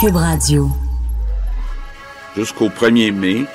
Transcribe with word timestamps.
Cube 0.00 0.16
Radio. 0.16 0.70
Jusqu'au 2.36 2.68
1er 2.68 3.10
mai, 3.10 3.46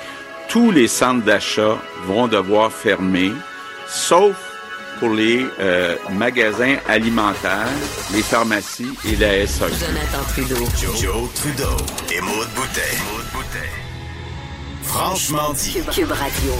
tous 0.48 0.70
les 0.70 0.88
centres 0.88 1.24
d'achat 1.24 1.78
vont 2.06 2.28
devoir 2.28 2.70
fermer, 2.70 3.32
sauf 3.86 4.36
pour 4.98 5.10
les 5.10 5.46
euh, 5.58 5.96
magasins 6.12 6.76
alimentaires, 6.86 7.68
les 8.12 8.22
pharmacies 8.22 8.92
et 9.06 9.16
la 9.16 9.46
SAQ. 9.46 9.72
Jonathan 9.72 10.24
Trudeau. 10.28 10.64
Joe, 11.00 11.32
Trudeau 11.34 11.76
et 12.12 12.20
Maude 12.20 12.48
Boutet. 12.54 13.23
Franchement 14.94 15.52
dit. 15.54 15.72
Cube, 15.92 16.08
Radio. 16.12 16.52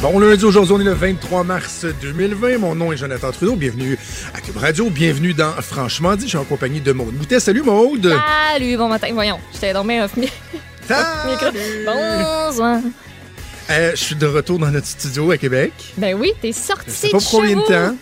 Bon 0.00 0.18
lundi, 0.18 0.42
aujourd'hui, 0.46 0.72
on 0.74 0.80
est 0.80 0.84
le 0.84 0.94
23 0.94 1.44
mars 1.44 1.84
2020. 2.00 2.56
Mon 2.56 2.74
nom 2.74 2.90
est 2.90 2.96
Jonathan 2.96 3.30
Trudeau. 3.32 3.54
Bienvenue 3.54 3.98
à 4.32 4.40
Cube 4.40 4.56
Radio. 4.56 4.88
Bienvenue 4.88 5.34
dans 5.34 5.52
Franchement 5.60 6.16
dit. 6.16 6.22
Je 6.22 6.28
suis 6.30 6.38
en 6.38 6.44
compagnie 6.44 6.80
de 6.80 6.90
Maude 6.92 7.12
Boutet. 7.12 7.38
Salut 7.38 7.60
Maude. 7.60 8.10
Salut, 8.50 8.78
bon 8.78 8.88
matin. 8.88 9.08
Voyons, 9.12 9.38
j'étais 9.52 9.74
dormi 9.74 10.00
off 10.00 10.16
mi- 10.16 10.22
micro. 10.22 10.32
Salut. 10.88 11.84
Bonsoir. 11.84 12.78
Euh, 13.68 13.90
je 13.90 13.96
suis 14.02 14.16
de 14.16 14.26
retour 14.26 14.58
dans 14.58 14.70
notre 14.70 14.86
studio 14.86 15.30
à 15.30 15.36
Québec. 15.36 15.74
Ben 15.98 16.14
oui, 16.18 16.32
t'es 16.40 16.52
sorti 16.52 16.84
Je 16.86 16.92
sais 16.92 17.10
pas 17.10 17.18
combien 17.30 17.56
de 17.56 17.60
temps. 17.62 17.94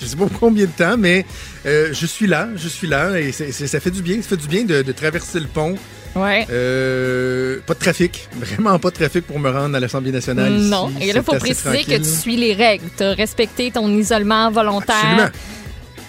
Je 0.00 0.06
sais 0.06 0.16
pas 0.16 0.26
combien 0.40 0.64
de 0.64 0.70
temps, 0.72 0.96
mais 0.98 1.24
euh, 1.66 1.88
je 1.92 2.06
suis 2.06 2.26
là, 2.26 2.48
je 2.56 2.68
suis 2.68 2.86
là 2.86 3.18
et 3.18 3.32
c'est- 3.32 3.52
c'est- 3.52 3.66
ça 3.66 3.80
fait 3.80 3.90
du 3.90 4.02
bien. 4.02 4.16
Ça 4.22 4.28
fait 4.30 4.36
du 4.36 4.48
bien 4.48 4.64
de, 4.64 4.82
de 4.82 4.92
traverser 4.92 5.40
le 5.40 5.46
pont. 5.46 5.76
Ouais. 6.14 6.46
Euh, 6.50 7.58
pas 7.66 7.74
de 7.74 7.78
trafic, 7.78 8.28
vraiment 8.40 8.78
pas 8.78 8.88
de 8.90 8.94
trafic 8.94 9.26
pour 9.26 9.38
me 9.38 9.50
rendre 9.50 9.76
à 9.76 9.80
l'Assemblée 9.80 10.12
nationale. 10.12 10.52
ici. 10.56 10.70
Non. 10.70 10.90
Et 11.00 11.12
là, 11.12 11.20
il 11.20 11.22
faut 11.22 11.34
préciser 11.34 11.84
que 11.84 11.96
tu 11.98 12.04
suis 12.04 12.36
les 12.36 12.54
règles. 12.54 12.84
Tu 12.96 13.02
as 13.02 13.12
respecté 13.12 13.70
ton 13.70 13.88
isolement 13.98 14.50
volontaire. 14.50 14.96
Absolument. 14.96 15.28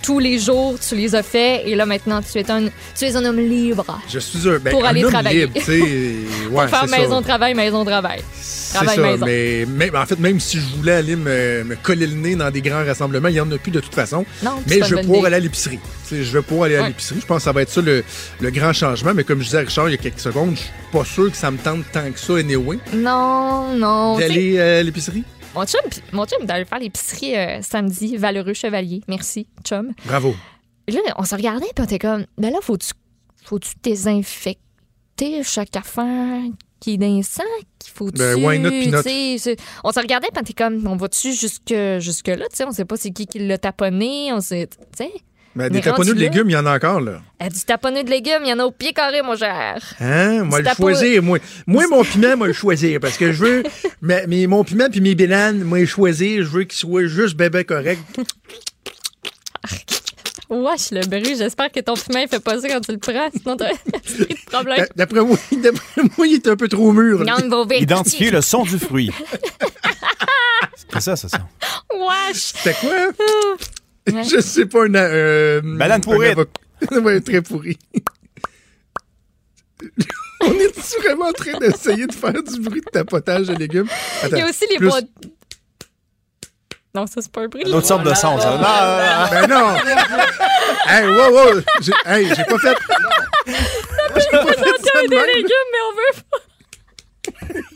Tous 0.01 0.19
les 0.19 0.39
jours, 0.39 0.75
tu 0.79 0.95
les 0.95 1.13
as 1.15 1.23
faits. 1.23 1.63
Et 1.65 1.75
là, 1.75 1.85
maintenant, 1.85 2.21
tu 2.21 2.37
es 2.37 2.49
un, 2.49 2.67
tu 2.97 3.05
es 3.05 3.15
un 3.15 3.25
homme 3.25 3.39
libre. 3.39 3.99
Je 4.07 4.19
suis 4.19 4.47
un, 4.47 4.57
ben, 4.59 4.71
Pour 4.71 4.85
un 4.85 4.89
aller 4.89 5.03
homme 5.03 5.11
travailler. 5.11 5.41
libre, 5.41 5.53
tu 5.55 5.61
sais. 5.61 5.79
Ouais, 6.51 6.67
Faire 6.69 6.81
c'est 6.85 6.87
ça. 6.91 6.97
maison-travail, 6.97 7.53
maison-travail. 7.55 8.21
C'est 8.39 8.75
Travail 8.75 8.95
ça, 8.95 9.01
maison. 9.01 9.25
mais, 9.25 9.65
mais 9.67 9.97
en 9.97 10.05
fait, 10.05 10.17
même 10.19 10.39
si 10.39 10.59
je 10.59 10.75
voulais 10.77 10.93
aller 10.93 11.15
me, 11.17 11.63
me 11.65 11.75
coller 11.75 12.07
le 12.07 12.13
nez 12.15 12.35
dans 12.35 12.49
des 12.51 12.61
grands 12.61 12.85
rassemblements, 12.85 13.27
il 13.27 13.33
n'y 13.33 13.39
en 13.41 13.51
a 13.51 13.57
plus 13.57 13.71
de 13.71 13.79
toute 13.81 13.93
façon. 13.93 14.25
Non, 14.43 14.61
mais 14.67 14.81
je 14.83 14.95
vais 14.95 15.01
pouvoir 15.01 15.19
idée. 15.19 15.27
aller 15.27 15.35
à 15.35 15.39
l'épicerie. 15.39 15.79
Je 16.09 16.15
vais 16.31 16.41
pouvoir 16.41 16.67
aller 16.67 16.77
à 16.77 16.81
Ouais. 16.83 16.87
l'épicerie. 16.87 17.19
Je 17.21 17.25
pense 17.25 17.37
que 17.39 17.43
ça 17.43 17.51
va 17.51 17.63
être 17.63 17.69
ça 17.69 17.81
le, 17.81 18.03
le 18.39 18.49
grand 18.51 18.71
changement. 18.71 19.13
Mais 19.13 19.23
comme 19.25 19.39
je 19.39 19.45
disais 19.45 19.57
à 19.57 19.61
Richard 19.61 19.89
il 19.89 19.91
y 19.91 19.95
a 19.95 19.97
quelques 19.97 20.19
secondes, 20.19 20.51
je 20.55 20.61
suis 20.61 20.69
pas 20.91 21.03
sûr 21.03 21.29
que 21.29 21.35
ça 21.37 21.51
me 21.51 21.57
tente 21.57 21.83
tant 21.91 22.09
que 22.11 22.19
ça, 22.19 22.35
anyway, 22.37 22.77
Non, 22.93 23.73
non. 23.75 24.17
D'aller 24.17 24.55
euh, 24.57 24.79
à 24.79 24.83
l'épicerie? 24.83 25.23
Mon 25.57 25.65
chum, 25.65 25.81
mon 26.13 26.25
chum 26.27 26.45
d'aller 26.45 26.65
faire 26.65 26.77
l'épicerie 26.77 27.35
euh, 27.35 27.63
samedi, 27.63 28.15
Valeureux 28.15 28.53
Chevalier. 28.53 29.01
Merci, 29.07 29.47
chum. 29.63 29.91
Bravo. 30.05 30.35
Et 30.85 30.91
là, 30.91 30.99
on 31.17 31.23
se 31.23 31.33
regardait, 31.33 31.65
puis 31.73 31.81
on 31.81 31.85
était 31.85 31.97
comme, 31.97 32.27
ben 32.37 32.53
là, 32.53 32.59
faut-tu 32.61 32.91
faut-tu 33.43 33.71
désinfecter 33.81 35.41
chaque 35.41 35.75
affaire 35.75 36.43
qui 36.79 36.93
est 36.93 36.97
dans 36.97 37.17
le 37.17 37.23
sac? 37.23 37.45
Faut-tu. 37.91 38.19
Ben, 38.19 38.35
why 38.35 38.59
not, 38.59 38.69
tu 38.69 39.55
On 39.83 39.91
se 39.91 39.99
regardait, 39.99 40.27
puis 40.27 40.37
on 40.37 40.41
était 40.41 40.53
comme, 40.53 40.85
on 40.85 40.95
va-tu 40.95 41.33
jusque, 41.33 41.73
jusque-là? 41.97 42.45
Tu 42.51 42.57
sais, 42.57 42.63
on 42.63 42.71
sait 42.71 42.85
pas 42.85 42.95
c'est 42.95 43.09
qui 43.09 43.25
qui 43.25 43.39
l'a 43.39 43.57
taponné, 43.57 44.31
on 44.33 44.41
sait. 44.41 44.67
Tu 44.67 45.05
sais, 45.05 45.11
Mais 45.57 45.69
des 45.69 45.81
taponneux 45.81 46.13
de 46.13 46.19
légumes, 46.19 46.49
il 46.49 46.53
y 46.53 46.57
en 46.57 46.65
a 46.65 46.75
encore, 46.75 47.01
là. 47.01 47.19
euh, 47.41 47.49
du 47.49 47.59
taponné 47.61 48.03
de 48.03 48.09
légumes, 48.09 48.41
il 48.43 48.49
y 48.49 48.53
en 48.53 48.59
a 48.59 48.63
au 48.65 48.71
pied 48.71 48.93
carré, 48.93 49.21
mon 49.23 49.35
cher. 49.35 49.81
Hein? 49.99 50.43
Moi, 50.43 50.61
le 50.61 50.69
choisir. 50.75 51.23
Moi, 51.23 51.39
moi, 51.65 51.83
mon 51.89 52.03
piment, 52.05 52.37
moi, 52.37 52.47
le 52.47 52.53
choisir. 52.53 52.99
Parce 52.99 53.17
que 53.17 53.31
je 53.33 53.43
veux. 53.43 53.63
mais, 54.01 54.25
mais 54.27 54.45
mon 54.47 54.63
piment 54.63 54.89
puis 54.89 55.01
mes 55.01 55.15
bananes, 55.15 55.63
moi, 55.63 55.79
le 55.79 55.85
choisir. 55.85 56.43
Je 56.43 56.49
veux 56.49 56.63
qu'ils 56.63 56.77
soient 56.77 57.05
juste 57.07 57.35
bébé 57.35 57.63
correct. 57.65 57.99
Wesh, 60.49 60.91
le 60.91 61.05
bruit, 61.05 61.35
j'espère 61.37 61.69
que 61.71 61.81
ton 61.81 61.95
piment, 61.95 62.19
il 62.19 62.27
fait 62.29 62.39
pas 62.39 62.61
ça 62.61 62.69
quand 62.69 62.79
tu 62.79 62.93
le 62.93 62.99
prends, 62.99 63.29
sinon 63.35 63.57
t'as 63.57 63.67
de 63.93 64.45
problème. 64.49 64.77
D'a- 64.77 64.87
D'après 64.95 65.19
moi, 65.21 65.37
d'après 65.51 66.01
moi, 66.17 66.25
il 66.27 66.35
est 66.35 66.47
un 66.47 66.55
peu 66.55 66.69
trop 66.69 66.93
mûr. 66.93 67.21
Identifier 67.81 68.31
le 68.31 68.41
son 68.41 68.63
du 68.63 68.79
fruit. 68.79 69.11
C'est 70.93 71.01
ça, 71.01 71.15
c'est 71.17 71.27
ça. 71.27 71.39
Wesh! 71.93 72.37
C'était 72.37 72.73
quoi? 72.75 72.95
Ouais. 74.07 74.23
Je 74.31 74.39
sais 74.39 74.65
pas, 74.65 74.85
un. 74.85 74.95
Euh, 74.95 75.61
Banane 75.63 76.01
pourrie. 76.01 76.33
ouais, 76.91 77.21
très 77.21 77.41
pourri. 77.41 77.77
On 80.41 80.51
est 80.53 80.97
vraiment 80.99 81.27
en 81.27 81.33
train 81.33 81.57
d'essayer 81.59 82.05
de 82.07 82.13
faire 82.13 82.31
du 82.43 82.59
bruit 82.61 82.81
de 82.81 82.89
tapotage 82.91 83.47
de 83.47 83.55
légumes? 83.55 83.87
Il 84.31 84.37
y 84.37 84.41
a 84.41 84.47
aussi 84.47 84.65
les 84.69 84.77
plus- 84.77 84.89
de... 84.89 85.07
Non, 86.93 87.05
ça, 87.05 87.21
c'est 87.21 87.31
pas 87.31 87.41
un 87.41 87.47
bruit. 87.47 87.63
D'autres 87.63 87.85
sortes 87.87 88.03
de 88.03 88.13
sons, 88.13 88.39
ça. 88.39 88.51
Non, 88.51 88.57
non, 88.57 88.61
non. 88.61 89.27
Ben 89.31 89.47
non! 89.47 89.75
hey, 90.87 91.07
wow, 91.07 91.31
wow! 91.31 91.61
J'ai 91.81 91.91
hey, 92.05 92.27
j'ai 92.35 92.43
pas 92.43 92.57
fait. 92.57 92.77
J'ai 94.15 95.07
des 95.07 95.15
légumes, 95.15 95.69
mais 95.71 95.81
on 95.85 95.93
veut 95.95 96.23
pas. 96.31 96.39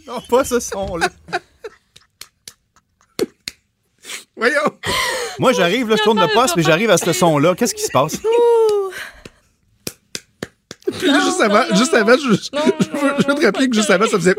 Non, 0.07 0.21
pas 0.21 0.43
ce 0.43 0.59
son-là. 0.59 1.09
Voyons! 4.35 4.77
Moi, 5.39 5.53
j'arrive, 5.53 5.89
là, 5.89 5.95
je 5.97 6.03
tourne 6.03 6.19
le 6.19 6.27
poste, 6.33 6.55
mais 6.55 6.63
j'arrive 6.63 6.89
à 6.89 6.97
ce 6.97 7.13
son-là. 7.13 7.53
Qu'est-ce 7.55 7.75
qui 7.75 7.83
se 7.83 7.91
passe? 7.91 8.17
Puis 10.99 11.07
là, 11.07 11.19
juste 11.21 11.41
avant, 11.41 11.63
juste 11.75 11.93
avant, 11.93 12.13
je, 12.17 12.33
je, 12.33 12.49
Non, 12.53 12.61
je 12.79 12.89
veux, 12.89 13.13
je 13.19 13.27
veux 13.27 13.35
te 13.35 13.45
rappeler 13.45 13.69
que 13.69 13.75
juste 13.75 13.89
avant, 13.89 14.05
ça 14.07 14.17
faisait. 14.17 14.35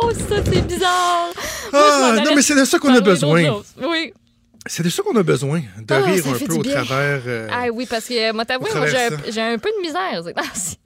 Oh, 0.00 0.10
ça, 0.12 0.36
c'est 0.44 0.66
bizarre. 0.66 1.28
Moi, 1.72 1.82
Ah, 1.82 2.16
non, 2.24 2.34
mais 2.34 2.42
c'est 2.42 2.54
de 2.54 2.64
ça 2.64 2.78
qu'on 2.78 2.94
a 2.94 3.00
besoin. 3.00 3.62
Oui. 3.82 4.12
C'est 4.66 4.82
de 4.82 4.90
ça 4.90 5.02
qu'on 5.02 5.16
a 5.16 5.22
besoin, 5.22 5.60
de 5.60 5.94
Ah, 5.94 6.00
rire 6.00 6.22
un 6.26 6.46
peu 6.46 6.52
au 6.54 6.62
travers. 6.62 7.22
euh, 7.26 7.48
Ah 7.50 7.64
oui, 7.72 7.86
parce 7.88 8.04
que, 8.06 8.32
moi, 8.32 8.44
Au 8.44 8.58
moi, 8.60 8.68
j'ai 8.68 8.70
travers 8.70 9.12
un, 9.12 9.16
ça. 9.16 9.22
j'ai 9.30 9.40
un 9.40 9.58
peu 9.58 9.70
de 9.70 9.80
misère. 9.80 10.22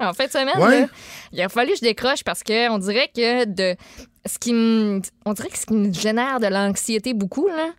En 0.00 0.12
fin 0.12 0.26
de 0.26 0.30
semaine, 0.30 0.56
Ouais. 0.58 0.80
là, 0.82 0.86
il 1.32 1.42
a 1.42 1.48
fallu 1.48 1.72
que 1.72 1.76
je 1.78 1.82
décroche 1.82 2.22
parce 2.24 2.42
que 2.42 2.70
on 2.70 2.78
dirait 2.78 3.10
que 3.14 3.44
de 3.44 3.76
ce 4.26 4.38
qui 4.38 4.52
me, 4.52 5.00
on 5.24 5.32
dirait 5.32 5.48
que 5.48 5.58
ce 5.58 5.66
qui 5.66 5.74
me 5.74 5.92
génère 5.92 6.40
de 6.40 6.46
l'anxiété 6.46 7.14
beaucoup, 7.14 7.48
là, 7.48 7.70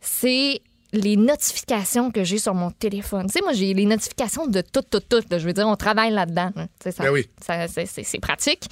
c'est 0.00 0.60
les 0.92 1.16
notifications 1.16 2.10
que 2.10 2.22
j'ai 2.24 2.38
sur 2.38 2.54
mon 2.54 2.70
téléphone. 2.70 3.26
Tu 3.26 3.32
sais, 3.32 3.40
moi, 3.42 3.52
j'ai 3.54 3.72
les 3.72 3.86
notifications 3.86 4.46
de 4.46 4.60
tout, 4.60 4.82
tout, 4.82 5.00
tout. 5.00 5.22
là. 5.30 5.38
Je 5.38 5.46
veux 5.46 5.52
dire, 5.54 5.66
on 5.66 5.76
travaille 5.76 6.12
là-dedans. 6.12 6.50
là. 6.54 6.64
Tu 6.64 6.84
sais, 6.84 6.92
ça- 6.92 7.04
Ben 7.04 7.10
oui. 7.10 7.28
ça- 7.40 7.66
c'est- 7.68 8.18
pratique. 8.20 8.66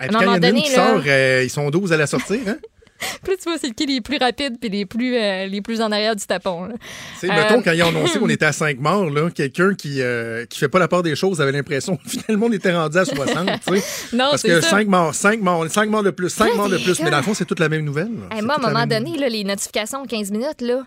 et 0.00 0.08
puis 0.08 0.16
quand 0.16 0.20
il 0.22 0.24
y 0.24 0.28
en 0.28 0.42
une 0.56 0.62
qui 0.62 0.72
là- 0.72 0.88
sort, 0.94 1.02
euh, 1.06 1.42
ils 1.44 1.50
sont 1.50 1.70
12 1.70 1.92
à 1.92 1.96
la 1.96 2.06
sortir, 2.08 2.40
hein? 2.48 2.56
Là, 3.28 3.34
tu 3.36 3.44
vois, 3.44 3.58
c'est 3.58 3.70
qui 3.72 3.86
les 3.86 4.00
plus 4.00 4.18
rapides 4.18 4.58
puis 4.60 4.68
les 4.70 4.86
plus, 4.86 5.16
euh, 5.16 5.46
les 5.46 5.60
plus 5.60 5.80
en 5.80 5.90
arrière 5.92 6.16
du 6.16 6.24
tapon. 6.26 6.68
Tu 6.68 6.76
sais, 7.26 7.30
Euh, 7.30 7.34
mettons, 7.34 7.62
quand 7.62 7.72
ils 7.72 7.82
ont 7.82 7.88
annoncé 7.88 8.18
qu'on 8.20 8.28
était 8.28 8.46
à 8.46 8.52
5 8.52 8.78
morts, 8.80 9.10
là, 9.10 9.30
quelqu'un 9.30 9.74
qui, 9.74 10.00
euh, 10.02 10.44
qui 10.46 10.58
fait 10.58 10.68
pas 10.68 10.78
la 10.78 10.88
part 10.88 11.02
des 11.02 11.14
choses 11.16 11.40
avait 11.40 11.52
l'impression 11.52 11.96
que 11.96 12.02
finalement 12.08 12.46
on 12.46 12.52
était 12.52 12.72
rendu 12.74 12.98
à 12.98 13.04
60, 13.04 13.48
tu 13.66 13.78
sais. 13.78 14.16
Non, 14.16 14.28
Parce 14.30 14.42
que 14.42 14.60
ça. 14.60 14.68
5 14.70 14.88
morts, 14.88 15.14
5 15.14 15.40
morts, 15.40 15.66
5 15.68 15.88
morts 15.90 16.02
de 16.02 16.10
plus, 16.10 16.28
5 16.30 16.50
Ouais, 16.50 16.56
morts 16.56 16.68
de 16.68 16.78
plus. 16.78 17.00
Mais 17.00 17.10
dans 17.10 17.16
le 17.18 17.22
fond, 17.22 17.34
c'est 17.34 17.44
toute 17.44 17.60
la 17.60 17.68
même 17.68 17.84
nouvelle. 17.84 18.10
Hey, 18.30 18.42
moi, 18.42 18.54
à 18.56 18.58
un 18.58 18.70
moment 18.72 18.86
donné, 18.86 19.16
là, 19.18 19.28
les 19.28 19.44
notifications 19.44 20.04
15 20.04 20.30
minutes, 20.30 20.60
là, 20.60 20.82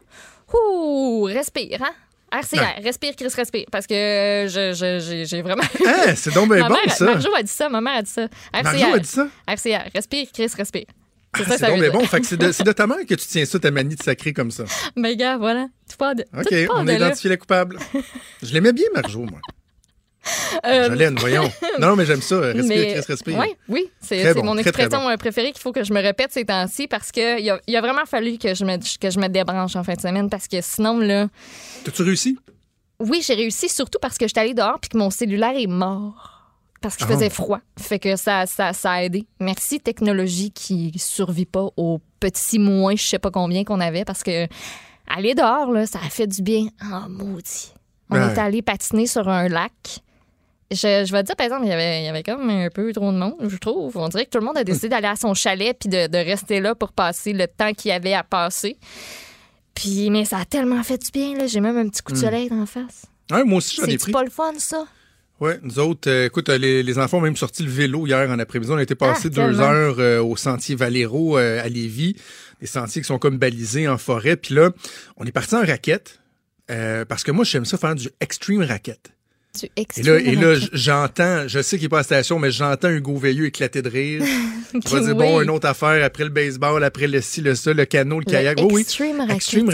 ouh, 0.54 1.24
respire, 1.24 1.80
hein? 1.82 1.92
RCR, 2.32 2.84
respire, 2.84 3.14
Chris, 3.16 3.30
respire. 3.36 3.66
Parce 3.72 3.88
que 3.88 3.94
euh, 3.94 4.48
je- 4.48 5.26
j'ai 5.26 5.42
vraiment. 5.42 5.64
Hein, 5.86 6.14
c'est 6.16 6.34
donc 6.34 6.52
bien 6.54 6.68
bon, 6.68 6.74
mère, 6.74 6.92
ça. 6.94 7.06
Marjo 7.06 7.34
a 7.34 7.42
dit 7.44 7.52
ça, 7.52 7.70
ma 7.70 7.80
mère 7.80 7.98
a 7.98 8.02
dit 8.02 8.10
ça. 8.12 8.24
RCR. 8.54 8.64
Marjo 8.64 8.94
a 8.94 9.00
dit 9.00 9.08
ça? 9.08 9.28
RCR, 9.48 9.90
respire, 9.94 10.28
Chris, 10.34 10.52
respire. 10.58 10.86
C'est 11.38 11.44
Ah, 11.44 11.46
ça, 11.50 11.58
c'est 11.58 11.66
ça 11.66 11.72
bon. 11.72 11.78
De, 11.78 12.72
ta 12.72 12.88
mère 12.88 12.98
que 13.08 13.14
tu 13.16 13.26
tiens 13.28 13.46
ça, 13.46 13.60
ta 13.60 13.72
manie 13.72 13.96
de 13.96 14.04
sacrer 14.04 14.34
comme 14.34 14.52
ça. 14.52 14.64
Mais 14.96 15.16
gars, 15.16 15.38
voilà. 15.38 15.68
Tu 15.90 15.98
pars 15.98 16.16
de. 16.16 16.24
OK, 16.38 16.44
tout 16.50 16.68
part 16.68 16.78
on 16.80 16.84
de 16.86 16.92
a 16.92 16.94
identifié 16.96 17.30
la 17.30 17.38
coupable. 17.38 17.78
Je 18.42 18.54
l'aimais 18.54 18.74
bien, 18.74 18.86
Marjo, 18.94 19.20
moi. 19.20 19.40
Euh, 20.66 20.88
Jolène, 20.88 21.16
voyons. 21.20 21.52
Non, 21.80 21.96
mais 21.96 22.06
j'aime 22.06 22.22
ça. 22.22 22.40
Respire, 22.40 22.66
mais- 22.68 23.00
respire. 23.00 23.38
Ouais, 23.38 23.56
oui, 23.70 23.92
c'est 24.02 24.34
bon, 24.34 24.44
mon 24.44 24.54
très, 24.54 24.72
très 24.72 24.84
expression 24.86 25.08
euh, 25.08 25.18
préférée 25.18 25.52
qu'il 25.52 25.62
faut 25.62 25.72
que 25.72 25.84
je 25.84 25.94
me 25.94 26.02
répète 26.02 26.32
ces 26.32 26.46
temps-ci 26.46 26.88
parce 26.88 27.12
qu'il 27.12 27.48
a, 27.50 27.60
il 27.68 27.76
a 27.76 27.82
vraiment 27.82 28.06
fallu 28.08 28.40
que 28.40 28.56
je, 28.56 28.66
me, 28.66 28.78
que 29.00 29.12
je 29.12 29.20
me 29.20 29.28
débranche 29.28 29.76
en 29.76 29.84
fin 29.84 29.94
de 29.94 30.02
semaine 30.02 30.30
parce 30.30 30.48
que 30.48 30.58
sinon, 30.62 30.98
là, 30.98 31.28
T'as-tu 31.84 32.02
réussi? 32.02 32.40
Oui, 33.00 33.22
j'ai 33.24 33.36
réussi 33.36 33.70
surtout 33.70 34.00
parce 34.02 34.18
que 34.18 34.28
j'étais 34.28 34.40
allée 34.40 34.54
dehors 34.56 34.80
puis 34.80 34.90
que 34.90 34.98
mon 34.98 35.12
cellulaire 35.12 35.54
est 35.56 35.68
mort. 35.68 36.35
Parce 36.86 36.98
qu'il 36.98 37.08
Ah. 37.10 37.14
faisait 37.14 37.30
froid. 37.32 37.60
Fait 37.80 37.98
que 38.00 38.16
ça, 38.16 38.46
ça, 38.46 38.74
ça 38.74 38.92
a 38.92 39.02
aidé. 39.04 39.26
Merci, 39.40 39.80
technologie 39.80 40.52
qui 40.52 40.94
survit 40.98 41.46
pas 41.48 41.68
aux 41.78 42.00
petits 42.20 42.60
moins, 42.60 42.96
je 42.96 43.04
sais 43.04 43.18
pas 43.20 43.32
combien 43.32 43.64
qu'on 43.64 43.80
avait 43.80 44.06
parce 44.06 44.22
que 44.24 44.48
aller 45.08 45.34
dehors, 45.34 45.72
là, 45.72 45.86
ça 45.88 45.98
a 46.06 46.10
fait 46.10 46.28
du 46.28 46.42
bien. 46.44 46.68
Ah, 46.80 47.08
maudit. 47.10 47.74
On 48.12 48.16
Ouais. 48.18 48.34
est 48.34 48.38
allé 48.38 48.62
patiner 48.62 49.08
sur 49.08 49.28
un 49.30 49.48
lac. 49.50 49.72
Je, 50.72 50.78
je 51.06 51.12
vais 51.12 51.22
te 51.22 51.28
dire, 51.28 51.36
par 51.36 51.46
exemple, 51.46 51.66
il 51.66 51.70
y, 51.70 51.74
avait, 51.74 52.02
il 52.02 52.06
y 52.06 52.08
avait 52.08 52.24
comme 52.24 52.50
un 52.50 52.70
peu 52.70 52.92
trop 52.94 53.12
de 53.12 53.18
monde, 53.18 53.36
je 53.48 53.58
trouve. 53.58 53.98
On 53.98 54.08
dirait 54.10 54.26
que 54.26 54.32
tout 54.32 54.40
le 54.40 54.46
monde 54.46 54.58
a 54.58 54.64
décidé 54.64 54.90
d'aller 54.90 55.08
à 55.08 55.16
son 55.16 55.34
chalet 55.34 55.76
puis 55.80 55.90
de, 55.90 56.08
de 56.08 56.18
rester 56.18 56.60
là 56.60 56.74
pour 56.76 56.92
passer 56.92 57.34
le 57.34 57.48
temps 57.48 57.72
qu'il 57.74 57.90
y 57.90 57.92
avait 57.92 58.14
à 58.14 58.24
passer. 58.24 58.78
Puis, 59.74 60.10
mais 60.10 60.26
ça 60.26 60.38
a 60.40 60.46
tellement 60.46 60.82
fait 60.84 60.98
du 60.98 61.12
bien, 61.12 61.36
là. 61.38 61.48
J'ai 61.48 61.60
même 61.60 61.78
un 61.78 61.88
petit 61.90 62.02
coup 62.02 62.14
de 62.14 62.18
soleil 62.18 62.50
dans 62.50 62.56
la 62.62 62.66
face. 62.66 63.06
Ouais, 63.32 63.44
moi 63.44 63.58
aussi, 63.58 63.76
j'en 63.76 63.84
ai 63.86 63.92
C'est 63.92 63.98
pris. 63.98 64.12
pas 64.12 64.24
le 64.24 64.30
fun, 64.30 64.54
ça? 64.58 64.86
Ouais, 65.42 65.60
nous 65.64 65.80
autres, 65.80 66.10
euh, 66.10 66.28
écoute, 66.28 66.48
euh, 66.48 66.58
les, 66.58 66.82
les 66.82 66.98
enfants 66.98 67.18
ont 67.18 67.22
même 67.22 67.36
sorti 67.36 67.64
le 67.64 67.70
vélo 67.70 68.08
hier 68.08 68.30
en 68.30 68.40
après-midi. 68.40 68.72
On 68.72 68.78
a 68.78 68.84
été 68.84 68.96
passé 68.96 69.28
Ah, 69.28 69.36
deux 69.50 69.60
heures 69.60 69.96
euh, 70.00 70.22
au 70.24 70.38
sentier 70.38 70.76
Valero 70.76 71.38
euh, 71.38 71.62
à 71.62 71.68
Lévis, 71.68 72.16
des 72.62 72.68
sentiers 72.68 73.02
qui 73.02 73.08
sont 73.08 73.20
comme 73.20 73.38
balisés 73.38 73.88
en 73.90 73.98
forêt. 73.98 74.38
Puis 74.38 74.56
là, 74.56 74.72
on 75.18 75.26
est 75.26 75.34
parti 75.34 75.56
en 75.56 75.66
raquette 75.66 76.20
euh, 76.72 77.04
parce 77.04 77.24
que 77.26 77.32
moi, 77.32 77.44
j'aime 77.44 77.66
ça 77.66 77.78
faire 77.78 77.96
du 77.96 78.10
extreme 78.22 78.62
raquette. 78.64 79.12
Tu 79.60 79.66
Et 79.68 79.82
exprimes 79.82 80.06
là, 80.08 80.20
et 80.20 80.36
là 80.36 80.56
j'entends, 80.74 81.48
je 81.48 81.62
sais 81.62 81.78
qu'il 81.78 81.86
n'est 81.86 81.90
pas 81.90 81.98
à 81.98 82.00
la 82.00 82.04
station, 82.04 82.40
mais 82.40 82.52
j'entends 82.52 82.90
Hugo 82.90 83.16
Veilleux 83.18 83.46
éclater 83.46 83.82
de 83.82 83.90
rire. 83.90 84.22
Il 84.74 84.82
va 84.90 84.98
Oui. 85.00 85.06
dire, 85.06 85.16
bon, 85.16 85.42
une 85.42 85.50
autre 85.50 85.68
affaire, 85.68 86.04
après 86.04 86.24
le 86.26 86.30
baseball, 86.30 86.84
après 86.84 87.08
le 87.08 87.22
ci, 87.22 87.40
le 87.42 87.56
ça, 87.56 87.72
le 87.74 87.86
canot, 87.86 88.20
le 88.20 88.26
kayak. 88.26 88.58
Oui, 88.60 88.68
oui. 88.72 88.82
Extreme. 88.82 89.22
Extreme 89.30 89.68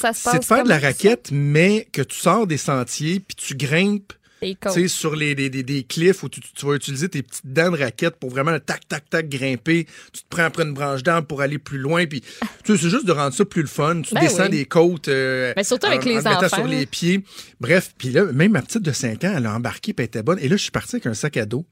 passe 0.00 0.28
C'est 0.30 0.38
de 0.40 0.44
faire 0.44 0.64
de 0.64 0.68
la 0.68 0.78
raquette, 0.78 1.28
mais 1.32 1.86
que 1.92 2.02
tu 2.02 2.18
sors 2.18 2.46
des 2.46 2.58
sentiers, 2.58 3.20
puis 3.20 3.34
tu 3.36 3.54
grimpes 3.54 4.12
sais, 4.70 4.88
sur 4.88 5.16
les, 5.16 5.34
des, 5.34 5.50
des, 5.50 5.62
des 5.62 5.82
cliffs 5.84 6.22
où 6.22 6.28
tu, 6.28 6.40
tu 6.40 6.66
vas 6.66 6.74
utiliser 6.74 7.08
tes 7.08 7.22
petites 7.22 7.46
dents 7.46 7.70
de 7.70 7.78
raquette 7.78 8.16
pour 8.16 8.30
vraiment 8.30 8.58
tac, 8.60 8.86
tac, 8.88 9.08
tac, 9.10 9.28
grimper. 9.28 9.86
Tu 10.12 10.20
te 10.22 10.26
prends 10.28 10.44
après 10.44 10.62
une 10.64 10.74
branche 10.74 11.02
d'arbre 11.02 11.26
pour 11.26 11.40
aller 11.40 11.58
plus 11.58 11.78
loin. 11.78 12.06
Puis, 12.06 12.20
tu 12.20 12.28
sais, 12.76 12.82
c'est 12.82 12.90
juste 12.90 13.06
de 13.06 13.12
rendre 13.12 13.34
ça 13.34 13.44
plus 13.44 13.62
le 13.62 13.68
fun. 13.68 14.02
Tu 14.02 14.14
Ben 14.14 14.20
descends 14.20 14.44
oui. 14.44 14.50
des 14.50 14.64
côtes. 14.66 15.08
euh, 15.08 15.52
Mais 15.56 15.64
surtout 15.64 15.86
avec 15.86 16.02
en- 16.02 16.08
les 16.08 16.26
en 16.26 16.32
enfants, 16.32 16.56
sur 16.56 16.66
les 16.66 16.86
pieds. 16.86 17.24
Bref, 17.60 17.92
puis 17.98 18.10
là, 18.10 18.24
même 18.32 18.52
ma 18.52 18.62
petite 18.62 18.82
de 18.82 18.92
5 18.92 19.24
ans, 19.24 19.34
elle 19.36 19.46
a 19.46 19.54
embarqué, 19.54 19.92
puis 19.92 20.02
elle 20.04 20.06
était 20.06 20.22
bonne. 20.22 20.38
Et 20.40 20.48
là, 20.48 20.56
je 20.56 20.62
suis 20.62 20.70
parti 20.70 20.96
avec 20.96 21.06
un 21.06 21.14
sac 21.14 21.36
à 21.36 21.46
dos. 21.46 21.66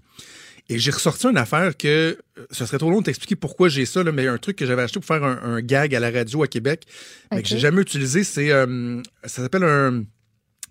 Et 0.69 0.78
j'ai 0.78 0.92
ressorti 0.92 1.26
une 1.26 1.36
affaire 1.38 1.76
que 1.76 2.16
euh, 2.38 2.46
ce 2.52 2.64
serait 2.64 2.78
trop 2.78 2.88
long 2.88 3.00
de 3.00 3.04
t'expliquer 3.06 3.34
pourquoi 3.34 3.69
j'ai 3.69 3.84
ça, 3.84 4.02
là, 4.04 4.12
mais 4.12 4.28
un 4.28 4.38
truc 4.38 4.54
que 4.56 4.64
j'avais 4.64 4.82
acheté 4.82 5.00
pour 5.00 5.06
faire 5.06 5.24
un, 5.24 5.38
un 5.42 5.60
gag 5.60 5.92
à 5.94 5.98
la 6.00 6.10
radio 6.10 6.44
à 6.44 6.46
Québec, 6.46 6.84
mais 7.32 7.42
que 7.42 7.48
j'ai 7.48 7.58
jamais 7.58 7.82
utilisé, 7.82 8.22
c'est 8.22 8.52
euh, 8.52 9.02
ça 9.24 9.42
s'appelle 9.42 9.64
un 9.64 10.04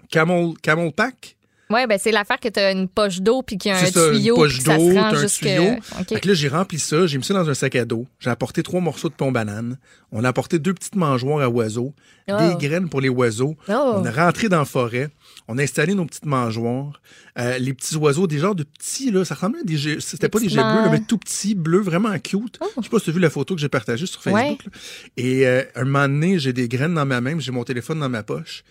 camel, 0.09 0.53
camel 0.61 0.91
pack. 0.93 1.35
Ouais, 1.71 1.87
ben 1.87 1.97
c'est 2.01 2.11
l'affaire 2.11 2.39
que 2.39 2.49
tu 2.49 2.59
as 2.59 2.71
une 2.71 2.87
poche 2.87 3.21
d'eau 3.21 3.41
puis 3.41 3.57
qu'il 3.57 3.71
y 3.71 3.73
a 3.73 3.77
un 3.77 3.85
ça, 3.85 4.07
une 4.07 4.17
tuyau 4.17 4.35
poche 4.35 4.63
d'eau, 4.63 4.97
un 4.97 5.15
jusque... 5.15 5.41
tuyau. 5.41 5.63
OK. 5.99 6.09
Fait 6.09 6.19
que 6.19 6.27
là, 6.27 6.33
j'ai 6.33 6.47
rempli 6.47 6.79
ça, 6.79 7.07
j'ai 7.07 7.17
mis 7.17 7.23
ça 7.23 7.33
dans 7.33 7.49
un 7.49 7.53
sac 7.53 7.75
à 7.75 7.85
dos. 7.85 8.05
J'ai 8.19 8.29
apporté 8.29 8.63
trois 8.63 8.81
morceaux 8.81 9.09
de 9.09 9.13
pont 9.13 9.31
banane. 9.31 9.77
On 10.11 10.23
a 10.23 10.29
apporté 10.29 10.59
deux 10.59 10.73
petites 10.73 10.95
mangeoires 10.95 11.39
à 11.39 11.49
oiseaux, 11.49 11.93
Oh. 12.29 12.37
des 12.37 12.67
graines 12.67 12.87
pour 12.87 13.01
les 13.01 13.09
oiseaux. 13.09 13.57
Oh. 13.67 13.93
On 13.95 14.05
est 14.05 14.09
rentré 14.09 14.47
dans 14.47 14.59
la 14.59 14.65
forêt. 14.65 15.09
On 15.47 15.57
a 15.57 15.63
installé 15.63 15.95
nos 15.95 16.05
petites 16.05 16.25
mangeoires. 16.25 17.01
Euh, 17.37 17.57
les 17.57 17.73
petits 17.73 17.95
oiseaux, 17.95 18.27
des 18.27 18.37
genres 18.37 18.55
de 18.55 18.63
petits, 18.63 19.11
là, 19.11 19.25
ça 19.25 19.35
ressemblait 19.35 19.61
à 19.61 19.63
des 19.63 19.77
jets. 19.77 19.99
C'était 19.99 20.29
pas 20.29 20.39
des 20.39 20.47
jets 20.47 20.61
bleus, 20.61 20.83
là, 20.83 20.89
mais 20.91 21.01
tout 21.01 21.17
petits, 21.17 21.55
bleus, 21.55 21.81
vraiment 21.81 22.17
cute. 22.19 22.57
Oh. 22.61 22.67
Je 22.77 22.83
sais 22.83 22.89
pas 22.89 22.99
si 22.99 23.05
tu 23.05 23.09
as 23.09 23.13
vu 23.13 23.19
la 23.19 23.29
photo 23.29 23.55
que 23.55 23.61
j'ai 23.61 23.69
partagée 23.69 24.05
sur 24.05 24.21
Facebook. 24.21 24.59
Ouais. 24.65 24.71
Et 25.17 25.47
euh, 25.47 25.63
un 25.75 25.83
moment 25.85 26.07
donné, 26.07 26.39
j'ai 26.39 26.53
des 26.53 26.67
graines 26.67 26.93
dans 26.93 27.05
ma 27.05 27.21
main, 27.21 27.37
j'ai 27.39 27.51
mon 27.51 27.63
téléphone 27.63 27.99
dans 27.99 28.09
ma 28.09 28.23
poche. 28.23 28.63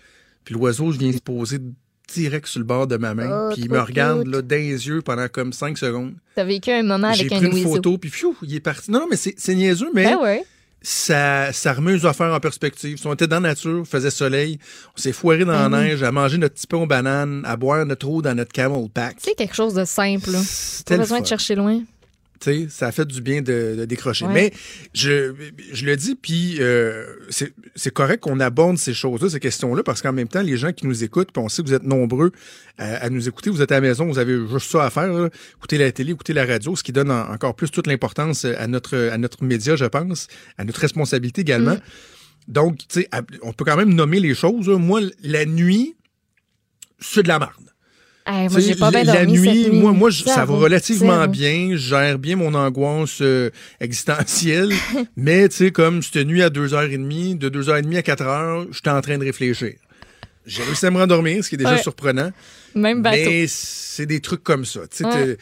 Puis 0.45 0.55
l'oiseau, 0.55 0.93
je 0.93 0.99
viens 0.99 1.13
se 1.13 1.19
poser 1.19 1.59
direct 2.13 2.47
sur 2.47 2.59
le 2.61 2.65
bord 2.67 2.87
de 2.87 2.97
ma 2.97 3.15
main. 3.15 3.49
Oh, 3.49 3.53
puis 3.53 3.63
il 3.63 3.71
me 3.71 3.81
regarde 3.81 4.25
cute. 4.25 4.33
là, 4.33 4.43
dans 4.43 4.57
les 4.57 4.87
yeux 4.87 5.03
pendant 5.03 5.29
comme 5.29 5.53
cinq 5.53 5.79
secondes. 5.79 6.15
T'as 6.35 6.45
vécu 6.45 6.71
un 6.71 6.83
moment 6.83 7.13
J'ai 7.13 7.21
avec 7.27 7.39
pris 7.39 7.47
un 7.47 7.51
une 7.51 7.55
oiseau. 7.57 7.75
photo, 7.77 7.99
puis 7.99 8.11
pfiou, 8.11 8.37
il 8.43 8.55
est 8.55 8.61
parti. 8.61 8.91
Non, 8.91 9.01
non, 9.01 9.07
mais 9.11 9.17
c'est 9.17 9.55
niaiseux, 9.55 9.91
mais 9.95 10.05
Ben 10.05 10.19
ouais. 10.19 10.45
ça, 10.83 11.53
ça 11.53 11.73
remet 11.73 11.93
les 11.93 12.07
affaires 12.07 12.33
en 12.33 12.41
perspective. 12.41 12.97
Si 12.99 13.07
on 13.07 13.13
était 13.15 13.27
dans 13.27 13.41
la 13.41 13.51
nature, 13.51 13.85
faisait 13.87 14.11
soleil, 14.11 14.59
on 14.97 15.01
s'est 15.01 15.13
foiré 15.13 15.45
dans 15.45 15.53
Ben 15.53 15.69
la 15.69 15.79
oui. 15.79 15.85
neige, 15.85 16.03
à 16.03 16.11
manger 16.13 16.39
notre 16.39 16.55
petit 16.55 16.67
pain 16.67 16.79
aux 16.79 16.87
bananes, 16.87 17.43
à 17.45 17.57
boire 17.57 17.85
notre 17.87 18.09
eau 18.09 18.23
dans 18.23 18.35
notre 18.35 18.53
camel 18.53 18.89
pack. 18.93 19.17
C'est 19.19 19.35
quelque 19.35 19.55
chose 19.55 19.75
de 19.75 19.85
simple. 19.85 20.31
Pas 20.87 20.97
besoin 20.97 21.21
de 21.21 21.27
chercher 21.27 21.55
loin. 21.55 21.81
Ça 22.71 22.87
a 22.87 22.93
fait 22.93 23.05
du 23.07 23.21
bien 23.21 23.43
de, 23.43 23.75
de 23.79 23.85
décrocher. 23.85 24.25
Ouais. 24.27 24.33
Mais 24.33 24.53
je, 24.95 25.35
je 25.73 25.85
le 25.85 25.97
dis, 25.97 26.15
puis 26.15 26.57
euh, 26.61 27.05
c'est 27.77 27.93
correct 27.93 28.21
qu'on 28.21 28.41
aborde 28.41 28.79
ces 28.79 28.95
choses-là, 28.95 29.29
ces 29.29 29.41
questions-là, 29.41 29.83
parce 29.83 30.01
qu'en 30.01 30.13
même 30.13 30.29
temps, 30.29 30.41
les 30.43 30.57
gens 30.57 30.73
qui 30.73 30.87
nous 30.87 31.05
écoutent, 31.05 31.33
puis 31.33 31.43
on 31.43 31.49
sait 31.49 31.63
que 31.63 31.69
vous 31.69 31.75
êtes 31.75 31.83
nombreux 31.83 32.33
à, 32.79 32.95
à 33.05 33.11
nous 33.11 33.29
écouter, 33.29 33.51
vous 33.51 33.61
êtes 33.61 33.73
à 33.73 33.77
la 33.77 33.81
maison, 33.83 34.07
vous 34.07 34.19
avez 34.19 34.39
juste 34.49 34.71
ça 34.71 34.85
à 34.87 34.91
faire, 34.91 35.13
là. 35.13 35.29
écouter 35.59 35.77
la 35.79 35.93
télé, 35.93 36.13
écouter 36.13 36.33
la 36.33 36.47
radio, 36.47 36.75
ce 36.77 36.83
qui 36.83 36.93
donne 36.93 37.11
en- 37.11 37.31
encore 37.31 37.55
plus 37.55 37.71
toute 37.71 37.87
l'importance 37.87 38.45
à 38.47 38.67
notre, 38.67 38.97
à 39.13 39.19
notre 39.19 39.45
média, 39.45 39.77
je 39.77 39.85
pense, 39.85 40.27
à 40.57 40.65
notre 40.65 40.81
responsabilité 40.81 41.43
également. 41.43 41.75
Mm. 41.75 41.81
Donc, 42.49 42.79
tu 42.79 43.03
sais, 43.03 43.09
on 43.43 43.53
peut 43.53 43.65
quand 43.65 43.77
même 43.77 43.93
nommer 43.95 44.19
les 44.19 44.35
choses. 44.35 44.69
Moi, 44.69 45.03
la 45.23 45.45
nuit, 45.45 45.95
c'est 46.99 47.23
de 47.23 47.29
la 47.29 47.39
merde. 47.39 47.53
Hey, 48.33 48.49
moi, 48.49 48.57
Tu 48.57 48.63
sais, 48.63 48.69
j'ai 48.69 48.75
pas 48.79 48.91
bien 48.91 49.03
la 49.05 49.25
dormi 49.25 49.33
nuit, 49.39 49.63
cette 49.65 49.73
nuit. 49.73 49.81
moi, 49.81 49.93
moi 49.93 50.11
je- 50.11 50.23
ça 50.25 50.45
va 50.45 50.55
relativement 50.55 51.27
bien. 51.27 51.71
Je 51.73 51.77
gère 51.79 52.19
bien 52.19 52.37
mon 52.37 52.55
angoisse 52.55 53.19
euh, 53.23 53.51
existentielle. 53.81 54.71
mais, 55.17 55.49
tu 55.49 55.57
sais, 55.57 55.71
comme 55.73 56.03
cette 56.03 56.27
nuit 56.27 56.43
à 56.43 56.49
2h30, 56.51 57.39
de 57.39 57.49
2h30 57.49 57.97
à 57.97 58.03
4h, 58.03 58.69
j'étais 58.73 58.91
en 58.91 59.01
train 59.01 59.19
de 59.19 59.25
réfléchir. 59.25 59.73
J'ai 60.47 60.63
réussi 60.63 60.87
à 60.87 60.91
me 60.91 60.99
rendormir, 60.99 61.43
ce 61.45 61.49
qui 61.49 61.57
est 61.57 61.59
déjà 61.59 61.73
Ouais. 61.75 61.83
surprenant. 61.83 62.31
Même 62.75 63.03
bateau. 63.03 63.17
Mais 63.27 63.47
c'est 63.49 64.07
des 64.07 64.21
trucs 64.21 64.43
comme 64.45 64.65
ça. 64.65 64.81
Tu 64.89 64.99
sais, 64.99 65.05
Ouais. 65.05 65.37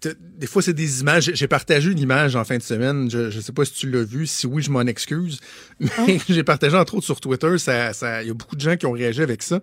t'es- 0.00 0.08
t'es- 0.10 0.16
des 0.38 0.46
fois, 0.46 0.62
c'est 0.62 0.72
des 0.72 1.00
images. 1.02 1.30
J'ai- 1.34 1.46
partagé 1.48 1.90
une 1.90 1.98
image 1.98 2.36
en 2.36 2.44
fin 2.44 2.56
de 2.56 2.62
semaine. 2.62 3.10
Je 3.10 3.34
ne 3.36 3.40
sais 3.42 3.52
pas 3.52 3.64
si 3.64 3.72
tu 3.74 3.90
l'as 3.90 4.02
vu. 4.02 4.26
Si 4.26 4.46
oui, 4.46 4.62
je 4.62 4.70
m'en 4.70 4.80
excuse. 4.82 5.40
Mais 6.06 6.18
j'ai 6.28 6.42
partagé 6.42 6.76
entre 6.76 6.94
autres 6.94 7.06
sur 7.06 7.20
Twitter. 7.20 7.58
Ça, 7.58 7.92
ça- 7.92 8.22
Il 8.22 8.28
y 8.28 8.30
a 8.30 8.34
beaucoup 8.34 8.56
de 8.56 8.60
gens 8.60 8.76
qui 8.76 8.86
ont 8.86 8.92
réagi 8.92 9.22
avec 9.22 9.42
ça. 9.42 9.60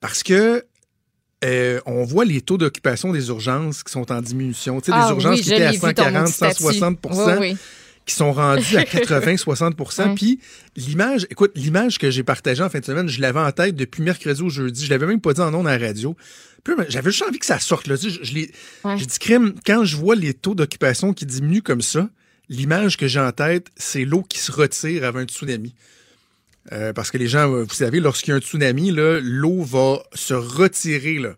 Parce 0.00 0.22
que 0.22 0.64
euh, 1.44 1.80
on 1.86 2.04
voit 2.04 2.24
les 2.24 2.40
taux 2.40 2.58
d'occupation 2.58 3.12
des 3.12 3.28
urgences 3.28 3.82
qui 3.82 3.92
sont 3.92 4.10
en 4.12 4.20
diminution. 4.20 4.80
Tu 4.80 4.90
sais, 4.90 4.92
Ah 4.94 5.06
des 5.08 5.14
urgences 5.14 5.36
oui, 5.38 5.42
qui 5.42 5.52
étaient 5.52 5.62
à 5.62 5.70
l'ai 5.72 5.76
vu, 5.76 5.80
ton 5.80 5.88
140, 5.88 6.28
statut. 6.28 6.62
160 6.62 6.98
Oui, 7.04 7.32
oui. 7.40 7.56
qui 8.06 8.14
sont 8.14 8.32
rendus 8.32 8.76
à 8.76 8.82
80-60 8.82 9.74
Ouais. 10.08 10.14
Puis 10.14 10.38
l'image, 10.76 11.26
écoute, 11.30 11.52
l'image 11.54 11.98
que 11.98 12.10
j'ai 12.10 12.22
partagée 12.22 12.62
en 12.62 12.68
fin 12.68 12.80
de 12.80 12.84
semaine, 12.84 13.08
je 13.08 13.20
l'avais 13.20 13.40
en 13.40 13.52
tête 13.52 13.74
depuis 13.76 14.02
mercredi 14.02 14.42
au 14.42 14.48
jeudi. 14.50 14.84
Je 14.84 14.90
l'avais 14.90 15.06
même 15.06 15.20
pas 15.20 15.32
dit 15.32 15.40
en 15.40 15.52
ondes 15.54 15.66
à 15.68 15.78
la 15.78 15.86
radio. 15.86 16.16
J'avais 16.88 17.10
juste 17.10 17.24
envie 17.26 17.38
que 17.38 17.46
ça 17.46 17.58
sorte. 17.58 17.86
Là. 17.86 17.96
Tu 17.96 18.10
sais, 18.10 18.18
Je, 18.22 18.24
je 18.24 18.34
l'ai- 18.34 18.50
Ouais. 18.84 18.98
J'ai 18.98 19.06
dit, 19.06 19.18
crème, 19.18 19.54
quand 19.64 19.84
je 19.84 19.96
vois 19.96 20.14
les 20.14 20.34
taux 20.34 20.54
d'occupation 20.54 21.14
qui 21.14 21.24
diminuent 21.24 21.62
comme 21.62 21.80
ça, 21.80 22.10
l'image 22.50 22.96
que 22.98 23.06
j'ai 23.08 23.20
en 23.20 23.32
tête, 23.32 23.68
c'est 23.76 24.04
l'eau 24.04 24.22
qui 24.22 24.38
se 24.38 24.52
retire 24.52 25.04
avant 25.04 25.20
un 25.20 25.24
tsunami. 25.24 25.74
Euh, 26.72 26.92
parce 26.92 27.10
que 27.10 27.18
les 27.18 27.26
gens, 27.26 27.48
vous 27.50 27.74
savez, 27.74 28.00
lorsqu'il 28.00 28.30
y 28.30 28.32
a 28.32 28.36
un 28.36 28.40
tsunami, 28.40 28.90
l'eau 28.92 29.62
va 29.62 30.02
se 30.14 30.34
retirer. 30.34 31.18
Là. 31.18 31.34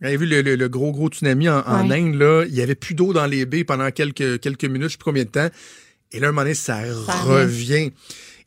Vous 0.00 0.06
avez 0.06 0.16
vu 0.18 0.26
le, 0.26 0.42
le- 0.42 0.56
le 0.56 0.68
gros, 0.68 0.92
gros 0.92 1.08
tsunami 1.08 1.48
en. 1.48 1.62
Inde, 1.66 2.14
là, 2.14 2.44
il 2.46 2.54
y 2.54 2.60
avait 2.60 2.74
plus 2.74 2.94
d'eau 2.94 3.12
dans 3.12 3.26
les 3.26 3.46
baies 3.46 3.64
pendant 3.64 3.90
quelques, 3.90 4.40
quelques 4.40 4.64
minutes, 4.64 4.88
je 4.88 4.92
sais 4.92 4.98
plus 4.98 5.04
combien 5.04 5.24
de 5.24 5.30
temps. 5.30 5.48
Et 6.12 6.20
là, 6.20 6.26
à 6.26 6.28
un 6.28 6.32
moment 6.32 6.42
donné, 6.42 6.54
ça, 6.54 6.78
revient. 7.24 7.90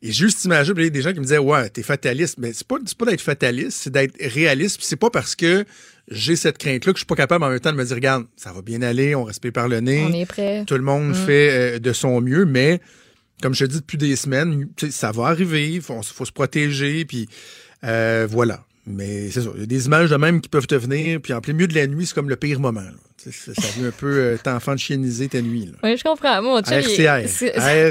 Et 0.02 0.12
j'ai 0.12 0.24
juste 0.24 0.44
imagé, 0.46 0.72
il 0.74 0.82
y 0.82 0.86
a 0.86 0.90
des 0.90 1.02
gens 1.02 1.12
qui 1.12 1.18
me 1.18 1.24
disaient, 1.24 1.36
ouais, 1.38 1.68
t'es 1.68 1.82
fataliste. 1.82 2.38
Mais 2.38 2.52
c'est 2.54 2.66
pas, 2.66 2.76
pas 2.96 3.04
d'être 3.06 3.20
fataliste, 3.20 3.76
c'est 3.82 3.90
d'être 3.92 4.14
réaliste. 4.32 4.78
Puis 4.78 4.86
c'est 4.86 4.96
pas 4.96 5.10
parce 5.10 5.34
que 5.34 5.66
j'ai 6.10 6.36
cette 6.36 6.56
crainte-là 6.56 6.92
que 6.92 6.96
je 6.98 7.00
suis 7.00 7.06
pas 7.06 7.16
capable 7.16 7.44
en 7.44 7.50
même 7.50 7.60
temps 7.60 7.70
de 7.72 7.76
me 7.76 7.84
dire, 7.84 7.96
regarde, 7.96 8.24
ça 8.36 8.52
va 8.52 8.62
bien 8.62 8.80
aller, 8.80 9.14
on 9.14 9.24
respire 9.24 9.52
par 9.52 9.68
le 9.68 9.80
nez. 9.80 10.02
On 10.08 10.12
est 10.14 10.24
prêt. 10.26 10.64
Tout 10.66 10.74
le 10.76 10.82
monde 10.82 11.14
fait 11.14 11.50
euh, 11.50 11.78
de 11.80 11.92
son 11.92 12.20
mieux, 12.22 12.46
mais 12.46 12.80
comme 13.42 13.54
je 13.54 13.64
te 13.64 13.70
dis 13.70 13.78
depuis 13.80 13.98
des 13.98 14.16
semaines, 14.16 14.68
ça 14.90 15.12
va 15.12 15.26
arriver, 15.26 15.70
il 15.72 15.82
faut, 15.82 16.00
faut 16.02 16.24
se 16.24 16.32
protéger, 16.32 17.04
puis 17.04 17.28
euh, 17.84 18.26
voilà. 18.30 18.64
Mais 18.86 19.30
c'est 19.30 19.42
ça, 19.42 19.50
il 19.54 19.60
y 19.60 19.62
a 19.64 19.66
des 19.66 19.86
images 19.86 20.10
de 20.10 20.16
même 20.16 20.40
qui 20.40 20.48
peuvent 20.48 20.66
te 20.66 20.74
venir, 20.74 21.20
puis 21.20 21.32
en 21.32 21.40
plein 21.40 21.52
milieu 21.52 21.68
de 21.68 21.74
la 21.74 21.86
nuit, 21.86 22.06
c'est 22.06 22.14
comme 22.14 22.28
le 22.30 22.36
pire 22.36 22.58
moment. 22.60 22.80
là. 22.80 22.90
Ça, 23.18 23.30
ça 23.54 23.68
vient 23.76 23.88
un 23.88 23.90
peu 23.90 24.06
euh, 24.16 24.36
t'enfant 24.42 24.72
de 24.72 24.78
chieniser 24.78 25.28
ta 25.28 25.42
nuit. 25.42 25.66
Là. 25.66 25.72
Oui, 25.84 25.94
je 25.98 26.02
comprends. 26.02 26.40
Moi, 26.40 26.54
mon 26.54 26.62
chum, 26.62 26.78
RCR. 26.78 27.26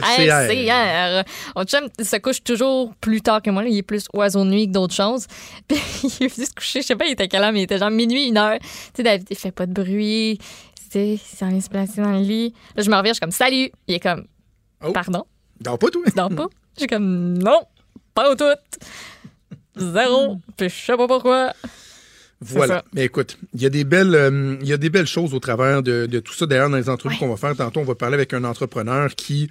RCR. 0.01 1.23
Mon 1.55 1.63
chum 1.65 1.87
se 2.03 2.15
couche 2.17 2.43
toujours 2.43 2.93
plus 2.99 3.21
tard 3.21 3.39
que 3.43 3.51
moi. 3.51 3.61
là. 3.61 3.69
Il 3.69 3.77
est 3.77 3.83
plus 3.83 4.05
oiseau 4.13 4.43
de 4.43 4.49
nuit 4.49 4.65
que 4.67 4.71
d'autres 4.71 4.95
choses. 4.95 5.27
Puis 5.67 5.77
il 6.19 6.25
est 6.25 6.35
venu 6.35 6.45
se 6.47 6.51
coucher, 6.53 6.81
je 6.81 6.87
sais 6.87 6.95
pas, 6.95 7.05
il 7.05 7.11
était 7.11 7.29
mais 7.51 7.59
il 7.59 7.63
était 7.63 7.77
genre 7.77 7.91
minuit, 7.91 8.27
une 8.27 8.37
heure. 8.37 8.57
Tu 8.59 8.67
sais, 8.97 9.03
David, 9.03 9.27
il 9.29 9.37
fait 9.37 9.51
pas 9.51 9.67
de 9.67 9.73
bruit. 9.73 10.39
Tu 10.39 10.83
sais, 10.91 11.07
il 11.13 11.19
s'en 11.37 11.49
vient 11.49 11.61
se 11.61 11.69
placer 11.69 12.01
dans 12.01 12.11
le 12.13 12.21
lit. 12.23 12.53
Là, 12.75 12.81
je 12.81 12.89
me 12.89 12.95
reviens, 12.95 13.11
je 13.11 13.17
suis 13.17 13.21
comme, 13.21 13.31
salut. 13.31 13.69
Il 13.87 13.93
est 13.95 13.99
comme, 13.99 14.25
Oh. 14.83 14.93
pardon, 14.93 15.25
Dors 15.61 15.79
pas, 15.79 15.89
toi? 15.89 16.03
dors 16.15 16.29
pas? 16.29 16.47
Je 16.75 16.81
suis 16.81 16.87
comme, 16.87 17.37
non, 17.37 17.61
pas 18.13 18.31
au 18.31 18.35
tout. 18.35 18.43
Zéro. 19.75 20.37
Puis 20.57 20.69
je 20.69 20.75
sais 20.75 20.97
pas 20.97 21.07
pourquoi. 21.07 21.53
Voilà. 22.41 22.85
Mais 22.93 23.05
écoute, 23.05 23.37
il 23.53 23.61
y 23.61 23.65
a 23.65 23.69
des 23.69 23.83
belles, 23.83 24.15
euh, 24.15 24.57
il 24.61 24.67
y 24.67 24.73
a 24.73 24.77
des 24.77 24.89
belles 24.89 25.07
choses 25.07 25.33
au 25.33 25.39
travers 25.39 25.83
de, 25.83 26.05
de 26.05 26.19
tout 26.19 26.33
ça. 26.33 26.45
D'ailleurs, 26.45 26.69
dans 26.69 26.77
les 26.77 26.89
entrevues 26.89 27.17
qu'on 27.17 27.29
va 27.29 27.35
faire 27.35 27.55
tantôt, 27.55 27.81
on 27.81 27.85
va 27.85 27.95
parler 27.95 28.15
avec 28.15 28.33
un 28.33 28.45
entrepreneur 28.45 29.13
qui, 29.15 29.49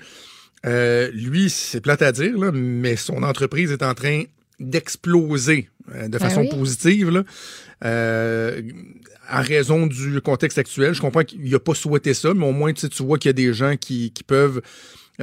euh, 0.66 1.10
lui, 1.12 1.50
c'est 1.50 1.80
plate 1.80 2.02
à 2.02 2.12
dire, 2.12 2.36
là, 2.36 2.50
mais 2.52 2.96
son 2.96 3.22
entreprise 3.22 3.70
est 3.72 3.82
en 3.82 3.94
train 3.94 4.22
d'exploser 4.58 5.68
euh, 5.94 6.04
de 6.04 6.18
Ben 6.18 6.18
façon 6.18 6.40
oui. 6.40 6.48
positive. 6.50 7.10
Là. 7.10 7.22
Euh, 7.84 8.62
en 9.30 9.42
raison 9.42 9.86
du 9.86 10.20
contexte 10.20 10.58
actuel, 10.58 10.94
je 10.94 11.00
comprends 11.00 11.22
qu'il 11.22 11.48
n'a 11.50 11.58
pas 11.60 11.74
souhaité 11.74 12.14
ça, 12.14 12.34
mais 12.34 12.46
au 12.46 12.52
moins 12.52 12.72
tu, 12.72 12.80
sais, 12.80 12.88
tu 12.88 13.02
vois 13.02 13.18
qu'il 13.18 13.28
y 13.28 13.30
a 13.30 13.34
des 13.34 13.52
gens 13.52 13.76
qui, 13.76 14.10
qui 14.10 14.24
peuvent 14.24 14.62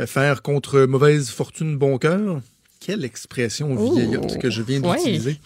faire 0.05 0.41
contre 0.41 0.81
mauvaise 0.81 1.29
fortune 1.29 1.77
bon 1.77 1.97
cœur. 1.97 2.41
Quelle 2.79 3.03
expression 3.05 3.73
vieillotte 3.93 4.37
que 4.37 4.49
je 4.49 4.61
viens 4.61 4.81
Ouais. 4.81 4.97
d'utiliser. 4.97 5.39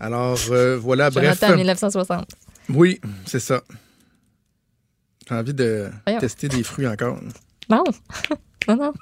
Alors, 0.00 0.38
euh, 0.50 0.76
voilà, 0.76 1.08
bref. 1.10 1.38
Jonathan, 1.40 1.56
1960. 1.56 2.28
Oui, 2.70 3.00
c'est 3.24 3.40
ça. 3.40 3.62
J'ai 5.28 5.34
envie 5.34 5.54
de 5.54 5.88
Voyons. 6.06 6.20
tester 6.20 6.48
des 6.48 6.62
fruits 6.62 6.86
encore. 6.86 7.18
Non. 7.70 7.84
non, 8.68 8.76
non. 8.76 8.92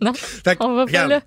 Non. 0.00 0.12
On 0.60 0.74
va 0.74 0.84
pas 0.84 0.84
regarde, 0.84 1.10
là. 1.10 1.22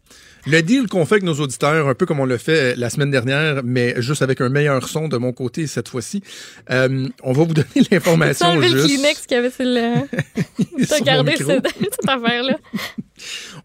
Le 0.45 0.61
deal 0.61 0.87
qu'on 0.87 1.05
fait 1.05 1.15
avec 1.15 1.23
nos 1.23 1.35
auditeurs, 1.35 1.87
un 1.87 1.95
peu 1.95 2.05
comme 2.05 2.19
on 2.19 2.25
l'a 2.25 2.37
fait 2.37 2.73
euh, 2.73 2.73
la 2.77 2.89
semaine 2.89 3.11
dernière, 3.11 3.61
mais 3.63 4.01
juste 4.01 4.21
avec 4.21 4.41
un 4.41 4.49
meilleur 4.49 4.87
son 4.89 5.07
de 5.07 5.17
mon 5.17 5.31
côté 5.31 5.67
cette 5.67 5.87
fois-ci, 5.87 6.21
euh, 6.69 7.07
on 7.23 7.31
va 7.31 7.43
vous 7.43 7.53
donner 7.53 7.67
l'information 7.91 8.47
enlevé 8.47 8.69
le 8.69 8.81
juste. 8.81 8.95
Kleenex 8.95 9.25
qu'il 9.25 9.35
y 9.35 9.39
avait 9.39 9.51
sur 9.51 9.65
le. 9.65 10.85
T'as 10.87 10.99
gardé 10.99 11.35
cette, 11.37 11.67
cette 11.77 12.09
affaire-là. 12.09 12.57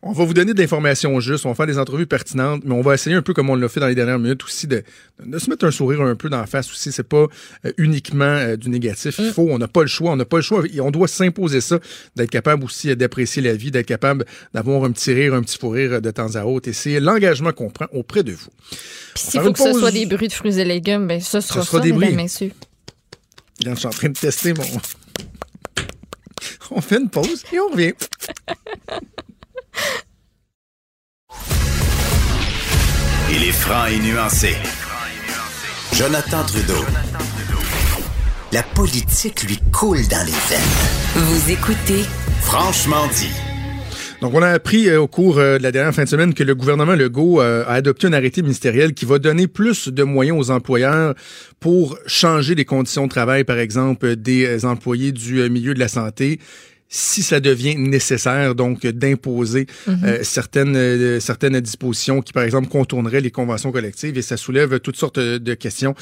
On 0.02 0.12
va 0.12 0.24
vous 0.24 0.34
donner 0.34 0.54
de 0.54 0.60
l'information 0.60 1.18
juste, 1.20 1.46
on 1.46 1.50
va 1.50 1.54
faire 1.54 1.66
des 1.66 1.78
entrevues 1.78 2.06
pertinentes, 2.06 2.62
mais 2.64 2.74
on 2.74 2.80
va 2.80 2.94
essayer 2.94 3.16
un 3.16 3.22
peu 3.22 3.34
comme 3.34 3.50
on 3.50 3.56
l'a 3.56 3.68
fait 3.68 3.80
dans 3.80 3.88
les 3.88 3.94
dernières 3.94 4.18
minutes 4.18 4.44
aussi 4.44 4.66
de, 4.66 4.82
de 5.24 5.38
se 5.38 5.50
mettre 5.50 5.64
un 5.64 5.70
sourire 5.70 6.00
un 6.02 6.14
peu 6.14 6.28
dans 6.28 6.40
la 6.40 6.46
face 6.46 6.70
aussi. 6.70 6.92
C'est 6.92 7.02
pas 7.02 7.26
euh, 7.64 7.72
uniquement 7.76 8.24
euh, 8.24 8.56
du 8.56 8.68
négatif. 8.68 9.16
Il 9.18 9.32
faut, 9.32 9.48
on 9.50 9.58
n'a 9.58 9.68
pas 9.68 9.82
le 9.82 9.88
choix, 9.88 10.12
on 10.12 10.16
n'a 10.16 10.24
pas 10.24 10.36
le 10.36 10.42
choix. 10.42 10.62
Et 10.72 10.80
on 10.80 10.90
doit 10.90 11.08
s'imposer 11.08 11.60
ça, 11.60 11.78
d'être 12.16 12.30
capable 12.30 12.64
aussi 12.64 12.94
d'apprécier 12.96 13.42
la 13.42 13.54
vie, 13.54 13.70
d'être 13.70 13.86
capable 13.86 14.24
d'avoir 14.54 14.84
un 14.84 14.92
petit 14.92 15.12
rire, 15.12 15.34
un 15.34 15.42
petit 15.42 15.58
fou 15.58 15.70
rire 15.70 16.00
de 16.00 16.10
temps 16.10 16.36
à 16.36 16.44
autre. 16.44 16.68
Et 16.68 16.72
c'est 16.72 17.00
l'engagement 17.00 17.52
qu'on 17.52 17.70
prend 17.70 17.86
auprès 17.92 18.22
de 18.22 18.32
vous. 18.32 18.50
Puis 19.14 19.24
s'il 19.30 19.40
faut 19.40 19.52
que 19.52 19.58
ce 19.58 19.72
soit 19.72 19.90
des 19.90 20.06
bruits 20.06 20.28
de 20.28 20.32
fruits 20.32 20.58
et 20.58 20.64
légumes, 20.64 21.06
ben 21.06 21.20
ce 21.20 21.40
sera 21.40 21.64
sera 21.64 21.78
ça, 21.78 21.80
des 21.80 21.92
mesdames, 21.92 22.10
bruits. 22.10 22.16
messieurs. 22.16 22.52
Regarde, 23.60 23.76
je 23.76 23.80
suis 23.80 23.88
en 23.88 23.90
train 23.90 24.08
de 24.08 24.18
tester 24.18 24.54
mon. 24.54 24.62
On 26.70 26.80
fait 26.80 26.98
une 26.98 27.08
pause 27.08 27.44
et 27.52 27.58
on 27.58 27.70
revient. 27.70 27.94
Il 33.30 33.44
est 33.44 33.52
franc 33.52 33.86
et 33.86 33.98
nuancé. 33.98 34.56
Jonathan 35.92 36.44
Trudeau. 36.44 36.84
La 38.52 38.62
politique 38.62 39.42
lui 39.42 39.58
coule 39.72 40.06
dans 40.08 40.24
les 40.24 40.32
veines. 40.32 40.60
Vous 41.14 41.50
écoutez 41.50 42.04
Franchement 42.40 43.06
dit. 43.14 43.30
Donc, 44.20 44.34
on 44.34 44.42
a 44.42 44.48
appris 44.48 44.88
euh, 44.88 45.00
au 45.00 45.06
cours 45.06 45.38
euh, 45.38 45.58
de 45.58 45.62
la 45.62 45.70
dernière 45.70 45.94
fin 45.94 46.02
de 46.02 46.08
semaine 46.08 46.34
que 46.34 46.42
le 46.42 46.54
gouvernement 46.54 46.94
Legault 46.94 47.40
euh, 47.40 47.64
a 47.66 47.74
adopté 47.74 48.08
un 48.08 48.12
arrêté 48.12 48.42
ministériel 48.42 48.92
qui 48.92 49.04
va 49.04 49.18
donner 49.20 49.46
plus 49.46 49.88
de 49.88 50.02
moyens 50.02 50.38
aux 50.38 50.50
employeurs 50.50 51.14
pour 51.60 51.98
changer 52.06 52.54
les 52.54 52.64
conditions 52.64 53.04
de 53.04 53.10
travail, 53.10 53.44
par 53.44 53.58
exemple, 53.58 54.16
des 54.16 54.64
employés 54.64 55.12
du 55.12 55.40
euh, 55.40 55.48
milieu 55.48 55.74
de 55.74 55.78
la 55.78 55.88
santé 55.88 56.40
si 56.88 57.22
ça 57.22 57.40
devient 57.40 57.76
nécessaire, 57.76 58.54
donc 58.54 58.86
d'imposer 58.86 59.66
euh, 59.88 60.18
certaines 60.22 60.76
euh, 60.76 61.20
certaines 61.20 61.60
dispositions 61.60 62.22
qui, 62.22 62.32
par 62.32 62.42
exemple, 62.42 62.68
contourneraient 62.68 63.20
les 63.20 63.30
conventions 63.30 63.70
collectives, 63.70 64.16
et 64.16 64.22
ça 64.22 64.36
soulève 64.36 64.80
toutes 64.80 64.96
sortes 64.96 65.18
de 65.18 65.54
questions, 65.54 65.94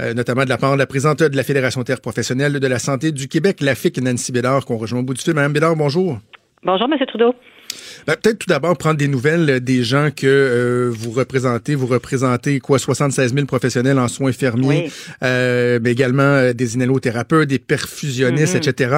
euh, 0.00 0.14
notamment 0.14 0.44
de 0.44 0.48
la 0.48 0.58
part 0.58 0.72
de 0.72 0.78
la 0.78 0.86
présidente 0.86 1.22
de 1.22 1.36
la 1.36 1.44
Fédération 1.44 1.80
interprofessionnelle 1.80 2.58
de 2.58 2.66
la 2.66 2.78
santé 2.78 3.12
du 3.12 3.28
Québec, 3.28 3.60
la 3.60 3.74
FIC, 3.74 3.98
Nancy 4.02 4.32
Bédard, 4.32 4.64
qu'on 4.64 4.76
rejoint 4.76 5.00
au 5.00 5.04
bout 5.04 5.14
du 5.14 5.22
fil. 5.22 5.34
Madame 5.34 5.52
Bédard, 5.52 5.76
bonjour. 5.76 6.18
Bonjour, 6.64 6.88
M. 6.92 7.06
Trudeau. 7.06 7.34
Ben, 8.06 8.16
Peut-être 8.16 8.38
tout 8.40 8.48
d'abord 8.48 8.76
prendre 8.76 8.96
des 8.96 9.08
nouvelles 9.08 9.60
des 9.60 9.82
gens 9.84 10.08
que 10.14 10.26
euh, 10.26 10.90
vous 10.92 11.10
représentez. 11.12 11.74
Vous 11.74 11.86
représentez 11.86 12.58
quoi 12.60 12.78
76 12.78 13.34
000 13.34 13.46
professionnels 13.46 13.98
en 13.98 14.08
soins 14.08 14.30
infirmiers, 14.30 14.84
Oui. 14.86 14.92
euh, 15.22 15.78
mais 15.82 15.92
également 15.92 16.22
euh, 16.22 16.52
des 16.52 16.74
inhalothérapeutes, 16.74 17.48
des 17.48 17.58
perfusionnistes, 17.58 18.54
Mhm. 18.54 18.60
etc. 18.72 18.96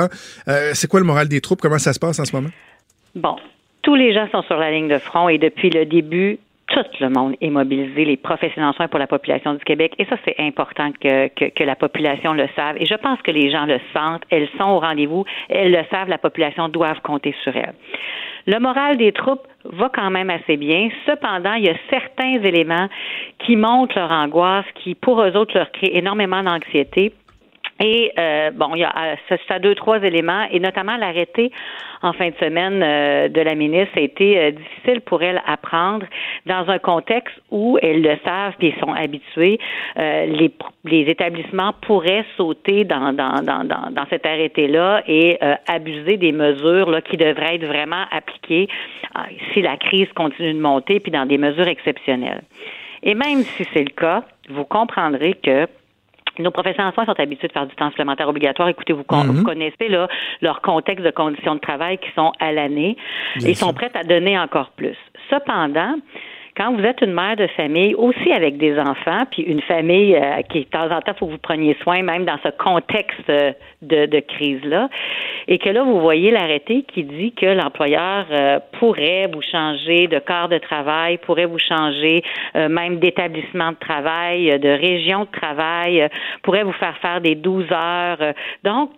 Euh, 0.48 0.70
c'est 0.74 0.86
quoi 0.88 1.00
le 1.00 1.06
moral 1.06 1.28
des 1.28 1.40
troupes? 1.40 1.60
Comment 1.60 1.78
ça 1.78 1.92
se 1.92 1.98
passe 1.98 2.18
en 2.18 2.24
ce 2.24 2.34
moment? 2.34 2.50
Bon, 3.14 3.36
tous 3.82 3.94
les 3.94 4.14
gens 4.14 4.26
sont 4.32 4.42
sur 4.42 4.56
la 4.56 4.70
ligne 4.70 4.88
de 4.88 4.98
front 4.98 5.28
et 5.28 5.38
depuis 5.38 5.70
le 5.70 5.84
début, 5.86 6.38
tout 6.68 6.84
le 7.00 7.08
monde 7.10 7.34
est 7.40 7.50
mobilisé, 7.50 8.04
les 8.04 8.16
professionnels 8.16 8.70
en 8.70 8.72
soins 8.72 8.88
pour 8.88 8.98
la 8.98 9.06
population 9.06 9.54
du 9.54 9.64
Québec. 9.64 9.94
Et 9.98 10.04
ça, 10.06 10.16
c'est 10.24 10.36
important 10.38 10.90
que, 10.92 11.28
que, 11.28 11.46
que 11.50 11.64
la 11.64 11.76
population 11.76 12.32
le 12.32 12.48
sache. 12.56 12.76
Et 12.80 12.86
je 12.86 12.94
pense 12.94 13.20
que 13.22 13.30
les 13.30 13.50
gens 13.50 13.66
le 13.66 13.78
sentent. 13.92 14.24
Elles 14.30 14.48
sont 14.58 14.64
au 14.64 14.80
rendez-vous. 14.80 15.24
Elles 15.48 15.72
le 15.72 15.84
savent. 15.90 16.08
La 16.08 16.18
population 16.18 16.68
doit 16.68 16.94
compter 17.02 17.34
sur 17.42 17.56
elles. 17.56 17.74
Le 18.46 18.58
moral 18.58 18.96
des 18.96 19.12
troupes 19.12 19.46
va 19.64 19.88
quand 19.88 20.10
même 20.10 20.30
assez 20.30 20.56
bien. 20.56 20.90
Cependant, 21.06 21.54
il 21.54 21.64
y 21.64 21.70
a 21.70 21.76
certains 21.88 22.42
éléments 22.42 22.88
qui 23.38 23.56
montrent 23.56 23.98
leur 23.98 24.10
angoisse, 24.10 24.66
qui, 24.74 24.94
pour 24.94 25.22
eux 25.22 25.36
autres, 25.36 25.56
leur 25.56 25.70
créent 25.72 25.96
énormément 25.96 26.42
d'anxiété. 26.42 27.12
Et 27.80 28.12
euh, 28.18 28.50
bon, 28.52 28.74
il 28.74 28.80
y 28.80 28.84
a 28.84 28.94
euh, 29.30 29.36
ça, 29.48 29.58
deux, 29.58 29.74
trois 29.74 29.98
éléments, 29.98 30.46
et 30.50 30.60
notamment 30.60 30.96
l'arrêté 30.96 31.50
en 32.02 32.12
fin 32.12 32.28
de 32.28 32.34
semaine 32.36 32.82
euh, 32.82 33.28
de 33.28 33.40
la 33.40 33.54
ministre 33.54 33.96
a 33.96 34.00
été 34.00 34.38
euh, 34.38 34.50
difficile 34.52 35.00
pour 35.00 35.22
elle 35.22 35.42
à 35.46 35.56
prendre 35.56 36.06
dans 36.46 36.68
un 36.70 36.78
contexte 36.78 37.34
où 37.50 37.78
elles 37.82 38.02
le 38.02 38.16
savent 38.24 38.52
puis 38.58 38.74
ils 38.76 38.80
sont 38.80 38.92
habitués. 38.92 39.58
euh, 39.98 40.26
les, 40.26 40.52
les 40.84 41.10
établissements 41.10 41.72
pourraient 41.80 42.24
sauter 42.36 42.84
dans, 42.84 43.12
dans, 43.12 43.42
dans, 43.42 43.64
dans, 43.64 43.90
dans 43.90 44.06
cet 44.08 44.26
arrêté-là 44.26 45.02
et 45.06 45.38
euh, 45.42 45.54
abuser 45.66 46.16
des 46.16 46.32
mesures 46.32 46.90
là, 46.90 47.00
qui 47.00 47.16
devraient 47.16 47.56
être 47.56 47.66
vraiment 47.66 48.04
appliquées 48.10 48.68
si 49.52 49.62
la 49.62 49.76
crise 49.76 50.08
continue 50.14 50.54
de 50.54 50.60
monter, 50.60 51.00
puis 51.00 51.12
dans 51.12 51.26
des 51.26 51.38
mesures 51.38 51.68
exceptionnelles. 51.68 52.42
Et 53.02 53.14
même 53.14 53.42
si 53.42 53.64
c'est 53.72 53.84
le 53.84 53.94
cas, 53.94 54.24
vous 54.48 54.64
comprendrez 54.64 55.34
que 55.34 55.66
nos 56.38 56.50
professionnels 56.50 56.90
en 56.90 56.92
soins 56.94 57.06
sont 57.06 57.18
habitués 57.20 57.48
de 57.48 57.52
faire 57.52 57.66
du 57.66 57.74
temps 57.76 57.88
supplémentaire 57.90 58.28
obligatoire. 58.28 58.68
Écoutez, 58.68 58.92
vous, 58.92 59.04
con- 59.04 59.24
Mhm. 59.24 59.30
vous 59.36 59.44
connaissez 59.44 59.88
là, 59.88 60.08
leur 60.40 60.60
contexte 60.62 61.04
de 61.04 61.10
conditions 61.10 61.54
de 61.54 61.60
travail 61.60 61.98
qui 61.98 62.10
sont 62.14 62.32
à 62.40 62.52
l'année 62.52 62.96
et 63.44 63.54
sont 63.54 63.72
prêts 63.72 63.90
à 63.94 64.02
donner 64.04 64.38
encore 64.38 64.70
plus. 64.70 64.96
Cependant, 65.30 65.94
quand 66.56 66.72
vous 66.72 66.84
êtes 66.84 67.00
une 67.00 67.12
mère 67.12 67.36
de 67.36 67.46
famille, 67.48 67.94
aussi 67.94 68.32
avec 68.32 68.58
des 68.58 68.78
enfants, 68.78 69.24
puis 69.30 69.42
une 69.42 69.60
famille 69.62 70.14
euh, 70.14 70.42
qui, 70.42 70.60
de 70.60 70.64
temps 70.66 70.90
en 70.90 71.00
temps, 71.00 71.14
faut 71.18 71.26
que 71.26 71.32
vous 71.32 71.38
preniez 71.38 71.76
soin, 71.82 72.02
même 72.02 72.24
dans 72.24 72.38
ce 72.44 72.50
contexte 72.50 73.28
euh, 73.28 73.52
de, 73.82 74.06
de 74.06 74.20
crise-là, 74.20 74.88
et 75.48 75.58
que 75.58 75.68
là, 75.68 75.82
vous 75.82 76.00
voyez 76.00 76.30
l'arrêté 76.30 76.82
qui 76.82 77.02
dit 77.02 77.32
que 77.32 77.46
l'employeur 77.46 78.26
euh, 78.30 78.60
pourrait 78.78 79.28
vous 79.32 79.42
changer 79.42 80.06
de 80.06 80.18
corps 80.18 80.48
de 80.48 80.58
travail, 80.58 81.18
pourrait 81.18 81.46
vous 81.46 81.58
changer 81.58 82.22
euh, 82.56 82.68
même 82.68 82.98
d'établissement 82.98 83.72
de 83.72 83.76
travail, 83.76 84.50
euh, 84.50 84.58
de 84.58 84.68
région 84.68 85.24
de 85.24 85.30
travail, 85.30 86.02
euh, 86.02 86.08
pourrait 86.42 86.62
vous 86.62 86.72
faire 86.72 86.96
faire 86.98 87.20
des 87.20 87.34
12 87.34 87.66
heures. 87.72 88.34
donc, 88.62 88.90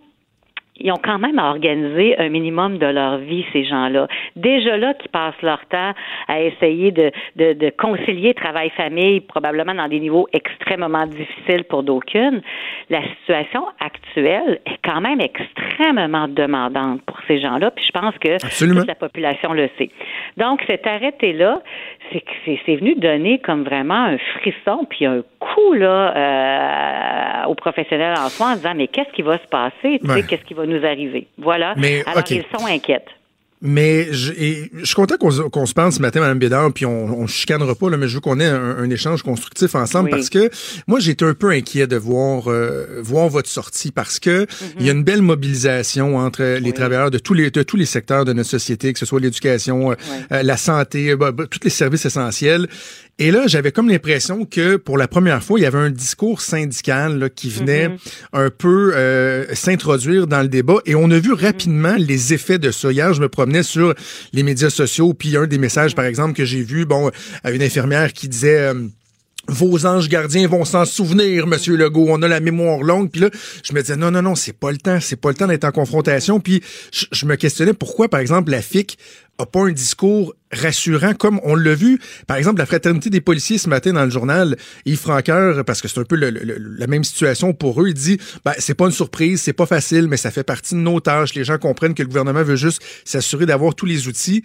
ils 0.78 0.90
ont 0.92 1.00
quand 1.02 1.18
même 1.18 1.38
à 1.38 1.48
organiser 1.50 2.18
un 2.18 2.28
minimum 2.28 2.78
de 2.78 2.86
leur 2.86 3.18
vie, 3.18 3.44
ces 3.52 3.64
gens-là. 3.64 4.08
Déjà 4.36 4.76
là, 4.76 4.94
qui 4.94 5.08
passent 5.08 5.40
leur 5.42 5.64
temps 5.66 5.92
à 6.28 6.40
essayer 6.40 6.90
de, 6.92 7.10
de, 7.36 7.52
de 7.54 7.70
concilier 7.70 8.34
travail-famille, 8.34 9.20
probablement 9.20 9.74
dans 9.74 9.88
des 9.88 10.00
niveaux 10.00 10.28
extrêmement 10.32 11.06
difficiles 11.06 11.64
pour 11.64 11.82
d'aucunes, 11.82 12.42
la 12.90 13.02
situation 13.20 13.64
actuelle 13.80 14.60
est 14.66 14.78
quand 14.84 15.00
même 15.00 15.20
extrêmement 15.20 16.28
demandante 16.28 17.02
pour 17.06 17.18
ces 17.26 17.40
gens-là, 17.40 17.70
puis 17.70 17.84
je 17.84 17.92
pense 17.92 18.16
que 18.18 18.34
Absolument. 18.34 18.80
toute 18.80 18.88
la 18.88 18.94
population 18.94 19.52
le 19.52 19.68
sait. 19.78 19.90
Donc, 20.36 20.62
cet 20.66 20.86
arrêté-là, 20.86 21.60
c'est 22.12 22.20
que 22.20 22.30
c'est 22.44 22.60
c'est 22.66 22.76
venu 22.76 22.94
donner 22.96 23.38
comme 23.38 23.64
vraiment 23.64 23.94
un 24.04 24.18
frisson 24.40 24.86
puis 24.88 25.06
un 25.06 25.22
coup 25.40 25.72
là 25.74 26.14
euh, 26.16 27.48
aux 27.48 27.54
professionnels 27.54 28.14
en 28.18 28.28
soins 28.28 28.52
en 28.52 28.56
disant 28.56 28.74
mais 28.76 28.86
qu'est-ce 28.88 29.12
qui 29.12 29.22
va 29.22 29.38
se 29.38 29.46
passer, 29.48 29.98
tu 30.00 30.06
sais, 30.06 30.12
Ouais. 30.12 30.22
qu'est-ce 30.28 30.44
qui 30.44 30.54
va 30.54 30.65
nous 30.66 30.84
arriver. 30.84 31.28
Voilà. 31.38 31.74
Mais, 31.76 32.02
Alors 32.06 32.18
OK. 32.20 32.30
ils 32.30 32.44
sont 32.56 32.66
inquiètes. 32.66 33.06
Mais 33.62 34.12
je, 34.12 34.32
et 34.34 34.70
je 34.74 34.84
suis 34.84 34.94
content 34.94 35.16
qu'on 35.16 35.30
se- 35.30 35.40
qu'on 35.40 35.64
se 35.64 35.72
pense 35.72 35.94
ce 35.96 36.02
matin, 36.02 36.20
Mme 36.20 36.38
Bédard, 36.38 36.70
puis 36.74 36.84
on, 36.84 37.20
on 37.20 37.26
chicanera 37.26 37.74
pas, 37.74 37.88
là, 37.88 37.96
mais 37.96 38.06
je 38.06 38.14
veux 38.16 38.20
qu'on 38.20 38.38
ait 38.38 38.44
un, 38.44 38.76
un 38.78 38.90
échange 38.90 39.22
constructif 39.22 39.74
ensemble 39.74 40.10
Oui. 40.10 40.10
parce 40.10 40.28
que 40.28 40.50
moi, 40.86 40.98
été 41.00 41.24
un 41.24 41.32
peu 41.32 41.48
inquiet 41.50 41.86
de 41.86 41.96
voir, 41.96 42.50
euh, 42.50 43.00
voir 43.00 43.28
votre 43.30 43.48
sortie 43.48 43.92
parce 43.92 44.20
que 44.20 44.44
Mm-hmm. 44.44 44.74
il 44.80 44.86
y 44.86 44.90
a 44.90 44.92
une 44.92 45.04
belle 45.04 45.22
mobilisation 45.22 46.18
entre 46.18 46.58
les 46.60 46.72
travailleurs 46.74 47.10
de 47.10 47.18
tous 47.18 47.32
les, 47.32 47.50
de 47.50 47.62
tous 47.62 47.76
les 47.78 47.86
secteurs 47.86 48.26
de 48.26 48.34
notre 48.34 48.50
société, 48.50 48.92
que 48.92 48.98
ce 48.98 49.06
soit 49.06 49.20
l'éducation, 49.20 49.92
euh, 49.92 49.94
euh, 50.32 50.42
la 50.42 50.56
santé, 50.58 51.16
bah, 51.16 51.32
bah, 51.32 51.44
tous 51.50 51.60
les 51.64 51.70
services 51.70 52.04
essentiels. 52.04 52.68
Et 53.18 53.30
là, 53.30 53.46
j'avais 53.46 53.72
comme 53.72 53.88
l'impression 53.88 54.44
que 54.44 54.76
pour 54.76 54.98
la 54.98 55.08
première 55.08 55.42
fois, 55.42 55.58
il 55.58 55.62
y 55.62 55.66
avait 55.66 55.78
un 55.78 55.90
discours 55.90 56.42
syndical 56.42 57.18
là, 57.18 57.30
qui 57.30 57.48
venait 57.48 57.90
un 58.34 58.50
peu 58.50 58.92
euh, 58.94 59.54
s'introduire 59.54 60.26
dans 60.26 60.42
le 60.42 60.48
débat. 60.48 60.80
Et 60.84 60.94
on 60.94 61.10
a 61.10 61.18
vu 61.18 61.32
rapidement 61.32 61.96
les 61.96 62.34
effets 62.34 62.58
de 62.58 62.70
ça. 62.70 62.92
Hier, 62.92 63.14
je 63.14 63.22
me 63.22 63.30
promenais 63.30 63.62
sur 63.62 63.94
les 64.34 64.42
médias 64.42 64.68
sociaux, 64.68 65.14
puis 65.14 65.34
un 65.36 65.46
des 65.46 65.58
messages, 65.58 65.94
par 65.94 66.04
exemple, 66.04 66.34
que 66.34 66.44
j'ai 66.44 66.62
vu, 66.62 66.84
bon, 66.84 67.10
à 67.42 67.52
une 67.52 67.62
infirmière 67.62 68.12
qui 68.12 68.28
disait... 68.28 68.58
euh, 68.58 68.88
vos 69.48 69.86
anges 69.86 70.08
gardiens 70.08 70.48
vont 70.48 70.64
s'en 70.64 70.84
souvenir, 70.84 71.46
Monsieur 71.46 71.76
Legault. 71.76 72.06
On 72.08 72.22
a 72.22 72.28
la 72.28 72.40
mémoire 72.40 72.82
longue. 72.82 73.10
Puis 73.10 73.20
là, 73.20 73.30
je 73.62 73.72
me 73.72 73.80
disais 73.80 73.96
non, 73.96 74.10
non, 74.10 74.22
non, 74.22 74.34
c'est 74.34 74.52
pas 74.52 74.70
le 74.70 74.78
temps. 74.78 74.98
C'est 75.00 75.16
pas 75.16 75.28
le 75.28 75.34
temps 75.34 75.46
d'être 75.46 75.64
en 75.64 75.72
confrontation. 75.72 76.40
Puis 76.40 76.62
je, 76.92 77.26
me 77.26 77.36
questionnais 77.36 77.72
pourquoi, 77.72 78.08
par 78.08 78.20
exemple, 78.20 78.50
la 78.50 78.62
FIC 78.62 78.98
a 79.38 79.46
pas 79.46 79.60
un 79.60 79.72
discours 79.72 80.34
rassurant 80.50 81.12
comme 81.12 81.40
on 81.44 81.54
l'a 81.54 81.74
vu. 81.74 82.00
Par 82.26 82.38
exemple, 82.38 82.58
la 82.58 82.66
fraternité 82.66 83.10
des 83.10 83.20
policiers 83.20 83.58
ce 83.58 83.68
matin 83.68 83.92
dans 83.92 84.04
le 84.04 84.10
journal, 84.10 84.56
Yves 84.86 84.98
Franqueur, 84.98 85.64
parce 85.64 85.82
que 85.82 85.88
c'est 85.88 86.00
un 86.00 86.04
peu 86.04 86.16
la 86.16 86.86
même 86.86 87.04
situation 87.04 87.52
pour 87.52 87.82
eux, 87.82 87.88
il 87.88 87.94
dit 87.94 88.18
ben, 88.44 88.54
c'est 88.58 88.74
pas 88.74 88.86
une 88.86 88.92
surprise, 88.92 89.42
c'est 89.42 89.52
pas 89.52 89.66
facile, 89.66 90.08
mais 90.08 90.16
ça 90.16 90.30
fait 90.30 90.44
partie 90.44 90.74
de 90.74 90.80
nos 90.80 91.00
tâches. 91.00 91.34
Les 91.34 91.44
gens 91.44 91.58
comprennent 91.58 91.94
que 91.94 92.02
le 92.02 92.08
gouvernement 92.08 92.42
veut 92.42 92.56
juste 92.56 92.82
s'assurer 93.04 93.44
d'avoir 93.44 93.74
tous 93.74 93.86
les 93.86 94.08
outils. 94.08 94.42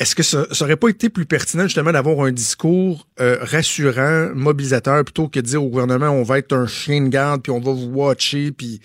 Est-ce 0.00 0.14
que 0.14 0.22
ça, 0.22 0.46
ça 0.52 0.64
aurait 0.64 0.76
pas 0.76 0.88
été 0.88 1.08
plus 1.08 1.26
pertinent 1.26 1.64
justement 1.64 1.90
d'avoir 1.90 2.24
un 2.24 2.30
discours 2.30 3.06
euh, 3.20 3.38
rassurant, 3.40 4.30
mobilisateur, 4.34 5.04
plutôt 5.04 5.28
que 5.28 5.40
de 5.40 5.44
dire 5.44 5.62
au 5.62 5.68
gouvernement 5.68 6.10
on 6.10 6.22
va 6.22 6.38
être 6.38 6.54
un 6.54 6.66
chien 6.66 7.00
de 7.02 7.08
garde 7.08 7.42
puis 7.42 7.50
on 7.50 7.60
va 7.60 7.72
vous 7.72 7.90
watcher 7.92 8.52
puis 8.52 8.80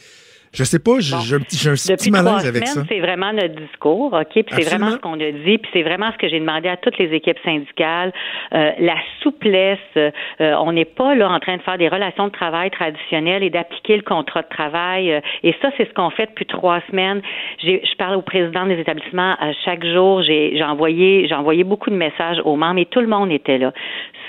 Je 0.53 0.63
sais 0.63 0.77
pas, 0.77 0.99
j'ai 0.99 1.35
un 1.35 1.39
petit, 1.39 1.67
un 1.67 1.73
petit 1.73 2.11
malaise 2.11 2.25
trois 2.25 2.47
avec 2.47 2.67
semaines, 2.67 2.85
ça. 2.85 2.87
c'est 2.87 2.99
vraiment 2.99 3.33
notre 3.33 3.55
discours, 3.55 4.13
OK? 4.13 4.33
Puis 4.33 4.45
c'est 4.51 4.69
vraiment 4.69 4.91
ce 4.91 4.97
qu'on 4.97 5.19
a 5.19 5.31
dit, 5.31 5.57
puis 5.57 5.71
c'est 5.73 5.81
vraiment 5.81 6.11
ce 6.11 6.17
que 6.17 6.29
j'ai 6.29 6.39
demandé 6.39 6.69
à 6.69 6.77
toutes 6.77 6.99
les 6.99 7.11
équipes 7.11 7.39
syndicales. 7.43 8.13
Euh, 8.53 8.71
la 8.77 8.95
souplesse, 9.23 9.79
euh, 9.97 10.11
on 10.39 10.73
n'est 10.73 10.85
pas 10.85 11.15
là 11.15 11.31
en 11.31 11.39
train 11.39 11.57
de 11.57 11.61
faire 11.63 11.79
des 11.79 11.87
relations 11.87 12.27
de 12.27 12.31
travail 12.31 12.69
traditionnelles 12.69 13.41
et 13.41 13.49
d'appliquer 13.49 13.95
le 13.95 14.03
contrat 14.03 14.43
de 14.43 14.47
travail. 14.47 15.11
euh, 15.11 15.21
et 15.41 15.55
ça, 15.59 15.69
c'est 15.75 15.89
ce 15.89 15.93
qu'on 15.95 16.11
fait 16.11 16.27
depuis 16.27 16.45
trois 16.45 16.81
semaines. 16.91 17.23
Je 17.63 17.95
parle 17.97 18.15
au 18.15 18.21
président 18.21 18.67
des 18.67 18.79
établissements 18.79 19.35
euh, 19.41 19.53
chaque 19.65 19.83
jour. 19.83 20.21
J'ai 20.21 20.63
envoyé, 20.63 21.27
j'ai 21.27 21.35
envoyé 21.35 21.63
beaucoup 21.63 21.89
de 21.89 21.95
messages 21.95 22.39
aux 22.45 22.55
membres 22.55 22.79
et 22.79 22.85
tout 22.85 23.01
le 23.01 23.07
monde 23.07 23.31
était 23.31 23.57
là. 23.57 23.73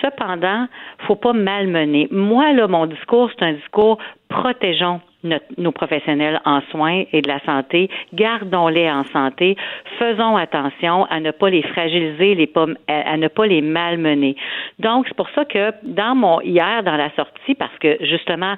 Cependant, 0.00 0.68
faut 1.06 1.16
pas 1.16 1.34
malmener. 1.34 2.08
Moi, 2.10 2.52
là, 2.52 2.66
mon 2.66 2.86
discours, 2.86 3.30
c'est 3.36 3.44
un 3.44 3.52
discours 3.52 3.98
protégeons 4.28 5.00
notre- 5.24 5.44
nos 5.58 5.72
professionnels 5.72 6.40
en 6.44 6.60
soins 6.70 7.04
et 7.12 7.22
de 7.22 7.28
la 7.28 7.40
santé, 7.40 7.88
gardons-les 8.12 8.90
en 8.90 9.04
santé, 9.12 9.56
faisons 9.98 10.36
attention 10.36 11.04
à 11.06 11.20
ne 11.20 11.30
pas 11.30 11.50
les 11.50 11.62
fragiliser, 11.62 12.34
les 12.34 12.46
pas, 12.46 12.66
à, 12.88 13.16
ne 13.16 13.28
pas 13.28 13.46
les 13.46 13.62
malmener. 13.62 14.36
Donc, 14.78 15.06
c'est 15.08 15.16
pour 15.16 15.30
ça 15.30 15.44
que 15.44 15.72
dans 15.82 16.14
mon 16.14 16.40
hier, 16.40 16.82
dans 16.82 16.96
la 16.96 17.10
sortie, 17.16 17.54
parce 17.54 17.76
que 17.78 17.96
justement, 18.00 18.54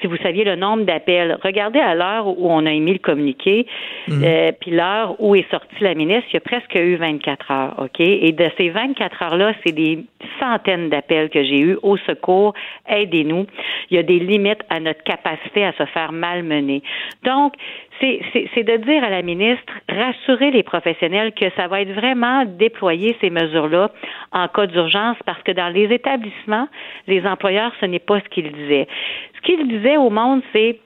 si 0.00 0.06
vous 0.06 0.16
saviez 0.18 0.44
le 0.44 0.56
nombre 0.56 0.84
d'appels, 0.84 1.38
regardez 1.42 1.80
à 1.80 1.94
l'heure 1.94 2.26
où 2.26 2.50
on 2.50 2.66
a 2.66 2.72
émis 2.72 2.92
le 2.92 2.98
communiqué, 2.98 3.66
euh, 4.10 4.52
puis 4.60 4.70
l'heure 4.70 5.16
où 5.20 5.34
est 5.34 5.48
sortie 5.50 5.74
la 5.80 5.94
ministre, 5.94 6.28
il 6.30 6.34
y 6.34 6.36
a 6.36 6.40
presque 6.40 6.74
eu 6.74 6.96
24 6.96 7.50
heures, 7.50 7.74
OK? 7.78 8.00
Et 8.00 8.32
de 8.32 8.50
ces 8.58 8.68
24 8.68 9.22
heures-là, 9.22 9.52
c'est 9.64 9.72
des 9.72 10.04
centaines 10.38 10.88
d'appels 10.90 11.30
que 11.30 11.42
j'ai 11.42 11.60
eus 11.60 11.78
au 11.82 11.96
secours, 11.98 12.54
aidez-nous. 12.88 13.46
Il 13.90 13.96
y 13.96 13.98
a 13.98 14.02
des 14.02 14.18
limites 14.18 14.62
à 14.68 14.80
notre 14.80 15.02
capacité 15.02 15.64
à 15.64 15.72
se 15.72 15.84
faire 15.86 16.09
malmener. 16.12 16.82
Donc, 17.24 17.54
c'est 18.00 18.62
de 18.64 18.76
dire 18.78 19.04
à 19.04 19.10
la 19.10 19.22
ministre, 19.22 19.72
rassurer 19.88 20.50
les 20.50 20.62
professionnels 20.62 21.32
que 21.32 21.46
ça 21.56 21.68
va 21.68 21.82
être 21.82 21.92
vraiment 21.92 22.44
déployer 22.46 23.16
ces 23.20 23.30
mesures-là 23.30 23.90
en 24.32 24.48
cas 24.48 24.66
d'urgence 24.66 25.16
parce 25.26 25.42
que 25.42 25.52
dans 25.52 25.68
les 25.68 25.92
établissements, 25.94 26.68
les 27.06 27.24
employeurs, 27.26 27.72
ce 27.80 27.86
n'est 27.86 27.98
pas 27.98 28.20
ce 28.20 28.28
qu'ils 28.30 28.50
disaient. 28.52 28.88
Ce 29.36 29.40
qu'ils 29.42 29.68
disaient 29.68 29.96
au 29.98 30.10
monde, 30.10 30.42
c'est 30.52 30.78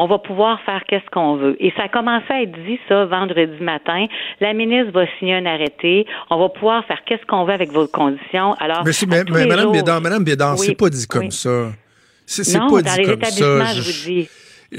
on 0.00 0.06
va 0.06 0.18
pouvoir 0.18 0.60
faire 0.60 0.82
qu'est-ce 0.86 1.10
qu'on 1.10 1.34
veut. 1.36 1.56
Et 1.58 1.72
ça 1.76 1.84
a 1.84 1.88
commencé 1.88 2.26
à 2.30 2.42
être 2.42 2.52
dit, 2.64 2.78
ça, 2.88 3.04
vendredi 3.06 3.60
matin. 3.60 4.06
La 4.40 4.52
ministre 4.52 4.92
va 4.92 5.06
signer 5.18 5.34
un 5.34 5.44
arrêté. 5.44 6.06
On 6.30 6.38
va 6.38 6.48
pouvoir 6.50 6.84
faire 6.84 7.02
qu'est-ce 7.04 7.26
qu'on 7.26 7.44
veut 7.44 7.52
avec 7.52 7.72
vos 7.72 7.88
conditions. 7.88 8.54
Alors, 8.60 8.84
Monsieur, 8.84 9.08
mais, 9.10 9.24
mais 9.28 9.46
Madame 9.46 9.72
Bédard, 9.72 10.00
Madame 10.00 10.22
Bédard, 10.22 10.54
Oui, 10.56 10.66
c'est 10.66 10.78
pas 10.78 10.88
dit 10.88 11.04
comme 11.08 11.22
oui. 11.22 11.32
ça. 11.32 11.72
C'est 12.30 12.52
pas 12.52 12.68
dans 12.82 12.92
dit 12.94 12.98
les 12.98 13.04
comme 13.04 13.14
établissements, 13.14 13.66
ça. 13.66 13.74
je 13.74 13.80
vous 13.80 14.08
dis. 14.10 14.28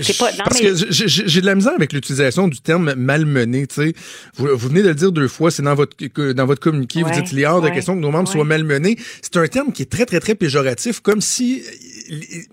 C'est 0.01 0.17
pas- 0.19 0.31
non, 0.33 0.37
parce 0.43 0.61
mais- 0.61 0.69
que 0.69 0.75
j'ai- 0.91 1.41
de 1.41 1.45
la 1.47 1.55
misère 1.55 1.73
avec 1.75 1.93
l'utilisation 1.93 2.47
du 2.47 2.59
terme 2.61 2.93
malmené. 2.95 3.65
Tu 3.65 3.73
sais, 3.73 3.93
vous, 4.35 4.45
vous 4.55 4.67
venez 4.69 4.83
de 4.83 4.89
le 4.89 4.93
dire 4.93 5.11
deux 5.11 5.27
fois, 5.27 5.49
c'est 5.49 5.63
dans 5.63 5.73
votre 5.73 5.97
dans 6.33 6.45
votre 6.45 6.61
communiqué. 6.61 7.01
vous 7.01 7.09
dites 7.09 7.31
il 7.31 7.39
est 7.39 7.47
hors 7.47 7.59
de 7.61 7.69
question 7.69 7.95
que 7.95 7.99
nos 7.99 8.11
membres 8.11 8.29
ouais. 8.29 8.33
soient 8.35 8.45
malmenés. 8.45 8.97
C'est 9.23 9.35
un 9.37 9.47
terme 9.47 9.71
qui 9.71 9.81
est 9.81 9.89
très 9.91 10.05
très 10.05 10.19
très 10.19 10.35
péjoratif, 10.35 10.99
comme 10.99 11.21
si 11.21 11.63
les, 12.09 12.45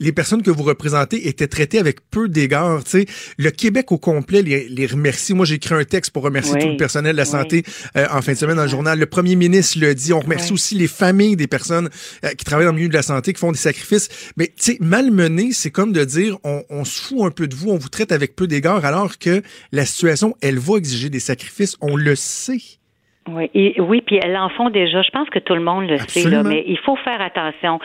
les 0.00 0.12
personnes 0.12 0.42
que 0.42 0.50
vous 0.50 0.62
représentez 0.62 1.28
étaient 1.28 1.46
traitées 1.46 1.78
avec 1.78 2.08
peu 2.10 2.28
d'égards. 2.28 2.84
Tu 2.84 2.90
sais, 2.90 3.06
le 3.38 3.50
Québec 3.50 3.92
au 3.92 3.98
complet 3.98 4.42
les, 4.42 4.68
les 4.68 4.86
remercie. 4.86 5.34
Moi, 5.34 5.46
j'ai 5.46 5.54
écrit 5.54 5.74
un 5.74 5.84
texte 5.84 6.10
pour 6.10 6.22
remercier 6.22 6.54
Oui, 6.54 6.60
tout 6.60 6.68
le 6.68 6.76
personnel 6.76 7.12
de 7.12 7.16
la 7.16 7.24
oui. 7.24 7.30
santé 7.30 7.64
euh, 7.96 8.06
en 8.10 8.22
fin 8.22 8.32
de 8.32 8.38
semaine 8.38 8.56
dans 8.56 8.64
le 8.64 8.68
journal. 8.68 8.98
Le 8.98 9.06
premier 9.06 9.36
ministre 9.36 9.78
le 9.80 9.94
dit. 9.94 10.12
On 10.12 10.20
remercie 10.20 10.52
aussi 10.52 10.74
les 10.74 10.88
familles 10.88 11.36
des 11.36 11.46
personnes 11.46 11.88
euh, 12.24 12.30
qui 12.30 12.44
travaillent 12.44 12.66
dans 12.66 12.72
le 12.72 12.76
milieu 12.76 12.88
de 12.88 12.94
la 12.94 13.02
santé, 13.02 13.32
qui 13.32 13.40
font 13.40 13.52
des 13.52 13.58
sacrifices. 13.58 14.08
Mais 14.36 14.48
tu 14.48 14.72
sais, 14.72 14.78
malmener, 14.80 15.52
c'est 15.52 15.70
comme 15.70 15.92
de 15.92 16.04
dire 16.04 16.38
on, 16.44 16.62
on 16.70 16.84
se 16.84 17.00
fout 17.00 17.22
un 17.22 17.30
peu 17.30 17.46
de 17.46 17.54
vous, 17.54 17.70
on 17.70 17.78
vous 17.78 17.88
traite 17.88 18.12
avec 18.12 18.36
peu 18.36 18.46
d'égards, 18.46 18.84
alors 18.84 19.18
que 19.18 19.42
la 19.72 19.86
situation, 19.86 20.34
elle 20.40 20.58
va 20.58 20.76
exiger 20.76 21.10
des 21.10 21.20
sacrifices. 21.20 21.76
On 21.80 21.96
le 21.96 22.16
sait. 22.16 22.60
Oui, 23.26 23.50
et- 23.54 23.80
oui, 23.80 24.02
puis 24.02 24.20
elles 24.22 24.36
en 24.36 24.50
font 24.50 24.68
déjà. 24.68 25.00
Je 25.00 25.08
pense 25.10 25.30
que 25.30 25.38
tout 25.38 25.54
le 25.54 25.62
monde 25.62 25.88
le 25.88 25.96
sait, 25.96 26.28
là, 26.28 26.42
mais 26.50 26.62
il 26.66 26.76
faut 26.78 26.94
faire 26.96 27.22
attention. 27.22 27.80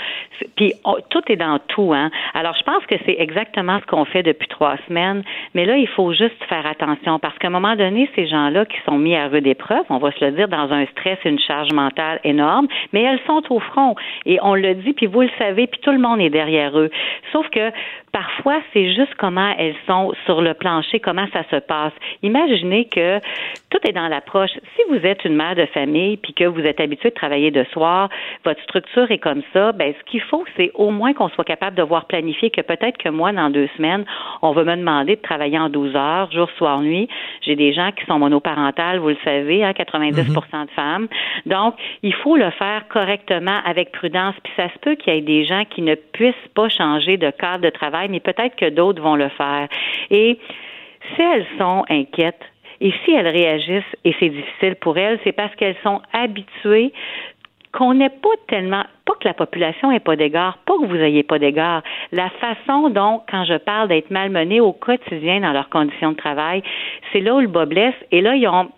Puis 0.57 0.73
on- 0.83 0.97
tout 1.09 1.21
est 1.29 1.37
dans 1.37 1.59
tout, 1.59 1.93
hein. 1.93 2.11
Alors 2.33 2.55
je 2.57 2.63
pense 2.63 2.85
que 2.87 2.95
c'est 3.05 3.15
exactement 3.19 3.79
ce 3.79 3.85
qu'on 3.85 4.03
fait 4.03 4.21
depuis 4.21 4.49
trois 4.49 4.75
semaines, 4.89 5.23
mais 5.55 5.63
là 5.63 5.77
il 5.77 5.87
faut 5.87 6.11
juste 6.11 6.43
faire 6.49 6.65
attention 6.65 7.19
parce 7.19 7.37
qu'à 7.37 7.47
un 7.47 7.51
moment 7.51 7.77
donné, 7.77 8.09
ces 8.15 8.27
gens-là 8.27 8.65
qui 8.65 8.75
sont 8.85 8.97
mis 8.97 9.15
à 9.15 9.27
rude 9.29 9.47
épreuve, 9.47 9.85
on 9.89 9.97
va 9.97 10.11
se 10.11 10.25
le 10.25 10.31
dire, 10.31 10.49
dans 10.49 10.73
un 10.73 10.85
stress, 10.87 11.17
et 11.23 11.29
une 11.29 11.39
charge 11.39 11.71
mentale 11.71 12.19
énorme, 12.25 12.67
mais 12.91 13.03
elles 13.03 13.21
sont 13.25 13.41
au 13.49 13.59
front 13.61 13.95
et 14.25 14.39
on 14.41 14.55
le 14.55 14.75
dit, 14.75 14.91
puis 14.91 15.05
vous 15.05 15.21
le 15.21 15.29
savez, 15.37 15.67
puis 15.67 15.79
tout 15.79 15.91
le 15.91 15.99
monde 15.99 16.19
est 16.19 16.29
derrière 16.29 16.77
eux. 16.77 16.89
Sauf 17.31 17.47
que 17.49 17.71
parfois 18.11 18.59
c'est 18.73 18.93
juste 18.93 19.15
comment 19.17 19.53
elles 19.57 19.75
sont 19.87 20.11
sur 20.25 20.41
le 20.41 20.53
plancher, 20.53 20.99
comment 20.99 21.27
ça 21.31 21.43
se 21.49 21.57
passe. 21.61 21.93
Imaginez 22.23 22.85
que 22.85 23.19
tout 23.69 23.79
est 23.87 23.93
dans 23.93 24.09
l'approche. 24.09 24.51
Si 24.75 24.81
vous 24.89 25.05
êtes 25.05 25.23
une 25.25 25.28
mère 25.35 25.55
de 25.55 25.65
famille 25.67 26.17
puis 26.17 26.33
que 26.33 26.43
vous 26.43 26.61
êtes 26.61 26.79
habitué 26.79 27.09
de 27.09 27.15
travailler 27.15 27.51
de 27.51 27.63
soir, 27.71 28.09
votre 28.45 28.61
structure 28.63 29.09
est 29.11 29.17
comme 29.17 29.41
ça, 29.53 29.71
ben 29.71 29.93
ce 29.97 30.11
qu'il 30.11 30.21
faut, 30.21 30.45
c'est 30.57 30.71
au 30.73 30.91
moins 30.91 31.13
qu'on 31.13 31.29
soit 31.29 31.43
capable 31.43 31.75
de 31.75 31.83
voir 31.83 32.05
planifier 32.05 32.49
que 32.49 32.61
peut-être 32.61 32.97
que 32.97 33.09
moi, 33.09 33.31
dans 33.31 33.49
deux 33.49 33.69
semaines, 33.77 34.05
on 34.41 34.51
va 34.51 34.63
me 34.63 34.75
demander 34.75 35.15
de 35.15 35.21
travailler 35.21 35.59
en 35.59 35.69
12 35.69 35.95
heures, 35.95 36.31
jour, 36.31 36.49
soir, 36.57 36.81
nuit. 36.81 37.07
J'ai 37.41 37.55
des 37.55 37.73
gens 37.73 37.91
qui 37.91 38.05
sont 38.05 38.19
monoparentales, 38.19 38.99
vous 38.99 39.09
le 39.09 39.17
savez, 39.23 39.63
hein, 39.63 39.71
90% 39.71 40.65
de 40.65 40.71
femmes. 40.71 41.07
Donc, 41.45 41.75
il 42.03 42.13
faut 42.13 42.37
le 42.37 42.49
faire 42.51 42.87
correctement, 42.89 43.59
avec 43.65 43.91
prudence. 43.91 44.35
Puis 44.43 44.53
ça 44.55 44.69
se 44.69 44.79
peut 44.79 44.95
qu'il 44.95 45.13
y 45.13 45.17
ait 45.17 45.21
des 45.21 45.45
gens 45.45 45.63
qui 45.69 45.81
ne 45.81 45.95
puissent 45.95 46.47
pas 46.55 46.69
changer 46.69 47.17
de 47.17 47.31
cadre 47.31 47.63
de 47.63 47.69
travail, 47.69 48.07
mais 48.09 48.19
peut-être 48.19 48.55
que 48.55 48.69
d'autres 48.69 49.01
vont 49.01 49.15
le 49.15 49.29
faire. 49.29 49.67
Et 50.09 50.39
si 51.15 51.21
elles 51.21 51.45
sont 51.57 51.85
inquiètes, 51.89 52.43
et 52.81 52.93
si 53.03 53.11
elles 53.11 53.27
réagissent 53.27 53.95
et 54.05 54.15
c'est 54.19 54.29
difficile 54.29 54.75
pour 54.75 54.97
elles, 54.97 55.19
c'est 55.23 55.31
parce 55.31 55.53
qu'elles 55.55 55.77
sont 55.83 56.01
habituées 56.13 56.93
qu'on 57.71 57.93
n'ait 57.93 58.09
pas 58.09 58.29
tellement, 58.47 58.83
pas 59.05 59.13
que 59.19 59.27
la 59.27 59.33
population 59.33 59.91
n'ait 59.91 59.99
pas 59.99 60.15
d'égard, 60.15 60.57
pas 60.65 60.73
que 60.77 60.85
vous 60.85 60.95
ayez 60.95 61.23
pas 61.23 61.37
d'égard, 61.37 61.83
la 62.11 62.29
façon 62.31 62.89
dont, 62.89 63.21
quand 63.29 63.45
je 63.45 63.57
parle 63.57 63.89
d'être 63.89 64.09
malmenés 64.09 64.59
au 64.59 64.73
quotidien 64.73 65.41
dans 65.41 65.51
leurs 65.51 65.69
conditions 65.69 66.11
de 66.11 66.17
travail, 66.17 66.63
c'est 67.11 67.19
là 67.19 67.35
où 67.35 67.39
le 67.39 67.47
bas 67.47 67.65
blesse. 67.65 67.93
Et 68.11 68.21
là, 68.21 68.35
ils 68.35 68.47
ont, 68.47 68.69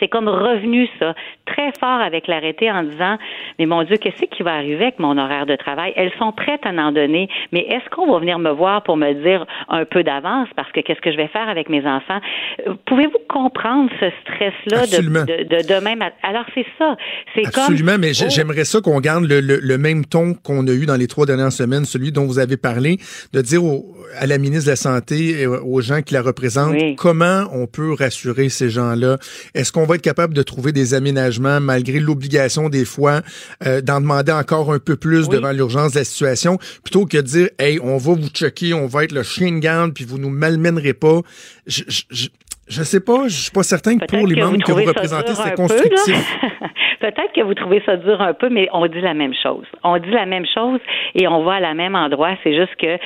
c'est 0.00 0.08
comme 0.08 0.28
revenu 0.28 0.88
ça 0.98 1.14
très 1.46 1.72
fort 1.80 2.00
avec 2.00 2.26
l'arrêté 2.26 2.70
en 2.70 2.82
disant 2.82 3.16
mais 3.58 3.66
mon 3.66 3.82
Dieu 3.84 3.96
qu'est-ce 3.96 4.24
qui 4.24 4.42
va 4.42 4.54
arriver 4.54 4.84
avec 4.84 4.98
mon 4.98 5.16
horaire 5.18 5.46
de 5.46 5.56
travail? 5.56 5.92
Elles 5.96 6.12
sont 6.18 6.32
prêtes 6.32 6.64
à 6.64 6.70
en 6.70 6.92
donner 6.92 7.28
mais 7.52 7.60
est-ce 7.60 7.88
qu'on 7.90 8.10
va 8.12 8.18
venir 8.18 8.38
me 8.38 8.50
voir 8.50 8.82
pour 8.82 8.96
me 8.96 9.12
dire 9.22 9.46
un 9.68 9.84
peu 9.84 10.02
d'avance? 10.02 10.48
Parce 10.56 10.70
que 10.72 10.80
qu'est-ce 10.80 11.00
que 11.00 11.12
je 11.12 11.16
vais 11.16 11.28
faire 11.28 11.48
avec 11.48 11.68
mes 11.68 11.86
enfants? 11.86 12.20
Euh, 12.66 12.74
pouvez-vous 12.86 13.18
comprendre 13.28 13.90
ce 14.00 14.06
stress 14.22 14.54
là 14.70 14.80
Absolument. 14.80 15.24
de, 15.24 15.44
de, 15.44 15.62
de 15.62 15.74
demain 15.74 15.96
alors 16.22 16.44
c'est 16.54 16.66
ça 16.78 16.96
c'est 17.34 17.42
comme 17.42 17.64
Absolument, 17.64 17.96
mais 17.98 18.12
Oh. 18.20 18.24
j'aimerais 18.28 18.64
ça 18.64 18.80
qu'on 18.80 19.00
garde 19.00 19.24
le, 19.24 19.40
le- 19.40 19.60
le 19.62 19.78
même 19.78 20.04
ton 20.04 20.34
qu'on 20.34 20.66
a 20.66 20.72
eu 20.72 20.86
dans 20.86 20.96
les 20.96 21.06
trois 21.06 21.26
dernières 21.26 21.52
semaines, 21.52 21.84
celui 21.84 22.12
dont 22.12 22.24
vous 22.26 22.38
avez 22.38 22.56
parlé, 22.56 22.96
de 23.32 23.40
dire 23.40 23.64
au- 23.64 23.94
à 24.18 24.26
la 24.26 24.38
ministre 24.38 24.66
de 24.66 24.70
la 24.70 24.76
Santé 24.76 25.40
et 25.42 25.46
aux 25.46 25.80
gens 25.80 26.02
qui 26.02 26.14
la 26.14 26.22
représentent 26.22 26.72
Oui. 26.72 26.94
comment 26.96 27.44
on 27.52 27.66
peut 27.66 27.92
rassurer 27.92 28.48
ces 28.48 28.70
gens-là? 28.70 29.16
Est-ce 29.54 29.72
qu'on 29.72 29.84
va 29.88 29.96
être 29.96 30.02
capable 30.02 30.34
de 30.34 30.42
trouver 30.42 30.72
des 30.72 30.94
aménagements 30.94 31.60
malgré 31.60 31.98
l'obligation 31.98 32.68
des 32.68 32.84
fois 32.84 33.22
euh, 33.66 33.80
d'en 33.80 34.00
demander 34.00 34.32
encore 34.32 34.72
un 34.72 34.78
peu 34.78 34.96
plus 34.96 35.26
Oui. 35.28 35.36
devant 35.36 35.52
l'urgence 35.52 35.92
de 35.94 35.98
la 35.98 36.04
situation, 36.04 36.58
plutôt 36.84 37.06
que 37.06 37.16
de 37.16 37.22
dire 37.22 37.48
hey 37.58 37.78
on 37.82 37.96
va 37.96 38.12
vous 38.14 38.28
checker, 38.28 38.74
on 38.74 38.86
va 38.86 39.04
être 39.04 39.12
le 39.12 39.22
chien 39.22 39.50
de 39.52 39.58
garde 39.58 39.92
puis 39.94 40.04
vous 40.04 40.18
nous 40.18 40.30
malmènerez 40.30 40.94
pas. 40.94 41.20
Je, 41.66 41.82
je, 41.88 42.02
je, 42.10 42.28
je 42.68 42.82
sais 42.82 43.00
pas, 43.00 43.28
je 43.28 43.34
suis 43.44 43.50
pas 43.50 43.62
certain 43.62 43.96
que 43.96 44.04
pour 44.04 44.26
les 44.26 44.34
que 44.34 44.40
membres 44.40 44.62
que 44.62 44.72
vous 44.72 44.84
représentez, 44.84 45.34
c'est 45.34 45.54
constructif. 45.54 46.36
Peut-être 47.00 47.32
que 47.34 47.42
vous 47.42 47.54
trouvez 47.54 47.80
ça 47.86 47.96
dur 47.96 48.20
un 48.20 48.34
peu, 48.34 48.50
mais 48.50 48.68
on 48.72 48.86
dit 48.86 49.00
la 49.00 49.14
même 49.14 49.32
chose. 49.42 49.64
On 49.84 49.98
dit 49.98 50.10
la 50.10 50.26
même 50.26 50.44
chose 50.52 50.80
et 51.14 51.26
on 51.28 51.44
va 51.44 51.54
à 51.54 51.60
la 51.60 51.72
même 51.74 51.94
endroit. 51.94 52.36
C'est 52.44 52.54
juste 52.54 52.74
que 52.76 52.98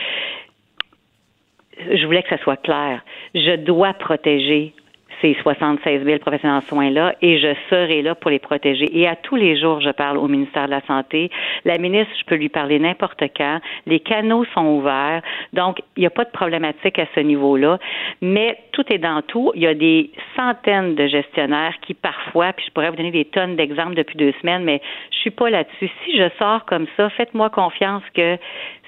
je 1.78 2.04
voulais 2.06 2.22
que 2.22 2.28
ça 2.30 2.38
soit 2.42 2.56
clair. 2.56 3.02
Je 3.34 3.56
dois 3.56 3.92
protéger 3.94 4.74
ces 5.22 5.34
76 5.42 6.04
000 6.04 6.18
professionnels 6.18 6.58
en 6.58 6.60
soins-là 6.68 7.14
et 7.22 7.38
je 7.38 7.54
serai 7.70 8.02
là 8.02 8.14
pour 8.14 8.30
les 8.30 8.40
protéger. 8.40 8.86
Et 8.92 9.06
à 9.06 9.16
tous 9.16 9.36
les 9.36 9.58
jours, 9.58 9.80
je 9.80 9.90
parle 9.90 10.18
au 10.18 10.28
ministère 10.28 10.66
de 10.66 10.72
la 10.72 10.82
Santé. 10.82 11.30
La 11.64 11.78
ministre, 11.78 12.12
je 12.20 12.24
peux 12.26 12.34
lui 12.34 12.48
parler 12.48 12.78
n'importe 12.78 13.22
quand. 13.36 13.60
Les 13.86 14.00
canaux 14.00 14.44
sont 14.52 14.66
ouverts. 14.66 15.22
Donc, 15.52 15.80
il 15.96 16.00
n'y 16.00 16.06
a 16.06 16.10
pas 16.10 16.24
de 16.24 16.30
problématique 16.30 16.98
à 16.98 17.06
ce 17.14 17.20
niveau-là. 17.20 17.78
Mais 18.20 18.58
tout 18.72 18.84
est 18.92 18.98
dans 18.98 19.22
tout. 19.22 19.52
Il 19.54 19.62
y 19.62 19.66
a 19.66 19.74
des 19.74 20.10
centaines 20.36 20.94
de 20.94 21.06
gestionnaires 21.06 21.74
qui 21.82 21.94
parfois, 21.94 22.52
puis 22.52 22.66
je 22.66 22.72
pourrais 22.72 22.90
vous 22.90 22.96
donner 22.96 23.12
des 23.12 23.24
tonnes 23.24 23.56
d'exemples 23.56 23.94
depuis 23.94 24.16
deux 24.16 24.32
semaines, 24.40 24.64
mais 24.64 24.80
je 25.10 25.18
suis 25.18 25.30
pas 25.30 25.50
là-dessus. 25.50 25.90
Si 26.04 26.16
je 26.16 26.28
sors 26.38 26.64
comme 26.64 26.86
ça, 26.96 27.08
faites-moi 27.10 27.48
confiance 27.50 28.02
que 28.14 28.36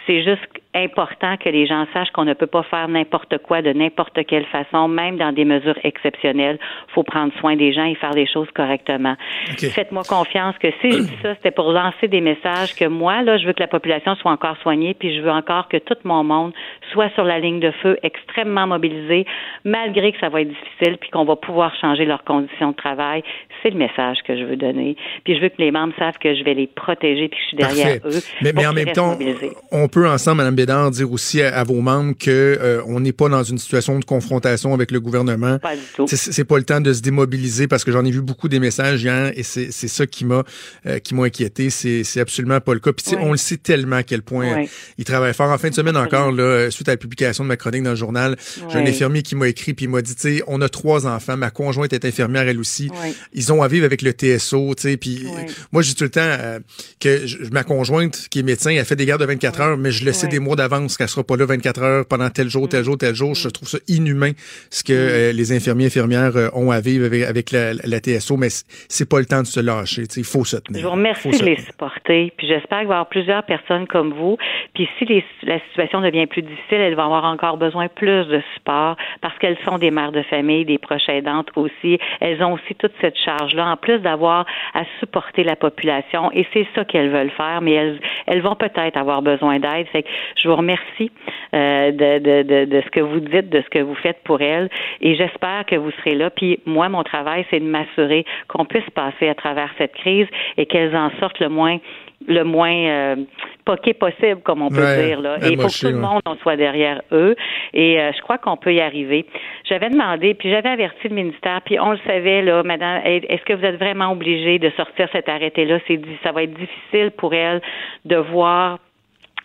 c'est 0.07 0.23
juste 0.23 0.41
important 0.75 1.37
que 1.37 1.49
les 1.49 1.67
gens 1.67 1.87
sachent 1.93 2.11
qu'on 2.11 2.25
ne 2.25 2.35
peut 2.35 2.47
pas 2.47 2.65
faire 2.65 2.89
n'importe 2.89 3.39
quoi 3.39 3.63
de 3.63 3.73
n'importe 3.73 4.25
quelle 4.27 4.45
façon, 4.47 4.89
même 4.89 5.17
dans 5.17 5.33
des 5.33 5.45
mesures 5.45 5.79
exceptionnelles. 5.85 6.15
professionnels. 6.25 6.59
faut 6.89 7.03
prendre 7.03 7.33
soin 7.41 7.57
des 7.57 7.73
gens 7.73 7.85
et 7.85 7.95
faire 7.95 8.11
des 8.11 8.27
choses 8.27 8.49
correctement. 8.55 9.17
Faites-moi 9.59 10.03
confiance 10.09 10.57
que 10.59 10.69
si 10.81 10.91
je 10.91 11.03
dis 11.03 11.19
ça, 11.23 11.35
c'était 11.35 11.51
pour 11.51 11.73
lancer 11.73 12.09
des 12.09 12.21
messages 12.21 12.75
que 12.75 12.87
moi, 12.87 13.23
là, 13.23 13.39
je 13.39 13.47
veux 13.47 13.53
que 13.53 13.61
la 13.61 13.69
population 13.69 14.15
soit 14.17 14.31
encore 14.31 14.57
soignée, 14.59 14.95
puis 14.95 15.17
je 15.17 15.21
veux 15.21 15.31
encore 15.31 15.69
que 15.69 15.77
tout 15.77 15.97
mon 16.05 16.25
monde 16.25 16.53
soit 16.93 17.11
sur 17.15 17.25
la 17.25 17.39
ligne 17.39 17.61
de 17.61 17.71
feu, 17.83 17.99
extrêmement 18.03 18.67
mobilisé, 18.67 19.27
malgré 19.65 20.13
que 20.13 20.19
ça 20.19 20.29
va 20.29 20.43
être 20.43 20.49
difficile, 20.49 20.99
puis 20.99 21.11
qu'on 21.11 21.25
va 21.25 21.37
pouvoir 21.37 21.75
changer 21.77 22.05
leurs 22.05 22.25
conditions 22.25 22.71
de 22.71 22.77
travail. 22.77 23.23
C'est 23.65 23.71
le 23.71 23.79
message 23.79 24.19
que 24.29 24.37
je 24.37 24.45
veux 24.45 24.57
donner. 24.57 24.95
Puis 25.25 25.37
je 25.37 25.41
veux 25.41 25.49
que 25.49 25.55
les 25.59 25.71
membres 25.71 25.95
savent 25.99 26.19
que 26.23 26.35
je 26.35 26.45
vais 26.45 26.53
les 26.53 26.67
protéger, 26.67 27.29
puis 27.29 27.39
que 27.39 27.43
je 27.43 27.49
suis 27.49 27.57
derrière 27.57 28.01
Parfait. 28.03 28.19
eux. 28.19 28.23
Mais, 28.55 28.67
en 28.67 28.73
même 28.75 28.93
temps, 28.93 29.13
mobilisés. 29.13 29.53
on 29.73 29.89
peut 29.89 30.07
ensemble, 30.07 30.39
Mme 30.39 30.55
Bédard, 30.55 30.91
dire 30.91 31.11
aussi 31.11 31.41
à, 31.41 31.57
à 31.57 31.65
vos 31.65 31.81
membres 31.81 32.13
que 32.19 32.31
euh, 32.31 32.83
on 32.87 33.01
n'est 33.01 33.13
pas 33.13 33.31
dans 33.31 33.43
une 33.43 33.57
situation 33.57 33.99
de 33.99 34.05
confrontation 34.05 34.75
avec 34.75 34.91
le 34.91 35.01
gouvernement. 35.01 35.59
Pas 35.59 35.77
du 35.77 35.83
tout. 35.97 36.07
C'est- 36.09 36.45
pas 36.45 36.59
le 36.59 36.65
temps 36.65 36.83
de 36.83 36.93
se 36.93 37.01
démobiliser 37.01 37.67
parce 37.69 37.85
que 37.85 37.91
j'en 37.91 38.05
ai 38.05 38.11
vu 38.11 38.21
beaucoup 38.21 38.49
des 38.51 38.61
messages 38.61 39.03
hier 39.03 39.33
et 39.35 39.43
c'est 39.43 39.73
c'est 39.73 39.89
ça 39.89 40.07
qui 40.07 40.27
m'a 40.27 40.43
euh, 40.87 40.99
qui 40.99 41.15
m'a 41.15 41.25
inquiété. 41.25 41.71
C'est 41.71 42.05
c'est 42.05 42.21
absolument 42.21 42.61
pas 42.61 42.75
le 42.75 42.81
cas. 42.81 42.93
Puis 42.93 43.07
Oui. 43.17 43.19
on 43.23 43.31
le 43.33 43.39
sait 43.39 43.57
tellement 43.57 43.97
à 43.97 44.03
quel 44.03 44.21
point 44.21 44.55
Oui. 44.57 44.65
euh, 44.65 44.67
il 44.99 45.05
travaille 45.07 45.33
fort. 45.33 45.51
En 45.51 45.57
fin 45.57 45.71
de 45.71 45.75
semaine 45.75 45.97
encore, 45.97 46.33
là, 46.33 46.43
euh, 46.43 46.71
suite 46.71 46.89
à 46.89 46.93
la 46.93 46.97
publication 46.99 47.45
de 47.45 47.49
ma 47.49 47.57
chronique 47.57 47.83
dans 47.83 47.91
le 47.91 47.97
journal, 47.97 48.37
j'ai 48.71 48.77
un 48.79 48.83
infirmier 48.87 49.23
qui 49.23 49.37
m'a 49.37 49.49
écrit 49.49 49.73
puis 49.73 49.87
il 49.87 49.89
m'a 49.89 50.03
dit, 50.03 50.15
tu 50.15 50.21
sais, 50.37 50.43
on 50.49 50.61
a 50.61 50.69
trois 50.69 51.07
enfants. 51.07 51.39
Ma 51.39 51.49
conjointe 51.51 51.95
est 51.95 52.05
infirmière 52.05 52.47
elle 52.47 52.59
aussi. 52.59 52.91
Ils 53.33 53.53
ont 53.54 53.54
à 53.63 53.69
vivre 53.69 53.85
avec 53.87 54.03
le 54.03 54.13
TSO, 54.13 54.75
tu 54.75 54.83
sais. 54.83 54.97
Puis 54.97 55.23
Oui. 55.25 55.43
moi, 55.73 55.83
dis 55.83 55.95
tout 55.95 56.05
le 56.05 56.11
temps 56.11 56.21
euh, 56.23 56.59
que 57.01 57.27
je- 57.27 57.39
ma 57.53 57.63
conjointe 57.65 58.29
qui 58.31 58.41
est 58.41 58.43
médecin, 58.43 58.71
elle 58.71 58.85
fait 58.85 58.97
des 58.97 59.07
gardes 59.07 59.21
de 59.21 59.27
24 59.27 59.61
heures, 59.61 59.77
mais 59.77 59.91
je 59.91 60.05
le 60.05 60.13
sais 60.13 60.27
Oui. 60.27 60.33
des 60.33 60.39
mois 60.39 60.57
d'avance 60.57 60.97
qu'elle 60.97 61.09
sera 61.09 61.25
pas 61.25 61.37
là 61.37 61.47
24 61.47 61.83
heures 61.83 62.07
pendant 62.07 62.29
tel 62.31 62.49
jour, 62.49 62.69
tel 62.69 62.85
jour, 62.85 62.97
tel 62.99 63.15
jour. 63.15 63.35
Je 63.35 63.49
trouve 63.49 63.69
ça 63.69 63.79
inhumain 63.89 64.33
ce 64.71 64.83
que 64.85 64.93
euh, 64.93 65.33
les 65.33 65.53
infirmiers 65.53 65.87
infirmières 65.87 66.37
euh, 66.37 66.49
ont 66.55 66.71
à 66.71 66.81
vivre 66.81 67.05
avec, 67.07 67.23
avec 67.25 67.51
la, 67.53 67.75
la 67.75 68.01
TSO, 68.01 68.37
mais 68.37 68.49
c'est 68.89 69.09
pas 69.09 69.19
le 69.19 69.27
temps 69.27 69.43
de 69.43 69.47
se 69.47 69.61
lâcher. 69.61 70.07
tu 70.07 70.15
sais, 70.15 70.21
Il 70.21 70.25
faut 70.27 70.45
se 70.45 70.57
tenir. 70.57 70.81
Je 70.81 70.87
vous 70.87 70.93
remercie 70.93 71.31
de 71.31 71.45
les 71.45 71.57
supporter. 71.57 72.33
Puis 72.37 72.47
j'espère 72.49 72.79
qu'il 72.81 72.89
va 72.89 72.95
y 72.95 72.97
avoir 72.99 73.09
plusieurs 73.09 73.45
personnes 73.45 73.87
comme 73.87 74.13
vous. 74.13 74.37
Puis 74.75 74.89
si 74.99 75.05
les- 75.05 75.25
la 75.43 75.59
situation 75.69 76.01
devient 76.01 76.27
plus 76.27 76.43
difficile, 76.43 76.79
elles 76.79 76.95
vont 76.97 77.05
avoir 77.05 77.25
encore 77.25 77.57
besoin 77.57 77.89
plus 77.89 78.25
de 78.27 78.41
support 78.55 78.97
parce 79.21 79.37
qu'elles 79.39 79.59
sont 79.65 79.79
des 79.79 79.91
mères 79.91 80.13
de 80.13 80.23
famille, 80.23 80.65
des 80.65 80.79
proches 80.79 81.09
aidantes 81.09 81.49
aussi. 81.57 81.99
Elles 82.21 82.43
ont 82.43 82.53
aussi 82.55 82.75
toute 82.79 82.93
cette 83.01 83.17
en 83.41 83.77
plus 83.77 83.99
d'avoir 83.99 84.47
à 84.75 84.85
supporter 85.01 85.45
la 85.45 85.57
population. 85.57 86.31
Et 86.33 86.47
c'est 86.53 86.67
ça 86.75 86.85
qu'elles 86.85 87.11
veulent 87.11 87.31
faire, 87.31 87.61
mais 87.61 87.73
elles, 87.73 88.01
elles 88.27 88.41
vont 88.41 88.57
peut-être 88.57 88.97
avoir 88.97 89.23
besoin 89.23 89.59
d'aide. 89.59 89.87
Fait 89.89 90.03
que 90.03 90.09
je 90.37 90.49
vous 90.49 90.57
remercie 90.57 91.11
euh, 91.55 91.91
de, 91.91 92.19
de, 92.19 92.43
de, 92.43 92.65
de 92.65 92.81
ce 92.81 92.91
que 92.91 93.01
vous 93.01 93.21
dites, 93.21 93.49
de 93.49 93.63
ce 93.63 93.71
que 93.71 93.81
vous 93.81 93.95
faites 93.97 94.23
pour 94.25 94.41
elles. 94.41 94.69
Et 95.01 95.15
j'espère 95.15 95.65
que 95.67 95.77
vous 95.77 95.91
serez 95.93 96.15
là. 96.15 96.31
Puis 96.31 96.61
moi, 96.67 96.89
mon 96.89 97.03
travail, 97.03 97.47
c'est 97.51 97.61
de 97.61 97.65
m'assurer 97.65 98.25
qu'on 98.49 98.65
puisse 98.65 98.89
passer 98.91 99.29
à 99.29 99.35
travers 99.35 99.71
cette 99.79 99.95
crise 99.95 100.27
et 100.57 100.67
qu'elles 100.67 100.97
en 100.97 101.11
sortent 101.21 101.41
le 101.41 101.49
moins 101.49 101.79
le 102.27 102.43
moins 102.43 102.75
euh, 102.75 103.17
poqué 103.65 103.95
possible, 103.95 104.41
comme 104.43 104.63
on 104.63 104.69
peut 104.69 104.83
Ouais, 104.83 105.07
dire. 105.07 105.21
Là. 105.21 105.37
Et 105.43 105.53
il 105.53 105.61
faut 105.61 105.69
que 105.69 105.81
tout 105.81 105.93
le 105.93 106.01
monde 106.01 106.21
on 106.27 106.37
soit 106.37 106.57
derrière 106.57 107.03
eux. 107.13 107.35
Et 107.73 108.01
euh, 108.01 108.13
je 108.17 108.21
crois 108.23 108.39
qu'on 108.39 108.57
peut 108.57 108.75
y 108.75 108.81
arriver. 108.81 109.27
J'avais 109.65 109.91
demandé, 109.91 110.35
puis 110.35 110.51
j'avais 110.51 110.69
averti 110.71 111.09
le 111.09 111.15
ministère, 111.15 111.61
puis 111.65 111.79
on 111.79 111.93
le 111.93 111.99
savait, 112.07 112.43
là, 112.43 112.63
madame, 112.63 113.01
est-ce 113.05 113.43
que 113.45 113.53
vous 113.53 113.65
êtes 113.65 113.77
vraiment 113.79 114.13
obligé 114.13 114.59
de 114.59 114.71
sortir 114.77 115.09
cet 115.13 115.29
arrêté-là? 115.29 115.79
C'est 115.87 115.97
dit, 115.97 116.17
ça 116.23 116.33
va 116.33 116.43
être 116.43 116.55
difficile 116.55 117.11
pour 117.17 117.35
elle 117.35 117.61
de 118.05 118.17
voir 118.17 118.79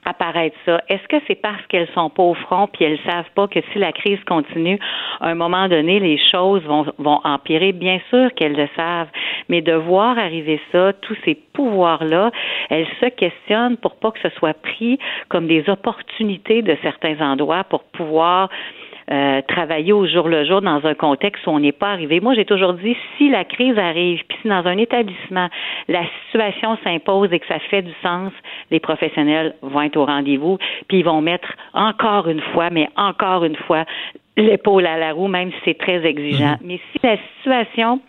apparaître. 0.09 0.57
Est-ce 0.87 1.07
que 1.07 1.17
c'est 1.27 1.39
parce 1.41 1.65
qu'elles 1.67 1.89
sont 1.93 2.09
pas 2.09 2.23
au 2.23 2.33
front 2.33 2.67
puis 2.67 2.85
elles 2.85 2.99
savent 3.05 3.29
pas 3.35 3.47
que 3.47 3.59
si 3.71 3.79
la 3.79 3.91
crise 3.91 4.19
continue, 4.25 4.79
à 5.21 5.27
un 5.27 5.35
moment 5.35 5.67
donné, 5.67 5.99
les 5.99 6.19
choses 6.31 6.63
vont, 6.63 6.85
vont 6.97 7.19
empirer? 7.23 7.71
Bien 7.71 7.99
sûr 8.09 8.33
qu'elles 8.33 8.55
le 8.55 8.67
savent, 8.75 9.09
mais 9.47 9.61
de 9.61 9.73
voir 9.73 10.17
arriver 10.17 10.59
ça, 10.71 10.93
tous 10.93 11.17
ces 11.25 11.35
pouvoirs-là, 11.35 12.31
elles 12.69 12.87
se 12.99 13.07
questionnent 13.07 13.77
pour 13.77 13.95
pas 13.99 14.11
que 14.11 14.19
ce 14.21 14.29
soit 14.37 14.59
pris 14.59 14.97
comme 15.29 15.47
des 15.47 15.69
opportunités 15.69 16.61
de 16.61 16.75
certains 16.81 17.19
endroits 17.21 17.63
pour 17.63 17.83
pouvoir 17.83 18.49
euh, 19.11 19.41
travailler 19.47 19.93
au 19.93 20.05
jour 20.05 20.27
le 20.27 20.45
jour 20.45 20.61
dans 20.61 20.85
un 20.85 20.93
contexte 20.93 21.45
où 21.47 21.49
on 21.49 21.59
n'est 21.59 21.71
pas 21.71 21.91
arrivé. 21.91 22.19
Moi, 22.19 22.35
j'ai 22.35 22.45
toujours 22.45 22.73
dit, 22.73 22.95
si 23.17 23.29
la 23.29 23.43
crise 23.43 23.77
arrive, 23.77 24.21
puis 24.27 24.37
si 24.41 24.47
dans 24.47 24.65
un 24.65 24.77
établissement, 24.77 25.49
la 25.87 26.03
situation 26.25 26.77
s'impose 26.83 27.33
et 27.33 27.39
que 27.39 27.47
ça 27.47 27.59
fait 27.59 27.81
du 27.81 27.93
sens, 28.03 28.31
les 28.71 28.79
professionnels 28.79 29.55
vont 29.61 29.81
être 29.81 29.97
au 29.97 30.05
rendez-vous, 30.05 30.57
puis 30.87 30.99
ils 30.99 31.05
vont 31.05 31.21
mettre 31.21 31.49
encore 31.73 32.27
une 32.27 32.41
fois, 32.53 32.69
mais 32.69 32.87
encore 32.95 33.43
une 33.45 33.55
fois, 33.55 33.85
l'épaule 34.37 34.85
à 34.85 34.97
la 34.97 35.13
roue, 35.13 35.27
même 35.27 35.51
si 35.51 35.57
c'est 35.65 35.77
très 35.77 36.05
exigeant. 36.05 36.55
Mais 36.63 36.79
si 36.91 36.99
la 37.03 37.17
situation 37.37 38.01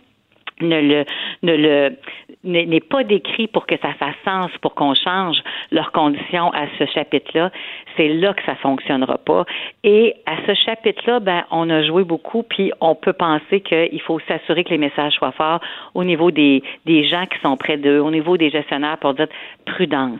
ne 0.61 0.79
le 0.81 1.05
ne 1.43 1.55
le 1.55 1.97
n'est 2.43 2.79
pas 2.79 3.03
décrit 3.03 3.47
pour 3.47 3.67
que 3.67 3.75
ça 3.81 3.93
fasse 3.93 4.15
sens, 4.25 4.51
pour 4.61 4.73
qu'on 4.73 4.93
change 4.95 5.37
leurs 5.71 5.91
conditions 5.91 6.51
à 6.53 6.65
ce 6.79 6.85
chapitre-là, 6.85 7.51
c'est 7.95 8.07
là 8.07 8.33
que 8.33 8.43
ça 8.43 8.55
fonctionnera 8.55 9.17
pas. 9.17 9.45
Et 9.83 10.15
à 10.25 10.37
ce 10.47 10.53
chapitre-là, 10.53 11.19
ben, 11.19 11.43
on 11.51 11.69
a 11.69 11.83
joué 11.83 12.03
beaucoup, 12.03 12.43
puis 12.43 12.71
on 12.81 12.95
peut 12.95 13.13
penser 13.13 13.61
qu'il 13.61 14.01
faut 14.01 14.19
s'assurer 14.27 14.63
que 14.63 14.69
les 14.69 14.77
messages 14.77 15.13
soient 15.13 15.31
forts 15.31 15.61
au 15.93 16.03
niveau 16.03 16.31
des, 16.31 16.63
des 16.85 17.03
gens 17.05 17.25
qui 17.25 17.39
sont 17.41 17.57
près 17.57 17.77
d'eux, 17.77 17.99
au 17.99 18.11
niveau 18.11 18.37
des 18.37 18.49
gestionnaires 18.49 18.97
pour 18.97 19.13
dire 19.13 19.27
prudence. 19.65 20.19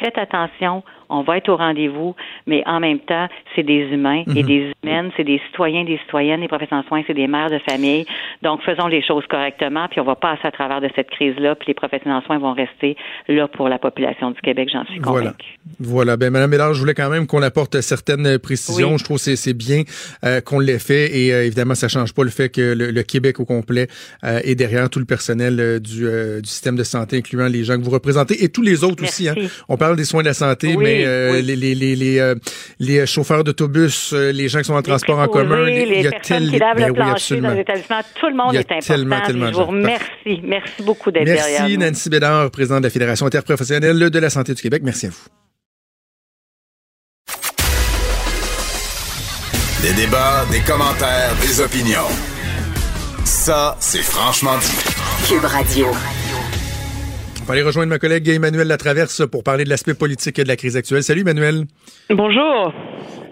Faites 0.00 0.18
attention, 0.18 0.82
on 1.12 1.22
va 1.22 1.36
être 1.38 1.48
au 1.48 1.56
rendez-vous, 1.56 2.14
mais 2.46 2.62
en 2.66 2.80
même 2.80 2.98
temps, 3.00 3.28
c'est 3.54 3.62
des 3.62 3.82
humains 3.92 4.24
et 4.34 4.42
des 4.42 4.72
humaines, 4.82 5.10
c'est 5.16 5.24
des 5.24 5.40
citoyens, 5.46 5.84
des 5.84 5.98
citoyennes, 5.98 6.40
les 6.40 6.48
professionnels 6.48 6.84
en 6.84 6.88
soins, 6.88 7.02
c'est 7.06 7.14
des 7.14 7.26
mères 7.28 7.50
de 7.50 7.58
famille. 7.68 8.04
Donc, 8.42 8.62
faisons 8.62 8.86
les 8.88 9.02
choses 9.02 9.24
correctement, 9.28 9.86
puis 9.90 10.00
on 10.00 10.04
va 10.04 10.16
passer 10.16 10.42
à 10.46 10.50
travers 10.50 10.80
de 10.80 10.88
cette 10.96 11.10
crise-là, 11.10 11.54
puis 11.54 11.66
les 11.68 11.74
professionnels 11.74 12.18
en 12.18 12.22
soins 12.22 12.38
vont 12.38 12.54
rester 12.54 12.96
là 13.28 13.46
pour 13.48 13.68
la 13.68 13.78
population 13.78 14.30
du 14.30 14.40
Québec, 14.40 14.68
j'en 14.72 14.84
suis 14.86 14.98
Voilà. 15.00 15.30
convaincue. 15.30 15.58
Voilà. 15.78 16.16
Ben, 16.16 16.30
Madame 16.30 16.50
Bédard, 16.50 16.74
je 16.74 16.80
voulais 16.80 16.94
quand 16.94 17.10
même 17.10 17.26
qu'on 17.26 17.42
apporte 17.42 17.80
certaines 17.80 18.38
précisions. 18.38 18.92
Oui. 18.92 18.98
Je 18.98 19.04
trouve 19.04 19.18
que 19.18 19.36
c'est- 19.36 19.52
bien 19.52 19.82
euh, 20.24 20.40
qu'on 20.40 20.58
l'ait 20.60 20.78
fait 20.78 21.14
et 21.14 21.32
euh, 21.34 21.44
évidemment, 21.44 21.74
ça 21.74 21.86
change 21.88 22.14
pas 22.14 22.24
le 22.24 22.30
fait 22.30 22.48
que 22.48 22.72
le, 22.74 22.90
le 22.90 23.02
Québec 23.02 23.38
au 23.38 23.44
complet 23.44 23.86
euh, 24.24 24.40
est 24.44 24.54
derrière 24.54 24.88
tout 24.88 24.98
le 24.98 25.04
personnel 25.04 25.78
du, 25.78 26.06
du 26.40 26.48
système 26.48 26.74
de 26.76 26.82
santé, 26.84 27.18
incluant 27.18 27.48
les 27.48 27.64
gens 27.64 27.76
que 27.76 27.82
vous 27.84 27.90
représentez 27.90 28.42
et 28.42 28.48
tous 28.48 28.62
les 28.62 28.82
autres 28.82 29.02
aussi. 29.04 29.28
Hein. 29.28 29.34
On 29.68 29.76
parle 29.76 29.96
des 29.96 30.04
soins 30.06 30.22
de 30.22 30.28
la 30.28 30.32
santé, 30.34 30.68
Oui, 30.74 30.82
mais 30.84 31.01
euh, 31.04 31.32
oui. 31.32 31.42
les, 31.42 31.56
les, 31.56 31.74
les, 31.74 31.96
les, 31.96 32.18
euh, 32.18 32.34
les 32.78 33.06
chauffeurs 33.06 33.44
d'autobus, 33.44 34.12
euh, 34.12 34.32
les 34.32 34.48
gens 34.48 34.58
qui 34.60 34.64
sont 34.66 34.74
en 34.74 34.82
transport 34.82 35.18
en 35.18 35.28
commun, 35.28 35.64
les 35.64 35.82
il 35.82 36.02
y 36.02 36.06
a 36.06 36.10
personnes 36.10 36.38
tel- 36.40 36.50
qui 36.50 36.58
lavent 36.58 36.76
ben 36.76 36.86
le 36.86 36.92
oui, 36.92 36.96
plancher 36.96 37.12
absolument. 37.12 37.48
dans 37.48 37.54
les 37.54 37.60
établissements, 37.60 38.00
tout 38.18 38.28
le 38.28 38.34
monde 38.36 38.48
Il 38.52 38.54
y 38.54 38.58
a 38.58 38.60
est 38.60 38.64
important. 38.72 38.86
tellement, 38.94 39.20
tellement 39.26 39.46
je 39.46 39.50
de 39.50 39.54
vous 39.56 39.60
gens. 39.62 39.66
remercie. 39.66 40.40
Merci 40.44 40.82
beaucoup 40.82 41.10
d'être 41.10 41.24
derrière 41.24 41.60
Merci. 41.62 41.78
Nancy 41.78 42.08
Bédard, 42.10 42.50
présidente 42.50 42.80
de 42.80 42.86
la 42.86 42.90
Fédération 42.90 43.26
interprofessionnelle 43.26 44.10
de 44.10 44.18
la 44.18 44.30
santé 44.30 44.54
du 44.54 44.62
Québec. 44.62 44.82
Merci 44.84 45.06
à 45.06 45.10
vous. 45.10 45.16
Des 49.82 49.92
débats, 49.94 50.44
des 50.50 50.60
commentaires, 50.60 51.34
des 51.40 51.60
opinions. 51.60 52.06
Ça, 53.24 53.76
c'est 53.80 54.02
franchement 54.02 54.56
dit. 54.58 55.28
Cube 55.28 55.44
Radio. 55.44 55.88
Va 57.52 57.56
aller 57.56 57.66
rejoindre 57.66 57.90
ma 57.90 57.98
collègue 57.98 58.30
Emmanuel 58.30 58.66
Latraverse 58.66 59.26
pour 59.30 59.44
parler 59.44 59.64
de 59.64 59.68
l'aspect 59.68 59.92
politique 59.92 60.36
de 60.36 60.48
la 60.48 60.56
crise 60.56 60.74
actuelle. 60.74 61.02
Salut 61.02 61.20
Emmanuel. 61.20 61.66
Bonjour. 62.08 62.72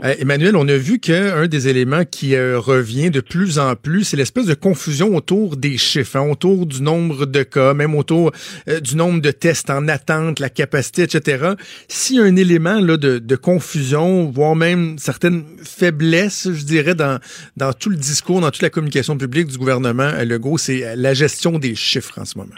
Euh, 0.05 0.15
Emmanuel, 0.19 0.57
on 0.57 0.69
a 0.69 0.77
vu 0.77 0.99
qu'un 0.99 1.47
des 1.47 1.69
éléments 1.69 2.05
qui 2.05 2.35
euh, 2.35 2.59
revient 2.59 3.11
de 3.11 3.23
plus 3.23 3.59
en 3.59 3.77
plus, 3.77 4.05
c'est 4.05 4.19
l'espèce 4.19 4.45
de 4.45 4.53
confusion 4.53 5.17
autour 5.17 5.57
des 5.57 5.79
chiffres, 5.79 6.17
hein, 6.17 6.29
autour 6.31 6.67
du 6.67 6.83
nombre 6.83 7.25
de 7.25 7.43
cas, 7.43 7.73
même 7.73 7.95
autour 7.95 8.31
euh, 8.69 8.81
du 8.81 8.95
nombre 8.95 9.23
de 9.23 9.31
tests 9.31 9.71
en 9.71 9.89
attente, 9.89 10.39
la 10.39 10.51
capacité, 10.51 11.05
etc. 11.05 11.55
A 11.55 12.21
un 12.21 12.37
élément 12.37 12.79
là, 12.79 12.99
de, 12.99 13.21
de 13.21 13.37
confusion, 13.37 14.31
voire 14.31 14.55
même 14.55 14.99
certaines 14.99 15.45
faiblesses, 15.65 16.47
je 16.53 16.65
dirais, 16.67 16.95
dans, 16.95 17.19
dans 17.57 17.73
tout 17.73 17.89
le 17.89 17.97
discours, 17.97 18.43
dans 18.43 18.51
toute 18.51 18.61
la 18.61 18.69
communication 18.69 19.17
publique 19.17 19.47
du 19.47 19.57
gouvernement 19.57 20.13
Legault, 20.27 20.59
c'est 20.59 20.95
la 20.95 21.15
gestion 21.15 21.59
des 21.59 21.75
chiffres 21.75 22.19
en 22.19 22.27
ce 22.27 22.37
moment. 22.37 22.57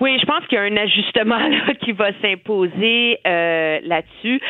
Oui, 0.00 0.16
je 0.20 0.26
pense 0.26 0.46
qu'il 0.46 0.58
y 0.58 0.60
a 0.60 0.64
un 0.64 0.76
ajustement 0.76 1.38
là, 1.66 1.74
qui 1.74 1.92
va 1.92 2.10
s'imposer 2.22 3.18
euh, 3.26 3.80
là-dessus. 3.82 4.40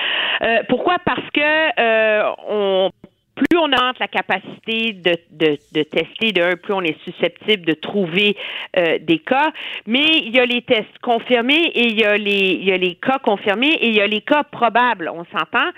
Euh, 0.42 0.62
pourquoi? 0.68 0.98
Parce 1.04 1.28
que 1.32 1.80
euh, 1.80 2.30
on 2.48 2.90
plus 3.38 3.58
on 3.58 3.66
augmente 3.66 3.98
la 3.98 4.08
capacité 4.08 4.92
de, 4.92 5.12
de, 5.30 5.58
de 5.72 5.82
tester, 5.82 6.32
de 6.32 6.42
un, 6.42 6.56
plus 6.56 6.72
on 6.72 6.82
est 6.82 6.98
susceptible 7.04 7.64
de 7.64 7.74
trouver 7.74 8.36
euh, 8.76 8.98
des 9.00 9.18
cas. 9.18 9.50
Mais 9.86 10.06
il 10.24 10.34
y 10.34 10.40
a 10.40 10.46
les 10.46 10.62
tests 10.62 10.98
confirmés 11.02 11.70
et 11.74 11.86
il 11.86 12.00
y 12.00 12.04
a 12.04 12.16
les, 12.16 12.58
il 12.60 12.64
y 12.64 12.72
a 12.72 12.76
les 12.76 12.94
cas 12.96 13.18
confirmés 13.18 13.72
et 13.80 13.88
il 13.88 13.94
y 13.94 14.00
a 14.00 14.06
les 14.06 14.20
cas 14.20 14.42
probables. 14.42 15.10
On 15.12 15.24
s'entend? 15.26 15.70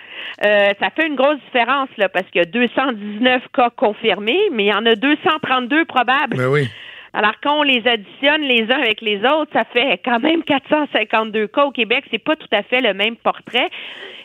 Euh, 0.44 0.72
ça 0.80 0.90
fait 0.90 1.06
une 1.06 1.16
grosse 1.16 1.38
différence 1.52 1.88
là 1.98 2.08
parce 2.08 2.26
qu'il 2.30 2.40
y 2.40 2.42
a 2.42 2.48
219 2.48 3.42
cas 3.52 3.70
confirmés, 3.70 4.48
mais 4.52 4.64
il 4.64 4.68
y 4.68 4.74
en 4.74 4.86
a 4.86 4.94
232 4.94 5.84
probables. 5.84 6.36
Ben 6.36 6.48
oui. 6.48 6.68
Alors, 7.12 7.32
quand 7.42 7.58
on 7.60 7.62
les 7.62 7.86
additionne 7.86 8.42
les 8.42 8.62
uns 8.70 8.80
avec 8.80 9.00
les 9.00 9.18
autres, 9.24 9.50
ça 9.52 9.64
fait 9.64 10.00
quand 10.04 10.20
même 10.20 10.42
452 10.44 11.48
cas 11.48 11.64
au 11.64 11.70
Québec. 11.72 12.04
C'est 12.10 12.22
pas 12.22 12.36
tout 12.36 12.48
à 12.52 12.62
fait 12.62 12.80
le 12.80 12.94
même 12.94 13.16
portrait. 13.16 13.68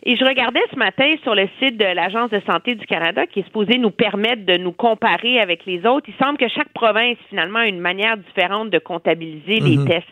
Et 0.03 0.15
je 0.15 0.23
regardais 0.23 0.61
ce 0.71 0.77
matin 0.77 1.11
sur 1.23 1.33
le 1.33 1.47
site 1.59 1.77
de 1.77 1.85
l'Agence 1.85 2.29
de 2.29 2.39
santé 2.47 2.75
du 2.75 2.85
Canada, 2.85 3.25
qui 3.25 3.39
est 3.39 3.43
supposé 3.43 3.79
nous 3.79 3.89
permettre 3.89 4.45
de 4.45 4.57
nous 4.57 4.71
comparer 4.71 5.39
avec 5.39 5.65
les 5.65 5.83
autres. 5.87 6.07
Il 6.07 6.23
semble 6.23 6.37
que 6.37 6.47
chaque 6.47 6.69
province, 6.73 7.17
finalement, 7.29 7.59
a 7.59 7.67
une 7.67 7.79
manière 7.79 8.17
différente 8.17 8.69
de 8.69 8.77
comptabiliser 8.77 9.59
les 9.61 9.77
Mhm. 9.77 9.87
tests. 9.87 10.07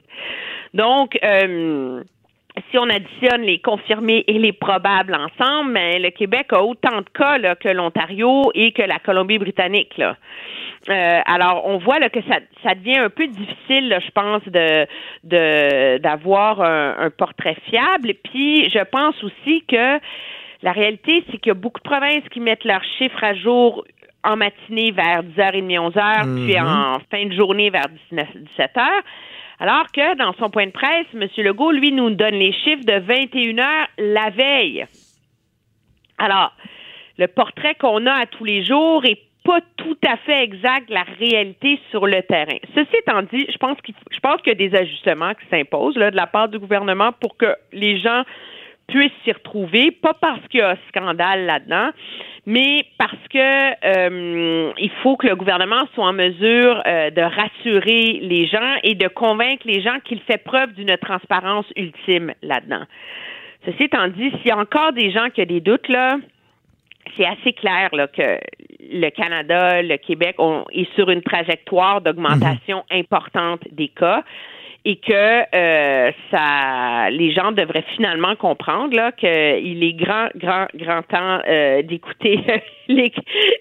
Donc, 0.74 1.20
euh, 1.24 2.02
si 2.72 2.78
on 2.78 2.90
additionne 2.90 3.42
les 3.42 3.60
confirmés 3.60 4.24
et 4.28 4.40
les 4.40 4.54
probables 4.54 5.16
ensemble, 5.16 5.74
ben, 5.74 6.02
le 6.02 6.10
Québec 6.10 6.48
a 6.54 6.64
autant 6.64 7.00
de 7.00 7.10
cas 7.14 7.38
là, 7.38 7.56
que 7.56 7.70
l'Ontario 7.70 8.52
et 8.56 8.72
que 8.72 8.82
la 8.82 9.00
Colombie-Britannique. 9.00 10.02
Euh, 10.90 11.22
alors, 11.26 11.66
on 11.66 11.78
voit 11.78 12.00
là, 12.00 12.10
que 12.10 12.22
ça, 12.24 12.40
ça 12.62 12.76
devient 12.76 12.98
un 12.98 13.10
peu 13.10 13.28
difficile, 13.28 13.88
là, 13.90 14.00
je 14.00 14.12
pense, 14.12 14.44
de 14.46 14.86
de- 15.24 15.98
d'avoir 16.00 16.62
un, 16.62 16.96
un 17.00 17.10
portrait 17.10 17.56
fiable. 17.70 18.14
Puis, 18.24 18.70
je 18.70 18.84
pense 18.84 19.16
aussi 19.24 19.64
que 19.68 20.00
la 20.62 20.72
réalité, 20.74 21.24
c'est 21.32 21.38
qu'il 21.38 21.50
y 21.50 21.52
a 21.52 21.54
beaucoup 21.56 21.80
de 21.80 21.90
provinces 21.90 22.28
qui 22.32 22.40
mettent 22.42 22.66
leurs 22.66 22.84
chiffres 22.98 23.24
à 23.24 23.34
jour 23.34 23.86
en 24.26 24.36
matinée 24.38 24.92
vers 24.92 25.24
10h30, 25.24 25.78
11h, 25.80 26.24
puis 26.46 26.58
Mhm. 26.58 26.66
en 26.68 26.98
fin 27.12 27.26
de 27.26 27.34
journée 27.34 27.70
vers 27.70 27.88
19, 28.12 28.28
17h. 28.58 28.90
Alors 29.60 29.86
que 29.94 30.16
dans 30.18 30.34
son 30.34 30.50
point 30.50 30.66
de 30.66 30.72
presse, 30.72 31.06
M. 31.14 31.28
Legault, 31.38 31.72
lui, 31.72 31.92
nous 31.94 32.10
donne 32.10 32.36
les 32.36 32.52
chiffres 32.52 32.84
de 32.86 33.00
21h 33.00 33.88
la 33.98 34.30
veille. 34.32 34.86
Alors, 36.18 36.54
le 37.18 37.28
portrait 37.28 37.76
qu'on 37.76 38.06
a 38.06 38.14
à 38.14 38.26
tous 38.26 38.44
les 38.46 38.66
jours 38.66 39.04
est 39.06 39.20
pas 39.44 39.60
tout 39.78 39.98
à 40.08 40.18
fait 40.18 40.44
exact 40.44 40.90
la 40.90 41.04
réalité 41.20 41.80
sur 41.92 42.08
le 42.08 42.22
terrain. 42.24 42.58
Ceci 42.76 42.96
étant 43.00 43.22
dit, 43.24 43.46
je 43.50 43.58
pense 43.58 43.80
qu'il 43.82 43.96
je 44.12 44.20
pense 44.20 44.42
qu'il 44.42 44.50
y 44.50 44.64
a 44.64 44.70
des 44.70 44.76
ajustements 44.76 45.34
qui 45.34 45.46
s'imposent 45.50 45.98
là, 45.98 46.12
de 46.12 46.16
la 46.16 46.28
part 46.28 46.48
du 46.48 46.60
gouvernement 46.60 47.12
pour 47.20 47.36
que 47.38 47.56
les 47.72 48.00
gens 48.00 48.24
puissent 48.88 49.12
s'y 49.24 49.32
retrouver, 49.32 49.92
pas 49.92 50.14
parce 50.14 50.46
qu'il 50.50 50.60
y 50.60 50.64
a 50.64 50.72
un 50.72 50.78
scandale 50.90 51.46
là-dedans, 51.46 51.90
mais 52.46 52.86
parce 52.98 53.28
que 53.30 53.40
euh, 53.40 54.72
il 54.78 54.92
faut 55.02 55.16
que 55.16 55.28
le 55.28 55.36
gouvernement 55.36 55.82
soit 55.94 56.06
en 56.06 56.14
mesure 56.14 56.82
euh, 56.86 57.10
de 57.10 57.22
rassurer 57.22 58.20
les 58.22 58.46
gens 58.48 58.76
et 58.84 58.96
de 58.96 59.08
convaincre 59.08 59.64
les 59.66 59.82
gens 59.82 60.00
qu'il 60.04 60.20
fait 60.22 60.44
preuve 60.44 60.74
d'une 60.74 60.98
transparence 60.98 61.66
ultime 61.78 62.34
là-dedans. 62.42 62.84
Ceci 63.66 63.84
étant 63.84 64.08
dit, 64.10 64.30
s'il 64.32 64.48
y 64.48 64.52
a 64.52 64.58
encore 64.58 64.92
des 64.92 65.12
gens 65.12 65.30
qui 65.30 65.42
ont 65.42 65.46
des 65.46 65.62
doutes 65.62 65.88
là, 65.88 66.18
c'est 67.18 67.26
assez 67.26 67.54
clair 67.54 67.90
là, 67.94 68.08
que 68.08 68.40
le 68.80 69.10
Canada, 69.10 69.82
le 69.82 69.98
Québec 69.98 70.36
on 70.40 70.66
est 70.72 70.92
sur 70.96 71.10
une 71.10 71.22
trajectoire 71.22 72.02
d'augmentation 72.02 72.84
importante 72.92 73.62
des 73.72 73.90
cas 73.90 74.24
et 74.86 74.98
que 74.98 75.56
euh, 75.56 76.12
ça, 76.30 77.10
les 77.10 77.32
gens 77.32 77.54
devraient 77.54 77.86
finalement 77.96 78.36
comprendre 78.36 78.94
là 78.96 79.14
qu'il 79.14 79.82
est 79.84 79.94
grand, 79.94 80.28
grand, 80.36 80.68
grand 80.76 81.02
temps 81.04 81.40
euh, 81.48 81.82
d'écouter 81.84 82.42
les, 82.90 83.14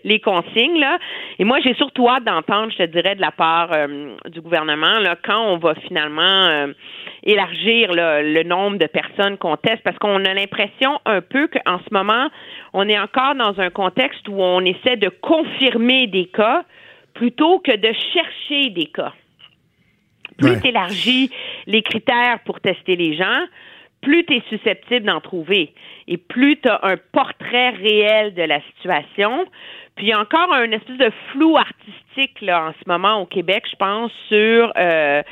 les 0.03 0.21
consignes 0.21 0.81
là. 0.81 0.99
Et 1.39 1.45
moi, 1.45 1.61
j'ai 1.61 1.75
surtout 1.75 2.09
hâte 2.09 2.25
d'entendre, 2.25 2.73
je 2.73 2.79
te 2.79 2.87
dirais, 2.91 3.15
de 3.15 3.21
la 3.21 3.31
part 3.31 3.71
euh, 3.73 4.17
du 4.31 4.41
gouvernement 4.41 4.99
là, 4.99 5.17
quand 5.23 5.41
on 5.41 5.59
va 5.59 5.75
finalement 5.87 6.23
euh, 6.23 6.73
élargir 7.23 7.93
là, 7.93 8.23
le 8.23 8.43
nombre 8.43 8.79
de 8.79 8.87
personnes 8.87 9.39
qu'on 9.39 9.57
teste, 9.57 9.83
parce 9.83 9.99
qu'on 9.99 10.25
a 10.25 10.35
l'impression 10.35 11.01
un 11.05 11.21
peu 11.21 11.49
qu'en 11.49 11.79
ce 11.79 11.93
moment, 11.93 12.29
on 12.73 12.89
est 12.89 12.99
encore 12.99 13.35
dans 13.35 13.61
un 13.61 13.71
contexte 13.71 14.29
où 14.29 14.43
on 14.43 14.61
essaie 14.65 14.97
de 14.97 15.09
confirmer 15.09 16.07
des 16.07 16.27
cas 16.27 16.65
plutôt 17.15 17.61
que 17.61 17.77
de 17.77 17.93
chercher 18.13 18.71
des 18.71 18.87
cas. 18.87 19.13
Plus 20.39 20.51
Ouais. 20.53 20.61
tu 20.61 20.69
élargis 20.69 21.31
les 21.67 21.83
critères 21.83 22.41
pour 22.45 22.61
tester 22.61 22.97
les 22.97 23.15
gens, 23.17 23.45
plus 24.01 24.25
tu 24.25 24.35
es 24.37 24.43
susceptible 24.49 25.07
d'en 25.07 25.21
trouver 25.21 25.73
et 26.09 26.17
plus 26.17 26.59
tu 26.61 26.69
as 26.69 26.81
un 26.83 26.97
portrait 27.13 27.71
réel 27.71 28.35
de 28.35 28.43
la 28.43 28.61
situation. 28.75 29.45
Puis 29.95 30.07
il 30.07 30.09
y 30.09 30.13
a 30.13 30.19
encore 30.21 30.53
un 30.53 30.71
espèce 30.73 30.97
de 30.97 31.11
flou 31.31 31.57
artistique 31.57 32.41
là 32.41 32.69
en 32.69 32.73
ce 32.73 32.89
moment 32.89 33.21
au 33.21 33.27
Québec, 33.27 33.65
je 33.71 33.77
pense, 33.77 34.11
sur 34.29 34.73
euh, 34.77 35.23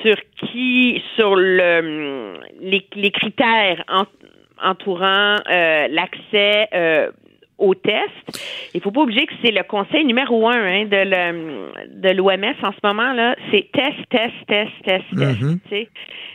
sur 0.00 0.16
qui, 0.38 1.02
sur 1.16 1.36
le 1.36 2.34
les, 2.60 2.86
les 2.94 3.10
critères 3.10 3.84
en- 3.88 4.04
entourant 4.62 5.36
euh, 5.50 5.88
l'accès 5.88 6.68
aux 7.58 7.74
tests. 7.74 8.40
Il 8.74 8.80
faut 8.80 8.90
pas 8.90 9.02
oublier 9.02 9.26
que 9.26 9.32
c'est 9.44 9.50
le 9.52 9.62
conseil 9.62 10.04
numéro 10.04 10.48
un 10.48 10.54
hein, 10.64 10.84
de 10.86 12.10
l'OMS 12.12 12.54
en 12.62 12.72
ce 12.72 12.78
moment 12.82 13.12
là, 13.12 13.36
c'est 13.50 13.68
test, 13.72 13.98
test, 14.10 14.32
test, 14.48 14.70
test, 14.84 15.04
test. 15.16 15.40
Mhm. 15.40 15.58
sais. 15.70 15.88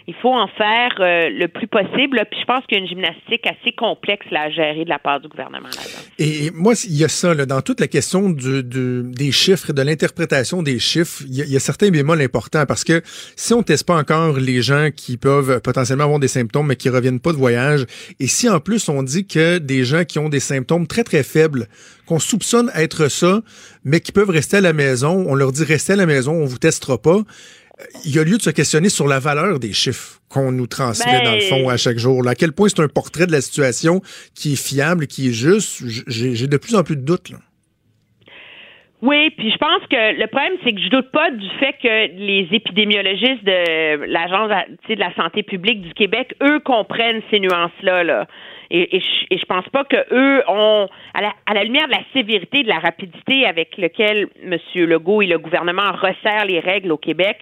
Il 0.09 0.13
faut 0.21 0.33
en 0.33 0.47
faire 0.47 0.95
euh, 1.01 1.29
le 1.29 1.47
plus 1.49 1.67
possible. 1.67 2.15
là. 2.17 2.23
Puis 2.25 2.39
je 2.39 2.45
pense 2.45 2.65
qu'il 2.65 2.77
y 2.77 2.79
a 2.79 2.83
une 2.83 2.87
gymnastique 2.89 3.45
assez 3.45 3.73
complexe 3.73 4.25
là, 4.31 4.43
à 4.43 4.49
gérer 4.49 4.85
de 4.85 4.89
la 4.89 4.99
part 4.99 5.19
du 5.19 5.27
gouvernement 5.27 5.67
là-dedans. 5.67 6.07
Et 6.19 6.49
moi, 6.55 6.73
il 6.87 6.95
y 6.97 7.03
a 7.03 7.09
ça, 7.09 7.33
là, 7.33 7.45
dans 7.45 7.61
toute 7.61 7.81
la 7.81 7.87
question 7.87 8.29
du, 8.29 8.63
du- 8.63 9.03
des 9.03 9.31
chiffres 9.33 9.71
et 9.71 9.73
de 9.73 9.81
l'interprétation 9.81 10.63
des 10.63 10.79
chiffres, 10.79 11.23
il 11.27 11.33
y, 11.45 11.51
y 11.51 11.55
a 11.57 11.59
certains 11.59 11.89
bémols 11.89 12.21
importants 12.21 12.65
parce 12.65 12.85
que 12.85 13.01
si 13.35 13.53
on 13.53 13.63
teste 13.63 13.85
pas 13.85 13.97
encore 13.97 14.37
les 14.37 14.61
gens 14.61 14.89
qui 14.95 15.17
peuvent 15.17 15.59
potentiellement 15.61 16.05
avoir 16.05 16.19
des 16.19 16.29
symptômes 16.29 16.67
mais 16.67 16.77
qui 16.77 16.87
reviennent 16.89 17.19
pas 17.19 17.33
de 17.33 17.37
voyage, 17.37 17.85
et 18.21 18.27
si 18.27 18.47
en 18.47 18.61
plus 18.61 18.87
on 18.87 19.03
dit 19.03 19.27
que 19.27 19.57
des 19.57 19.83
gens 19.83 20.05
qui 20.05 20.19
ont 20.19 20.29
des 20.29 20.39
symptômes 20.39 20.87
très 20.87 21.03
très 21.07 21.23
faibles, 21.23 21.67
qu'on 22.05 22.19
soupçonne 22.19 22.71
être 22.75 23.07
ça, 23.09 23.41
mais 23.83 23.99
qui 23.99 24.11
peuvent 24.11 24.29
rester 24.29 24.57
à 24.57 24.61
la 24.61 24.73
maison, 24.73 25.25
on 25.27 25.35
leur 25.35 25.51
dit 25.51 25.63
restez 25.63 25.93
à 25.93 25.95
la 25.95 26.05
maison, 26.05 26.33
on 26.33 26.45
vous 26.45 26.57
testera 26.59 26.97
pas. 27.01 27.21
Il 28.05 28.15
y 28.15 28.19
a 28.19 28.23
lieu 28.23 28.37
de 28.37 28.41
se 28.41 28.49
questionner 28.49 28.89
sur 28.89 29.07
la 29.07 29.19
valeur 29.19 29.59
des 29.59 29.71
chiffres 29.71 30.19
qu'on 30.29 30.51
nous 30.51 30.67
transmet 30.67 31.19
Ben, 31.19 31.23
dans 31.23 31.35
le 31.35 31.41
fond 31.41 31.69
à 31.69 31.77
chaque 31.77 31.99
jour. 31.99 32.23
là. 32.23 32.31
À 32.31 32.35
quel 32.35 32.51
point 32.51 32.69
c'est 32.69 32.81
un 32.81 32.87
portrait 32.87 33.27
de 33.27 33.31
la 33.31 33.41
situation 33.41 34.01
qui 34.33 34.53
est 34.53 34.67
fiable, 34.67 35.05
qui 35.05 35.29
est 35.29 35.33
juste. 35.33 35.83
J'ai 36.07 36.47
de 36.47 36.57
plus 36.57 36.75
en 36.75 36.83
plus 36.83 36.95
de 36.95 37.01
doutes. 37.01 37.29
Là. 37.29 37.37
Oui, 39.03 39.29
puis 39.37 39.51
je 39.51 39.57
pense 39.57 39.85
que 39.91 40.19
le 40.19 40.25
problème, 40.25 40.53
c'est 40.63 40.73
que 40.73 40.81
je 40.81 40.89
doute 40.89 41.11
pas 41.11 41.29
du 41.29 41.47
fait 41.59 41.73
que 41.73 42.17
les 42.17 42.47
épidémiologistes 42.51 43.43
de 43.43 44.05
l'Agence 44.11 44.49
de 44.89 44.95
la 44.95 45.13
santé 45.13 45.43
publique 45.43 45.83
du 45.83 45.93
Québec, 45.93 46.33
eux, 46.41 46.59
comprennent 46.61 47.21
ces 47.29 47.39
nuances-là. 47.39 48.03
Là. 48.03 48.27
Et, 48.69 49.01
je, 49.31 49.45
pense 49.45 49.67
pas 49.69 49.83
que 49.85 49.97
eux 50.11 50.43
ont, 50.47 50.87
à 51.13 51.21
la, 51.21 51.33
à 51.45 51.53
la 51.53 51.63
lumière 51.63 51.87
de 51.87 51.91
la 51.91 52.03
sévérité, 52.13 52.63
de 52.63 52.67
la 52.67 52.79
rapidité 52.79 53.45
avec 53.45 53.77
lequel 53.77 54.27
M. 54.43 54.57
Legault 54.75 55.21
et 55.21 55.27
le 55.27 55.39
gouvernement 55.39 55.91
resserrent 55.93 56.45
les 56.45 56.59
règles 56.59 56.91
au 56.91 56.97
Québec, 56.97 57.37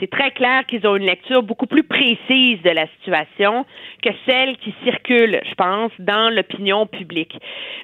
c'est 0.00 0.10
très 0.10 0.32
clair 0.32 0.66
qu'ils 0.66 0.86
ont 0.86 0.96
une 0.96 1.06
lecture 1.06 1.42
beaucoup 1.42 1.66
plus 1.66 1.84
précise 1.84 2.60
de 2.62 2.70
la 2.70 2.86
situation 2.98 3.64
que 4.02 4.10
celle 4.26 4.56
qui 4.58 4.74
circule, 4.84 5.40
je 5.48 5.54
pense, 5.54 5.92
dans 5.98 6.34
l'opinion 6.34 6.86
publique. 6.86 7.38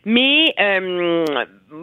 Mais 0.05 0.53
euh, 0.59 1.25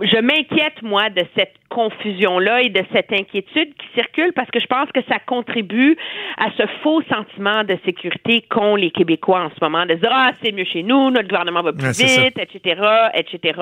je 0.01 0.19
m'inquiète, 0.19 0.81
moi, 0.81 1.09
de 1.09 1.23
cette 1.35 1.53
confusion-là 1.69 2.61
et 2.61 2.69
de 2.69 2.83
cette 2.93 3.11
inquiétude 3.11 3.73
qui 3.75 3.87
circule 3.93 4.33
parce 4.33 4.49
que 4.51 4.59
je 4.59 4.67
pense 4.67 4.89
que 4.91 5.01
ça 5.07 5.19
contribue 5.19 5.97
à 6.37 6.47
ce 6.57 6.65
faux 6.81 7.01
sentiment 7.03 7.63
de 7.63 7.77
sécurité 7.85 8.43
qu'ont 8.49 8.75
les 8.75 8.91
Québécois 8.91 9.45
en 9.45 9.49
ce 9.49 9.55
moment, 9.61 9.85
de 9.85 9.93
dire, 9.95 10.09
ah, 10.11 10.31
c'est 10.41 10.51
mieux 10.51 10.65
chez 10.65 10.83
nous, 10.83 11.09
notre 11.09 11.27
gouvernement 11.27 11.61
va 11.61 11.73
plus 11.73 11.87
Ouais, 11.87 12.23
vite, 12.23 12.37
etc., 12.37 12.81
etc. 13.15 13.59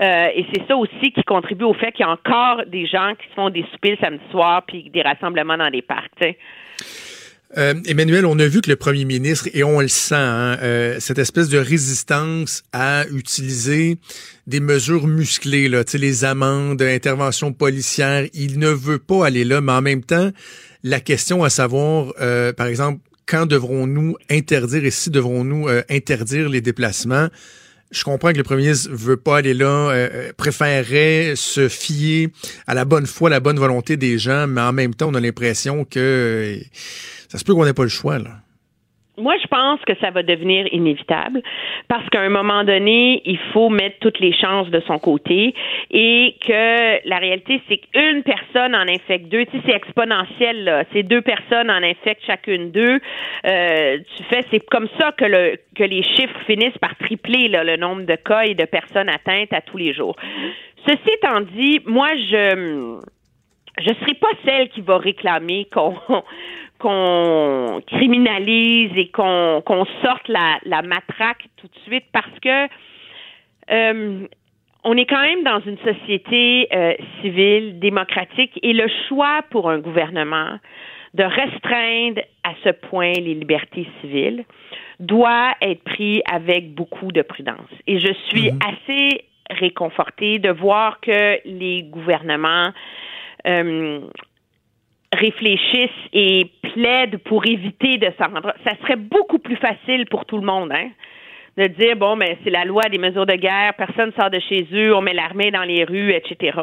Euh, 0.00 0.28
et 0.34 0.46
c'est 0.52 0.66
ça 0.66 0.76
aussi 0.76 1.12
qui 1.12 1.22
contribue 1.24 1.64
au 1.64 1.74
fait 1.74 1.92
qu'il 1.92 2.06
y 2.06 2.08
a 2.08 2.12
encore 2.12 2.64
des 2.66 2.86
gens 2.86 3.12
qui 3.20 3.28
se 3.28 3.34
font 3.34 3.50
des 3.50 3.64
soupers 3.72 3.92
le 3.92 3.96
samedi 3.98 4.24
soir 4.30 4.62
puis 4.66 4.88
des 4.90 5.02
rassemblements 5.02 5.56
dans 5.56 5.70
des 5.70 5.82
Euh, 7.56 7.74
Emmanuel, 7.84 8.26
on 8.26 8.38
a 8.38 8.46
vu 8.46 8.60
que 8.60 8.70
le 8.70 8.76
premier 8.76 9.04
ministre, 9.04 9.48
et 9.52 9.64
on 9.64 9.80
le 9.80 9.88
sent, 9.88 10.14
hein, 10.14 10.56
euh, 10.62 11.00
cette 11.00 11.18
espèce 11.18 11.48
de 11.48 11.58
résistance 11.58 12.62
à 12.72 13.04
utiliser 13.10 13.98
des 14.46 14.60
mesures 14.60 15.08
musclées, 15.08 15.68
là, 15.68 15.82
les 15.94 16.24
amendes, 16.24 16.80
interventions 16.80 17.52
policières, 17.52 18.28
il 18.34 18.60
ne 18.60 18.68
veut 18.68 19.00
pas 19.00 19.26
aller 19.26 19.44
là, 19.44 19.60
mais 19.60 19.72
en 19.72 19.82
même 19.82 20.04
temps, 20.04 20.30
la 20.84 21.00
question 21.00 21.42
à 21.42 21.50
savoir, 21.50 22.12
euh, 22.20 22.52
par 22.52 22.68
exemple, 22.68 23.00
quand 23.26 23.46
devrons-nous 23.46 24.16
interdire 24.30 24.84
et 24.84 24.90
si 24.90 25.10
devrons-nous 25.10 25.68
interdire 25.88 26.48
les 26.48 26.60
déplacements? 26.60 27.28
Je 27.90 28.04
comprends 28.04 28.32
que 28.32 28.36
le 28.36 28.44
premier 28.44 28.62
ministre 28.62 28.90
veut 28.92 29.16
pas 29.16 29.38
aller 29.38 29.52
là, 29.52 29.90
euh, 29.90 30.32
préférerait 30.36 31.34
se 31.34 31.68
fier 31.68 32.28
à 32.68 32.74
la 32.74 32.84
bonne 32.84 33.06
foi, 33.06 33.30
la 33.30 33.40
bonne 33.40 33.58
volonté 33.58 33.96
des 33.96 34.16
gens, 34.16 34.46
mais 34.46 34.60
en 34.60 34.72
même 34.72 34.94
temps, 34.94 35.08
on 35.08 35.14
a 35.14 35.20
l'impression 35.20 35.84
que 35.84 35.98
euh, 35.98 36.64
ça 37.28 37.38
se 37.38 37.44
peut 37.44 37.52
qu'on 37.52 37.64
n'ait 37.64 37.72
pas 37.72 37.82
le 37.82 37.88
choix, 37.88 38.18
là. 38.18 38.42
Moi, 39.20 39.34
je 39.42 39.46
pense 39.46 39.80
que 39.86 39.92
ça 40.00 40.10
va 40.10 40.22
devenir 40.22 40.66
inévitable 40.72 41.42
parce 41.88 42.08
qu'à 42.10 42.20
un 42.20 42.28
moment 42.28 42.64
donné, 42.64 43.22
il 43.24 43.38
faut 43.52 43.68
mettre 43.68 43.98
toutes 44.00 44.18
les 44.18 44.32
chances 44.32 44.68
de 44.70 44.80
son 44.86 44.98
côté 44.98 45.54
et 45.90 46.36
que 46.46 47.08
la 47.08 47.18
réalité, 47.18 47.60
c'est 47.68 47.78
qu'une 47.78 48.22
personne 48.22 48.74
en 48.74 48.88
infecte 48.88 49.26
deux. 49.28 49.44
Tu 49.46 49.58
sais, 49.58 49.62
c'est 49.66 49.76
exponentiel, 49.76 50.64
là. 50.64 50.84
C'est 50.92 51.02
deux 51.02 51.22
personnes 51.22 51.70
en 51.70 51.82
infectent 51.82 52.24
chacune 52.26 52.70
deux. 52.70 53.00
Euh, 53.46 53.98
tu 54.16 54.22
fais, 54.24 54.44
c'est 54.50 54.64
comme 54.66 54.88
ça 54.98 55.12
que 55.12 55.24
le 55.24 55.56
que 55.76 55.84
les 55.84 56.02
chiffres 56.02 56.38
finissent 56.46 56.78
par 56.78 56.96
tripler 56.96 57.48
là, 57.48 57.64
le 57.64 57.76
nombre 57.76 58.02
de 58.02 58.16
cas 58.16 58.42
et 58.42 58.54
de 58.54 58.64
personnes 58.64 59.08
atteintes 59.08 59.52
à 59.52 59.60
tous 59.60 59.76
les 59.76 59.92
jours. 59.94 60.16
Ceci 60.86 61.10
étant 61.14 61.40
dit, 61.40 61.80
moi, 61.86 62.08
je 62.16 62.98
je 63.78 63.94
serai 63.94 64.14
pas 64.14 64.28
celle 64.44 64.68
qui 64.70 64.80
va 64.80 64.98
réclamer 64.98 65.66
qu'on 65.72 65.94
qu'on 66.80 67.80
criminalise 67.86 68.90
et 68.96 69.08
qu'on 69.10 69.62
qu'on 69.64 69.84
sorte 70.02 70.26
la, 70.28 70.58
la 70.64 70.82
matraque 70.82 71.46
tout 71.56 71.68
de 71.68 71.78
suite 71.86 72.06
parce 72.12 72.38
que 72.42 72.66
euh, 73.70 74.26
on 74.84 74.96
est 74.96 75.06
quand 75.06 75.20
même 75.20 75.44
dans 75.44 75.60
une 75.60 75.78
société 75.78 76.68
euh, 76.74 76.94
civile, 77.20 77.78
démocratique, 77.78 78.58
et 78.62 78.72
le 78.72 78.88
choix 79.08 79.42
pour 79.50 79.70
un 79.70 79.78
gouvernement 79.78 80.58
de 81.12 81.24
restreindre 81.24 82.22
à 82.44 82.52
ce 82.64 82.70
point 82.70 83.12
les 83.12 83.34
libertés 83.34 83.86
civiles 84.00 84.44
doit 85.00 85.54
être 85.60 85.82
pris 85.82 86.22
avec 86.30 86.74
beaucoup 86.74 87.10
de 87.12 87.22
prudence. 87.22 87.70
Et 87.86 87.98
je 87.98 88.12
suis 88.28 88.50
assez 88.66 89.24
réconfortée 89.50 90.38
de 90.38 90.50
voir 90.50 91.00
que 91.00 91.40
les 91.44 91.82
gouvernements 91.82 92.70
euh, 93.46 94.00
réfléchissent 95.12 95.90
et 96.12 96.50
plaident 96.74 97.18
pour 97.18 97.46
éviter 97.46 97.98
de 97.98 98.10
s'en 98.18 98.26
rendre. 98.26 98.54
Ça 98.64 98.72
serait 98.82 98.96
beaucoup 98.96 99.38
plus 99.38 99.56
facile 99.56 100.06
pour 100.06 100.24
tout 100.24 100.38
le 100.38 100.46
monde, 100.46 100.72
hein? 100.72 100.88
de 101.56 101.66
dire 101.66 101.96
bon 101.96 102.16
mais 102.16 102.38
c'est 102.44 102.50
la 102.50 102.64
loi 102.64 102.82
des 102.90 102.98
mesures 102.98 103.26
de 103.26 103.34
guerre, 103.34 103.74
personne 103.74 104.12
sort 104.18 104.30
de 104.30 104.38
chez 104.38 104.66
eux, 104.72 104.94
on 104.94 105.00
met 105.00 105.12
l'armée 105.12 105.50
dans 105.50 105.64
les 105.64 105.84
rues, 105.84 106.12
etc. 106.12 106.58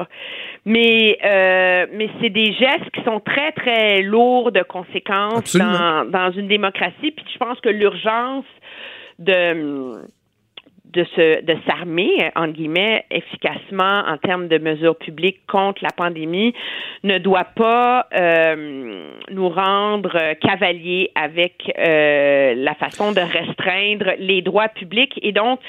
Mais 0.66 1.18
euh, 1.24 1.86
mais 1.94 2.10
c'est 2.22 2.30
des 2.30 2.54
gestes 2.54 2.90
qui 2.94 3.04
sont 3.04 3.20
très 3.20 3.52
très 3.52 4.02
lourds 4.02 4.52
de 4.52 4.64
conséquences 4.64 5.56
dans, 5.56 6.10
dans 6.10 6.32
une 6.32 6.48
démocratie. 6.48 7.12
Puis 7.12 7.26
je 7.32 7.38
pense 7.38 7.60
que 7.60 7.70
l'urgence 7.70 8.46
de 9.20 9.98
de 10.94 11.04
se 11.16 11.42
de 11.44 11.56
s'armer 11.68 12.32
entre 12.36 12.54
guillemets 12.54 13.06
efficacement 13.12 14.04
en 14.08 14.18
termes 14.18 14.48
de 14.48 14.58
mesures 14.58 14.98
publiques 14.98 15.42
contre 15.48 15.84
la 15.84 15.92
pandémie 15.92 16.54
ne 17.04 17.18
doit 17.18 17.48
pas 17.56 18.08
euh, 18.14 19.12
nous 19.30 19.50
rendre 19.50 20.34
cavaliers 20.42 21.12
avec 21.16 21.72
euh, 21.78 22.54
la 22.56 22.74
façon 22.76 23.12
de 23.12 23.20
restreindre 23.20 24.14
les 24.20 24.42
droits 24.42 24.70
publics. 24.70 25.20
Et 25.22 25.32
donc 25.32 25.60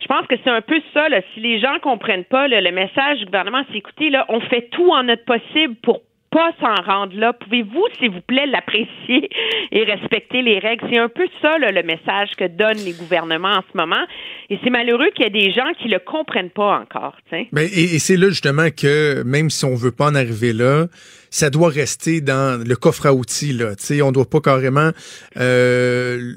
je 0.00 0.06
pense 0.06 0.26
que 0.26 0.36
c'est 0.44 0.50
un 0.50 0.62
peu 0.62 0.80
ça 0.94 1.08
là, 1.08 1.20
si 1.34 1.40
les 1.40 1.58
gens 1.60 1.78
comprennent 1.82 2.24
pas 2.24 2.48
le 2.48 2.70
message 2.70 3.18
du 3.18 3.26
gouvernement 3.26 3.62
c'est 3.70 3.78
écoutez 3.78 4.10
là 4.10 4.26
on 4.28 4.40
fait 4.40 4.68
tout 4.70 4.90
en 4.90 5.02
notre 5.04 5.24
possible 5.24 5.74
pour 5.82 6.00
pas 6.30 6.52
s'en 6.60 6.82
rendre 6.82 7.16
là. 7.16 7.32
Pouvez-vous, 7.32 7.84
s'il 7.98 8.10
vous 8.10 8.20
plaît, 8.20 8.46
l'apprécier 8.46 9.28
et 9.72 9.84
respecter 9.84 10.42
les 10.42 10.58
règles? 10.58 10.86
C'est 10.90 10.98
un 10.98 11.08
peu 11.08 11.26
ça 11.40 11.58
le 11.58 11.82
message 11.82 12.30
que 12.36 12.46
donnent 12.46 12.84
les 12.84 12.92
gouvernements 12.92 13.56
en 13.56 13.64
ce 13.72 13.76
moment. 13.76 14.04
Et 14.50 14.58
c'est 14.62 14.70
malheureux 14.70 15.10
qu'il 15.14 15.24
y 15.24 15.28
ait 15.28 15.46
des 15.46 15.52
gens 15.52 15.72
qui 15.80 15.88
le 15.88 15.98
comprennent 15.98 16.50
pas 16.50 16.80
encore. 16.80 17.16
Ben, 17.30 17.68
et, 17.72 17.94
et 17.94 17.98
c'est 17.98 18.16
là 18.16 18.28
justement 18.28 18.68
que 18.70 19.22
même 19.24 19.50
si 19.50 19.64
on 19.64 19.74
veut 19.74 19.92
pas 19.92 20.06
en 20.06 20.14
arriver 20.14 20.52
là, 20.52 20.86
ça 21.30 21.50
doit 21.50 21.68
rester 21.68 22.20
dans 22.20 22.62
le 22.62 22.76
coffre 22.76 23.06
à 23.06 23.12
outils. 23.12 23.52
Là. 23.52 23.74
sais, 23.78 24.02
on 24.02 24.12
doit 24.12 24.28
pas 24.28 24.40
carrément 24.40 24.90
euh, 25.36 26.32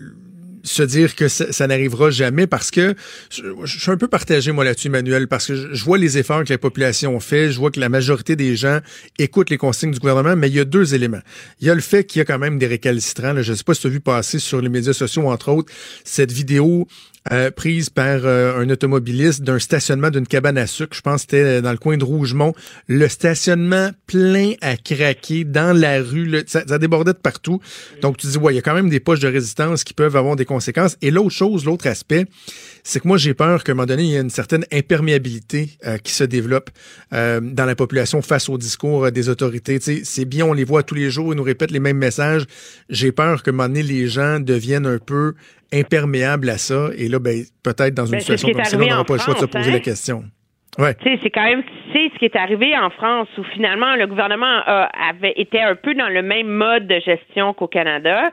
se 0.64 0.84
dire 0.84 1.16
que 1.16 1.28
ça, 1.28 1.68
n'arrivera 1.68 2.12
jamais 2.12 2.48
parce 2.48 2.72
que 2.72 2.96
je, 3.30 3.80
suis 3.80 3.92
un 3.92 3.98
peu 3.98 4.08
partagé, 4.08 4.52
moi, 4.52 4.64
là-dessus, 4.64 4.88
Emmanuel, 4.88 5.28
parce 5.28 5.48
que 5.48 5.74
je, 5.74 5.84
vois 5.84 5.98
les 5.98 6.18
efforts 6.18 6.44
que 6.44 6.54
la 6.54 6.58
population 6.58 7.20
fait, 7.20 7.52
je 7.52 7.58
vois 7.58 7.72
que 7.72 7.80
la 7.80 7.90
majorité 7.90 8.36
des 8.36 8.56
gens 8.56 8.80
écoutent 9.18 9.50
les 9.50 9.58
consignes 9.58 9.92
du 9.92 10.00
gouvernement, 10.00 10.36
mais 10.36 10.50
il 10.50 10.56
y 10.56 10.60
a 10.60 10.66
deux 10.66 10.94
éléments. 10.94 11.22
Il 11.60 11.68
y 11.68 11.70
a 11.70 11.76
le 11.76 11.82
fait 11.82 12.04
qu'il 12.04 12.20
y 12.20 12.22
a 12.22 12.26
quand 12.26 12.40
même 12.40 12.60
des 12.60 12.68
récalcitrants. 12.68 13.42
je 13.42 13.52
ne 13.52 13.56
sais 13.56 13.64
pas 13.64 13.74
si 13.74 13.82
tu 13.82 13.88
as 13.88 13.92
vu 13.92 14.00
passer 14.00 14.40
sur 14.40 14.62
les 14.62 14.70
médias 14.70 14.94
sociaux, 14.94 15.30
entre 15.30 15.50
autres, 15.50 15.72
cette 16.04 16.32
vidéo 16.32 16.88
euh, 17.32 17.52
prise 17.52 17.92
par 17.92 18.26
euh, 18.26 18.60
un 18.60 18.70
automobiliste 18.72 19.44
d'un 19.44 19.60
stationnement 19.60 20.10
d'une 20.10 20.26
cabane 20.26 20.58
à 20.58 20.66
sucre. 20.66 20.96
Je 20.96 21.02
pense 21.02 21.18
que 21.18 21.38
c'était 21.38 21.62
dans 21.62 21.72
le 21.72 21.78
coin 21.78 21.96
de 21.96 22.04
Rougemont. 22.04 22.56
Le 22.88 23.08
stationnement 23.08 23.92
plein 24.08 24.54
à 24.62 24.76
craquer 24.76 25.44
dans 25.44 25.78
la 25.78 26.02
rue. 26.02 26.44
ça, 26.48 26.64
débordait 26.80 27.14
de 27.14 27.20
partout. 27.20 27.62
Donc, 28.02 28.18
tu 28.18 28.26
dis, 28.26 28.38
ouais, 28.40 28.54
il 28.54 28.56
y 28.56 28.60
a 28.60 28.64
quand 28.64 28.74
même 28.74 28.90
des 28.90 29.00
poches 29.00 29.20
de 29.20 29.28
résistance 29.28 29.84
qui 29.84 29.94
peuvent 29.94 30.16
avoir 30.16 30.36
des 30.36 30.46
conséquences. 30.46 30.98
Et 31.04 31.12
l'autre 31.12 31.30
chose, 31.30 31.64
l'autre 31.64 31.86
aspect, 31.86 32.26
c'est 32.84 33.00
que 33.00 33.08
moi, 33.08 33.18
j'ai 33.18 33.36
peur 33.36 33.64
qu'à 33.64 33.74
un 33.74 33.76
moment 33.76 33.86
donné, 33.86 34.04
il 34.04 34.10
y 34.10 34.18
a 34.18 34.22
une 34.22 34.32
certaine 34.32 34.66
imperméabilité 34.74 35.78
euh, 35.86 36.00
qui 36.00 36.14
se 36.14 36.24
développe 36.24 36.72
dans 37.12 37.66
la 37.66 37.76
population 37.76 38.22
face 38.22 38.50
au 38.50 38.58
discours 38.58 39.12
des 39.12 39.30
autorités. 39.30 39.80
C'est 39.80 40.26
bien, 40.26 40.46
on 40.46 40.54
les 40.54 40.64
voit 40.64 40.82
tous 40.82 40.96
les 40.96 41.12
jours, 41.12 41.34
ils 41.34 41.36
nous 41.36 41.44
répètent 41.44 41.72
les 41.72 41.80
mêmes 41.80 41.98
messages. 41.98 42.46
J'ai 42.90 43.12
peur 43.12 43.44
que 43.44 43.52
un 43.52 43.54
moment 43.54 43.68
donné, 43.68 43.84
les 43.84 44.08
gens 44.08 44.40
deviennent 44.40 44.86
un 44.86 44.98
peu 44.98 45.34
imperméable 45.74 46.50
à 46.50 46.58
ça. 46.58 46.90
Et 46.98 47.08
là, 47.08 47.20
ben, 47.20 47.44
peut-être 47.64 47.94
dans 47.94 48.06
une 48.06 48.14
ben, 48.14 48.20
situation 48.20 48.50
comme 48.52 48.64
ça, 48.64 48.78
on 48.78 48.86
n'aura 48.86 49.06
pas 49.06 49.14
le 49.14 49.20
choix 49.20 49.34
de 49.34 49.40
se 49.40 49.46
poser 49.46 49.72
la 49.72 49.78
hein. 49.78 49.80
question. 49.80 50.24
Ouais. 50.78 50.96
C'est 51.04 51.30
quand 51.30 51.44
même 51.44 51.64
c'est 51.92 52.10
ce 52.14 52.20
qui 52.20 52.26
est 52.26 52.36
arrivé 52.38 52.78
en 52.78 52.90
France 52.92 53.28
où 53.38 53.44
finalement 53.44 53.96
le 53.98 54.08
gouvernement 54.08 54.62
avait 54.66 55.34
été 55.36 55.62
un 55.62 55.76
peu 55.76 55.94
dans 55.94 56.08
le 56.08 56.22
même 56.22 56.48
mode 56.48 56.88
de 56.88 57.00
gestion 57.00 57.54
qu'au 57.54 57.68
Canada 57.68 58.32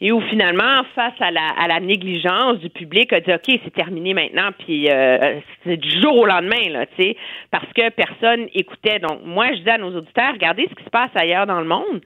et 0.00 0.12
où 0.12 0.20
finalement 0.20 0.84
face 0.94 1.14
à 1.20 1.30
la, 1.30 1.48
à 1.58 1.66
la 1.66 1.80
négligence 1.80 2.58
du 2.58 2.70
public 2.70 3.12
a 3.12 3.20
dit 3.20 3.32
ok 3.32 3.60
c'est 3.64 3.72
terminé 3.72 4.14
maintenant 4.14 4.50
puis 4.58 4.88
euh, 4.88 5.40
c'est 5.64 5.76
du 5.76 6.00
jour 6.00 6.16
au 6.16 6.26
lendemain 6.26 6.68
là 6.70 6.86
tu 6.86 7.02
sais 7.02 7.16
parce 7.50 7.72
que 7.74 7.88
personne 7.90 8.48
écoutait 8.54 9.00
donc 9.00 9.20
moi 9.24 9.48
je 9.52 9.62
dis 9.62 9.70
à 9.70 9.78
nos 9.78 9.96
auditeurs 9.96 10.32
regardez 10.34 10.68
ce 10.70 10.74
qui 10.74 10.84
se 10.84 10.90
passe 10.90 11.10
ailleurs 11.14 11.46
dans 11.46 11.60
le 11.60 11.66
monde 11.66 12.02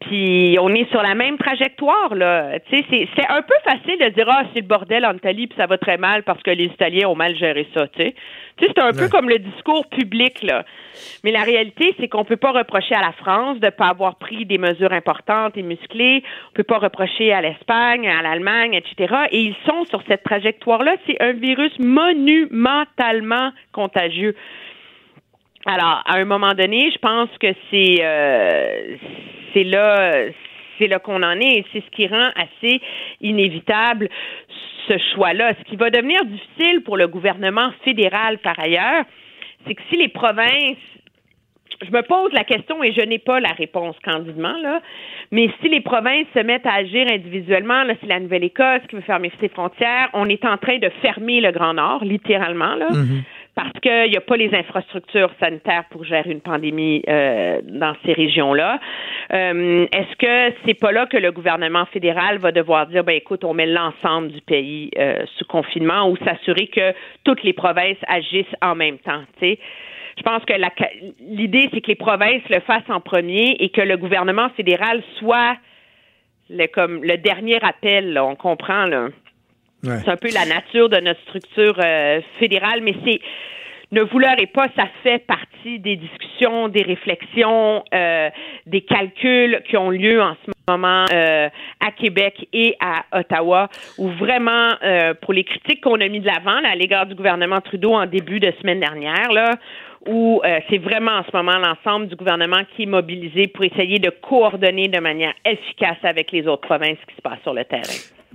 puis 0.00 0.56
on 0.60 0.72
est 0.74 0.88
sur 0.90 1.02
la 1.02 1.14
même 1.14 1.38
trajectoire 1.38 2.14
là. 2.14 2.58
Tu 2.70 2.78
sais, 2.78 3.08
c'est 3.16 3.26
un 3.28 3.42
peu 3.42 3.54
facile 3.64 3.98
de 3.98 4.08
dire 4.10 4.26
ah 4.28 4.44
c'est 4.54 4.60
le 4.60 4.66
bordel 4.66 5.04
en 5.04 5.14
Italie 5.14 5.48
puis 5.48 5.56
ça 5.56 5.66
va 5.66 5.76
très 5.76 5.96
mal 5.96 6.22
parce 6.22 6.42
que 6.42 6.50
les 6.50 6.66
Italiens 6.66 7.08
ont 7.08 7.16
mal 7.16 7.36
géré 7.36 7.66
ça. 7.74 7.88
Tu 7.88 8.02
sais, 8.02 8.14
c'est 8.60 8.78
un 8.78 8.92
peu 8.92 9.08
comme 9.08 9.28
le 9.28 9.38
discours 9.38 9.86
public 9.88 10.42
là. 10.42 10.64
Mais 11.24 11.32
la 11.32 11.42
réalité 11.42 11.96
c'est 11.98 12.08
qu'on 12.08 12.24
peut 12.24 12.36
pas 12.36 12.52
reprocher 12.52 12.94
à 12.94 13.00
la 13.00 13.12
France 13.12 13.58
de 13.58 13.70
pas 13.70 13.88
avoir 13.88 14.16
pris 14.16 14.46
des 14.46 14.58
mesures 14.58 14.92
importantes 14.92 15.56
et 15.56 15.62
musclées. 15.62 16.22
On 16.50 16.52
peut 16.54 16.62
pas 16.62 16.78
reprocher 16.78 17.32
à 17.32 17.40
l'Espagne, 17.40 18.08
à 18.08 18.22
l'Allemagne, 18.22 18.74
etc. 18.74 19.14
Et 19.32 19.40
ils 19.40 19.56
sont 19.66 19.84
sur 19.86 20.02
cette 20.06 20.22
trajectoire 20.22 20.84
là. 20.84 20.94
C'est 21.06 21.20
un 21.20 21.32
virus 21.32 21.76
monumentalement 21.80 23.50
contagieux. 23.72 24.36
Alors, 25.68 26.02
à 26.06 26.16
un 26.16 26.24
moment 26.24 26.54
donné, 26.54 26.90
je 26.90 26.98
pense 26.98 27.28
que 27.38 27.48
c'est 27.70 27.98
euh, 28.00 28.96
c'est 29.52 29.64
là 29.64 30.12
c'est 30.78 30.86
là 30.86 30.98
qu'on 30.98 31.22
en 31.22 31.38
est 31.38 31.58
et 31.58 31.64
c'est 31.72 31.84
ce 31.84 31.90
qui 31.90 32.06
rend 32.06 32.30
assez 32.36 32.80
inévitable 33.20 34.08
ce 34.88 34.94
choix-là. 35.14 35.52
Ce 35.58 35.64
qui 35.64 35.76
va 35.76 35.90
devenir 35.90 36.24
difficile 36.24 36.82
pour 36.84 36.96
le 36.96 37.06
gouvernement 37.06 37.70
fédéral 37.84 38.38
par 38.38 38.58
ailleurs, 38.58 39.04
c'est 39.66 39.74
que 39.74 39.82
si 39.90 39.98
les 39.98 40.08
provinces 40.08 40.78
je 41.86 41.92
me 41.92 42.02
pose 42.02 42.32
la 42.32 42.44
question 42.44 42.82
et 42.82 42.92
je 42.92 43.02
n'ai 43.02 43.18
pas 43.18 43.38
la 43.38 43.50
réponse 43.50 43.94
candidement, 44.02 44.56
là. 44.62 44.80
Mais 45.30 45.48
si 45.60 45.68
les 45.68 45.80
provinces 45.80 46.26
se 46.34 46.40
mettent 46.40 46.66
à 46.66 46.74
agir 46.74 47.06
individuellement, 47.08 47.84
là, 47.84 47.94
c'est 48.00 48.08
la 48.08 48.18
Nouvelle-Écosse 48.18 48.80
qui 48.88 48.96
veut 48.96 49.02
fermer 49.02 49.30
ses 49.38 49.48
frontières. 49.48 50.08
On 50.12 50.28
est 50.28 50.44
en 50.44 50.56
train 50.56 50.78
de 50.78 50.88
fermer 51.02 51.40
le 51.40 51.52
Grand 51.52 51.74
Nord, 51.74 52.02
littéralement, 52.04 52.74
là. 52.74 52.88
Mm-hmm 52.88 53.22
parce 53.58 53.72
qu'il 53.82 54.10
n'y 54.10 54.16
a 54.16 54.20
pas 54.20 54.36
les 54.36 54.54
infrastructures 54.54 55.32
sanitaires 55.40 55.82
pour 55.90 56.04
gérer 56.04 56.30
une 56.30 56.40
pandémie 56.40 57.02
euh, 57.08 57.60
dans 57.64 57.92
ces 58.06 58.12
régions-là. 58.12 58.78
Euh, 59.32 59.84
est-ce 59.90 60.14
que 60.16 60.54
c'est 60.64 60.78
pas 60.78 60.92
là 60.92 61.06
que 61.06 61.16
le 61.16 61.32
gouvernement 61.32 61.84
fédéral 61.86 62.38
va 62.38 62.52
devoir 62.52 62.86
dire, 62.86 63.02
ben 63.02 63.16
écoute, 63.16 63.42
on 63.42 63.54
met 63.54 63.66
l'ensemble 63.66 64.28
du 64.28 64.40
pays 64.42 64.92
euh, 64.96 65.24
sous 65.36 65.44
confinement 65.46 66.08
ou 66.08 66.16
s'assurer 66.18 66.68
que 66.68 66.94
toutes 67.24 67.42
les 67.42 67.52
provinces 67.52 67.98
agissent 68.06 68.46
en 68.62 68.76
même 68.76 68.98
temps, 68.98 69.22
tu 69.40 69.48
sais? 69.48 69.58
Je 70.18 70.22
pense 70.22 70.44
que 70.44 70.54
l'idée, 71.20 71.68
c'est 71.72 71.80
que 71.80 71.88
les 71.88 71.96
provinces 71.96 72.42
le 72.50 72.60
fassent 72.60 72.90
en 72.90 73.00
premier 73.00 73.56
et 73.58 73.70
que 73.70 73.80
le 73.80 73.96
gouvernement 73.96 74.50
fédéral 74.50 75.02
soit 75.18 75.56
le, 76.48 76.66
comme 76.66 77.02
le 77.02 77.18
dernier 77.18 77.58
appel. 77.62 78.18
on 78.18 78.36
comprend 78.36 78.86
là. 78.86 79.08
C'est 79.82 80.08
un 80.08 80.16
peu 80.16 80.28
la 80.32 80.44
nature 80.44 80.88
de 80.88 81.00
notre 81.00 81.20
structure 81.22 81.76
euh, 81.78 82.20
fédérale, 82.38 82.80
mais 82.82 82.94
c'est 83.04 83.20
ne 83.90 84.02
et 84.02 84.46
pas, 84.46 84.66
ça 84.76 84.84
fait 85.02 85.24
partie 85.26 85.78
des 85.78 85.96
discussions, 85.96 86.68
des 86.68 86.82
réflexions, 86.82 87.82
euh, 87.94 88.28
des 88.66 88.82
calculs 88.82 89.62
qui 89.66 89.78
ont 89.78 89.88
lieu 89.88 90.20
en 90.20 90.36
ce 90.44 90.50
moment 90.70 91.06
euh, 91.10 91.48
à 91.80 91.92
Québec 91.92 92.46
et 92.52 92.76
à 92.80 93.18
Ottawa, 93.18 93.70
où 93.96 94.08
vraiment, 94.10 94.68
pour 95.22 95.32
les 95.32 95.44
critiques 95.44 95.82
qu'on 95.82 96.00
a 96.02 96.08
mis 96.08 96.20
de 96.20 96.26
l'avant 96.26 96.62
à 96.64 96.74
l'égard 96.74 97.06
du 97.06 97.14
gouvernement 97.14 97.62
Trudeau 97.62 97.94
en 97.94 98.04
début 98.04 98.40
de 98.40 98.52
semaine 98.60 98.80
dernière, 98.80 99.32
là, 99.32 99.52
où 100.06 100.40
c'est 100.68 100.78
vraiment 100.78 101.18
en 101.18 101.24
ce 101.24 101.36
moment 101.36 101.58
l'ensemble 101.58 102.08
du 102.08 102.16
gouvernement 102.16 102.62
qui 102.74 102.84
est 102.84 102.86
mobilisé 102.86 103.48
pour 103.48 103.64
essayer 103.64 103.98
de 103.98 104.10
coordonner 104.10 104.88
de 104.88 105.00
manière 105.00 105.34
efficace 105.44 105.98
avec 106.02 106.32
les 106.32 106.46
autres 106.46 106.66
provinces 106.66 106.98
ce 107.00 107.06
qui 107.06 107.16
se 107.16 107.22
passe 107.22 107.40
sur 107.42 107.54
le 107.54 107.64
terrain. 107.64 107.82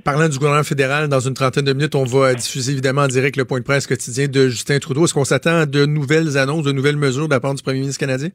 Parlant 0.03 0.27
du 0.27 0.37
gouvernement 0.37 0.63
fédéral, 0.63 1.07
dans 1.07 1.19
une 1.19 1.35
trentaine 1.35 1.65
de 1.65 1.73
minutes, 1.73 1.95
on 1.95 2.03
va 2.03 2.33
diffuser 2.33 2.71
évidemment 2.73 3.03
en 3.03 3.07
direct 3.07 3.37
le 3.37 3.45
point 3.45 3.59
de 3.59 3.63
presse 3.63 3.87
quotidien 3.87 4.27
de 4.27 4.49
Justin 4.49 4.79
Trudeau. 4.79 5.05
Est-ce 5.05 5.13
qu'on 5.13 5.23
s'attend 5.23 5.55
à 5.59 5.65
de 5.65 5.85
nouvelles 5.85 6.37
annonces, 6.37 6.63
de 6.63 6.71
nouvelles 6.71 6.97
mesures 6.97 7.27
de 7.27 7.33
la 7.33 7.39
part 7.39 7.53
du 7.53 7.61
premier 7.61 7.79
ministre 7.79 7.99
canadien? 7.99 8.29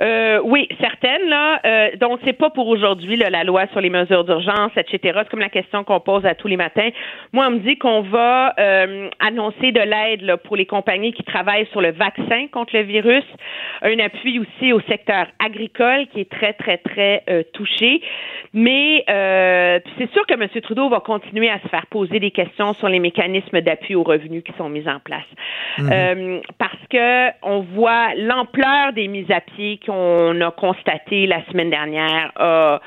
Euh, 0.00 0.40
oui, 0.44 0.68
certaines 0.80 1.28
là. 1.28 1.60
Euh, 1.64 1.96
donc 2.00 2.20
c'est 2.24 2.32
pas 2.32 2.50
pour 2.50 2.68
aujourd'hui 2.68 3.16
la 3.16 3.44
loi 3.44 3.66
sur 3.68 3.80
les 3.80 3.90
mesures 3.90 4.24
d'urgence, 4.24 4.72
etc. 4.76 5.20
C'est 5.22 5.28
comme 5.28 5.40
la 5.40 5.48
question 5.48 5.84
qu'on 5.84 6.00
pose 6.00 6.24
à 6.26 6.34
tous 6.34 6.48
les 6.48 6.56
matins. 6.56 6.88
Moi, 7.32 7.46
on 7.46 7.52
me 7.52 7.58
dit 7.58 7.78
qu'on 7.78 8.02
va 8.02 8.54
euh, 8.58 9.08
annoncer 9.20 9.72
de 9.72 9.80
l'aide 9.80 10.36
pour 10.44 10.56
les 10.56 10.66
compagnies 10.66 11.12
qui 11.12 11.22
travaillent 11.22 11.68
sur 11.72 11.80
le 11.80 11.92
vaccin 11.92 12.46
contre 12.50 12.76
le 12.76 12.82
virus, 12.82 13.24
un 13.82 13.98
appui 13.98 14.38
aussi 14.38 14.72
au 14.72 14.80
secteur 14.80 15.26
agricole 15.44 16.06
qui 16.12 16.20
est 16.20 16.30
très 16.30 16.52
très 16.52 16.78
très 16.78 17.22
euh, 17.28 17.42
touché. 17.52 18.00
Mais 18.52 19.04
euh, 19.08 19.80
c'est 19.98 20.10
sûr 20.12 20.26
que 20.26 20.34
M. 20.34 20.48
Trudeau 20.62 20.88
va 20.88 21.00
continuer 21.00 21.50
à 21.50 21.58
se 21.60 21.68
faire 21.68 21.86
poser 21.86 22.20
des 22.20 22.30
questions 22.30 22.74
sur 22.74 22.88
les 22.88 23.00
mécanismes 23.00 23.60
d'appui 23.60 23.94
aux 23.94 24.02
revenus 24.02 24.42
qui 24.44 24.52
sont 24.56 24.68
mis 24.68 24.88
en 24.88 25.00
place, 25.00 25.24
Euh, 25.80 26.40
parce 26.58 26.78
que 26.88 27.30
on 27.42 27.60
voit 27.60 28.14
l'ampleur 28.16 28.92
des 28.92 29.08
mises 29.08 29.30
à 29.30 29.40
pied 29.40 29.78
qu'on 29.84 30.40
a 30.40 30.50
constatées 30.50 31.26
la 31.26 31.44
semaine 31.46 31.70
dernière 31.70 32.32
a 32.36 32.80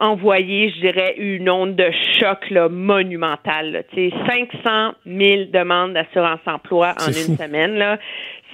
envoyé, 0.00 0.70
je 0.70 0.80
dirais, 0.80 1.14
une 1.18 1.48
onde 1.50 1.76
de 1.76 1.90
choc 2.18 2.48
là, 2.50 2.68
monumentale. 2.68 3.72
là. 3.72 3.82
Tu 3.94 4.10
sais, 4.10 4.16
500 4.64 4.94
000 5.06 5.44
demandes 5.52 5.92
d'assurance 5.92 6.40
emploi 6.46 6.94
en 7.00 7.08
une 7.08 7.12
fou. 7.12 7.36
semaine. 7.36 7.76
Là. 7.76 7.98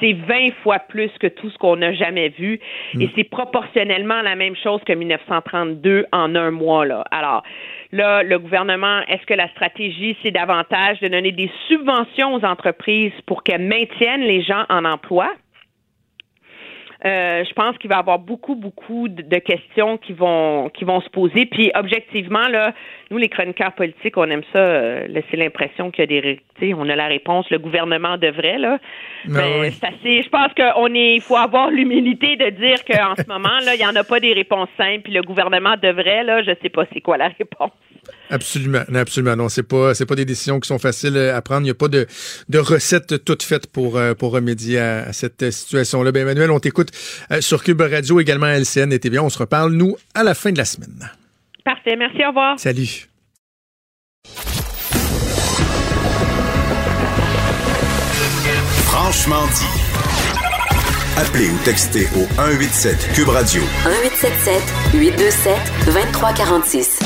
C'est 0.01 0.13
20 0.13 0.51
fois 0.63 0.81
plus 0.81 1.11
que 1.21 1.29
tout 1.29 1.49
ce 1.49 1.57
qu'on 1.57 1.77
n'a 1.77 1.95
jamais 1.95 2.29
vu. 2.31 2.61
Et 3.01 3.09
c'est 3.15 3.25
proportionnellement 3.25 4.21
la 4.23 4.35
même 4.35 4.57
chose 4.57 4.81
que 4.85 4.93
1932 4.93 6.07
en 6.13 6.35
un 6.35 6.51
mois. 6.51 6.85
Là. 6.85 7.05
Alors, 7.13 7.45
là, 7.93 8.23
le 8.23 8.39
gouvernement, 8.39 9.01
est-ce 9.09 9.25
que 9.25 9.35
la 9.35 9.49
stratégie, 9.51 10.17
c'est 10.23 10.33
davantage 10.33 11.01
de 11.01 11.09
donner 11.09 11.33
des 11.33 11.51
subventions 11.69 12.35
aux 12.35 12.45
entreprises 12.45 13.13
pour 13.25 13.43
qu'elles 13.43 13.67
maintiennent 13.67 14.23
les 14.23 14.43
gens 14.43 14.65
en 14.69 14.85
emploi? 14.85 15.33
Euh, 17.07 17.45
je 17.49 17.53
pense 17.55 17.79
qu'il 17.79 17.89
va 17.89 17.97
y 17.97 17.99
avoir 18.01 18.19
beaucoup, 18.19 18.57
beaucoup 18.57 19.09
de, 19.09 19.23
de 19.23 19.39
questions 19.39 19.97
qui 19.97 20.13
vont 20.13 20.71
qui 20.71 20.85
vont 20.85 21.01
se 21.01 21.09
poser. 21.11 21.47
Puis 21.47 21.71
objectivement, 21.75 22.49
là, 22.49 22.75
nous, 23.11 23.19
les 23.19 23.29
chroniqueurs 23.29 23.73
politiques, 23.75 24.17
on 24.17 24.29
aime 24.31 24.43
ça, 24.53 24.59
euh, 24.59 25.07
laisser 25.07 25.37
l'impression 25.37 25.91
qu'il 25.91 26.01
y 26.01 26.05
a 26.05 26.07
des 26.07 26.21
ré- 26.21 26.41
tu 26.59 26.69
sais, 26.69 26.75
on 26.75 26.89
a 26.89 26.97
la 26.97 27.07
réponse, 27.07 27.49
le 27.51 27.59
gouvernement 27.59 28.17
devrait, 28.19 28.59
là. 28.59 28.79
Non, 29.29 29.35
Mais 29.35 29.43
Ah 29.43 29.61
oui. 29.61 29.69
c'est 29.79 29.87
assez- 29.87 30.23
je 30.23 30.29
pense 30.29 30.53
qu'on 30.57 30.93
est 30.95 31.15
il 31.17 31.21
faut 31.21 31.37
avoir 31.37 31.71
l'humilité 31.71 32.37
de 32.37 32.51
dire 32.51 32.85
qu'en 32.85 33.15
ce 33.17 33.27
moment, 33.29 33.59
là, 33.65 33.75
il 33.75 33.79
n'y 33.79 33.87
en 33.87 33.95
a 33.95 34.05
pas 34.05 34.19
des 34.21 34.33
réponses 34.33 34.69
simples, 34.77 35.03
puis 35.05 35.13
le 35.13 35.23
gouvernement 35.23 35.77
devrait, 35.81 36.25
là, 36.25 36.43
je 36.43 36.51
sais 36.63 36.69
pas 36.69 36.85
c'est 36.93 37.01
quoi 37.01 37.17
la 37.17 37.29
réponse. 37.29 37.71
Absolument, 38.31 38.83
non, 38.89 39.01
absolument. 39.01 39.37
Non, 39.37 39.49
c'est 39.49 39.67
pas, 39.69 39.95
c'est 39.95 40.07
pas 40.07 40.15
des 40.15 40.25
décisions 40.25 40.61
qui 40.61 40.69
sont 40.69 40.79
faciles 40.79 41.17
à 41.17 41.41
prendre. 41.43 41.63
Il 41.63 41.65
n'y 41.65 41.71
a 41.71 41.75
pas 41.75 41.89
de, 41.89 42.07
de 42.49 42.59
recette 42.59 43.25
toute 43.25 43.43
faite 43.43 43.67
pour, 43.73 43.97
euh, 43.99 44.15
pour 44.15 44.33
remédier 44.33 44.79
à, 44.79 44.99
à 45.09 45.13
cette 45.13 45.51
situation-là. 45.51 46.13
Ben, 46.13 46.23
Emmanuel, 46.23 46.51
on 46.53 46.61
t'écoute 46.61 46.91
euh, 47.33 47.41
sur 47.41 47.63
Cube 47.65 47.81
Radio, 47.81 48.21
également 48.21 48.47
à 48.47 48.55
LCN 48.59 48.93
et 48.93 48.99
TVA. 49.01 49.23
On 49.25 49.29
se 49.29 49.39
reparle, 49.39 49.73
nous, 49.73 49.97
à 50.15 50.23
la 50.23 50.35
fin 50.35 50.53
de 50.53 50.59
la 50.59 50.65
semaine. 50.65 51.11
Parfait, 51.67 51.97
merci, 51.97 52.25
au 52.25 52.29
revoir. 52.29 52.57
Salut. 52.61 53.09
Franchement 58.85 59.45
dit. 59.49 59.67
Appelez 61.19 61.51
ou 61.51 61.59
textez 61.65 62.07
au 62.15 62.23
187 62.37 63.13
Cube 63.17 63.29
Radio 63.31 63.63
1877 63.63 64.63
827 64.95 65.57
2346. 65.87 67.01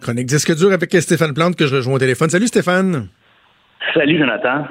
Chronique 0.00 0.26
Disque 0.26 0.56
dur 0.56 0.72
avec 0.72 0.92
Stéphane 1.00 1.32
Plante 1.34 1.54
que 1.54 1.68
je 1.68 1.76
rejoins 1.76 1.94
au 1.94 1.98
téléphone. 2.00 2.30
Salut 2.30 2.48
Stéphane. 2.48 3.06
Salut, 3.94 4.18
Jonathan. 4.18 4.66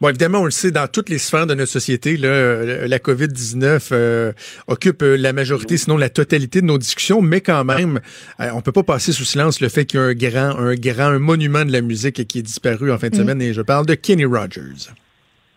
Bon, 0.00 0.10
évidemment, 0.10 0.42
on 0.42 0.44
le 0.44 0.52
sait, 0.52 0.70
dans 0.70 0.86
toutes 0.86 1.08
les 1.08 1.18
sphères 1.18 1.48
de 1.48 1.54
notre 1.54 1.72
société, 1.72 2.16
là, 2.16 2.28
euh, 2.28 2.86
la 2.86 2.98
COVID-19 2.98 3.88
euh, 3.90 4.32
occupe 4.68 5.02
euh, 5.02 5.16
la 5.16 5.32
majorité, 5.32 5.76
sinon 5.76 5.96
la 5.96 6.08
totalité 6.08 6.60
de 6.60 6.66
nos 6.66 6.78
discussions, 6.78 7.20
mais 7.20 7.40
quand 7.40 7.64
même, 7.64 7.98
euh, 8.38 8.46
on 8.54 8.60
peut 8.60 8.70
pas 8.70 8.84
passer 8.84 9.10
sous 9.10 9.24
silence 9.24 9.60
le 9.60 9.68
fait 9.68 9.86
qu'il 9.86 9.98
y 9.98 10.02
a 10.02 10.06
un 10.06 10.14
grand, 10.14 10.56
un 10.56 10.74
grand, 10.76 11.08
un 11.08 11.18
monument 11.18 11.64
de 11.64 11.72
la 11.72 11.80
musique 11.80 12.28
qui 12.28 12.38
est 12.38 12.42
disparu 12.42 12.92
en 12.92 12.98
fin 12.98 13.08
de 13.08 13.16
semaine, 13.16 13.42
et 13.42 13.52
je 13.52 13.60
parle 13.60 13.86
de 13.86 13.94
Kenny 13.94 14.24
Rogers. 14.24 14.92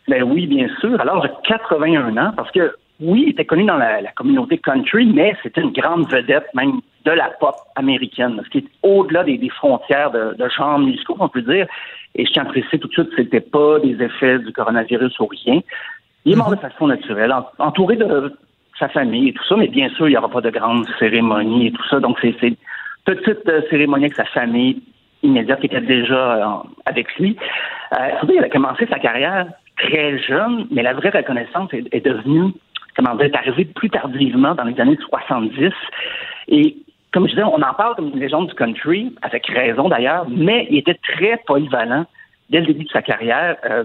Ben 0.07 0.23
oui, 0.23 0.47
bien 0.47 0.67
sûr. 0.79 0.99
Alors, 0.99 1.23
j'ai 1.23 1.29
81 1.47 2.17
ans, 2.17 2.33
parce 2.35 2.49
que 2.49 2.73
oui, 2.99 3.25
il 3.27 3.31
était 3.33 3.45
connu 3.45 3.65
dans 3.65 3.77
la, 3.77 4.01
la 4.01 4.11
communauté 4.11 4.57
country, 4.57 5.05
mais 5.05 5.35
c'était 5.43 5.61
une 5.61 5.71
grande 5.71 6.11
vedette, 6.11 6.47
même 6.55 6.81
de 7.05 7.11
la 7.11 7.29
pop 7.39 7.55
américaine, 7.75 8.41
ce 8.43 8.49
qui 8.49 8.57
est 8.59 8.67
au-delà 8.81 9.23
des, 9.23 9.37
des 9.37 9.49
frontières 9.49 10.11
de, 10.11 10.35
de 10.35 10.49
genres 10.49 10.79
musicaux, 10.79 11.15
on 11.19 11.29
peut 11.29 11.41
dire. 11.43 11.67
Et 12.15 12.25
je 12.25 12.31
tiens 12.31 12.43
à 12.43 12.45
préciser 12.45 12.79
tout 12.79 12.87
de 12.87 12.93
suite 12.93 13.09
c'était 13.15 13.39
pas 13.39 13.79
des 13.79 14.01
effets 14.03 14.39
du 14.39 14.51
coronavirus 14.51 15.17
ou 15.19 15.27
rien. 15.27 15.61
Il 16.25 16.33
est 16.33 16.35
mort 16.35 16.51
de 16.51 16.55
façon 16.57 16.87
naturelle, 16.87 17.31
en- 17.31 17.47
entouré 17.59 17.95
de 17.95 18.35
sa 18.77 18.89
famille 18.89 19.29
et 19.29 19.33
tout 19.33 19.43
ça, 19.47 19.55
mais 19.55 19.67
bien 19.67 19.89
sûr, 19.89 20.07
il 20.07 20.11
n'y 20.11 20.17
aura 20.17 20.29
pas 20.29 20.41
de 20.41 20.49
grande 20.49 20.85
cérémonie 20.99 21.67
et 21.67 21.71
tout 21.71 21.87
ça. 21.89 21.99
Donc, 21.99 22.17
c'est 22.21 22.35
une 22.41 22.55
petite 23.05 23.47
euh, 23.47 23.61
cérémonie 23.69 24.05
avec 24.05 24.15
sa 24.15 24.25
famille 24.25 24.81
immédiate 25.23 25.59
qui 25.59 25.67
était 25.67 25.81
déjà 25.81 26.33
euh, 26.33 26.63
avec 26.85 27.07
lui. 27.17 27.37
Euh, 27.93 28.09
il 28.29 28.43
a 28.43 28.49
commencé 28.49 28.87
sa 28.87 28.99
carrière 28.99 29.47
très 29.77 30.17
jeune, 30.19 30.67
mais 30.71 30.83
la 30.83 30.93
vraie 30.93 31.09
reconnaissance 31.09 31.73
est, 31.73 31.85
est 31.91 32.05
devenue, 32.05 32.51
comment 32.95 33.15
dire, 33.15 33.25
est 33.27 33.35
arrivée 33.35 33.65
plus 33.65 33.89
tardivement 33.89 34.53
dans 34.55 34.63
les 34.63 34.79
années 34.79 34.97
70. 35.09 35.71
Et 36.49 36.75
comme 37.13 37.27
je 37.27 37.31
disais, 37.31 37.43
on 37.43 37.61
en 37.61 37.73
parle 37.73 37.95
comme 37.95 38.09
une 38.13 38.19
légende 38.19 38.47
du 38.47 38.55
country, 38.55 39.13
avec 39.21 39.45
raison 39.47 39.89
d'ailleurs, 39.89 40.25
mais 40.29 40.67
il 40.69 40.77
était 40.77 40.95
très 40.95 41.37
polyvalent 41.45 42.05
dès 42.49 42.61
le 42.61 42.67
début 42.67 42.85
de 42.85 42.89
sa 42.89 43.01
carrière, 43.01 43.57
euh, 43.69 43.83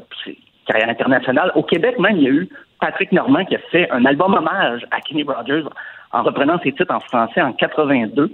carrière 0.66 0.88
internationale. 0.88 1.52
Au 1.54 1.62
Québec 1.62 1.98
même, 1.98 2.16
il 2.18 2.22
y 2.22 2.26
a 2.26 2.30
eu 2.30 2.48
Patrick 2.80 3.12
Normand 3.12 3.44
qui 3.44 3.56
a 3.56 3.60
fait 3.70 3.90
un 3.90 4.04
album 4.04 4.34
hommage 4.34 4.86
à 4.90 5.00
Kenny 5.00 5.22
Rogers 5.22 5.64
en 6.12 6.22
reprenant 6.22 6.58
ses 6.62 6.72
titres 6.72 6.94
en 6.94 7.00
français 7.00 7.42
en 7.42 7.52
82. 7.52 8.30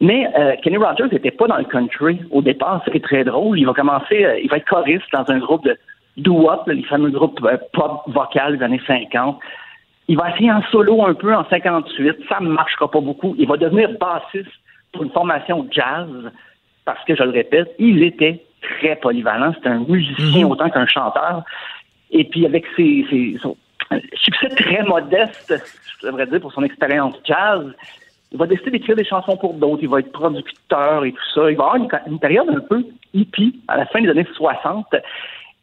Mais 0.00 0.28
euh, 0.38 0.54
Kenny 0.62 0.76
Rogers 0.76 1.08
n'était 1.12 1.30
pas 1.30 1.46
dans 1.46 1.56
le 1.56 1.64
country 1.64 2.20
au 2.30 2.42
départ. 2.42 2.82
C'est 2.84 3.02
très 3.02 3.24
drôle. 3.24 3.58
Il 3.58 3.66
va 3.66 3.72
commencer, 3.72 4.24
euh, 4.24 4.38
il 4.38 4.50
va 4.50 4.56
être 4.56 4.68
choriste 4.68 5.06
dans 5.12 5.24
un 5.28 5.38
groupe 5.38 5.64
de 5.64 5.76
doo-wop, 6.16 6.62
les 6.66 6.82
fameux 6.84 7.10
groupes 7.10 7.40
euh, 7.44 7.56
pop 7.72 8.02
vocal 8.08 8.58
des 8.58 8.64
années 8.64 8.80
50. 8.86 9.38
Il 10.08 10.16
va 10.18 10.30
essayer 10.30 10.52
en 10.52 10.62
solo 10.70 11.04
un 11.06 11.14
peu 11.14 11.34
en 11.34 11.44
58. 11.48 12.16
Ça 12.28 12.38
ne 12.40 12.48
marchera 12.48 12.90
pas 12.90 13.00
beaucoup. 13.00 13.34
Il 13.38 13.48
va 13.48 13.56
devenir 13.56 13.88
bassiste 13.98 14.50
pour 14.92 15.02
une 15.02 15.10
formation 15.10 15.66
jazz 15.70 16.08
parce 16.84 17.02
que, 17.04 17.14
je 17.16 17.22
le 17.22 17.30
répète, 17.30 17.74
il 17.78 18.02
était 18.02 18.44
très 18.60 18.96
polyvalent. 18.96 19.52
C'était 19.54 19.70
un 19.70 19.84
musicien 19.88 20.46
autant 20.46 20.68
qu'un 20.68 20.86
chanteur. 20.86 21.42
Et 22.10 22.24
puis, 22.24 22.44
avec 22.44 22.66
ses, 22.76 23.06
ses- 23.08 23.38
son 23.40 23.56
succès 24.14 24.48
très 24.50 24.82
modeste, 24.82 25.54
je 26.00 26.06
devrais 26.06 26.26
dire, 26.26 26.40
pour 26.40 26.52
son 26.52 26.62
expérience 26.62 27.14
jazz, 27.24 27.64
il 28.32 28.38
va 28.38 28.46
décider 28.46 28.72
d'écrire 28.72 28.96
des 28.96 29.04
chansons 29.04 29.36
pour 29.36 29.54
d'autres. 29.54 29.82
Il 29.82 29.88
va 29.88 30.00
être 30.00 30.12
producteur 30.12 31.04
et 31.04 31.12
tout 31.12 31.24
ça. 31.34 31.50
Il 31.50 31.56
va 31.56 31.64
avoir 31.64 31.76
une, 31.76 31.88
une 32.12 32.18
période 32.18 32.48
un 32.50 32.60
peu 32.60 32.84
hippie 33.14 33.58
à 33.68 33.76
la 33.78 33.86
fin 33.86 34.00
des 34.02 34.10
années 34.10 34.26
60. 34.34 34.86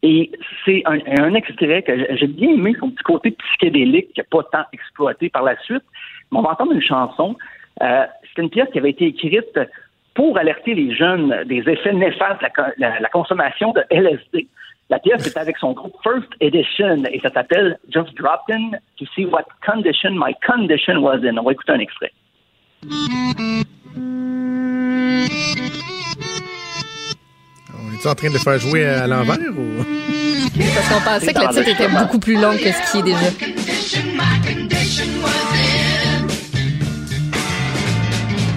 Et 0.04 0.32
c'est 0.66 0.82
un, 0.86 1.34
extrait 1.36 1.84
que 1.84 2.16
j'ai- 2.18 2.28
bien 2.28 2.50
aimé, 2.52 2.76
son 2.80 2.90
petit 2.90 3.04
côté 3.04 3.32
psychédélique 3.32 4.14
qui 4.14 4.20
n'a 4.20 4.26
pas 4.30 4.44
tant 4.52 4.66
exploité 4.74 5.30
par 5.30 5.44
la 5.44 5.56
suite. 5.62 5.84
Mais 6.32 6.40
on 6.40 6.42
va 6.42 6.52
entendre 6.52 6.72
une 6.72 6.82
chanson. 6.82 7.36
Euh, 7.84 8.06
c'est 8.34 8.42
une 8.42 8.50
pièce 8.50 8.68
qui 8.72 8.80
avait 8.80 8.90
été 8.90 9.06
écrite 9.08 9.60
pour 10.16 10.38
alerter 10.38 10.74
les 10.74 10.96
jeunes 10.96 11.44
des 11.46 11.60
effets 11.70 11.94
néfastes 11.94 12.40
de 12.40 12.44
la, 12.44 12.50
co- 12.50 12.72
la- 12.78 13.00
la 13.00 13.10
consommation 13.10 13.72
de 13.74 13.82
LSD. 13.92 14.48
La 14.90 15.00
pièce 15.00 15.26
est 15.26 15.38
avec 15.38 15.58
son 15.58 15.72
groupe 15.74 15.94
First 16.04 16.28
Edition 16.42 17.04
et 17.12 17.20
ça 17.20 17.30
s'appelle 17.30 17.78
Just 17.90 18.14
Dropped 18.16 18.54
In 18.54 18.72
to 18.98 19.06
see 19.16 19.26
what 19.26 19.46
condition 19.66 20.12
my 20.16 20.34
condition 20.46 20.98
was 21.02 21.20
in. 21.24 21.38
On 21.38 21.44
va 21.44 21.52
écouter 21.54 21.72
un 21.74 21.80
extrait. 21.80 22.12
Est 28.04 28.08
en 28.08 28.16
train 28.16 28.30
de 28.30 28.34
le 28.34 28.40
faire 28.40 28.58
jouer 28.58 28.86
à 28.86 29.06
l'envers 29.06 29.38
ou? 29.38 29.84
Parce 30.74 30.88
qu'on 30.90 31.02
pensait 31.02 31.34
que 31.34 31.40
le 31.40 31.54
titre 31.54 31.70
était 31.70 31.88
beaucoup 31.88 32.18
plus 32.18 32.34
long 32.36 32.54
que 32.54 32.72
ce 32.72 32.92
qui 32.92 32.98
est 32.98 33.04
déjà. 33.04 33.20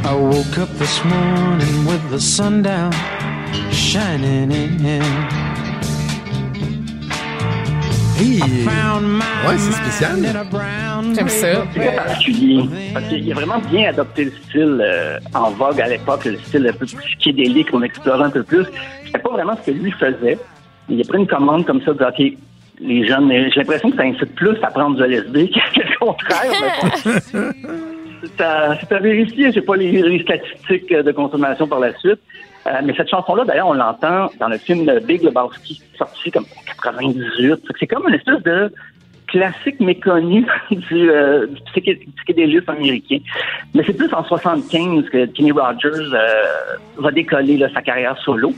I 0.07 0.15
woke 0.15 0.59
up 0.59 0.69
this 0.79 1.05
morning 1.05 1.87
with 1.87 2.11
the 2.11 2.21
sun 2.21 2.63
down 2.63 2.93
shining 3.71 4.51
in. 4.51 5.54
Hey! 8.17 8.41
Ouais, 8.41 9.59
c'est 9.59 9.73
spécial. 9.73 10.17
J'aime 11.15 11.29
ça. 11.29 11.65
particulier. 11.97 12.63
Parce 12.93 13.09
qu'il 13.09 13.33
a 13.33 13.35
vraiment 13.35 13.59
bien 13.59 13.89
adopté 13.89 14.27
le 14.27 14.31
style 14.31 14.81
euh, 14.81 15.19
en 15.35 15.51
vogue 15.51 15.81
à 15.81 15.89
l'époque, 15.89 16.25
le 16.25 16.39
style 16.39 16.69
un 16.69 16.73
peu 16.73 16.87
psychédélique 16.87 17.71
qu'on 17.71 17.83
explorait 17.83 18.25
un 18.25 18.31
peu 18.31 18.43
plus. 18.43 18.65
C'était 19.05 19.19
pas 19.19 19.31
vraiment 19.31 19.57
ce 19.57 19.71
que 19.71 19.77
lui 19.77 19.91
faisait. 19.93 20.39
Il 20.89 21.01
a 21.01 21.05
pris 21.05 21.19
une 21.19 21.27
commande 21.27 21.67
comme 21.67 21.83
ça 21.83 21.93
de 21.93 21.99
dire, 21.99 22.09
OK, 22.09 22.39
les 22.81 23.07
jeunes, 23.07 23.27
mais 23.27 23.51
j'ai 23.51 23.61
l'impression 23.61 23.91
que 23.91 23.97
ça 23.97 24.03
incite 24.03 24.35
plus 24.35 24.57
à 24.63 24.69
prendre 24.69 24.97
du 24.97 25.03
LSD 25.03 25.51
que 25.75 25.81
le 25.81 25.99
contraire. 25.99 26.53
mais 27.03 27.43
c'est 28.23 28.41
à, 28.41 28.79
c'est 28.81 28.93
à 28.93 28.99
vérifier. 29.01 29.53
J'ai 29.53 29.63
pas 29.63 29.77
les, 29.77 29.91
les 30.03 30.23
statistiques 30.23 30.93
de 30.93 31.13
consommation 31.13 31.67
par 31.67 31.81
la 31.81 31.97
suite. 31.99 32.21
Euh, 32.67 32.81
mais 32.83 32.95
cette 32.97 33.11
chanson-là, 33.11 33.45
d'ailleurs, 33.45 33.69
on 33.69 33.75
l'entend 33.75 34.31
dans 34.41 34.49
le 34.49 34.57
film 34.59 34.91
Big 35.01 35.23
Lebowski, 35.23 35.83
sorti 35.99 36.31
comme 36.31 36.45
en 36.45 36.65
98. 36.65 37.67
Fait 37.67 37.73
que 37.73 37.79
C'est 37.79 37.87
comme 37.87 38.09
une 38.09 38.15
espèce 38.15 38.43
de 38.43 38.73
classique 39.27 39.81
méconnu 39.81 40.47
du, 40.71 41.11
euh, 41.11 41.47
du 41.47 41.61
psyché- 41.73 42.07
psychédélisme 42.17 42.71
américain. 42.71 43.19
Mais 43.75 43.83
c'est 43.87 43.93
plus 43.97 44.13
en 44.15 44.25
75 44.25 45.09
que 45.11 45.27
Kenny 45.27 45.53
Rogers 45.53 45.89
euh, 46.15 46.43
va 46.97 47.11
décoller 47.11 47.57
là, 47.59 47.69
sa 47.75 47.83
carrière 47.83 48.17
solo. 48.19 48.53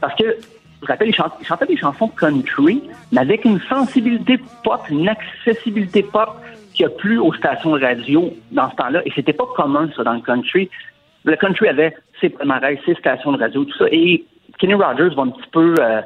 Parce 0.00 0.14
que, 0.14 0.36
je 0.82 0.86
rappelle, 0.86 1.08
il, 1.08 1.14
chante- 1.14 1.34
il 1.40 1.46
chantait 1.46 1.66
des 1.66 1.76
chansons 1.76 2.08
country, 2.08 2.82
mais 3.12 3.20
avec 3.20 3.44
une 3.44 3.60
sensibilité 3.68 4.38
pop, 4.64 4.80
une 4.90 5.08
accessibilité 5.08 6.02
pop 6.02 6.30
qui 6.74 6.84
a 6.84 6.88
plu 6.88 7.18
aux 7.18 7.32
stations 7.34 7.72
radio 7.72 8.32
dans 8.52 8.70
ce 8.70 8.76
temps-là. 8.76 9.02
Et 9.04 9.12
c'était 9.14 9.32
pas 9.32 9.46
commun, 9.56 9.90
ça, 9.96 10.04
dans 10.04 10.14
le 10.14 10.20
country. 10.20 10.70
Le 11.24 11.36
country 11.36 11.68
avait 11.68 11.94
ses 12.20 12.30
palmarès, 12.30 12.78
ses 12.84 12.94
stations 12.94 13.32
de 13.32 13.38
radio, 13.38 13.64
tout 13.64 13.76
ça. 13.78 13.86
Et 13.90 14.24
Kenny 14.58 14.74
Rogers 14.74 15.14
va 15.14 15.22
un 15.22 15.30
petit 15.30 15.48
peu 15.52 15.74
euh, 15.78 16.02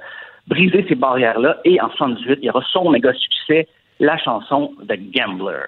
briser 0.46 0.84
ces 0.88 0.94
barrières-là. 0.94 1.58
Et 1.64 1.80
en 1.80 1.88
78, 1.90 2.38
il 2.42 2.46
y 2.46 2.50
aura 2.50 2.62
son 2.72 2.90
méga 2.90 3.12
succès, 3.12 3.68
la 4.00 4.16
chanson 4.18 4.72
The 4.88 4.98
Gambler. 5.14 5.64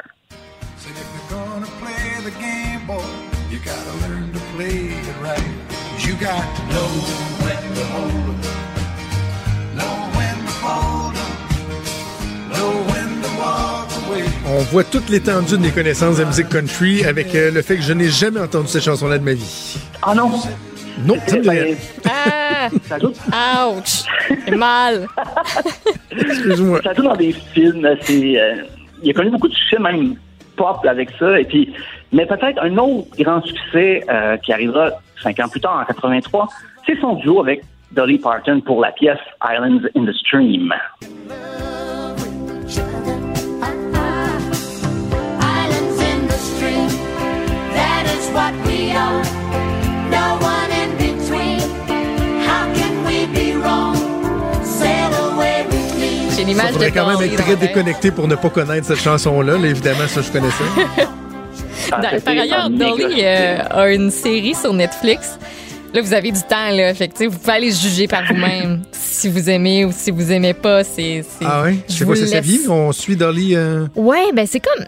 On 14.49 14.59
voit 14.61 14.84
toute 14.84 15.09
l'étendue 15.09 15.57
de 15.57 15.62
mes 15.62 15.72
connaissances 15.72 16.18
de 16.18 16.24
musique 16.24 16.49
country 16.49 17.05
avec 17.05 17.34
euh, 17.34 17.51
le 17.51 17.62
fait 17.62 17.76
que 17.76 17.82
je 17.82 17.92
n'ai 17.92 18.09
jamais 18.09 18.38
entendu 18.38 18.68
cette 18.68 18.84
chanson-là 18.84 19.18
de 19.18 19.24
ma 19.24 19.34
vie. 19.34 19.76
Ah 20.03 20.14
non! 20.14 20.30
Non, 21.05 21.16
ça 21.26 21.36
me 21.36 21.42
dit 21.42 21.51
rien. 21.51 21.74
Ah! 22.09 22.68
Ça 22.84 22.99
joue, 23.01 23.09
Ouch! 23.09 24.05
C'est 24.44 24.55
mal. 24.55 25.09
Excuse-moi. 26.12 26.80
ça 26.80 26.94
joue 26.94 27.03
dans 27.03 27.16
des 27.16 27.32
films. 27.32 27.88
C'est, 28.03 28.40
euh, 28.40 28.62
il 29.03 29.11
a 29.11 29.14
connu 29.14 29.30
beaucoup 29.30 29.49
de 29.49 29.55
succès, 29.55 29.80
même 29.80 30.14
pop 30.55 30.78
avec 30.88 31.11
ça. 31.18 31.40
Et 31.40 31.44
puis, 31.44 31.74
mais 32.12 32.24
peut-être 32.24 32.62
un 32.62 32.76
autre 32.78 33.09
grand 33.18 33.42
succès 33.44 34.05
euh, 34.09 34.36
qui 34.36 34.53
arrivera 34.53 34.92
cinq 35.22 35.40
ans 35.40 35.49
plus 35.49 35.61
tard, 35.61 35.80
en 35.82 35.84
83, 35.84 36.47
c'est 36.86 36.99
son 37.01 37.14
duo 37.14 37.40
avec 37.40 37.62
Dolly 37.90 38.18
Parton 38.18 38.61
pour 38.61 38.80
la 38.80 38.92
pièce 38.92 39.18
Islands 39.44 39.88
in 39.97 40.05
the 40.05 40.14
Stream. 40.14 40.72
Ça 56.55 56.68
faudrait 56.68 56.90
quand 56.92 57.07
même 57.18 57.30
être 57.30 57.42
très 57.42 57.57
déconnecté 57.57 58.11
pour 58.11 58.28
ne 58.28 58.34
pas 58.34 58.49
connaître 58.51 58.86
cette 58.86 59.01
chanson-là. 59.01 59.59
Là, 59.59 59.66
évidemment, 59.68 60.07
ça, 60.07 60.22
je 60.22 60.30
connaissais. 60.30 60.64
Dans- 61.90 62.20
par 62.20 62.34
ailleurs, 62.38 62.70
Dolly 62.70 63.20
euh, 63.22 63.59
a 63.70 63.90
une 63.92 64.11
série 64.11 64.55
sur 64.55 64.72
Netflix. 64.72 65.38
Là, 65.94 66.03
vous 66.03 66.12
avez 66.12 66.32
du 66.32 66.40
temps, 66.42 66.70
là. 66.70 66.92
Fait 66.94 67.09
que, 67.09 67.24
vous 67.28 67.38
pouvez 67.38 67.53
aller 67.53 67.70
juger 67.70 68.09
par 68.09 68.22
vous-même 68.26 68.82
si 68.92 69.28
vous 69.28 69.49
aimez 69.49 69.84
ou 69.84 69.92
si 69.92 70.11
vous 70.11 70.32
aimez 70.32 70.53
pas. 70.55 70.82
C'est, 70.84 71.24
Ah 71.44 71.62
ouais? 71.62 71.76
Je 71.88 71.94
sais 71.94 72.05
vous 72.05 72.11
pas, 72.12 72.16
c'est 72.18 72.26
sa 72.26 72.40
vie? 72.40 72.61
On 72.68 72.90
suit 72.92 73.16
Dolly. 73.16 73.55
euh, 73.55 73.86
Ouais, 73.94 74.32
ben 74.34 74.47
c'est 74.51 74.61
comme. 74.61 74.84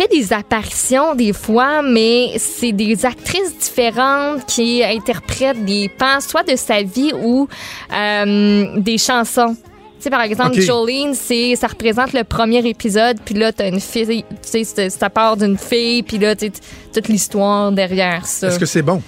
Fait 0.00 0.08
des 0.08 0.32
apparitions 0.32 1.14
des 1.14 1.34
fois, 1.34 1.82
mais 1.82 2.32
c'est 2.38 2.72
des 2.72 3.04
actrices 3.04 3.54
différentes 3.58 4.46
qui 4.46 4.82
interprètent 4.82 5.62
des 5.66 5.90
pans, 5.90 6.20
soit 6.20 6.42
de 6.42 6.56
sa 6.56 6.82
vie 6.82 7.12
ou 7.22 7.46
euh, 7.92 8.78
des 8.78 8.96
chansons. 8.96 9.54
Tu 9.54 10.04
sais, 10.04 10.08
par 10.08 10.22
exemple. 10.22 10.58
Jolene, 10.58 11.12
c'est, 11.12 11.54
ça 11.54 11.66
représente 11.66 12.14
le 12.14 12.24
premier 12.24 12.66
épisode, 12.66 13.18
puis 13.22 13.34
là, 13.34 13.52
t'as 13.52 13.68
une 13.68 13.78
fille, 13.78 14.24
tu 14.26 14.36
sais, 14.40 14.64
c'est- 14.64 14.88
ça 14.88 15.10
part 15.10 15.36
d'une 15.36 15.58
fille, 15.58 16.02
puis 16.02 16.16
là, 16.16 16.34
tu 16.34 16.46
sais, 16.46 16.52
toute 16.94 17.08
l'histoire 17.08 17.70
derrière 17.70 18.24
ça. 18.24 18.46
Est-ce 18.48 18.58
que 18.58 18.64
c'est 18.64 18.80
bon? 18.80 19.02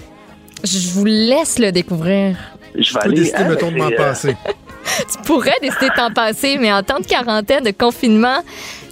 Je 0.62 0.90
vous 0.90 1.07
laisse 1.07 1.59
le 1.59 1.72
découvrir. 1.72 2.36
Je 2.74 2.93
vais 2.93 3.01
aller. 3.01 3.14
décider, 3.14 3.38
ah, 3.38 3.45
mettons, 3.45 3.72
de 3.72 3.78
m'en 3.78 3.90
euh, 3.90 3.97
passer. 3.97 4.36
Tu 5.11 5.22
pourrais 5.24 5.55
décider 5.62 5.88
de 5.88 5.95
t'en 5.95 6.12
passer, 6.12 6.59
mais 6.59 6.70
en 6.72 6.82
temps 6.82 6.99
de 6.99 7.07
quarantaine, 7.07 7.64
de 7.64 7.70
confinement, 7.70 8.43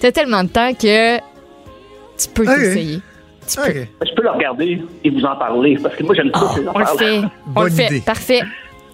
t'as 0.01 0.13
tellement 0.13 0.45
de 0.45 0.49
temps 0.49 0.73
que 0.73 1.19
tu 2.23 2.29
peux. 2.35 2.45
Tu. 2.45 3.01
OK. 3.59 3.89
Je 4.07 4.15
peux 4.15 4.23
le 4.23 4.31
regarder 4.31 4.83
et 5.03 5.11
vous 5.11 5.25
en 5.25 5.37
parler 5.37 5.77
parce 5.83 5.97
que 5.97 6.03
moi 6.05 6.15
j'aime 6.15 6.31
ça. 6.35 6.49
ces 6.55 6.67
On 6.69 6.79
le 6.79 6.85
fait. 6.87 7.19
On 7.19 7.23
le 7.23 7.29
Bonne 7.47 7.71
fait. 7.73 7.87
idée. 7.87 8.01
Parfait. 8.01 8.41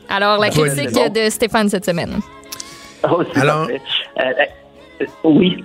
Alors, 0.09 0.39
la 0.39 0.51
Bonne 0.51 0.69
critique 0.71 0.91
idée. 0.97 1.25
de 1.27 1.31
Stéphane 1.31 1.69
cette 1.69 1.85
semaine. 1.85 2.21
Oh, 3.11 3.23
Alors- 3.35 3.69
euh, 3.69 4.23
euh, 5.01 5.05
oui. 5.25 5.63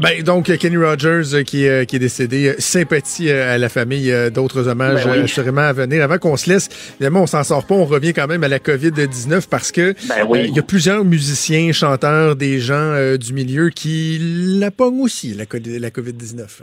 Ben, 0.00 0.22
donc, 0.24 0.46
Kenny 0.58 0.76
Rogers 0.76 1.34
euh, 1.34 1.42
qui, 1.44 1.68
euh, 1.68 1.84
qui 1.84 1.96
est 1.96 1.98
décédé. 2.00 2.48
Euh, 2.48 2.54
Sympathie 2.58 3.30
à 3.30 3.56
la 3.58 3.68
famille. 3.68 4.12
D'autres 4.34 4.66
hommages 4.68 5.04
Ben 5.04 5.12
oui. 5.12 5.18
assurément 5.22 5.60
à 5.60 5.72
venir. 5.72 6.02
Avant 6.02 6.18
qu'on 6.18 6.36
se 6.36 6.50
laisse, 6.50 6.68
évidemment, 6.96 7.22
on 7.22 7.26
s'en 7.26 7.44
sort 7.44 7.64
pas. 7.64 7.76
On 7.76 7.84
revient 7.84 8.12
quand 8.12 8.26
même 8.26 8.42
à 8.42 8.48
la 8.48 8.58
COVID-19 8.58 9.48
parce 9.48 9.70
que 9.70 9.92
Ben 10.08 10.26
oui. 10.28 10.40
euh, 10.40 10.44
il 10.48 10.56
y 10.56 10.58
a 10.58 10.62
plusieurs 10.62 11.04
musiciens, 11.04 11.70
chanteurs, 11.72 12.34
des 12.34 12.58
gens 12.58 12.74
euh, 12.74 13.16
du 13.16 13.32
milieu 13.32 13.68
qui 13.70 14.18
la 14.60 14.72
pognent 14.72 15.00
aussi, 15.00 15.32
la, 15.32 15.46
co- 15.46 15.58
la 15.64 15.90
COVID-19. 15.90 16.62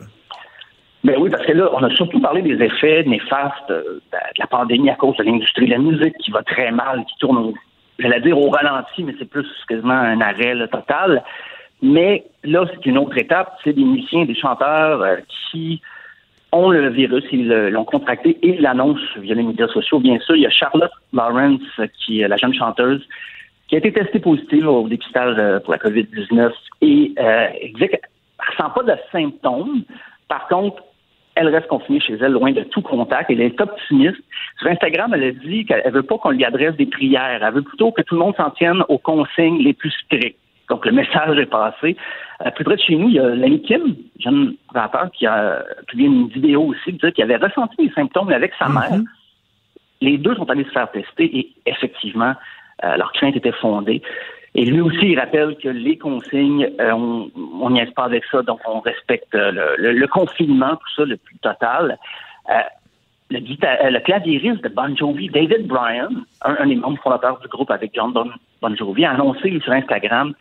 Ben 1.06 1.16
oui, 1.18 1.30
parce 1.30 1.46
que 1.46 1.54
là, 1.54 1.70
on 1.74 1.82
a 1.84 1.90
surtout 1.96 2.20
parlé 2.22 2.42
des 2.42 2.62
effets 2.64 3.04
néfastes 3.08 3.54
euh, 3.72 4.02
de 4.12 4.18
la 4.40 4.48
pandémie 4.48 4.90
à 4.90 4.96
cause 4.96 5.16
de 5.18 5.24
l'industrie 5.24 5.66
de 5.68 5.72
la 5.72 5.80
musique 5.80 6.14
qui 6.24 6.32
va 6.32 6.44
très 6.44 6.72
mal, 6.72 7.00
qui 7.08 7.18
tourne, 7.20 7.38
au, 7.38 7.54
j'allais 7.98 8.20
dire 8.22 8.38
au 8.38 8.50
ralenti, 8.50 9.04
mais 9.06 9.14
c'est 9.18 9.30
plus 9.30 9.48
quasiment 9.70 9.94
un 9.94 10.20
arrêt 10.20 10.54
là, 10.54 10.68
total. 10.68 11.24
Mais 11.82 12.24
là, 12.44 12.66
c'est 12.72 12.86
une 12.86 12.98
autre 12.98 13.18
étape. 13.18 13.58
C'est 13.64 13.74
des 13.74 13.84
musiciens, 13.84 14.26
des 14.26 14.36
chanteurs 14.36 15.02
euh, 15.02 15.16
qui 15.52 15.82
ont 16.52 16.70
le 16.70 16.90
virus, 16.90 17.24
ils 17.32 17.48
le- 17.48 17.70
l'ont 17.70 17.86
contracté 17.86 18.38
et 18.44 18.58
l'annoncent 18.58 19.00
via 19.20 19.34
les 19.36 19.44
médias 19.44 19.68
sociaux. 19.70 20.00
Bien 20.00 20.20
sûr, 20.20 20.36
il 20.36 20.42
y 20.42 20.46
a 20.46 20.50
Charlotte 20.50 20.92
Lawrence, 21.14 21.62
euh, 21.80 21.88
qui 21.98 22.22
est 22.22 22.28
la 22.28 22.38
jeune 22.38 22.54
chanteuse, 22.54 23.02
qui 23.68 23.76
a 23.76 23.78
été 23.78 23.92
testée 23.94 24.20
positive 24.20 24.68
au 24.68 24.88
dépistage 24.88 25.36
euh, 25.40 25.60
pour 25.62 25.72
la 25.74 25.80
COVID-19 25.80 26.52
et 26.82 27.14
euh, 27.18 27.48
elle 27.62 27.74
qu'elle 27.74 28.00
ne 28.02 28.46
ressent 28.52 28.70
pas 28.72 28.84
de 28.84 28.94
symptômes. 29.12 29.84
Par 30.28 30.48
contre, 30.50 30.84
elle 31.36 31.48
reste 31.48 31.68
confinée 31.68 32.02
chez 32.02 32.16
elle, 32.20 32.34
loin 32.34 32.52
de 32.52 32.64
tout 32.64 32.82
contact. 32.82 33.32
Elle 33.32 33.40
est 33.40 33.60
optimiste. 33.62 34.20
Sur 34.60 34.68
Instagram, 34.70 35.14
elle 35.14 35.24
a 35.24 35.32
dit 35.32 35.64
qu'elle 35.66 35.90
veut 35.92 36.04
pas 36.04 36.18
qu'on 36.18 36.32
lui 36.32 36.44
adresse 36.44 36.76
des 36.76 36.86
prières. 36.86 37.40
Elle 37.42 37.54
veut 37.54 37.62
plutôt 37.62 37.92
que 37.94 38.02
tout 38.02 38.16
le 38.16 38.20
monde 38.20 38.36
s'en 38.36 38.50
tienne 38.52 38.84
aux 38.90 38.98
consignes 38.98 39.60
les 39.64 39.72
plus 39.74 39.92
strictes. 40.06 40.38
Donc, 40.72 40.86
le 40.86 40.93
message 40.93 41.38
est 41.38 41.45
passé. 41.61 41.97
Euh, 42.45 42.49
plus 42.51 42.63
près 42.63 42.78
de 42.78 42.82
chez 42.82 42.95
nous, 42.95 43.09
il 43.09 43.15
y 43.15 43.19
a 43.19 43.28
l'ami 43.41 43.61
Kim, 43.61 43.93
jeune 44.19 44.55
rappeur, 44.74 45.11
qui 45.11 45.26
a 45.28 45.63
publié 45.88 46.07
une 46.07 46.28
vidéo 46.30 46.61
aussi, 46.72 46.86
qui 46.86 46.93
disait 46.93 47.11
qu'il 47.11 47.26
avait 47.26 47.36
ressenti 47.45 47.76
des 47.86 47.93
symptômes 47.93 48.32
avec 48.32 48.53
sa 48.57 48.69
mère. 48.69 48.99
Les 49.99 50.17
deux 50.17 50.34
sont 50.36 50.49
allés 50.49 50.63
se 50.63 50.69
faire 50.72 50.89
tester 50.89 51.26
et 51.38 51.51
effectivement, 51.65 52.34
euh, 52.86 52.95
leur 52.95 53.11
crainte 53.11 53.36
était 53.36 53.51
fondée. 53.51 54.01
Et 54.55 54.63
lui 54.65 54.80
aussi, 54.82 55.05
il 55.11 55.19
rappelle 55.19 55.55
que 55.57 55.67
les 55.69 55.97
consignes, 55.97 56.67
euh, 56.80 56.91
on 56.93 57.69
n'y 57.69 57.80
est 57.82 57.93
pas 57.93 58.05
avec 58.05 58.24
ça, 58.32 58.41
donc 58.41 58.59
on 58.65 58.80
respecte 58.80 59.36
euh, 59.36 59.51
le, 59.51 59.76
le- 59.78 59.99
le 60.03 60.07
confinement, 60.07 60.76
tout 60.78 60.91
ça, 60.95 61.03
le 61.05 61.17
plus 61.17 61.38
total. 61.39 61.97
Le, 63.30 63.99
claviériste 63.99 64.61
de 64.63 64.69
Bon 64.69 64.93
Jovi, 64.95 65.30
David 65.30 65.65
Bryan, 65.67 66.09
un, 66.43 66.55
un 66.59 66.67
des 66.67 66.76
membres 66.76 66.99
fondateurs 67.01 67.39
du 67.39 67.47
groupe 67.47 67.72
avec 67.72 67.91
John 67.95 68.11
Bon, 68.11 68.30
Bon 68.61 68.76
Jovi, 68.76 69.05
a 69.05 69.11
annoncé 69.11 69.57
sur 69.63 69.72
Instagram 69.72 70.34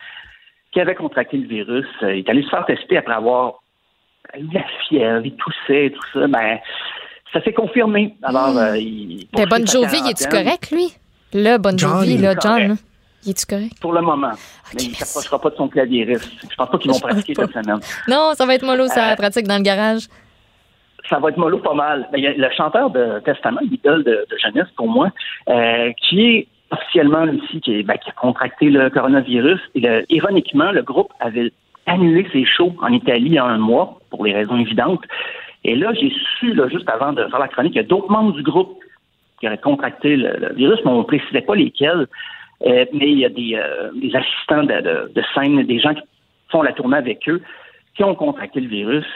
qu'il 0.73 0.83
avait 0.83 0.95
contracté 0.95 1.37
le 1.37 1.47
virus. 1.49 1.87
Euh, 2.03 2.15
il 2.15 2.21
est 2.21 2.29
allé 2.29 2.43
se 2.43 2.49
faire 2.49 2.65
tester 2.67 2.97
après 2.97 3.15
avoir 3.15 3.55
eu 4.39 4.47
la 4.53 4.65
fièvre, 4.89 5.25
il 5.25 5.35
toussait 5.37 5.87
et 5.87 5.93
tout 5.93 6.01
ça. 6.13 6.27
Ben, 6.27 6.59
ça 7.33 7.43
s'est 7.43 7.53
confirmé. 7.53 8.17
Alors, 8.23 8.57
euh, 8.57 8.77
il 8.77 9.27
Mais 9.37 9.47
poursuit 9.47 9.61
Bon 9.63 9.67
sa 9.67 9.73
Jovi, 9.81 10.01
il 10.05 10.11
est-tu 10.11 10.29
correct, 10.29 10.71
lui? 10.71 10.93
Là, 11.33 11.59
Bon 11.59 11.77
John, 11.79 11.91
Jovi, 12.05 12.19
là, 12.19 12.35
John. 12.41 12.77
Il 13.25 13.31
est-tu 13.31 13.47
correct? 13.47 13.79
Pour 13.81 13.93
le 13.93 14.01
moment. 14.01 14.33
mais 14.75 14.83
il 14.83 14.91
ne 14.91 14.95
s'approchera 14.95 15.39
pas 15.41 15.51
de 15.51 15.57
son 15.57 15.69
claviériste. 15.69 16.31
Je 16.51 16.57
pense 16.57 16.71
pas 16.71 16.79
qu'ils 16.79 16.91
vont 16.91 16.99
pratiquer 17.01 17.35
cette 17.35 17.53
semaine. 17.53 17.81
Non, 18.09 18.33
ça 18.35 18.47
va 18.47 18.55
être 18.55 18.65
mollo, 18.65 18.87
ça, 18.87 19.05
Euh, 19.07 19.11
la 19.11 19.17
pratique 19.17 19.47
dans 19.47 19.57
le 19.59 19.63
garage. 19.63 20.03
Ça 21.09 21.19
va 21.19 21.29
être 21.31 21.37
mollo 21.37 21.59
pas 21.59 21.75
mal. 21.75 22.09
Mais 22.13 22.21
il 22.21 22.25
y 22.25 22.27
a 22.29 22.33
le 22.33 22.51
chanteur 22.57 22.91
de 22.91 23.21
Testament, 23.25 23.61
l'idole 23.63 24.05
de, 24.05 24.27
de 24.31 24.37
jeunesse 24.43 24.69
pour 24.77 24.89
moi, 24.89 25.11
euh, 25.49 25.91
qui 26.09 26.23
est 26.23 26.49
officiellement 26.71 27.25
aussi 27.25 27.61
qui, 27.61 27.83
ben, 27.83 27.97
qui 27.99 28.11
a 28.11 28.13
contracté 28.13 28.71
le 28.71 28.91
coronavirus. 28.91 29.61
Ironiquement, 30.09 30.73
le 30.73 30.83
groupe 30.83 31.13
avait 31.21 31.53
annulé 31.87 32.27
ses 32.33 32.45
shows 32.45 32.75
en 32.83 32.93
Italie 32.93 33.39
a 33.39 33.45
un 33.45 33.59
mois 33.59 33.99
pour 34.11 34.25
les 34.25 34.33
raisons 34.33 34.59
évidentes. 34.59 35.03
Et 35.65 35.75
là, 35.75 35.93
j'ai 35.95 36.13
su, 36.39 36.55
là, 36.55 36.69
juste 36.69 36.89
avant 36.89 37.13
de 37.13 37.27
faire 37.27 37.39
la 37.39 37.49
chronique, 37.49 37.73
qu'il 37.73 37.83
y 37.83 37.85
a 37.85 37.89
d'autres 37.89 38.11
membres 38.11 38.33
du 38.33 38.43
groupe 38.43 38.79
qui 39.39 39.47
auraient 39.47 39.59
contracté 39.59 40.17
le, 40.17 40.53
virus, 40.55 40.79
mais 40.85 40.91
on 40.91 40.99
ne 40.99 41.05
précisait 41.05 41.43
pas 41.43 41.55
lesquels. 41.55 42.07
Euh, 42.67 42.85
mais 42.93 43.11
il 43.11 43.19
y 43.19 43.25
a 43.25 43.31
des, 43.31 43.55
euh, 43.55 43.91
assistants 44.15 44.65
de, 44.65 45.23
scène, 45.35 45.63
des 45.65 45.81
gens 45.81 45.95
qui 45.95 46.03
font 46.51 46.63
la 46.63 46.73
tournée 46.73 46.97
avec 46.97 47.29
eux, 47.29 47.41
qui 47.95 48.05
ont 48.05 48.15
contracté 48.15 48.61
le 48.61 48.69
virus. 48.69 49.07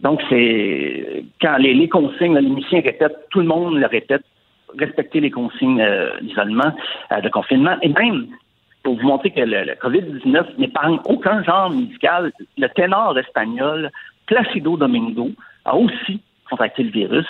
Donc, 0.00 0.20
c'est 0.28 1.24
quand 1.40 1.56
les, 1.58 1.74
les 1.74 1.88
consignes, 1.88 2.36
les 2.38 2.48
musiciens 2.48 2.80
répètent, 2.80 3.18
tout 3.30 3.40
le 3.40 3.46
monde 3.46 3.78
le 3.78 3.86
répète, 3.86 4.22
respecter 4.78 5.20
les 5.20 5.30
consignes 5.30 5.80
euh, 5.80 6.10
d'isolement, 6.20 6.72
euh, 7.12 7.20
de 7.20 7.28
confinement, 7.28 7.76
et 7.82 7.88
même 7.88 8.26
pour 8.82 8.96
vous 8.96 9.06
montrer 9.06 9.30
que 9.30 9.40
le, 9.40 9.64
le 9.64 9.74
COVID-19 9.74 10.58
n'épargne 10.58 10.98
aucun 11.04 11.42
genre 11.42 11.70
médical, 11.70 12.32
le 12.56 12.68
ténor 12.68 13.18
espagnol 13.18 13.90
Placido 14.26 14.76
Domingo 14.76 15.30
a 15.64 15.76
aussi 15.76 16.20
contracté 16.48 16.82
le 16.82 16.90
virus. 16.90 17.26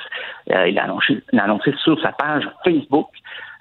Euh, 0.53 0.69
il, 0.69 0.79
a 0.79 0.85
annoncé, 0.85 1.23
annoncé 1.33 1.73
sur 1.83 2.01
sa 2.01 2.13
page 2.13 2.49
Facebook. 2.65 3.09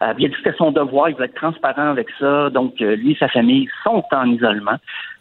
Euh, 0.02 0.14
il 0.18 0.26
a 0.26 0.28
dit 0.28 0.34
que 0.34 0.38
c'était 0.44 0.58
son 0.58 0.72
devoir, 0.72 1.10
il 1.10 1.16
voulait 1.16 1.26
être 1.26 1.36
transparent 1.36 1.90
avec 1.90 2.08
ça. 2.20 2.50
Donc, 2.52 2.76
euh, 2.82 2.96
lui 2.96 3.14
et 3.14 3.18
sa 3.20 3.28
famille 3.30 3.68
sont 3.84 4.04
en 4.12 4.26
isolement. 4.30 4.78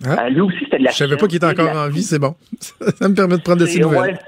Euh, 0.07 0.29
lui 0.29 0.43
aussi, 0.43 0.59
c'était 0.61 0.79
de 0.79 0.85
la 0.85 0.91
Je 0.91 0.97
savais 0.97 1.17
pas 1.17 1.27
qu'il 1.27 1.37
était 1.37 1.47
encore 1.47 1.75
en 1.77 1.89
vie, 1.89 2.03
c'est 2.03 2.19
bon. 2.19 2.35
Ça 2.61 3.09
me 3.09 3.15
permet 3.15 3.39
de 3.39 3.43
prendre 3.43 3.61
de 3.61 3.67
ses 3.67 3.81
nouvelles. 3.81 4.01
ouais. 4.01 4.19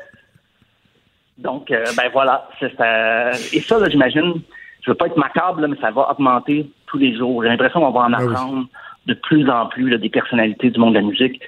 Donc, 1.38 1.70
euh, 1.70 1.84
ben 1.96 2.04
voilà. 2.12 2.48
c'est 2.58 2.74
ça. 2.76 3.30
et 3.52 3.60
ça, 3.60 3.78
là, 3.78 3.88
j'imagine, 3.88 4.34
je 4.82 4.90
veux 4.90 4.96
pas 4.96 5.06
être 5.06 5.16
macabre, 5.16 5.60
là, 5.60 5.68
mais 5.68 5.76
ça 5.80 5.90
va 5.90 6.10
augmenter 6.10 6.68
tous 6.86 6.98
les 6.98 7.16
jours. 7.16 7.42
J'ai 7.42 7.48
l'impression 7.48 7.80
qu'on 7.80 7.90
va 7.90 8.00
en 8.00 8.12
Ah 8.12 8.18
oui. 8.20 8.32
apprendre 8.32 8.66
de 9.06 9.14
plus 9.14 9.48
en 9.48 9.66
plus 9.66 9.88
là, 9.88 9.98
des 9.98 10.08
personnalités 10.10 10.70
du 10.70 10.78
monde 10.80 10.94
de 10.94 10.98
la 11.00 11.04
musique 11.06 11.40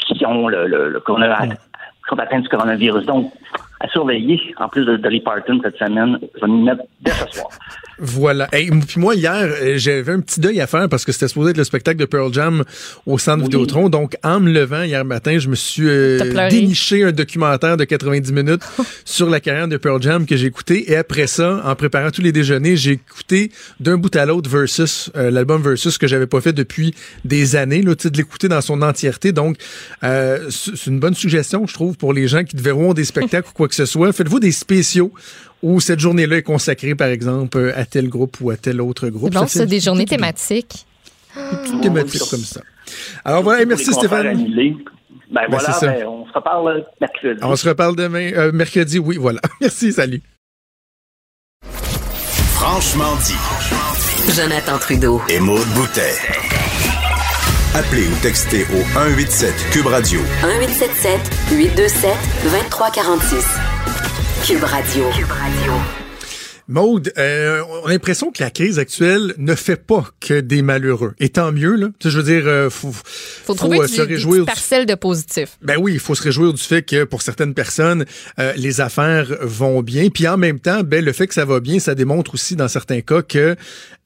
qui 0.00 0.24
ont 0.26 0.48
le, 0.48 0.66
le, 0.66 0.88
le 0.90 1.00
corona- 1.00 1.46
qui 1.46 2.08
sont 2.08 2.18
atteints 2.18 2.40
du 2.40 2.48
coronavirus. 2.48 3.06
Donc, 3.06 3.32
à 3.80 3.88
surveiller, 3.88 4.40
en 4.58 4.68
plus 4.68 4.84
de 4.84 4.96
Dolly 4.96 5.20
Parton 5.20 5.60
cette 5.62 5.76
semaine, 5.78 6.18
je 6.34 6.40
vais 6.40 6.46
m'y 6.46 6.62
mettre 6.62 6.82
dès 7.00 7.10
ce 7.12 7.26
soir. 7.38 7.48
Voilà. 7.98 8.48
Hey, 8.52 8.68
m- 8.68 8.84
puis 8.84 9.00
moi, 9.00 9.14
hier, 9.14 9.32
euh, 9.34 9.74
j'avais 9.78 10.12
un 10.12 10.20
petit 10.20 10.40
deuil 10.40 10.60
à 10.60 10.66
faire 10.66 10.88
parce 10.88 11.04
que 11.04 11.12
c'était 11.12 11.28
supposé 11.28 11.50
être 11.52 11.56
le 11.56 11.64
spectacle 11.64 11.98
de 11.98 12.04
Pearl 12.04 12.32
Jam 12.32 12.62
au 13.06 13.18
centre 13.18 13.42
Vidéotron. 13.44 13.88
Donc, 13.88 14.16
en 14.22 14.40
me 14.40 14.50
levant 14.52 14.82
hier 14.82 15.04
matin, 15.04 15.38
je 15.38 15.48
me 15.48 15.54
suis 15.54 15.88
euh, 15.88 16.18
déniché 16.50 17.04
un 17.04 17.12
documentaire 17.12 17.76
de 17.76 17.84
90 17.84 18.32
minutes 18.32 18.62
sur 19.04 19.30
la 19.30 19.40
carrière 19.40 19.68
de 19.68 19.76
Pearl 19.78 20.02
Jam 20.02 20.26
que 20.26 20.36
j'ai 20.36 20.46
écouté. 20.46 20.92
Et 20.92 20.96
après 20.96 21.26
ça, 21.26 21.62
en 21.64 21.74
préparant 21.74 22.10
tous 22.10 22.22
les 22.22 22.32
déjeuners, 22.32 22.76
j'ai 22.76 22.92
écouté 22.92 23.50
d'un 23.80 23.96
bout 23.96 24.14
à 24.14 24.26
l'autre 24.26 24.50
Versus, 24.50 25.10
euh, 25.16 25.30
l'album 25.30 25.62
Versus 25.62 25.96
que 25.98 26.06
j'avais 26.06 26.26
pas 26.26 26.40
fait 26.40 26.52
depuis 26.52 26.94
des 27.24 27.56
années, 27.56 27.82
là, 27.82 27.94
tu 27.94 28.02
sais, 28.04 28.10
de 28.10 28.16
l'écouter 28.18 28.48
dans 28.48 28.60
son 28.60 28.82
entièreté. 28.82 29.32
Donc, 29.32 29.56
euh, 30.04 30.48
c'est 30.50 30.76
c'est 30.76 30.90
une 30.90 31.00
bonne 31.00 31.14
suggestion, 31.14 31.66
je 31.66 31.74
trouve, 31.74 31.96
pour 31.96 32.12
les 32.12 32.28
gens 32.28 32.44
qui 32.44 32.56
verront 32.56 32.92
des 32.94 33.04
spectacles 33.04 33.48
ou 33.48 33.52
quoi 33.52 33.68
que 33.68 33.74
ce 33.74 33.86
soit. 33.86 34.12
Faites-vous 34.12 34.38
des 34.40 34.52
spéciaux 34.52 35.10
où 35.62 35.80
cette 35.80 36.00
journée-là 36.00 36.38
est 36.38 36.42
consacrée, 36.42 36.94
par 36.94 37.08
exemple, 37.08 37.58
euh, 37.58 37.78
à 37.78 37.84
tel 37.84 38.08
groupe 38.08 38.36
ou 38.40 38.50
à 38.50 38.56
tel 38.56 38.80
autre 38.80 39.08
groupe. 39.08 39.32
Bon, 39.32 39.40
Ça 39.40 39.46
c'est 39.60 39.66
des 39.66 39.80
journées 39.80 40.04
thématiques. 40.04 40.86
Des 41.34 41.56
petites 41.58 41.80
thématiques 41.82 42.30
comme 42.30 42.40
ça. 42.40 42.60
Alors 43.24 43.42
voilà, 43.42 43.62
et 43.62 43.66
merci 43.66 43.92
Stéphane. 43.92 44.36
Ben, 44.36 44.74
Ben, 45.30 45.42
voilà, 45.50 45.78
ben, 45.80 46.06
on 46.06 46.26
se 46.26 46.32
reparle 46.32 46.86
mercredi. 47.00 47.40
On 47.42 47.56
se 47.56 47.68
reparle 47.68 47.96
demain, 47.96 48.30
euh, 48.32 48.52
mercredi, 48.52 48.98
oui, 48.98 49.16
voilà. 49.16 49.40
Merci, 49.60 49.92
salut. 49.92 50.22
Franchement 52.54 53.16
dit. 53.24 54.32
Jonathan 54.34 54.78
Trudeau. 54.78 55.20
Et 55.28 55.40
Maude 55.40 55.66
Boutet. 55.74 56.14
Appelez 57.74 58.06
ou 58.06 58.14
textez 58.22 58.62
au 58.72 58.82
187 58.94 59.52
Cube 59.72 59.86
Radio 59.86 60.20
1877 60.42 61.20
827 61.52 62.10
2346. 62.44 63.75
Cube 64.42 64.64
Radio. 64.64 65.10
Cube 65.10 65.32
Radio. 65.32 66.05
Maude, 66.68 67.12
euh, 67.16 67.62
on 67.82 67.86
a 67.86 67.90
l'impression 67.90 68.32
que 68.32 68.42
la 68.42 68.50
crise 68.50 68.78
actuelle 68.78 69.34
ne 69.38 69.54
fait 69.54 69.76
pas 69.76 70.04
que 70.20 70.40
des 70.40 70.62
malheureux. 70.62 71.14
Et 71.20 71.28
tant 71.28 71.52
mieux, 71.52 71.76
là. 71.76 71.88
Je 72.04 72.08
veux 72.18 72.22
dire, 72.24 72.42
euh, 72.46 72.70
faut, 72.70 72.92
Faut, 72.92 73.54
trouver 73.54 73.78
euh, 73.80 73.86
du, 73.86 73.92
se 73.94 74.02
des 74.02 74.14
réjouir. 74.14 74.40
du- 74.40 74.46
parcelles 74.46 74.86
de 74.86 74.94
positif. 74.96 75.58
Ben 75.62 75.76
oui, 75.78 75.92
il 75.94 76.00
faut 76.00 76.14
se 76.14 76.22
réjouir 76.22 76.52
du 76.52 76.62
fait 76.62 76.82
que 76.82 77.04
pour 77.04 77.22
certaines 77.22 77.54
personnes, 77.54 78.04
euh, 78.40 78.52
les 78.56 78.80
affaires 78.80 79.26
vont 79.42 79.82
bien. 79.82 80.08
Puis 80.08 80.26
en 80.26 80.36
même 80.36 80.58
temps, 80.58 80.82
ben 80.82 81.04
le 81.04 81.12
fait 81.12 81.26
que 81.28 81.34
ça 81.34 81.44
va 81.44 81.60
bien, 81.60 81.78
ça 81.78 81.94
démontre 81.94 82.34
aussi 82.34 82.56
dans 82.56 82.68
certains 82.68 83.00
cas 83.00 83.22
que 83.22 83.54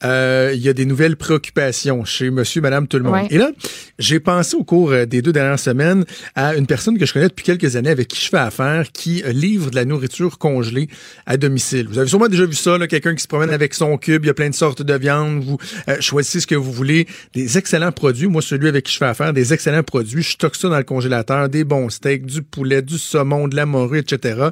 euh, 0.03 0.51
il 0.53 0.61
y 0.61 0.69
a 0.69 0.73
des 0.73 0.85
nouvelles 0.85 1.15
préoccupations 1.15 2.05
chez 2.05 2.29
Monsieur, 2.31 2.61
Madame, 2.61 2.87
tout 2.87 2.97
le 2.97 3.03
monde. 3.03 3.13
Ouais. 3.13 3.27
Et 3.31 3.37
là, 3.37 3.51
j'ai 3.99 4.19
pensé 4.19 4.55
au 4.55 4.63
cours 4.63 4.91
euh, 4.91 5.05
des 5.05 5.21
deux 5.21 5.31
dernières 5.33 5.59
semaines 5.59 6.05
à 6.35 6.55
une 6.55 6.65
personne 6.67 6.97
que 6.97 7.05
je 7.05 7.13
connais 7.13 7.27
depuis 7.27 7.43
quelques 7.43 7.75
années 7.75 7.89
avec 7.89 8.07
qui 8.07 8.23
je 8.23 8.29
fais 8.29 8.37
affaire, 8.37 8.91
qui 8.91 9.23
livre 9.31 9.69
de 9.71 9.75
la 9.75 9.85
nourriture 9.85 10.37
congelée 10.37 10.87
à 11.25 11.37
domicile. 11.37 11.87
Vous 11.89 11.97
avez 11.99 12.07
sûrement 12.07 12.27
déjà 12.27 12.45
vu 12.51 12.55
ça, 12.57 12.77
quelqu'un 12.87 13.15
qui 13.15 13.23
se 13.23 13.27
promène 13.27 13.49
avec 13.49 13.73
son 13.73 13.97
cube, 13.97 14.23
il 14.23 14.27
y 14.27 14.29
a 14.29 14.33
plein 14.33 14.49
de 14.49 14.55
sortes 14.55 14.81
de 14.81 14.93
viande, 14.93 15.43
vous 15.43 15.57
euh, 15.89 15.97
choisissez 15.99 16.39
ce 16.41 16.47
que 16.47 16.55
vous 16.55 16.71
voulez, 16.71 17.07
des 17.33 17.57
excellents 17.57 17.91
produits. 17.91 18.27
Moi, 18.27 18.41
celui 18.41 18.67
avec 18.67 18.85
qui 18.85 18.93
je 18.93 18.97
fais 18.97 19.05
affaire, 19.05 19.33
des 19.33 19.53
excellents 19.53 19.83
produits. 19.83 20.21
Je 20.23 20.31
stocke 20.31 20.55
ça 20.55 20.69
dans 20.69 20.77
le 20.77 20.83
congélateur, 20.83 21.49
des 21.49 21.63
bons 21.63 21.89
steaks, 21.89 22.25
du 22.25 22.41
poulet, 22.43 22.81
du 22.81 22.97
saumon, 22.97 23.47
de 23.47 23.55
la 23.55 23.65
morue, 23.65 23.99
etc. 23.99 24.49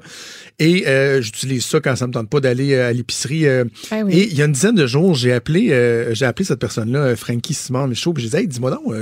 Et 0.59 0.87
euh, 0.87 1.21
j'utilise 1.21 1.65
ça 1.65 1.79
quand 1.79 1.95
ça 1.95 2.07
me 2.07 2.13
tente 2.13 2.29
pas 2.29 2.39
d'aller 2.39 2.73
euh, 2.73 2.89
à 2.89 2.93
l'épicerie. 2.93 3.47
euh. 3.47 3.65
Ah 3.91 4.01
oui. 4.05 4.13
Et 4.17 4.27
il 4.31 4.35
y 4.37 4.41
a 4.41 4.45
une 4.45 4.51
dizaine 4.53 4.75
de 4.75 4.87
jours, 4.87 5.15
j'ai 5.15 5.33
appelé, 5.33 5.67
euh, 5.71 6.13
j'ai 6.13 6.25
appelé 6.25 6.45
cette 6.45 6.59
personne-là, 6.59 7.15
Frankie 7.15 7.53
Simon 7.53 7.87
Michaud, 7.87 8.13
puis 8.13 8.23
j'ai 8.23 8.29
dit, 8.29 8.35
hey, 8.37 8.47
dis-moi 8.47 8.71
donc, 8.71 8.93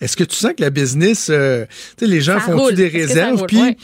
est-ce 0.00 0.16
que 0.16 0.24
tu 0.24 0.36
sens 0.36 0.52
que 0.56 0.62
la 0.62 0.70
business, 0.70 1.26
tu 1.26 1.32
sais, 1.32 1.66
les 2.06 2.20
gens 2.20 2.34
Ça 2.34 2.46
font 2.52 2.58
roule. 2.58 2.74
des 2.74 2.88
réserves, 2.88 3.44
puis 3.46 3.60
Ouais. 3.62 3.76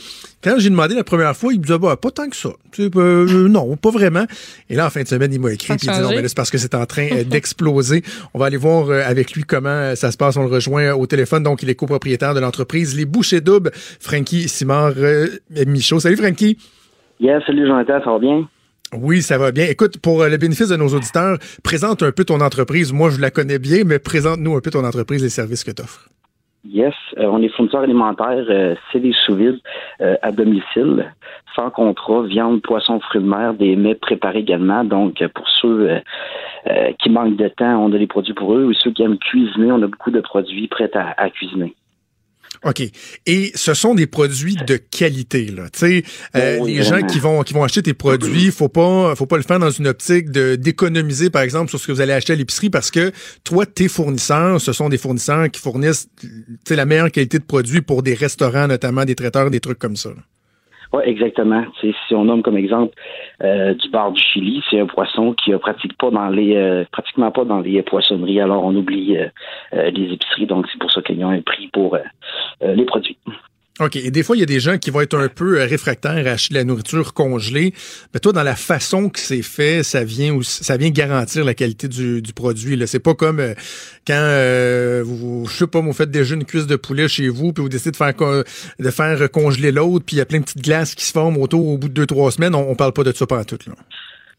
Quand 0.43 0.55
j'ai 0.57 0.69
demandé 0.69 0.95
la 0.95 1.03
première 1.03 1.35
fois, 1.35 1.53
il 1.53 1.59
me 1.59 1.63
disait 1.63 1.77
bah, 1.77 1.97
pas 1.97 2.11
tant 2.11 2.29
que 2.29 2.35
ça. 2.35 2.49
Tu 2.71 2.83
sais, 2.83 2.89
euh, 2.95 3.47
non, 3.47 3.75
pas 3.75 3.91
vraiment. 3.91 4.25
Et 4.69 4.75
là, 4.75 4.85
en 4.87 4.89
fin 4.89 5.01
de 5.01 5.07
semaine, 5.07 5.33
il 5.33 5.39
m'a 5.39 5.51
écrit 5.51 5.75
puis 5.75 5.87
il 5.87 5.93
dit 5.93 5.99
non, 6.01 6.09
mais 6.09 6.21
là, 6.21 6.27
c'est 6.27 6.37
parce 6.37 6.51
que 6.51 6.57
c'est 6.57 6.75
en 6.75 6.85
train 6.85 7.07
euh, 7.11 7.23
d'exploser. 7.29 8.03
On 8.33 8.39
va 8.39 8.45
aller 8.45 8.57
voir 8.57 8.89
euh, 8.89 9.01
avec 9.05 9.33
lui 9.33 9.43
comment 9.43 9.69
euh, 9.69 9.95
ça 9.95 10.11
se 10.11 10.17
passe. 10.17 10.37
On 10.37 10.43
le 10.43 10.49
rejoint 10.49 10.83
euh, 10.83 10.95
au 10.95 11.07
téléphone. 11.07 11.43
Donc, 11.43 11.63
il 11.63 11.69
est 11.69 11.75
copropriétaire 11.75 12.33
de 12.33 12.39
l'entreprise 12.39 12.95
Les 12.95 13.05
Bouchées 13.05 13.41
Doubles, 13.41 13.71
Frankie 13.99 14.47
Simard 14.47 14.93
euh, 14.97 15.27
Michaud. 15.67 15.99
Salut, 15.99 16.17
Frankie. 16.17 16.57
Yes, 17.19 17.43
salut 17.45 17.67
Jonathan, 17.67 17.99
ça 18.03 18.11
va 18.11 18.19
bien? 18.19 18.47
Oui, 18.97 19.21
ça 19.21 19.37
va 19.37 19.51
bien. 19.51 19.65
Écoute, 19.65 19.97
pour 19.99 20.21
euh, 20.21 20.29
le 20.29 20.37
bénéfice 20.37 20.69
de 20.69 20.75
nos 20.75 20.87
auditeurs, 20.87 21.37
présente 21.63 22.01
un 22.01 22.11
peu 22.11 22.23
ton 22.23 22.41
entreprise. 22.41 22.91
Moi, 22.91 23.11
je 23.11 23.19
la 23.19 23.29
connais 23.29 23.59
bien, 23.59 23.83
mais 23.85 23.99
présente-nous 23.99 24.55
un 24.55 24.61
peu 24.61 24.71
ton 24.71 24.83
entreprise, 24.83 25.21
les 25.21 25.29
services 25.29 25.63
que 25.63 25.71
tu 25.71 25.81
offres. 25.81 26.09
Yes, 26.65 26.93
euh, 27.17 27.25
on 27.25 27.41
est 27.41 27.47
fournisseur 27.47 27.81
alimentaire, 27.81 28.45
euh, 28.49 28.75
c'est 28.91 28.99
des 28.99 29.13
sous-vides 29.13 29.61
euh, 30.01 30.17
à 30.21 30.31
domicile, 30.33 31.13
sans 31.55 31.69
contrat, 31.69 32.23
viande, 32.23 32.61
poisson, 32.61 32.99
fruits 32.99 33.21
de 33.21 33.27
mer, 33.27 33.53
des 33.53 33.77
mets 33.77 33.95
préparés 33.95 34.39
également. 34.39 34.83
Donc, 34.83 35.21
euh, 35.21 35.29
pour 35.33 35.47
ceux 35.47 35.89
euh, 35.89 35.99
euh, 36.67 36.91
qui 36.99 37.09
manquent 37.09 37.37
de 37.37 37.47
temps, 37.47 37.81
on 37.81 37.93
a 37.93 37.97
des 37.97 38.07
produits 38.07 38.33
pour 38.33 38.53
eux. 38.55 38.65
Ou 38.65 38.73
ceux 38.73 38.91
qui 38.91 39.03
aiment 39.03 39.17
cuisiner, 39.17 39.71
on 39.71 39.81
a 39.81 39.87
beaucoup 39.87 40.11
de 40.11 40.19
produits 40.19 40.67
prêts 40.67 40.91
à, 40.95 41.13
à 41.17 41.29
cuisiner. 41.29 41.75
OK. 42.65 42.83
Et 43.25 43.51
ce 43.55 43.73
sont 43.73 43.95
des 43.95 44.07
produits 44.07 44.55
de 44.67 44.75
qualité, 44.77 45.45
là. 45.45 45.69
Tu 45.71 45.79
sais, 45.79 46.03
euh, 46.35 46.57
Oh 46.59 46.65
les 46.67 46.83
gens 46.83 47.01
qui 47.01 47.19
vont, 47.19 47.43
qui 47.43 47.53
vont 47.53 47.63
acheter 47.63 47.81
tes 47.81 47.93
produits, 47.93 48.51
faut 48.51 48.69
pas, 48.69 49.15
faut 49.15 49.25
pas 49.25 49.37
le 49.37 49.43
faire 49.43 49.59
dans 49.59 49.71
une 49.71 49.87
optique 49.87 50.29
de 50.31 50.55
d'économiser, 50.55 51.29
par 51.29 51.41
exemple, 51.41 51.69
sur 51.69 51.79
ce 51.79 51.87
que 51.87 51.91
vous 51.91 52.01
allez 52.01 52.13
acheter 52.13 52.33
à 52.33 52.35
l'épicerie 52.35 52.69
parce 52.69 52.91
que 52.91 53.11
toi, 53.43 53.65
tes 53.65 53.87
fournisseurs, 53.87 54.59
ce 54.59 54.73
sont 54.73 54.89
des 54.89 54.97
fournisseurs 54.97 55.49
qui 55.49 55.61
fournissent, 55.61 56.07
tu 56.19 56.29
sais, 56.67 56.75
la 56.75 56.85
meilleure 56.85 57.11
qualité 57.11 57.39
de 57.39 57.43
produits 57.45 57.81
pour 57.81 58.03
des 58.03 58.13
restaurants, 58.13 58.67
notamment 58.67 59.05
des 59.05 59.15
traiteurs, 59.15 59.49
des 59.49 59.59
trucs 59.59 59.79
comme 59.79 59.95
ça. 59.95 60.09
là. 60.09 60.21
Oui, 60.91 61.03
exactement. 61.05 61.63
Tu 61.79 61.91
sais, 61.91 61.97
si 62.07 62.15
on 62.15 62.25
nomme 62.25 62.41
comme 62.41 62.57
exemple 62.57 62.95
euh, 63.43 63.75
du 63.75 63.89
bar 63.89 64.11
du 64.11 64.21
Chili, 64.21 64.63
c'est 64.69 64.79
un 64.79 64.87
poisson 64.87 65.33
qui 65.33 65.51
ne 65.51 65.57
pratique 65.57 65.95
pas 65.97 66.09
dans 66.09 66.29
les 66.29 66.55
euh, 66.55 66.83
pratiquement 66.91 67.29
pas 67.31 67.45
dans 67.45 67.59
les 67.59 67.81
poissonneries, 67.83 68.41
alors 68.41 68.65
on 68.65 68.75
oublie 68.75 69.17
euh, 69.17 69.27
euh, 69.73 69.91
les 69.91 70.13
épiceries, 70.13 70.47
donc 70.47 70.65
c'est 70.71 70.79
pour 70.79 70.91
ça 70.91 71.01
qu'ils 71.03 71.23
ont 71.23 71.29
un 71.29 71.41
prix 71.41 71.67
pour 71.67 71.93
euh, 71.93 71.99
euh, 72.63 72.73
les 72.73 72.85
produits. 72.85 73.17
OK. 73.79 73.95
Et 73.95 74.11
des 74.11 74.23
fois, 74.23 74.35
il 74.35 74.39
y 74.39 74.43
a 74.43 74.45
des 74.45 74.59
gens 74.59 74.77
qui 74.77 74.89
vont 74.91 75.01
être 75.01 75.17
un 75.17 75.29
peu 75.29 75.59
euh, 75.59 75.65
réfractaires 75.65 76.27
à 76.27 76.35
la 76.51 76.63
nourriture 76.63 77.13
congelée. 77.13 77.73
Mais 78.13 78.19
toi, 78.19 78.33
dans 78.33 78.43
la 78.43 78.55
façon 78.55 79.09
que 79.09 79.19
c'est 79.19 79.41
fait, 79.41 79.83
ça 79.83 80.03
vient 80.03 80.33
aussi- 80.35 80.63
ça 80.63 80.75
vient 80.77 80.89
garantir 80.89 81.45
la 81.45 81.53
qualité 81.53 81.87
du, 81.87 82.21
du 82.21 82.33
produit. 82.33 82.75
Là, 82.75 82.87
c'est 82.87 82.99
pas 82.99 83.13
comme 83.13 83.39
euh, 83.39 83.53
quand 84.05 84.13
euh, 84.15 85.01
vous, 85.05 85.45
je 85.47 85.53
sais 85.53 85.67
pas, 85.67 85.79
vous 85.79 85.93
faites 85.93 86.11
déjà 86.11 86.35
une 86.35 86.45
cuisse 86.45 86.67
de 86.67 86.75
poulet 86.75 87.07
chez 87.07 87.29
vous, 87.29 87.53
puis 87.53 87.61
vous 87.63 87.69
décidez 87.69 87.91
de 87.91 87.95
faire 87.95 88.13
de 88.13 88.89
faire 88.91 89.31
congeler 89.31 89.71
l'autre, 89.71 90.05
puis 90.05 90.15
il 90.17 90.19
y 90.19 90.21
a 90.21 90.25
plein 90.25 90.39
de 90.39 90.43
petites 90.43 90.63
glaces 90.63 90.95
qui 90.95 91.05
se 91.05 91.13
forment 91.13 91.37
autour 91.37 91.67
au 91.67 91.77
bout 91.77 91.87
de 91.89 91.93
deux 91.93 92.05
trois 92.05 92.31
semaines. 92.31 92.55
On, 92.55 92.69
on 92.69 92.75
parle 92.75 92.93
pas 92.93 93.03
de 93.03 93.11
ça 93.13 93.25
pas 93.27 93.43
tout 93.45 93.57
là. 93.67 93.73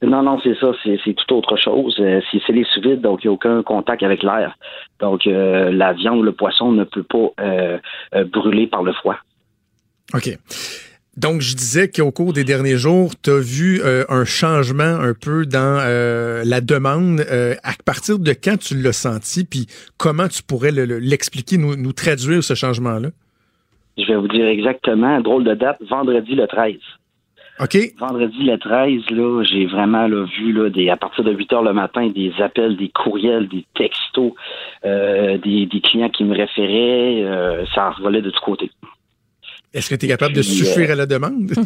Non, 0.02 0.22
non, 0.22 0.38
c'est 0.42 0.54
ça, 0.58 0.72
c'est 0.82 0.98
c'est 1.04 1.14
tout 1.14 1.34
autre 1.34 1.56
chose. 1.62 1.94
Euh, 2.00 2.20
c'est 2.32 2.40
c'est 2.46 2.52
les 2.54 2.64
sous-vides, 2.72 3.02
donc 3.02 3.22
il 3.22 3.26
n'y 3.26 3.30
a 3.30 3.34
aucun 3.34 3.62
contact 3.62 4.02
avec 4.02 4.22
l'air. 4.22 4.56
Donc 4.98 5.26
euh, 5.26 5.70
la 5.70 5.92
viande 5.92 6.18
ou 6.20 6.22
le 6.22 6.32
poisson 6.32 6.72
ne 6.72 6.84
peut 6.84 7.02
pas 7.02 7.28
euh, 7.40 7.78
euh, 8.14 8.24
brûler 8.24 8.66
par 8.66 8.82
le 8.82 8.92
froid. 8.94 9.16
OK. 10.14 10.38
Donc, 11.16 11.40
je 11.40 11.54
disais 11.56 11.88
qu'au 11.90 12.12
cours 12.12 12.32
des 12.32 12.44
derniers 12.44 12.76
jours, 12.76 13.12
tu 13.22 13.30
as 13.30 13.38
vu 13.40 13.80
euh, 13.84 14.04
un 14.08 14.24
changement 14.24 14.84
un 14.84 15.12
peu 15.12 15.44
dans 15.44 15.78
euh, 15.80 16.42
la 16.46 16.60
demande. 16.60 17.20
Euh, 17.30 17.54
à 17.64 17.72
partir 17.84 18.18
de 18.18 18.32
quand 18.32 18.56
tu 18.58 18.76
l'as 18.76 18.92
senti, 18.92 19.44
puis 19.44 19.66
comment 19.98 20.28
tu 20.28 20.42
pourrais 20.42 20.70
le- 20.70 20.84
le- 20.86 20.98
l'expliquer, 21.00 21.58
nous, 21.58 21.74
nous 21.76 21.92
traduire 21.92 22.42
ce 22.44 22.54
changement-là? 22.54 23.08
Je 23.98 24.04
vais 24.06 24.16
vous 24.16 24.28
dire 24.28 24.46
exactement, 24.46 25.20
drôle 25.20 25.44
de 25.44 25.54
date, 25.54 25.78
vendredi 25.90 26.34
le 26.36 26.46
13. 26.46 26.76
OK. 27.58 27.76
Vendredi 27.98 28.42
le 28.44 28.56
13, 28.56 29.02
là, 29.10 29.42
j'ai 29.44 29.66
vraiment 29.66 30.06
là, 30.06 30.24
vu 30.38 30.52
là, 30.52 30.70
des, 30.70 30.88
à 30.88 30.96
partir 30.96 31.24
de 31.24 31.32
8 31.32 31.52
heures 31.52 31.62
le 31.64 31.74
matin 31.74 32.08
des 32.08 32.32
appels, 32.38 32.76
des 32.78 32.88
courriels, 32.88 33.48
des 33.48 33.66
textos, 33.74 34.32
des, 34.84 35.66
des 35.66 35.80
clients 35.82 36.08
qui 36.08 36.24
me 36.24 36.34
référaient. 36.34 37.66
ça 37.74 37.90
revolait 37.90 38.22
de 38.22 38.30
tous 38.30 38.40
côtés. 38.40 38.70
Est-ce 39.72 39.90
que 39.90 39.94
tu 39.94 40.06
es 40.06 40.08
capable 40.08 40.34
de 40.34 40.42
suffire 40.42 40.90
euh, 40.90 40.92
à 40.92 40.96
la 40.96 41.06
demande? 41.06 41.52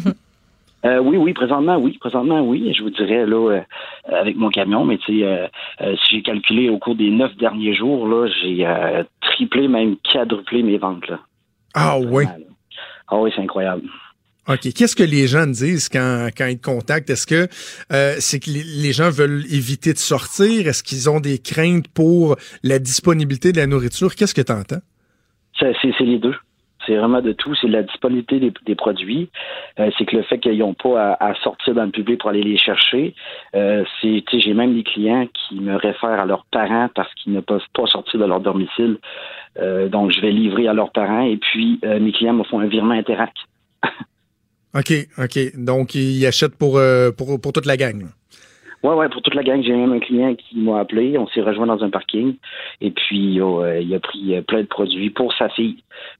Euh, 0.85 0.99
oui, 0.99 1.17
oui, 1.17 1.33
présentement, 1.33 1.77
oui. 1.77 1.97
Présentement, 1.99 2.41
oui. 2.41 2.71
Je 2.77 2.83
vous 2.83 2.91
dirais, 2.91 3.25
là, 3.25 3.53
euh, 3.53 3.61
avec 4.05 4.35
mon 4.35 4.51
camion, 4.51 4.85
mais 4.85 4.99
tu 4.99 5.21
sais, 5.21 5.25
euh, 5.25 5.95
si 5.95 6.17
j'ai 6.17 6.21
calculé 6.21 6.69
au 6.69 6.77
cours 6.77 6.93
des 6.93 7.09
neuf 7.09 7.35
derniers 7.37 7.73
jours, 7.73 8.07
là, 8.07 8.27
j'ai 8.27 8.67
triplé, 9.21 9.67
même 9.67 9.95
quadruplé 10.13 10.61
mes 10.61 10.77
ventes, 10.77 11.07
là. 11.07 11.21
Ah 11.73 11.97
oui. 11.97 12.25
Ah 13.07 13.17
oui, 13.17 13.31
c'est 13.35 13.41
incroyable. 13.41 13.89
OK. 14.47 14.73
Qu'est-ce 14.73 14.95
que 14.95 15.03
les 15.03 15.27
gens 15.27 15.47
disent 15.47 15.89
quand, 15.89 16.29
quand 16.37 16.45
ils 16.45 16.59
te 16.59 16.65
contactent? 16.65 17.09
Est-ce 17.09 17.25
que 17.25 17.47
euh, 17.91 18.15
c'est 18.19 18.39
que 18.39 18.51
les, 18.51 18.93
gens 18.93 19.09
veulent 19.09 19.43
éviter 19.51 19.91
de 19.91 19.97
sortir? 19.97 20.67
Est-ce 20.67 20.83
qu'ils 20.83 21.09
ont 21.09 21.19
des 21.19 21.39
craintes 21.39 21.87
pour 21.87 22.35
la 22.63 22.77
disponibilité 22.77 23.51
de 23.51 23.57
la 23.57 23.65
nourriture? 23.65 24.13
Qu'est-ce 24.15 24.35
que 24.35 24.41
tu 24.41 24.51
entends? 24.51 24.81
C'est 25.59 25.73
les 26.01 26.19
deux. 26.19 26.35
C'est 26.85 26.95
vraiment 26.95 27.21
de 27.21 27.31
tout. 27.31 27.55
C'est 27.55 27.67
la 27.67 27.83
disponibilité 27.83 28.51
des, 28.65 28.75
produits. 28.75 29.29
Euh, 29.79 29.89
c'est 29.97 30.05
que 30.05 30.15
le 30.15 30.23
fait 30.23 30.39
qu'ils 30.39 30.57
n'ont 30.59 30.73
pas 30.73 31.13
à, 31.19 31.33
sortir 31.35 31.73
dans 31.73 31.85
le 31.85 31.91
public 31.91 32.19
pour 32.19 32.29
aller 32.29 32.43
les 32.43 32.57
chercher. 32.57 33.15
Euh, 33.55 33.83
j'ai 34.03 34.53
même 34.53 34.75
des 34.75 34.83
clients 34.83 35.27
qui 35.33 35.59
me 35.59 35.75
réfèrent 35.75 36.19
à 36.19 36.25
leurs 36.25 36.45
parents 36.51 36.89
parce 36.93 37.13
qu'ils 37.15 37.33
ne 37.33 37.41
peuvent 37.41 37.61
pas 37.73 37.85
sortir 37.87 38.19
de 38.19 38.25
leur 38.25 38.39
domicile. 38.39 38.97
Euh, 39.59 39.87
donc, 39.87 40.11
je 40.11 40.21
vais 40.21 40.31
livrer 40.31 40.67
à 40.67 40.73
leurs 40.73 40.91
parents 40.91 41.25
et 41.25 41.37
puis 41.37 41.79
mes 41.83 42.11
clients 42.11 42.33
me 42.33 42.43
font 42.43 42.59
un 42.59 42.67
virement 42.67 42.93
Interac. 42.93 43.33
OK, 44.73 44.91
OK. 45.17 45.39
Donc, 45.57 45.95
ils 45.95 46.25
achètent 46.25 46.57
pour, 46.57 46.79
pour, 47.17 47.39
pour 47.39 47.53
toute 47.53 47.65
la 47.65 47.77
gang. 47.77 48.05
Ouais, 48.85 48.93
ouais, 48.93 49.09
pour 49.09 49.23
toute 49.23 49.33
la 49.33 49.41
gang, 49.41 49.63
j'ai 49.63 49.75
même 49.75 49.93
un 49.93 49.99
client 49.99 50.35
qui 50.35 50.59
m'a 50.59 50.81
appelé. 50.81 51.17
On 51.17 51.27
s'est 51.29 51.41
rejoint 51.41 51.65
dans 51.65 51.83
un 51.83 51.89
parking. 51.89 52.35
Et 52.81 52.91
puis, 52.91 53.41
oh, 53.41 53.63
euh, 53.63 53.81
il 53.81 53.91
a 53.95 53.99
pris 53.99 54.35
euh, 54.35 54.43
plein 54.43 54.61
de 54.61 54.67
produits 54.67 55.09
pour 55.09 55.33
sa 55.33 55.49
fille. 55.49 55.77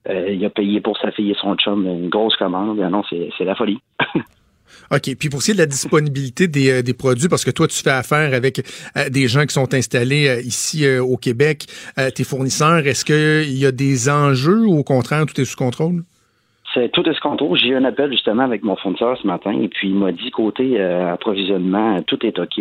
Euh, 0.09 0.31
il 0.31 0.43
a 0.43 0.49
payé 0.49 0.81
pour 0.81 0.97
sa 0.97 1.11
fille 1.11 1.29
et 1.29 1.35
son 1.39 1.53
chum 1.57 1.85
une 1.85 2.09
grosse 2.09 2.35
commande. 2.37 2.79
Ah 2.83 2.89
non, 2.89 3.03
c'est 3.07 3.45
la 3.45 3.53
folie. 3.53 3.77
OK. 4.91 5.15
Puis 5.19 5.29
pour 5.29 5.43
ce 5.43 5.45
qui 5.45 5.51
est 5.51 5.53
de 5.53 5.59
la 5.59 5.67
disponibilité 5.67 6.47
des, 6.47 6.81
des 6.81 6.93
produits, 6.95 7.29
parce 7.29 7.45
que 7.45 7.51
toi, 7.51 7.67
tu 7.67 7.83
fais 7.83 7.91
affaire 7.91 8.33
avec 8.33 8.63
des 9.11 9.27
gens 9.27 9.45
qui 9.45 9.53
sont 9.53 9.71
installés 9.75 10.41
ici 10.43 10.89
au 10.97 11.17
Québec, 11.17 11.67
tes 12.15 12.23
fournisseurs, 12.23 12.87
est-ce 12.87 13.05
qu'il 13.05 13.59
y 13.59 13.67
a 13.67 13.71
des 13.71 14.09
enjeux 14.09 14.65
ou 14.65 14.79
au 14.79 14.83
contraire, 14.83 15.27
tout 15.27 15.39
est 15.39 15.45
sous 15.45 15.55
contrôle? 15.55 16.03
C'est 16.75 16.91
tout 16.91 17.03
contour. 17.23 17.55
J'ai 17.55 17.69
eu 17.69 17.75
un 17.75 17.85
appel 17.85 18.11
justement 18.11 18.43
avec 18.43 18.61
mon 18.61 18.75
fournisseur 18.75 19.17
ce 19.17 19.25
matin 19.25 19.51
et 19.51 19.69
puis 19.69 19.87
il 19.87 19.95
m'a 19.95 20.11
dit 20.11 20.29
côté 20.29 20.73
euh, 20.77 21.13
approvisionnement, 21.13 22.01
tout 22.03 22.23
est 22.25 22.37
OK. 22.37 22.59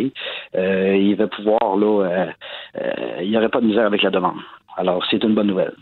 Euh, 0.54 0.96
il 0.96 1.16
va 1.16 1.26
pouvoir, 1.26 1.76
là, 1.76 2.04
euh, 2.04 3.20
il 3.22 3.28
n'y 3.28 3.36
aurait 3.36 3.48
pas 3.48 3.60
de 3.60 3.66
misère 3.66 3.86
avec 3.86 4.02
la 4.02 4.10
demande. 4.10 4.36
Alors, 4.76 5.04
c'est 5.10 5.22
une 5.24 5.34
bonne 5.34 5.48
nouvelle. 5.48 5.74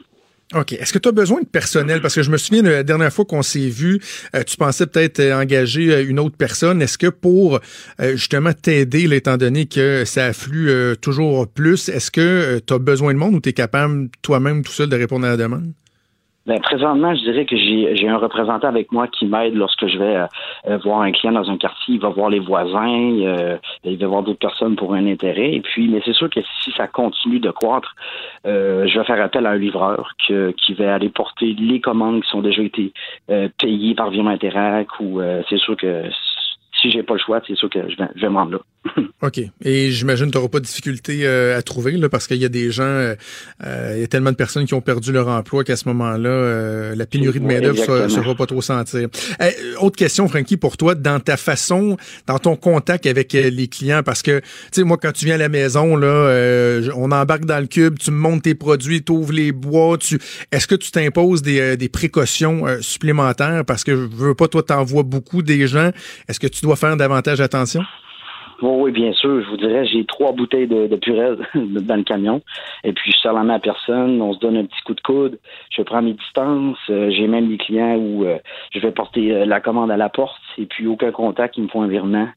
OK. 0.54 0.72
Est-ce 0.72 0.94
que 0.94 0.98
tu 0.98 1.10
as 1.10 1.12
besoin 1.12 1.42
de 1.42 1.46
personnel? 1.46 2.00
Parce 2.00 2.14
que 2.14 2.22
je 2.22 2.30
me 2.30 2.38
souviens, 2.38 2.62
la 2.62 2.82
dernière 2.82 3.12
fois 3.12 3.26
qu'on 3.26 3.42
s'est 3.42 3.68
vu, 3.68 4.00
tu 4.46 4.56
pensais 4.56 4.86
peut-être 4.86 5.20
engager 5.32 6.02
une 6.02 6.18
autre 6.18 6.36
personne. 6.36 6.80
Est-ce 6.82 6.98
que 6.98 7.08
pour 7.08 7.60
justement 7.98 8.52
t'aider, 8.52 9.14
étant 9.14 9.38
donné 9.38 9.66
que 9.66 10.04
ça 10.04 10.26
afflue 10.26 10.70
toujours 11.00 11.46
plus, 11.48 11.88
est-ce 11.88 12.10
que 12.10 12.58
tu 12.58 12.74
as 12.74 12.78
besoin 12.78 13.14
de 13.14 13.18
monde 13.18 13.34
ou 13.34 13.40
tu 13.40 13.48
es 13.48 13.54
capable 13.54 14.08
toi-même 14.20 14.62
tout 14.62 14.72
seul 14.72 14.90
de 14.90 14.96
répondre 14.96 15.24
à 15.24 15.30
la 15.30 15.36
demande? 15.38 15.72
Ben, 16.44 16.58
présentement, 16.60 17.14
je 17.14 17.20
dirais 17.20 17.44
que 17.46 17.56
j'ai 17.56 18.08
un 18.08 18.16
représentant 18.16 18.66
avec 18.66 18.90
moi 18.90 19.06
qui 19.06 19.26
m'aide 19.26 19.54
lorsque 19.54 19.86
je 19.86 19.96
vais 19.96 20.16
euh, 20.16 20.26
euh, 20.68 20.78
voir 20.78 21.02
un 21.02 21.12
client 21.12 21.32
dans 21.32 21.48
un 21.48 21.56
quartier. 21.56 21.94
Il 21.94 22.00
va 22.00 22.08
voir 22.08 22.30
les 22.30 22.40
voisins, 22.40 23.16
euh, 23.20 23.56
il 23.84 23.96
va 23.96 24.06
voir 24.08 24.22
d'autres 24.24 24.40
personnes 24.40 24.74
pour 24.74 24.94
un 24.94 25.06
intérêt. 25.06 25.52
Et 25.52 25.60
puis, 25.60 25.86
mais 25.86 26.02
c'est 26.04 26.14
sûr 26.14 26.28
que 26.28 26.40
si 26.62 26.72
ça 26.72 26.88
continue 26.88 27.38
de 27.38 27.50
croître, 27.50 27.94
euh, 28.44 28.88
je 28.88 28.98
vais 28.98 29.04
faire 29.04 29.22
appel 29.22 29.46
à 29.46 29.50
un 29.50 29.56
livreur 29.56 30.14
que- 30.26 30.50
qui 30.52 30.74
va 30.74 30.94
aller 30.94 31.10
porter 31.10 31.54
les 31.54 31.80
commandes 31.80 32.22
qui 32.22 32.30
sont 32.30 32.42
déjà 32.42 32.62
été 32.62 32.92
euh, 33.30 33.48
payées 33.58 33.94
par 33.94 34.10
virement 34.10 34.30
Interac 34.30 34.88
ou 34.98 35.20
euh, 35.20 35.42
c'est 35.48 35.58
sûr 35.58 35.76
que 35.76 36.04
si 36.80 36.90
j'ai 36.90 37.04
pas 37.04 37.14
le 37.14 37.20
choix, 37.20 37.40
c'est 37.46 37.54
sûr 37.54 37.70
que 37.70 37.88
je 37.88 37.96
vais, 37.96 38.08
je 38.16 38.26
vais 38.26 38.32
là. 38.32 38.58
OK. 39.22 39.40
Et 39.64 39.90
j'imagine 39.92 40.26
que 40.26 40.32
tu 40.32 40.38
n'auras 40.38 40.48
pas 40.48 40.58
de 40.58 40.64
difficulté 40.64 41.20
euh, 41.22 41.56
à 41.56 41.62
trouver, 41.62 41.92
là, 41.92 42.08
parce 42.08 42.26
qu'il 42.26 42.38
y 42.38 42.44
a 42.44 42.48
des 42.48 42.70
gens, 42.70 42.82
euh, 42.82 43.14
euh, 43.64 43.92
il 43.96 44.00
y 44.00 44.04
a 44.04 44.06
tellement 44.08 44.30
de 44.30 44.36
personnes 44.36 44.66
qui 44.66 44.74
ont 44.74 44.80
perdu 44.80 45.12
leur 45.12 45.28
emploi 45.28 45.62
qu'à 45.62 45.76
ce 45.76 45.86
moment-là, 45.88 46.28
euh, 46.28 46.94
la 46.96 47.06
pénurie 47.06 47.38
de 47.38 47.44
main-d'œuvre 47.44 48.04
ne 48.04 48.08
se, 48.08 48.20
va 48.20 48.34
pas 48.34 48.46
trop 48.46 48.60
sentir. 48.60 49.08
Autre 49.80 49.96
question, 49.96 50.26
Frankie, 50.26 50.56
pour 50.56 50.76
toi, 50.76 50.94
dans 50.94 51.20
ta 51.20 51.36
façon, 51.36 51.96
dans 52.26 52.38
ton 52.38 52.56
contact 52.56 53.06
avec 53.06 53.34
euh, 53.34 53.50
les 53.50 53.68
clients, 53.68 54.02
parce 54.02 54.22
que, 54.22 54.40
tu 54.40 54.46
sais, 54.72 54.82
moi, 54.82 54.98
quand 55.00 55.12
tu 55.12 55.26
viens 55.26 55.36
à 55.36 55.38
la 55.38 55.48
maison, 55.48 55.96
là, 55.96 56.06
euh, 56.06 56.90
on 56.96 57.12
embarque 57.12 57.44
dans 57.44 57.60
le 57.60 57.68
cube, 57.68 57.98
tu 57.98 58.10
me 58.10 58.16
montes 58.16 58.42
tes 58.42 58.56
produits, 58.56 59.04
tu 59.04 59.12
ouvres 59.12 59.32
les 59.32 59.52
bois, 59.52 59.96
tu, 59.98 60.18
est-ce 60.50 60.66
que 60.66 60.74
tu 60.74 60.90
t'imposes 60.90 61.42
des, 61.42 61.76
des 61.76 61.88
précautions 61.88 62.64
supplémentaires? 62.80 63.64
Parce 63.64 63.84
que 63.84 63.94
je 63.94 64.06
veux 64.16 64.34
pas, 64.34 64.48
toi, 64.48 64.62
t'envoies 64.62 65.04
beaucoup 65.04 65.42
des 65.42 65.68
gens. 65.68 65.92
Est-ce 66.28 66.40
que 66.40 66.48
tu 66.48 66.62
dois 66.62 66.76
faire 66.76 66.96
davantage 66.96 67.40
attention? 67.40 67.82
Oui, 68.60 68.70
oui, 68.74 68.90
bien 68.92 69.12
sûr. 69.12 69.42
Je 69.42 69.48
vous 69.48 69.56
dirais, 69.56 69.86
j'ai 69.86 70.04
trois 70.04 70.32
bouteilles 70.32 70.66
de, 70.66 70.86
de 70.86 70.96
purée 70.96 71.36
dans 71.54 71.96
le 71.96 72.04
camion. 72.04 72.42
Et 72.84 72.92
puis, 72.92 73.12
je 73.12 73.16
sers 73.18 73.32
la 73.32 73.42
main 73.42 73.54
à 73.54 73.58
personne. 73.58 74.20
On 74.20 74.34
se 74.34 74.38
donne 74.38 74.56
un 74.56 74.64
petit 74.64 74.82
coup 74.84 74.94
de 74.94 75.00
coude. 75.00 75.38
Je 75.70 75.82
prends 75.82 76.02
mes 76.02 76.14
distances. 76.14 76.78
Euh, 76.90 77.10
j'ai 77.10 77.26
même 77.26 77.48
des 77.48 77.58
clients 77.58 77.96
où 77.96 78.24
euh, 78.24 78.38
je 78.72 78.80
vais 78.80 78.92
porter 78.92 79.32
euh, 79.32 79.46
la 79.46 79.60
commande 79.60 79.90
à 79.90 79.96
la 79.96 80.08
porte 80.08 80.40
et 80.58 80.66
puis 80.66 80.86
aucun 80.86 81.12
contact, 81.12 81.56
ils 81.56 81.64
me 81.64 81.68
font 81.68 81.82
un 81.82 81.88
virement. 81.88 82.28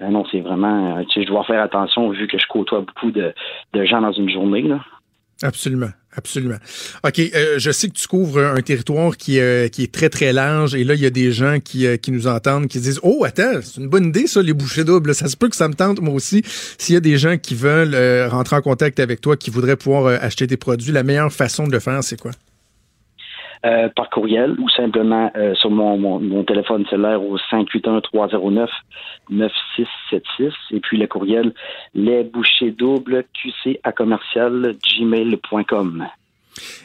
Non, 0.00 0.24
c'est 0.30 0.40
vraiment... 0.40 1.04
tu 1.06 1.22
je 1.22 1.26
dois 1.26 1.42
faire 1.42 1.60
attention 1.60 2.08
vu 2.10 2.28
que 2.28 2.38
je 2.38 2.46
côtoie 2.46 2.82
beaucoup 2.82 3.10
de, 3.10 3.34
gens 3.74 4.00
dans 4.00 4.12
une 4.12 4.30
journée. 4.30 4.64
Absolument, 5.42 5.90
absolument. 6.18 6.58
OK, 7.04 7.18
euh, 7.18 7.58
je 7.58 7.70
sais 7.70 7.88
que 7.88 7.94
tu 7.94 8.06
couvres 8.06 8.40
un 8.40 8.60
territoire 8.60 9.16
qui, 9.16 9.40
euh, 9.40 9.68
qui 9.68 9.84
est 9.84 9.92
très, 9.92 10.10
très 10.10 10.32
large 10.32 10.74
et 10.74 10.84
là, 10.84 10.94
il 10.94 11.00
y 11.00 11.06
a 11.06 11.10
des 11.10 11.32
gens 11.32 11.58
qui, 11.60 11.86
euh, 11.86 11.96
qui 11.96 12.10
nous 12.10 12.26
entendent, 12.26 12.68
qui 12.68 12.80
disent 12.80 13.00
«Oh, 13.02 13.24
attends, 13.24 13.60
c'est 13.62 13.80
une 13.80 13.88
bonne 13.88 14.06
idée, 14.06 14.26
ça, 14.26 14.42
les 14.42 14.52
bouchées 14.52 14.84
doubles. 14.84 15.14
Ça 15.14 15.28
se 15.28 15.36
peut 15.36 15.48
que 15.48 15.56
ça 15.56 15.68
me 15.68 15.74
tente, 15.74 16.00
moi 16.00 16.12
aussi.» 16.12 16.42
S'il 16.78 16.94
y 16.94 16.98
a 16.98 17.00
des 17.00 17.16
gens 17.16 17.38
qui 17.38 17.54
veulent 17.54 17.96
rentrer 18.28 18.56
en 18.56 18.62
contact 18.62 19.00
avec 19.00 19.20
toi, 19.20 19.36
qui 19.36 19.50
voudraient 19.50 19.76
pouvoir 19.76 20.22
acheter 20.22 20.46
tes 20.46 20.56
produits, 20.56 20.92
la 20.92 21.02
meilleure 21.02 21.32
façon 21.32 21.66
de 21.66 21.72
le 21.72 21.80
faire, 21.80 22.02
c'est 22.04 22.20
quoi? 22.20 22.32
Euh, 23.66 23.88
par 23.88 24.08
courriel 24.08 24.54
ou 24.60 24.68
simplement 24.68 25.32
euh, 25.36 25.52
sur 25.56 25.68
mon, 25.68 25.98
mon, 25.98 26.20
mon 26.20 26.44
téléphone 26.44 26.86
cellulaire 26.88 27.20
au 27.20 27.36
581-309-9676 29.32 30.52
et 30.70 30.78
puis 30.78 30.96
le 30.96 31.08
courriel 31.08 31.52
les 31.92 32.22
bouchées 32.22 32.70
doubles 32.70 33.24
qc 33.34 33.80
à 33.82 33.90
commercial 33.90 34.76
gmail.com. 34.96 36.06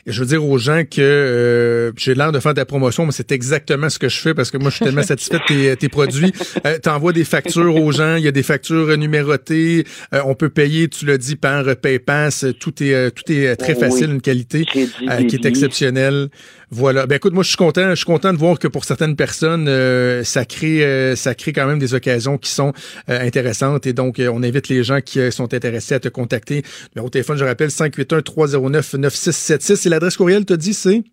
Et 0.05 0.11
je 0.11 0.19
veux 0.19 0.26
dire 0.26 0.45
aux 0.45 0.57
gens 0.57 0.84
que 0.84 1.01
euh, 1.01 1.91
j'ai 1.97 2.13
l'air 2.13 2.32
de 2.32 2.39
faire 2.39 2.53
de 2.53 2.59
la 2.59 2.65
promotion, 2.65 3.05
mais 3.05 3.11
c'est 3.11 3.32
exactement 3.32 3.89
ce 3.89 3.97
que 3.99 4.09
je 4.09 4.19
fais 4.19 4.34
parce 4.34 4.51
que 4.51 4.57
moi, 4.57 4.69
je 4.69 4.76
suis 4.76 4.86
tellement 4.86 5.03
satisfait 5.03 5.39
de 5.39 5.45
tes, 5.45 5.78
tes 5.78 5.89
produits. 5.89 6.32
Euh, 6.65 6.78
tu 6.82 6.89
envoies 6.89 7.13
des 7.13 7.24
factures 7.24 7.76
aux 7.76 7.91
gens, 7.91 8.15
il 8.15 8.24
y 8.24 8.28
a 8.28 8.32
des 8.32 8.43
factures 8.43 8.95
numérotées, 8.97 9.86
euh, 10.13 10.21
on 10.26 10.36
peut 10.36 10.49
payer, 10.49 10.88
tu 10.89 11.05
l'as 11.05 11.17
dit, 11.17 11.36
par 11.36 11.63
PayPass, 11.76 12.45
tout 12.59 12.84
est, 12.84 13.11
tout 13.11 13.32
est 13.32 13.55
très 13.55 13.74
Oui. 13.74 13.80
facile, 13.80 14.11
une 14.11 14.21
qualité 14.21 14.65
qui 14.65 14.82
est 14.82 15.45
exceptionnelle. 15.45 16.30
Voilà. 16.76 17.05
Ben 17.05 17.17
écoute, 17.17 17.34
moi 17.34 17.43
je 17.43 17.49
suis 17.49 17.57
content, 17.57 17.91
je 17.91 17.95
suis 17.97 18.05
content 18.05 18.34
de 18.34 18.39
voir 18.39 18.57
que 18.57 18.67
pour 18.67 18.84
certaines 18.84 19.15
personnes, 19.15 19.67
euh, 19.67 20.24
ça 20.24 20.43
crée, 20.43 20.84
euh, 20.84 21.15
ça 21.15 21.36
crée 21.36 21.53
quand 21.53 21.67
même 21.67 21.78
des 21.78 21.93
occasions 21.93 22.39
qui 22.39 22.49
sont 22.49 22.74
euh, 23.09 23.19
intéressantes 23.21 23.86
et 23.86 23.93
donc 23.93 24.17
euh, 24.17 24.32
on 24.34 24.41
invite 24.41 24.69
les 24.69 24.84
gens 24.84 24.99
qui 24.99 25.19
euh, 25.19 25.30
sont 25.30 25.53
intéressés 25.53 25.93
à 25.93 25.99
te 25.99 26.09
contacter. 26.09 26.63
Numéro 26.95 27.11
téléphone, 27.11 27.38
je 27.38 27.45
rappelle 27.45 27.69
581 27.69 28.24
309 28.24 28.95
9676 28.95 29.86
et 29.86 29.89
l'adresse 29.91 30.17
courriel 30.17 30.45
te 30.45 30.55
dit 30.55 30.74
c'est? 30.74 31.03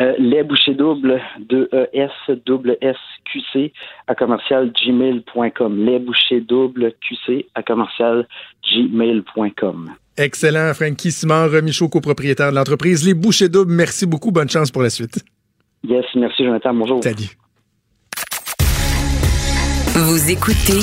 Euh, 0.00 0.12
les 0.18 0.42
bouchées 0.42 0.74
doubles 0.74 1.20
de 1.38 1.70
ES 1.92 2.34
double 2.44 2.76
S 2.80 2.96
QC 3.32 3.72
à 4.08 4.16
commercial 4.16 4.72
gmail.com. 4.72 5.84
Les 5.84 6.00
bouchées 6.00 6.40
doubles 6.40 6.94
QC 7.00 7.46
à 7.54 7.62
commercial 7.62 8.26
gmail.com. 8.64 9.90
excellent 10.20 10.74
Frankie 10.74 11.10
Simard, 11.10 11.50
Michaud 11.62 11.88
copropriétaire 11.88 12.50
de 12.50 12.56
l'entreprise 12.56 13.06
Les 13.06 13.14
Bouchées 13.14 13.48
Doubles. 13.48 13.72
Merci 13.72 14.06
beaucoup, 14.06 14.30
bonne 14.30 14.48
chance 14.48 14.70
pour 14.70 14.82
la 14.82 14.90
suite. 14.90 15.24
Yes, 15.82 16.04
merci 16.14 16.44
Jonathan, 16.44 16.74
bonjour. 16.74 17.02
Salut. 17.02 17.36
Vous 19.94 20.30
écoutez 20.30 20.80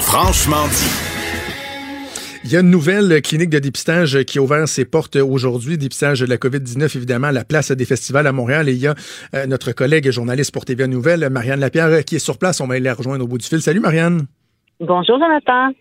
Franchement 0.00 0.66
dit. 0.68 1.14
Il 2.44 2.52
y 2.52 2.56
a 2.56 2.60
une 2.60 2.68
nouvelle 2.68 3.22
clinique 3.22 3.48
de 3.48 3.58
dépistage 3.58 4.22
qui 4.24 4.38
a 4.38 4.42
ouvert 4.42 4.68
ses 4.68 4.84
portes 4.84 5.16
aujourd'hui, 5.16 5.78
dépistage 5.78 6.20
de 6.20 6.26
la 6.26 6.36
COVID-19, 6.36 6.94
évidemment, 6.94 7.28
à 7.28 7.32
la 7.32 7.42
place 7.42 7.72
des 7.72 7.86
festivals 7.86 8.26
à 8.26 8.32
Montréal. 8.32 8.68
Et 8.68 8.72
il 8.72 8.78
y 8.80 8.86
a 8.86 8.94
euh, 9.34 9.46
notre 9.46 9.72
collègue 9.72 10.10
journaliste 10.10 10.52
pour 10.52 10.66
TVA 10.66 10.86
Nouvelle, 10.86 11.30
Marianne 11.30 11.60
Lapierre, 11.60 12.04
qui 12.04 12.16
est 12.16 12.18
sur 12.18 12.36
place. 12.36 12.60
On 12.60 12.66
va 12.66 12.74
aller 12.74 12.84
la 12.84 12.92
rejoindre 12.92 13.24
au 13.24 13.28
bout 13.28 13.38
du 13.38 13.46
fil. 13.46 13.62
Salut, 13.62 13.80
Marianne. 13.80 14.26
Bonjour, 14.78 15.18
Jonathan. 15.18 15.72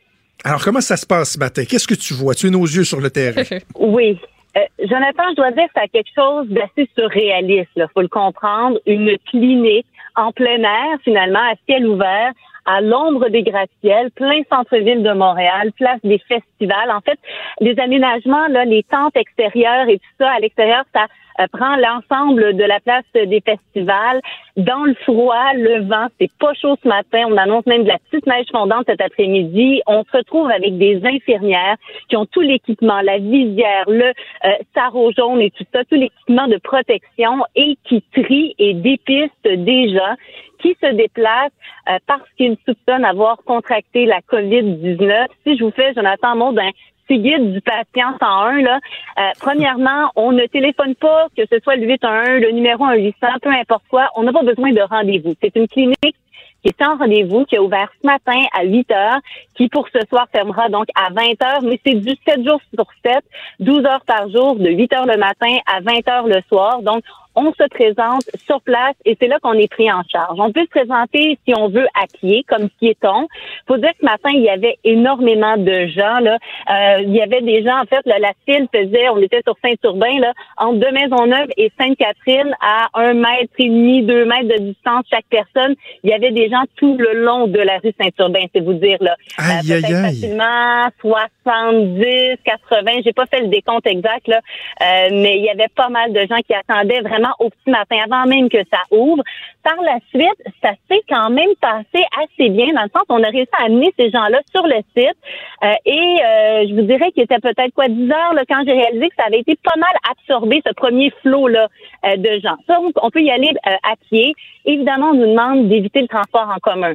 Alors, 0.43 0.61
comment 0.63 0.81
ça 0.81 0.97
se 0.97 1.05
passe 1.05 1.33
ce 1.33 1.39
matin? 1.39 1.63
Qu'est-ce 1.67 1.87
que 1.87 1.95
tu 1.95 2.13
vois? 2.13 2.35
Tu 2.35 2.47
es 2.47 2.49
nos 2.49 2.65
yeux 2.65 2.83
sur 2.83 2.99
le 2.99 3.09
terrain. 3.09 3.43
Oui. 3.75 4.19
Euh, 4.55 4.59
Jonathan, 4.87 5.23
je 5.31 5.35
dois 5.35 5.51
dire 5.51 5.65
que 5.65 5.81
c'est 5.81 5.87
quelque 5.87 6.13
chose 6.13 6.47
d'assez 6.49 6.87
surréaliste. 6.95 7.71
Il 7.75 7.87
faut 7.93 8.01
le 8.01 8.07
comprendre. 8.07 8.77
Une 8.85 9.17
clinique 9.29 9.87
en 10.15 10.31
plein 10.31 10.61
air, 10.61 10.99
finalement, 11.03 11.39
à 11.39 11.55
ciel 11.65 11.87
ouvert, 11.87 12.33
à 12.65 12.81
l'ombre 12.81 13.29
des 13.29 13.43
gratte-ciels, 13.43 14.11
plein 14.11 14.41
centre-ville 14.51 15.01
de 15.01 15.13
Montréal, 15.13 15.71
place 15.73 15.99
des 16.03 16.19
festivals. 16.19 16.91
En 16.91 17.01
fait, 17.01 17.19
les 17.61 17.77
aménagements, 17.79 18.47
là, 18.47 18.65
les 18.65 18.83
tentes 18.83 19.15
extérieures 19.17 19.89
et 19.89 19.97
tout 19.97 20.15
ça, 20.19 20.29
à 20.31 20.39
l'extérieur, 20.39 20.83
ça 20.93 21.07
prend 21.51 21.75
l'ensemble 21.77 22.55
de 22.55 22.63
la 22.63 22.79
place 22.79 23.03
des 23.13 23.41
festivals. 23.41 24.21
Dans 24.57 24.83
le 24.83 24.93
froid, 25.03 25.53
le 25.55 25.81
vent, 25.87 26.07
c'est 26.19 26.31
pas 26.39 26.53
chaud 26.53 26.75
ce 26.81 26.87
matin. 26.87 27.25
On 27.27 27.37
annonce 27.37 27.65
même 27.65 27.83
de 27.83 27.89
la 27.89 27.97
petite 27.99 28.27
neige 28.27 28.45
fondante 28.51 28.85
cet 28.87 29.01
après-midi. 29.01 29.81
On 29.87 30.03
se 30.03 30.17
retrouve 30.17 30.49
avec 30.51 30.77
des 30.77 31.01
infirmières 31.03 31.77
qui 32.09 32.15
ont 32.15 32.25
tout 32.25 32.41
l'équipement, 32.41 33.01
la 33.01 33.17
visière, 33.17 33.85
le 33.87 34.09
euh, 34.09 34.49
sarrau 34.75 35.11
jaune 35.11 35.41
et 35.41 35.51
tout 35.51 35.65
ça, 35.73 35.83
tout 35.85 35.95
l'équipement 35.95 36.47
de 36.47 36.57
protection 36.57 37.43
et 37.55 37.77
qui 37.83 38.03
trient 38.13 38.55
et 38.59 38.73
dépistent 38.73 39.31
des 39.43 39.89
gens 39.89 40.15
qui 40.59 40.75
se 40.81 40.93
déplacent 40.93 41.51
euh, 41.89 41.97
parce 42.07 42.29
qu'ils 42.37 42.57
soupçonnent 42.65 43.05
avoir 43.05 43.37
contracté 43.45 44.05
la 44.05 44.21
COVID-19. 44.21 45.27
Si 45.45 45.57
je 45.57 45.63
vous 45.63 45.71
fais, 45.71 45.93
Jonathan, 45.93 46.35
mot 46.35 46.53
d'un 46.53 46.69
petit 47.07 47.19
guide 47.19 47.53
du 47.53 47.61
patient 47.61 48.17
101, 48.19 48.61
là, 48.61 48.79
euh, 49.19 49.21
premièrement, 49.39 50.11
on 50.15 50.31
ne 50.31 50.45
téléphone 50.45 50.95
pas, 50.95 51.27
que 51.35 51.43
ce 51.51 51.59
soit 51.59 51.75
le 51.75 51.85
811, 51.85 52.41
le 52.41 52.51
numéro 52.51 52.85
1800, 52.85 53.27
peu 53.41 53.49
importe 53.49 53.83
quoi, 53.89 54.09
on 54.15 54.23
n'a 54.23 54.33
pas 54.33 54.43
besoin 54.43 54.71
de 54.71 54.81
rendez-vous. 54.81 55.33
C'est 55.41 55.55
une 55.55 55.67
clinique 55.67 56.15
qui 56.63 56.69
est 56.69 56.85
en 56.85 56.95
rendez-vous, 56.95 57.45
qui 57.45 57.57
a 57.57 57.61
ouvert 57.61 57.89
ce 58.01 58.07
matin 58.07 58.39
à 58.53 58.63
8 58.63 58.91
heures, 58.91 59.19
qui 59.55 59.67
pour 59.67 59.87
ce 59.89 59.99
soir 60.07 60.27
fermera 60.31 60.69
donc 60.69 60.87
à 60.95 61.11
20 61.11 61.43
heures, 61.43 61.61
mais 61.63 61.79
c'est 61.85 61.95
du 61.95 62.15
7 62.25 62.45
jours 62.47 62.61
sur 62.73 62.85
7, 63.05 63.23
12 63.59 63.85
heures 63.85 64.05
par 64.05 64.29
jour, 64.29 64.55
de 64.55 64.69
8 64.69 64.93
heures 64.93 65.05
le 65.05 65.17
matin 65.17 65.57
à 65.65 65.81
20 65.81 66.07
heures 66.07 66.27
le 66.27 66.41
soir. 66.47 66.81
Donc, 66.81 67.03
on 67.35 67.51
se 67.53 67.67
présente 67.69 68.23
sur 68.45 68.61
place 68.61 68.95
et 69.05 69.17
c'est 69.19 69.27
là 69.27 69.37
qu'on 69.41 69.53
est 69.53 69.71
pris 69.71 69.91
en 69.91 70.01
charge. 70.11 70.37
On 70.39 70.51
peut 70.51 70.63
se 70.63 70.69
présenter 70.69 71.37
si 71.45 71.53
on 71.57 71.67
veut 71.69 71.87
à 71.95 72.05
pied, 72.19 72.45
comme 72.47 72.69
piéton. 72.79 73.27
Faut 73.67 73.77
dire 73.77 73.89
que 73.91 73.97
ce 74.01 74.05
matin, 74.05 74.29
il 74.33 74.41
y 74.41 74.49
avait 74.49 74.77
énormément 74.83 75.57
de 75.57 75.87
gens. 75.87 76.19
Là. 76.19 76.37
Euh, 76.69 77.01
il 77.01 77.13
y 77.15 77.21
avait 77.21 77.41
des 77.41 77.63
gens, 77.63 77.79
en 77.81 77.85
fait, 77.85 78.01
là, 78.05 78.19
la 78.19 78.33
file 78.45 78.67
faisait, 78.73 79.09
on 79.09 79.17
était 79.19 79.41
sur 79.43 79.55
Saint-Urbain, 79.63 80.19
là, 80.19 80.33
entre 80.57 80.79
deux 80.79 80.91
Maisonneuve 80.91 81.47
et 81.57 81.71
Sainte-Catherine, 81.79 82.53
à 82.61 82.87
un 82.93 83.13
mètre 83.13 83.53
et 83.57 83.69
demi, 83.69 84.03
deux 84.03 84.25
mètres 84.25 84.49
de 84.57 84.61
distance 84.63 85.05
chaque 85.09 85.25
personne. 85.29 85.75
Il 86.03 86.09
y 86.09 86.13
avait 86.13 86.31
des 86.31 86.49
gens 86.49 86.63
tout 86.77 86.97
le 86.97 87.23
long 87.23 87.47
de 87.47 87.59
la 87.59 87.77
rue 87.79 87.93
Saint-Urbain, 87.99 88.45
c'est 88.53 88.61
vous 88.61 88.73
dire. 88.73 88.97
Là. 89.01 89.15
Euh, 89.39 89.43
Aïe, 89.43 89.73
aïe, 89.73 89.81
peut-être 89.81 89.95
aïe. 89.95 90.03
facilement 90.03 90.87
70, 91.01 92.37
80. 92.43 92.91
J'ai 93.03 93.13
pas 93.13 93.25
fait 93.25 93.41
le 93.41 93.47
décompte 93.47 93.87
exact, 93.87 94.27
là, 94.27 94.37
euh, 94.81 95.09
mais 95.11 95.37
il 95.37 95.43
y 95.43 95.49
avait 95.49 95.69
pas 95.75 95.89
mal 95.89 96.13
de 96.13 96.19
gens 96.21 96.39
qui 96.47 96.53
attendaient 96.53 97.01
vraiment 97.01 97.22
au 97.39 97.49
petit 97.49 97.69
matin, 97.69 97.97
avant 98.03 98.25
même 98.25 98.49
que 98.49 98.59
ça 98.71 98.81
ouvre. 98.91 99.23
Par 99.63 99.75
la 99.81 99.97
suite, 100.09 100.41
ça 100.61 100.71
s'est 100.89 101.01
quand 101.09 101.29
même 101.29 101.49
passé 101.61 102.03
assez 102.21 102.49
bien, 102.49 102.73
dans 102.73 102.83
le 102.83 102.89
sens 102.89 103.03
qu'on 103.07 103.23
a 103.23 103.29
réussi 103.29 103.49
à 103.59 103.65
amener 103.65 103.93
ces 103.97 104.09
gens-là 104.09 104.39
sur 104.53 104.65
le 104.67 104.77
site. 104.95 105.17
Euh, 105.63 105.73
et 105.85 106.17
euh, 106.23 106.67
je 106.67 106.75
vous 106.75 106.83
dirais 106.83 107.11
qu'il 107.11 107.23
était 107.23 107.39
peut-être 107.39 107.73
quoi 107.73 107.87
10 107.87 108.11
heures 108.11 108.33
là, 108.33 108.43
quand 108.47 108.63
j'ai 108.65 108.73
réalisé 108.73 109.09
que 109.09 109.15
ça 109.17 109.25
avait 109.27 109.39
été 109.39 109.57
pas 109.63 109.77
mal 109.77 109.93
absorbé, 110.09 110.61
ce 110.65 110.73
premier 110.73 111.11
flot 111.21 111.47
là 111.47 111.67
euh, 112.05 112.17
de 112.17 112.39
gens. 112.39 112.57
Ça, 112.67 112.79
on, 112.81 112.91
on 113.01 113.09
peut 113.09 113.21
y 113.21 113.31
aller 113.31 113.51
euh, 113.67 113.75
à 113.83 113.95
pied. 114.09 114.33
Évidemment, 114.65 115.11
on 115.11 115.13
nous 115.13 115.27
demande 115.27 115.69
d'éviter 115.69 116.01
le 116.01 116.07
transport 116.07 116.49
en 116.53 116.59
commun 116.59 116.93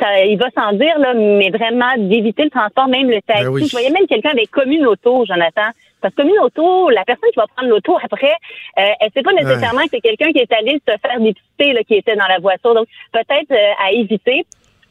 ça, 0.00 0.24
il 0.24 0.38
va 0.38 0.50
sans 0.50 0.72
dire, 0.72 0.98
là, 0.98 1.14
mais 1.14 1.50
vraiment 1.50 1.92
d'éviter 1.96 2.44
le 2.44 2.50
transport, 2.50 2.88
même 2.88 3.08
le 3.08 3.20
taxi. 3.22 3.44
Ben 3.44 3.50
oui. 3.50 3.64
Je 3.66 3.70
voyais 3.70 3.90
même 3.90 4.06
quelqu'un 4.06 4.30
avec 4.30 4.50
commune 4.50 4.86
auto, 4.86 5.24
Jonathan. 5.26 5.70
Parce 6.06 6.14
que 6.14 6.22
commune 6.22 6.38
auto, 6.38 6.88
la 6.90 7.04
personne 7.04 7.28
qui 7.30 7.36
va 7.36 7.48
prendre 7.48 7.68
l'auto 7.68 7.98
après, 8.00 8.30
euh, 8.78 8.82
elle 9.00 9.10
sait 9.12 9.22
pas 9.22 9.32
nécessairement 9.32 9.82
que 9.82 9.88
c'est 9.94 10.00
quelqu'un 10.00 10.30
qui 10.30 10.38
est 10.38 10.52
allé 10.52 10.80
se 10.86 10.96
faire 10.98 11.18
dépister, 11.18 11.72
là, 11.72 11.82
qui 11.82 11.94
était 11.94 12.14
dans 12.14 12.28
la 12.28 12.38
voiture. 12.38 12.74
Donc, 12.74 12.86
peut-être 13.12 13.50
euh, 13.50 13.84
à 13.84 13.90
éviter. 13.90 14.46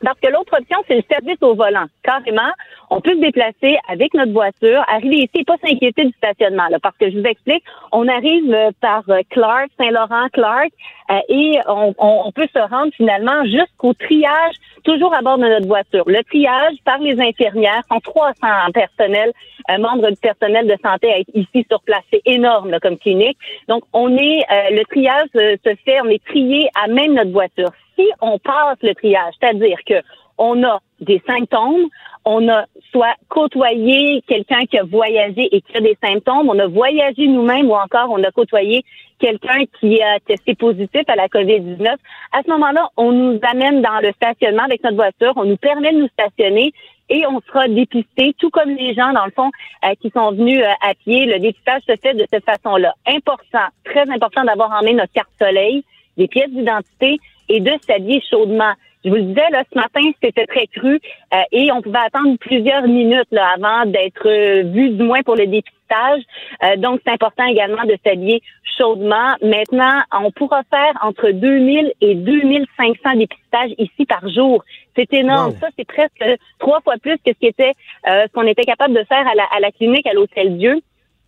Parce 0.05 0.19
que 0.21 0.31
l'autre 0.31 0.53
option, 0.57 0.77
c'est 0.87 0.95
le 0.97 1.03
service 1.09 1.37
au 1.41 1.55
volant. 1.55 1.85
Carrément, 2.03 2.51
on 2.91 3.01
peut 3.01 3.13
se 3.15 3.19
déplacer 3.19 3.77
avec 3.89 4.13
notre 4.13 4.31
voiture, 4.31 4.83
arriver 4.87 5.15
ici 5.17 5.31
et 5.39 5.43
pas 5.43 5.55
s'inquiéter 5.65 6.05
du 6.05 6.13
stationnement. 6.13 6.67
Là, 6.69 6.77
parce 6.81 6.95
que 6.97 7.09
je 7.09 7.17
vous 7.19 7.25
explique, 7.25 7.63
on 7.91 8.07
arrive 8.07 8.53
euh, 8.53 8.69
par 8.81 9.03
euh, 9.09 9.21
Clark, 9.31 9.69
Saint-Laurent, 9.79 10.27
Clark, 10.31 10.69
euh, 11.09 11.15
et 11.29 11.59
on, 11.67 11.93
on- 11.97 12.31
peut 12.31 12.47
se 12.53 12.59
rendre 12.59 12.91
finalement 12.95 13.43
jusqu'au 13.45 13.93
triage, 13.93 14.55
toujours 14.83 15.13
à 15.15 15.21
bord 15.21 15.37
de 15.39 15.47
notre 15.47 15.67
voiture. 15.67 16.03
Le 16.07 16.23
triage 16.23 16.75
par 16.85 16.99
les 16.99 17.19
infirmières, 17.19 17.81
sont 17.91 17.99
300 17.99 18.33
personnels, 18.73 19.31
euh, 19.71 19.77
membres 19.79 20.09
du 20.09 20.17
personnel 20.17 20.67
de 20.67 20.75
santé 20.83 21.11
à 21.11 21.19
être 21.19 21.29
ici 21.33 21.65
sur 21.69 21.81
place. 21.81 22.03
C'est 22.13 22.21
énorme 22.25 22.69
là, 22.69 22.79
comme 22.79 22.97
clinique. 22.97 23.37
Donc, 23.67 23.83
on 23.93 24.15
est, 24.17 24.39
euh, 24.51 24.69
le 24.71 24.83
triage 24.85 25.29
euh, 25.35 25.55
se 25.65 25.75
fait, 25.83 25.99
on 26.01 26.09
est 26.09 26.23
trié 26.25 26.69
à 26.83 26.87
même 26.87 27.13
notre 27.13 27.31
voiture. 27.31 27.69
Si 27.97 28.05
on 28.21 28.37
passe 28.39 28.77
le 28.81 28.93
triage, 28.93 29.33
c'est-à-dire 29.39 29.79
que 29.85 30.01
on 30.37 30.63
a 30.63 30.79
des 30.99 31.21
symptômes, 31.25 31.87
on 32.25 32.49
a 32.49 32.65
soit 32.91 33.15
côtoyé 33.29 34.21
quelqu'un 34.27 34.65
qui 34.65 34.77
a 34.77 34.83
voyagé 34.83 35.47
et 35.55 35.61
qui 35.61 35.77
a 35.77 35.81
des 35.81 35.97
symptômes, 36.03 36.49
on 36.49 36.59
a 36.59 36.67
voyagé 36.67 37.27
nous-mêmes 37.27 37.69
ou 37.69 37.75
encore 37.75 38.09
on 38.09 38.23
a 38.23 38.31
côtoyé 38.31 38.83
quelqu'un 39.19 39.63
qui 39.79 40.01
a 40.01 40.19
testé 40.19 40.55
positif 40.55 41.03
à 41.07 41.15
la 41.15 41.27
COVID-19. 41.27 41.87
À 42.33 42.41
ce 42.43 42.49
moment-là, 42.49 42.89
on 42.97 43.11
nous 43.11 43.39
amène 43.49 43.81
dans 43.81 43.99
le 44.01 44.11
stationnement 44.13 44.63
avec 44.63 44.83
notre 44.83 44.97
voiture, 44.97 45.33
on 45.35 45.45
nous 45.45 45.57
permet 45.57 45.93
de 45.93 45.99
nous 45.99 46.09
stationner 46.09 46.73
et 47.09 47.25
on 47.27 47.39
sera 47.41 47.67
dépisté, 47.67 48.35
tout 48.39 48.49
comme 48.49 48.71
les 48.71 48.93
gens, 48.95 49.13
dans 49.13 49.25
le 49.25 49.31
fond, 49.31 49.51
euh, 49.85 49.93
qui 50.01 50.09
sont 50.09 50.31
venus 50.31 50.59
euh, 50.59 50.71
à 50.81 50.95
pied. 50.95 51.27
Le 51.27 51.39
dépistage 51.39 51.83
se 51.87 51.95
fait 52.01 52.15
de 52.15 52.25
cette 52.31 52.45
façon-là. 52.45 52.95
Important, 53.05 53.67
très 53.83 54.09
important 54.09 54.43
d'avoir 54.43 54.71
en 54.71 54.83
main 54.83 54.93
notre 54.93 55.13
carte 55.13 55.29
soleil, 55.39 55.83
des 56.17 56.27
pièces 56.27 56.49
d'identité 56.49 57.19
et 57.49 57.59
de 57.59 57.71
s'habiller 57.85 58.21
chaudement. 58.29 58.73
Je 59.05 59.11
vous 59.11 59.17
le 59.17 59.21
disais, 59.21 59.49
là, 59.51 59.63
ce 59.71 59.77
matin, 59.77 60.01
c'était 60.21 60.47
très 60.47 60.65
cru 60.65 60.99
euh, 61.33 61.37
et 61.51 61.71
on 61.71 61.81
pouvait 61.83 61.99
attendre 61.99 62.35
plusieurs 62.39 62.87
minutes 62.87 63.27
là, 63.29 63.53
avant 63.55 63.85
d'être 63.85 64.27
euh, 64.27 64.63
vu, 64.63 64.89
du 64.89 65.03
moins 65.03 65.21
pour 65.21 65.35
le 65.35 65.45
dépistage. 65.45 66.23
Euh, 66.63 66.75
donc, 66.77 67.01
c'est 67.05 67.11
important 67.11 67.45
également 67.45 67.83
de 67.83 67.95
s'habiller 68.03 68.41
chaudement. 68.79 69.35
Maintenant, 69.43 70.01
on 70.11 70.31
pourra 70.31 70.63
faire 70.71 70.93
entre 71.03 71.29
2000 71.29 71.93
et 72.01 72.15
2500 72.15 73.17
dépistages 73.17 73.71
ici 73.77 74.05
par 74.07 74.27
jour. 74.27 74.63
C'est 74.95 75.13
énorme. 75.13 75.51
Wow. 75.51 75.57
Ça, 75.59 75.67
c'est 75.77 75.87
presque 75.87 76.39
trois 76.57 76.81
fois 76.81 76.95
plus 76.99 77.17
que 77.23 77.31
ce 77.31 77.47
était, 77.47 77.73
euh, 78.09 78.23
ce 78.27 78.31
qu'on 78.33 78.47
était 78.47 78.63
capable 78.63 78.95
de 78.95 79.03
faire 79.03 79.27
à 79.27 79.35
la, 79.35 79.43
à 79.55 79.59
la 79.59 79.71
clinique, 79.71 80.07
à 80.07 80.13
l'Hôtel 80.13 80.57
Dieu 80.57 80.81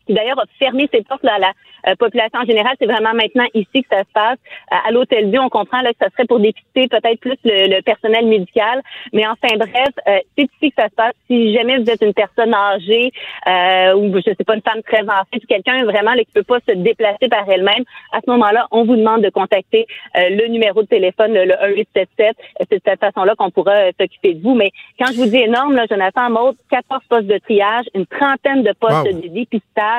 qui 0.08 0.14
d'ailleurs 0.14 0.40
a 0.40 0.46
fermé 0.58 0.90
ses 0.92 1.04
portes 1.04 1.24
là, 1.24 1.36
à 1.36 1.40
la 1.40 1.52
euh, 1.88 1.96
population 1.96 2.40
en 2.40 2.46
général. 2.46 2.76
C'est 2.80 2.88
vraiment 2.88 3.14
maintenant 3.14 3.46
ici 3.54 3.84
que 3.84 3.90
ça 3.92 4.00
se 4.00 4.12
passe. 4.14 4.40
Euh, 4.74 4.76
à 4.88 4.92
l'Hôtel 4.92 5.30
Dieu, 5.30 5.40
on 5.40 5.50
comprend 5.50 5.82
là, 5.82 5.92
que 5.92 6.00
ça 6.02 6.10
serait 6.12 6.26
pour 6.26 6.40
dépister 6.40 6.88
peut-être 6.88 7.20
plus 7.20 7.38
le, 7.44 7.76
le 7.76 7.82
personnel 7.82 8.26
médical. 8.26 8.82
Mais 9.14 9.26
enfin 9.28 9.56
bref, 9.58 9.90
euh, 10.08 10.20
c'est 10.38 10.46
ici 10.46 10.72
que 10.72 10.82
ça 10.82 10.90
se 10.90 10.96
passe. 10.96 11.14
Si 11.28 11.54
jamais 11.54 11.78
vous 11.78 11.90
êtes 11.90 12.02
une 12.02 12.14
personne 12.14 12.54
âgée 12.54 13.12
euh, 13.48 13.96
ou 13.96 14.16
je 14.16 14.22
sais 14.38 14.44
pas, 14.46 14.56
une 14.56 14.62
femme 14.62 14.82
très 14.84 15.02
âgée, 15.08 15.26
puis 15.32 15.48
quelqu'un 15.48 15.84
vraiment 15.86 16.14
là, 16.14 16.24
qui 16.24 16.32
peut 16.34 16.44
pas 16.44 16.60
se 16.68 16.74
déplacer 16.76 17.28
par 17.30 17.48
elle-même, 17.50 17.84
à 18.12 18.20
ce 18.26 18.30
moment-là, 18.32 18.68
on 18.72 18.84
vous 18.86 18.96
demande 18.96 19.22
de 19.22 19.30
contacter 19.30 19.86
euh, 20.18 20.30
le 20.30 20.48
numéro 20.48 20.82
de 20.82 20.88
téléphone, 20.88 21.34
le, 21.34 21.46
le 21.46 21.56
1877. 21.76 22.36
Euh, 22.62 22.66
C'est 22.70 22.78
de 22.78 22.82
cette 22.86 23.00
façon-là 23.00 23.36
qu'on 23.36 23.52
pourra 23.52 23.92
s'occuper 24.00 24.34
de 24.34 24.42
vous. 24.42 24.56
Mais 24.56 24.72
quand 25.00 25.08
je 25.12 25.18
vous 25.18 25.28
dis 25.28 25.38
énorme, 25.38 25.76
là, 25.76 25.86
Jonathan 25.90 26.30
Maud, 26.30 26.56
14 26.72 27.02
postes 27.10 27.28
de 27.28 27.38
triage, 27.38 27.86
une 27.94 28.06
trentaine 28.06 28.64
de 28.64 28.72
postes 28.74 28.88
Wow. 28.98 29.04
de 29.22 29.28
dépistage. 29.28 29.97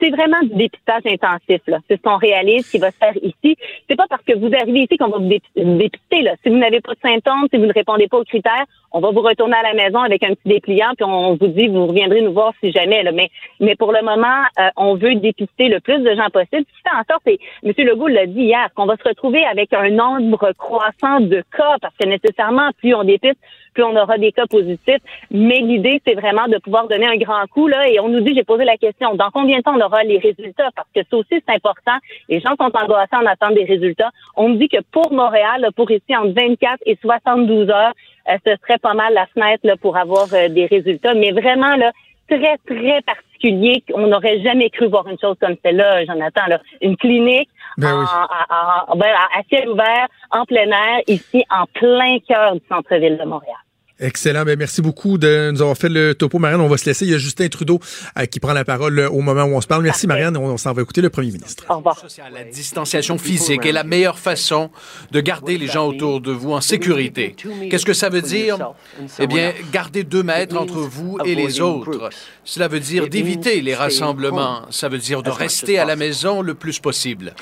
C'est 0.00 0.10
vraiment 0.10 0.40
du 0.42 0.54
dépistage 0.54 1.02
intensif. 1.06 1.60
C'est 1.88 1.96
ce 1.96 2.02
qu'on 2.02 2.16
réalise 2.16 2.68
qui 2.68 2.78
va 2.78 2.90
se 2.90 2.96
faire 2.96 3.16
ici. 3.22 3.56
C'est 3.88 3.96
pas 3.96 4.06
parce 4.08 4.22
que 4.22 4.36
vous 4.36 4.52
arrivez 4.54 4.80
ici 4.80 4.96
qu'on 4.98 5.08
va 5.08 5.18
vous 5.18 5.28
dépister. 5.56 6.22
Là. 6.22 6.34
Si 6.42 6.50
vous 6.50 6.56
n'avez 6.56 6.80
pas 6.80 6.92
de 6.94 7.00
symptômes, 7.00 7.46
si 7.50 7.58
vous 7.58 7.66
ne 7.66 7.72
répondez 7.72 8.08
pas 8.08 8.18
aux 8.18 8.24
critères, 8.24 8.64
on 8.92 9.00
va 9.00 9.10
vous 9.10 9.20
retourner 9.20 9.56
à 9.56 9.62
la 9.62 9.74
maison 9.74 10.00
avec 10.00 10.22
un 10.22 10.34
petit 10.34 10.48
dépliant, 10.48 10.92
puis 10.96 11.04
on 11.04 11.34
vous 11.34 11.48
dit 11.48 11.68
vous 11.68 11.86
reviendrez 11.86 12.22
nous 12.22 12.32
voir 12.32 12.52
si 12.60 12.70
jamais. 12.72 13.02
Là. 13.02 13.12
Mais, 13.12 13.30
mais 13.60 13.74
pour 13.76 13.92
le 13.92 14.02
moment, 14.02 14.42
euh, 14.58 14.68
on 14.76 14.94
veut 14.94 15.14
dépister 15.16 15.68
le 15.68 15.80
plus 15.80 15.98
de 15.98 16.14
gens 16.14 16.28
possible. 16.30 16.64
Ce 16.68 16.76
qui 16.76 16.82
fait 16.82 16.96
en 16.96 17.04
sorte, 17.10 17.26
et 17.26 17.40
M. 17.64 17.72
Legault 17.76 18.08
l'a 18.08 18.26
dit 18.26 18.42
hier, 18.42 18.68
qu'on 18.74 18.86
va 18.86 18.96
se 18.96 19.08
retrouver 19.08 19.44
avec 19.44 19.72
un 19.72 19.90
nombre 19.90 20.52
croissant 20.58 21.20
de 21.20 21.42
cas, 21.56 21.76
parce 21.80 21.94
que 22.00 22.06
nécessairement, 22.06 22.70
plus 22.78 22.94
on 22.94 23.04
dépiste, 23.04 23.38
plus 23.74 23.82
on 23.84 23.94
aura 23.96 24.16
des 24.18 24.32
cas 24.32 24.46
positifs. 24.46 25.00
Mais 25.30 25.58
l'idée, 25.58 26.00
c'est 26.06 26.14
vraiment 26.14 26.46
de 26.48 26.58
pouvoir 26.58 26.88
donner 26.88 27.06
un 27.06 27.16
grand 27.16 27.44
coup. 27.52 27.66
Là, 27.68 27.88
et 27.88 28.00
on 28.00 28.08
nous 28.08 28.20
dit, 28.20 28.32
j'ai 28.34 28.44
posé 28.44 28.64
la 28.64 28.76
question, 28.76 29.14
dans 29.14 29.30
combien 29.30 29.58
de 29.58 29.62
temps 29.62 29.74
on 29.76 29.80
aura 29.84 30.02
les 30.04 30.18
résultats? 30.18 30.70
Parce 30.74 30.88
que 30.94 31.00
ça 31.10 31.16
aussi, 31.16 31.28
c'est 31.46 31.54
important. 31.54 31.96
Les 32.28 32.40
gens 32.40 32.54
sont 32.58 32.70
angoissés 32.74 33.16
en 33.16 33.26
attendant 33.26 33.54
des 33.54 33.64
résultats. 33.64 34.10
On 34.36 34.48
me 34.50 34.56
dit 34.56 34.68
que 34.68 34.80
pour 34.92 35.12
Montréal, 35.12 35.68
pour 35.76 35.90
ici, 35.90 36.16
entre 36.16 36.32
24 36.34 36.78
et 36.86 36.96
72 37.02 37.68
heures, 37.68 37.92
euh, 38.30 38.38
ce 38.46 38.52
serait 38.62 38.78
pas 38.78 38.94
mal 38.94 39.12
la 39.12 39.26
fenêtre 39.26 39.66
là, 39.66 39.76
pour 39.76 39.96
avoir 39.96 40.26
euh, 40.32 40.48
des 40.48 40.66
résultats. 40.66 41.12
Mais 41.14 41.32
vraiment, 41.32 41.76
là, 41.76 41.92
très, 42.28 42.56
très 42.66 43.02
particulier. 43.02 43.82
On 43.92 44.06
n'aurait 44.06 44.40
jamais 44.40 44.70
cru 44.70 44.86
voir 44.86 45.06
une 45.08 45.18
chose 45.18 45.36
comme 45.38 45.56
celle-là, 45.62 46.06
Jonathan. 46.06 46.42
Là. 46.48 46.58
Une 46.80 46.96
clinique 46.96 47.50
Ben 47.76 47.92
en- 47.94 48.00
oui. 48.00 48.06
en- 48.08 48.92
en- 48.92 48.96
ben, 48.96 49.12
à 49.38 49.42
ciel 49.50 49.68
ouvert, 49.68 50.06
en 50.30 50.44
plein 50.46 50.68
air, 50.70 51.00
ici, 51.06 51.44
en 51.50 51.66
plein 51.66 52.18
cœur 52.26 52.54
du 52.54 52.62
centre-ville 52.70 53.18
de 53.18 53.24
Montréal. 53.24 53.56
Excellent. 54.00 54.44
Ben, 54.44 54.58
merci 54.58 54.82
beaucoup 54.82 55.18
de 55.18 55.52
nous 55.52 55.62
avoir 55.62 55.76
fait 55.76 55.88
le 55.88 56.16
topo, 56.16 56.40
Marianne. 56.40 56.60
On 56.60 56.68
va 56.68 56.76
se 56.76 56.84
laisser. 56.84 57.04
Il 57.04 57.12
y 57.12 57.14
a 57.14 57.18
Justin 57.18 57.46
Trudeau 57.46 57.78
euh, 58.18 58.26
qui 58.26 58.40
prend 58.40 58.52
la 58.52 58.64
parole 58.64 58.98
euh, 58.98 59.08
au 59.08 59.20
moment 59.20 59.44
où 59.44 59.54
on 59.54 59.60
se 59.60 59.68
parle. 59.68 59.84
Merci, 59.84 60.08
Marianne. 60.08 60.36
On, 60.36 60.46
on 60.46 60.56
s'en 60.56 60.72
va 60.72 60.82
écouter 60.82 61.00
le 61.00 61.10
premier 61.10 61.30
ministre. 61.30 61.64
Au 61.68 61.76
revoir. 61.76 62.04
La 62.32 62.42
distanciation 62.42 63.18
physique 63.18 63.64
est 63.64 63.72
la 63.72 63.84
meilleure 63.84 64.18
façon 64.18 64.70
de 65.12 65.20
garder 65.20 65.58
les 65.58 65.68
gens 65.68 65.86
autour 65.86 66.20
de 66.20 66.32
vous 66.32 66.52
en 66.52 66.60
sécurité. 66.60 67.36
Qu'est-ce 67.70 67.86
que 67.86 67.92
ça 67.92 68.08
veut 68.08 68.22
dire? 68.22 68.72
Eh 69.20 69.28
bien, 69.28 69.52
garder 69.72 70.02
deux 70.02 70.24
mètres 70.24 70.56
entre 70.56 70.80
vous 70.80 71.18
et 71.24 71.36
les 71.36 71.60
autres. 71.60 72.10
Cela 72.42 72.66
veut 72.66 72.80
dire 72.80 73.08
d'éviter 73.08 73.60
les 73.60 73.76
rassemblements. 73.76 74.62
Ça 74.70 74.88
veut 74.88 74.98
dire 74.98 75.22
de 75.22 75.30
rester 75.30 75.78
à 75.78 75.84
la 75.84 75.94
maison 75.94 76.42
le 76.42 76.54
plus 76.54 76.80
possible. 76.80 77.34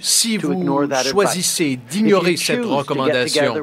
Si 0.00 0.38
vous 0.38 0.88
choisissez 1.04 1.78
d'ignorer 1.88 2.36
cette 2.36 2.64
recommandation, 2.64 3.54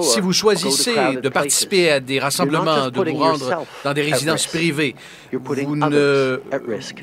si 0.00 0.20
vous 0.20 0.32
choisissez 0.32 0.96
de 1.22 1.28
participer 1.44 1.90
à 1.90 2.00
des 2.00 2.18
rassemblements, 2.18 2.88
de 2.90 2.96
vous 3.10 3.16
rendre 3.18 3.64
dans 3.84 3.92
des 3.92 4.02
résidences 4.02 4.46
privées, 4.46 4.94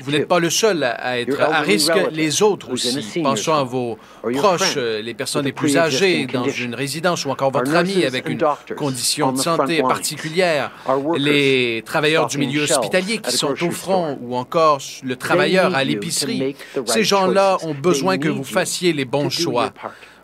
vous 0.04 0.10
n'êtes 0.10 0.28
pas 0.28 0.38
le 0.38 0.50
seul 0.50 0.82
à- 0.84 0.90
à 0.92 1.18
être 1.18 1.40
à 1.40 1.60
risque, 1.60 1.92
les 2.12 2.42
autres 2.42 2.70
aussi. 2.72 2.88
Pensons 3.22 3.54
à 3.54 3.62
vos 3.64 3.98
proches, 4.40 4.74
euh, 4.76 5.02
les 5.02 5.14
personnes 5.14 5.44
les 5.44 5.52
plus 5.52 5.76
âgées 5.76 6.26
dans 6.26 6.44
une 6.48 6.74
résidence 6.74 7.24
ou 7.24 7.30
encore 7.30 7.50
votre 7.50 7.74
ami 7.74 8.04
avec 8.04 8.28
une 8.28 8.38
condition 8.76 9.32
de 9.32 9.38
santé 9.38 9.80
particulière, 9.88 10.70
les 11.16 11.82
travailleurs 11.84 12.26
du 12.26 12.38
milieu 12.38 12.62
hospitalier 12.78 13.18
qui 13.18 13.32
sont 13.36 13.48
au 13.62 13.70
front 13.70 14.18
ou 14.20 14.36
encore 14.36 14.78
le 15.04 15.16
travailleur 15.16 15.74
à 15.74 15.84
l'épicerie. 15.84 16.56
Ces 16.86 17.04
gens-là 17.04 17.58
ont 17.62 17.74
besoin 17.74 18.18
que 18.18 18.28
vous 18.28 18.44
fassiez 18.44 18.92
les 18.92 19.04
bons 19.04 19.30
choix. 19.30 19.72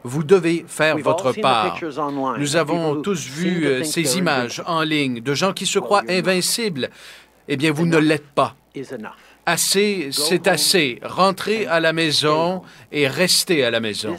Vous 0.09 0.25
devez 0.25 0.65
faire 0.67 0.97
votre 0.97 1.33
part. 1.33 1.79
Nous 2.39 2.57
avons 2.57 3.03
tous 3.03 3.29
vu 3.29 3.67
euh, 3.67 3.85
ces 3.85 4.17
images 4.17 4.63
en 4.67 4.83
ligne 4.83 5.21
de 5.21 5.35
gens 5.35 5.53
qui 5.53 5.67
se 5.67 5.79
croient 5.79 6.05
invincibles. 6.09 6.89
Eh 7.47 7.57
bien, 7.57 7.73
vous 7.73 7.85
ne 7.85 7.99
l'êtes 7.99 8.31
pas. 8.35 8.57
Assez, 9.45 10.09
c'est 10.13 10.47
assez. 10.47 10.99
Rentrez 11.03 11.67
à 11.67 11.81
la 11.81 11.93
maison 11.93 12.63
et 12.91 13.07
restez 13.07 13.65
à 13.65 13.71
la 13.71 13.81
maison. 13.81 14.17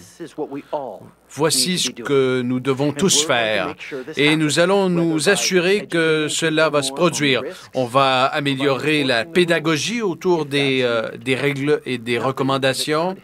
Voici 1.32 1.78
ce 1.78 1.92
que 1.92 2.42
nous 2.42 2.60
devons 2.60 2.92
tous 2.92 3.26
faire. 3.26 3.76
Et 4.16 4.36
nous 4.36 4.60
allons 4.60 4.90
nous 4.90 5.30
assurer 5.30 5.88
que 5.88 6.28
cela 6.28 6.70
va 6.70 6.82
se 6.84 6.92
produire. 6.92 7.42
On 7.74 7.86
va 7.86 8.26
améliorer 8.26 9.04
la 9.04 9.26
pédagogie 9.26 10.02
autour 10.02 10.46
des, 10.46 10.82
euh, 10.84 11.10
des 11.18 11.36
règles 11.36 11.82
et 11.86 11.98
des 11.98 12.18
recommandations. 12.18 13.16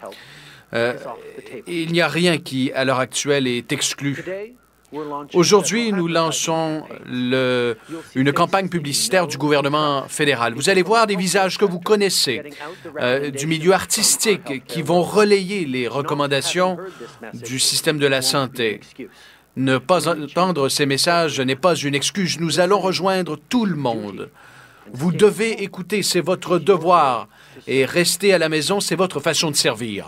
Euh, 0.76 0.94
il 1.68 1.92
n'y 1.92 2.02
a 2.02 2.08
rien 2.08 2.38
qui, 2.38 2.72
à 2.74 2.84
l'heure 2.84 3.00
actuelle, 3.00 3.48
est 3.48 3.72
exclu. 3.72 4.24
Aujourd'hui, 5.34 5.92
nous 5.92 6.08
lançons 6.08 6.84
une 8.16 8.34
campagne 8.34 8.70
publicitaire 8.70 9.28
du 9.28 9.38
gouvernement 9.38 10.06
fédéral. 10.08 10.54
Vous 10.54 10.70
allez 10.70 10.84
voir 10.84 11.08
des 11.08 11.16
visages 11.16 11.58
que 11.58 11.66
vous 11.66 11.80
connaissez 11.80 12.44
euh, 13.00 13.30
du 13.32 13.48
milieu 13.48 13.74
artistique 13.74 14.64
qui 14.66 14.82
vont 14.82 15.02
relayer 15.02 15.66
les 15.66 15.88
recommandations 15.88 16.78
du 17.34 17.60
système 17.60 17.98
de 17.98 18.08
la 18.08 18.22
santé. 18.22 18.80
Ne 19.58 19.78
pas 19.78 20.08
entendre 20.08 20.70
ces 20.70 20.86
messages 20.86 21.40
n'est 21.40 21.56
pas 21.56 21.76
une 21.76 21.96
excuse. 21.96 22.40
Nous 22.40 22.60
allons 22.60 22.80
rejoindre 22.80 23.38
tout 23.50 23.66
le 23.66 23.76
monde. 23.76 24.30
Vous 24.94 25.12
devez 25.12 25.64
écouter, 25.64 26.04
c'est 26.04 26.22
votre 26.22 26.60
devoir. 26.60 27.28
Et 27.68 27.86
rester 27.86 28.34
à 28.34 28.38
la 28.38 28.50
maison, 28.50 28.80
c'est 28.80 28.96
votre 28.96 29.20
façon 29.20 29.52
de 29.52 29.56
servir. 29.56 30.08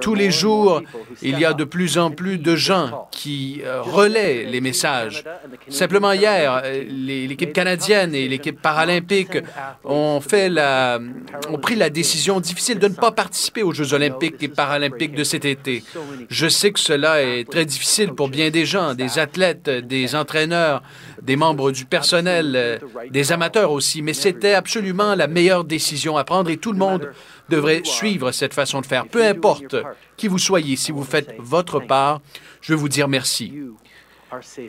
Tous 0.00 0.14
les 0.14 0.30
jours, 0.30 0.82
il 1.22 1.38
y 1.38 1.44
a 1.44 1.52
de 1.52 1.64
plus 1.64 1.98
en 1.98 2.10
plus 2.10 2.38
de 2.38 2.56
gens 2.56 3.08
qui 3.10 3.62
euh, 3.64 3.82
relaient 3.82 4.44
les 4.44 4.60
messages. 4.60 5.24
Simplement 5.68 6.12
hier, 6.12 6.62
euh, 6.64 6.84
l'équipe 6.88 7.52
canadienne 7.52 8.14
et 8.14 8.28
l'équipe 8.28 8.60
paralympique 8.60 9.38
ont 9.84 10.20
pris 10.20 10.48
la 10.48 11.90
décision 11.90 12.40
difficile 12.40 12.78
de 12.78 12.88
ne 12.88 12.94
pas 12.94 13.12
participer 13.12 13.62
aux 13.62 13.72
Jeux 13.72 13.94
olympiques 13.94 14.42
et 14.42 14.48
paralympiques 14.48 15.14
de 15.14 15.24
cet 15.24 15.44
été. 15.44 15.82
Je 16.28 16.48
sais 16.48 16.72
que 16.72 16.80
cela 16.80 17.22
est 17.22 17.48
très 17.48 17.64
difficile 17.64 18.12
pour 18.12 18.28
bien 18.28 18.50
des 18.50 18.66
gens, 18.66 18.94
des 18.94 19.18
athlètes, 19.18 19.68
des 19.68 20.14
entraîneurs, 20.14 20.82
des 21.22 21.36
membres 21.36 21.70
du 21.70 21.84
personnel, 21.84 22.52
euh, 22.54 22.78
des 23.10 23.32
amateurs 23.32 23.72
aussi, 23.72 24.02
mais 24.02 24.14
c'était 24.14 24.54
absolument 24.54 25.14
la 25.14 25.26
meilleure 25.26 25.64
décision 25.64 26.16
à 26.16 26.24
prendre 26.24 26.50
et 26.50 26.56
tout 26.56 26.72
le 26.72 26.78
monde 26.78 27.10
devrait 27.48 27.82
suivre 27.84 28.32
cette 28.32 28.54
façon 28.54 28.80
de 28.80 28.86
faire. 28.86 29.06
Peu 29.06 29.24
importe 29.24 29.76
qui 30.16 30.28
vous 30.28 30.38
soyez, 30.38 30.76
si 30.76 30.92
vous 30.92 31.04
faites 31.04 31.34
votre 31.38 31.80
part, 31.80 32.20
je 32.60 32.72
veux 32.72 32.78
vous 32.78 32.88
dire 32.88 33.08
merci. 33.08 33.52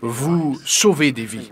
Vous 0.01 0.59
sauvez 0.65 1.11
des 1.11 1.25
vies. 1.25 1.49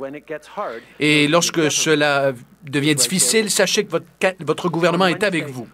Et 1.00 1.28
lorsque 1.28 1.72
cela 1.72 2.34
devient 2.64 2.96
difficile, 2.96 3.50
sachez 3.50 3.86
que 3.86 3.92
votre, 4.40 4.70
gouvernement 4.70 5.08
est 5.08 5.24
avec 5.24 5.50
vous. 5.50 5.68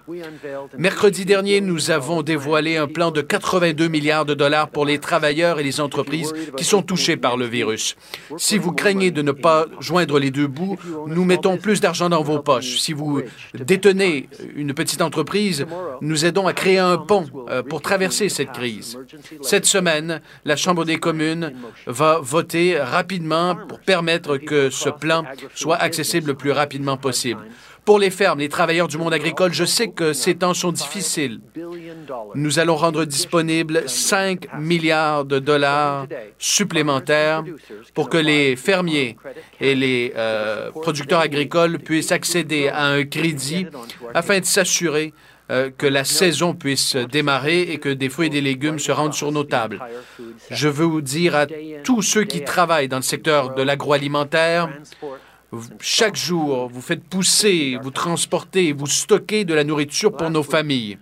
Mercredi 0.78 1.26
dernier, 1.26 1.62
nous 1.62 1.90
avons 1.90 2.22
dévoilé 2.22 2.78
un 2.78 2.88
plan 2.88 3.12
de 3.12 3.22
82 3.22 3.88
milliards 3.88 4.26
de 4.26 4.34
dollars 4.34 4.70
pour 4.70 4.86
les 4.86 5.00
travailleurs 5.00 5.60
et 5.60 5.64
les 5.64 5.82
entreprises 5.82 6.34
qui 6.58 6.64
sont 6.64 6.82
touchés 6.82 7.18
par 7.18 7.38
le 7.38 7.46
virus. 7.46 7.96
Si 8.38 8.58
vous 8.58 8.72
craignez 8.72 9.12
de 9.12 9.22
ne 9.22 9.32
pas 9.32 9.66
joindre 9.80 10.20
les 10.20 10.32
deux 10.32 10.48
bouts, 10.48 10.78
nous 11.08 11.26
mettons 11.26 11.58
plus 11.58 11.82
d'argent 11.82 12.10
dans 12.10 12.22
vos 12.22 12.40
poches. 12.40 12.80
Si 12.80 12.94
vous 12.94 13.22
détenez 13.54 14.30
une 14.56 14.74
petite 14.74 15.02
entreprise, 15.02 15.66
nous 16.02 16.26
aidons 16.26 16.46
à 16.48 16.54
créer 16.54 16.78
un 16.78 16.98
pont 16.98 17.26
euh, 17.50 17.64
pour 17.64 17.82
traverser 17.82 18.30
cette 18.30 18.52
crise. 18.52 18.98
Cette 19.42 19.66
semaine, 19.66 20.22
la 20.44 20.56
Chambre 20.56 20.86
des 20.86 20.98
communes 20.98 21.54
va 21.88 22.20
voter 22.22 22.80
rapidement 22.80 23.56
pour 23.68 23.80
permettre 23.80 24.38
que 24.38 24.70
ce 24.70 24.90
plan 24.90 25.24
soit 25.54 25.78
accessible 25.78 26.28
le 26.28 26.34
plus 26.34 26.52
rapidement 26.52 26.75
Pour 27.86 28.00
les 28.00 28.10
fermes, 28.10 28.40
les 28.40 28.50
travailleurs 28.50 28.88
du 28.88 28.98
monde 28.98 29.14
agricole, 29.14 29.54
je 29.54 29.64
sais 29.64 29.90
que 29.90 30.12
ces 30.12 30.36
temps 30.36 30.56
sont 30.56 30.72
difficiles. 30.72 31.40
Nous 32.34 32.58
allons 32.58 32.76
rendre 32.76 33.06
disponibles 33.06 33.84
5 33.88 34.48
milliards 34.60 35.24
de 35.24 35.38
dollars 35.38 36.08
supplémentaires 36.40 37.44
pour 37.94 38.10
que 38.10 38.18
les 38.18 38.56
fermiers 38.56 39.18
et 39.62 39.76
les 39.76 40.14
euh, 40.16 40.72
producteurs 40.72 41.20
agricoles 41.20 41.78
puissent 41.78 42.12
accéder 42.12 42.70
à 42.70 42.86
un 42.86 43.04
crédit 43.04 43.68
afin 44.16 44.40
de 44.40 44.46
s'assurer 44.46 45.14
euh, 45.52 45.70
que 45.78 45.86
la 45.86 46.04
saison 46.04 46.56
puisse 46.56 46.96
démarrer 46.96 47.62
et 47.62 47.78
que 47.78 47.90
des 47.90 48.10
fruits 48.10 48.28
et 48.28 48.32
des 48.32 48.42
légumes 48.42 48.80
se 48.80 48.92
rendent 48.92 49.14
sur 49.14 49.32
nos 49.32 49.44
tables. 49.44 49.80
Je 50.50 50.68
veux 50.68 50.86
vous 50.86 51.02
dire 51.02 51.36
à 51.36 51.46
tous 51.84 52.02
ceux 52.02 52.24
qui 52.24 52.44
travaillent 52.44 52.88
dans 52.88 52.96
le 52.98 53.04
secteur 53.04 53.54
de 53.54 53.62
l'agroalimentaire, 53.62 54.70
chaque 55.80 56.16
jour, 56.16 56.70
vous 56.72 56.82
faites 56.82 57.04
pousser, 57.04 57.78
vous 57.82 57.92
transportez, 57.92 58.74
vous 58.74 58.88
stockez 58.88 59.46
de 59.46 59.54
la 59.54 59.64
nourriture 59.64 60.16
pour 60.16 60.30
nos 60.30 60.44
familles. 60.44 60.98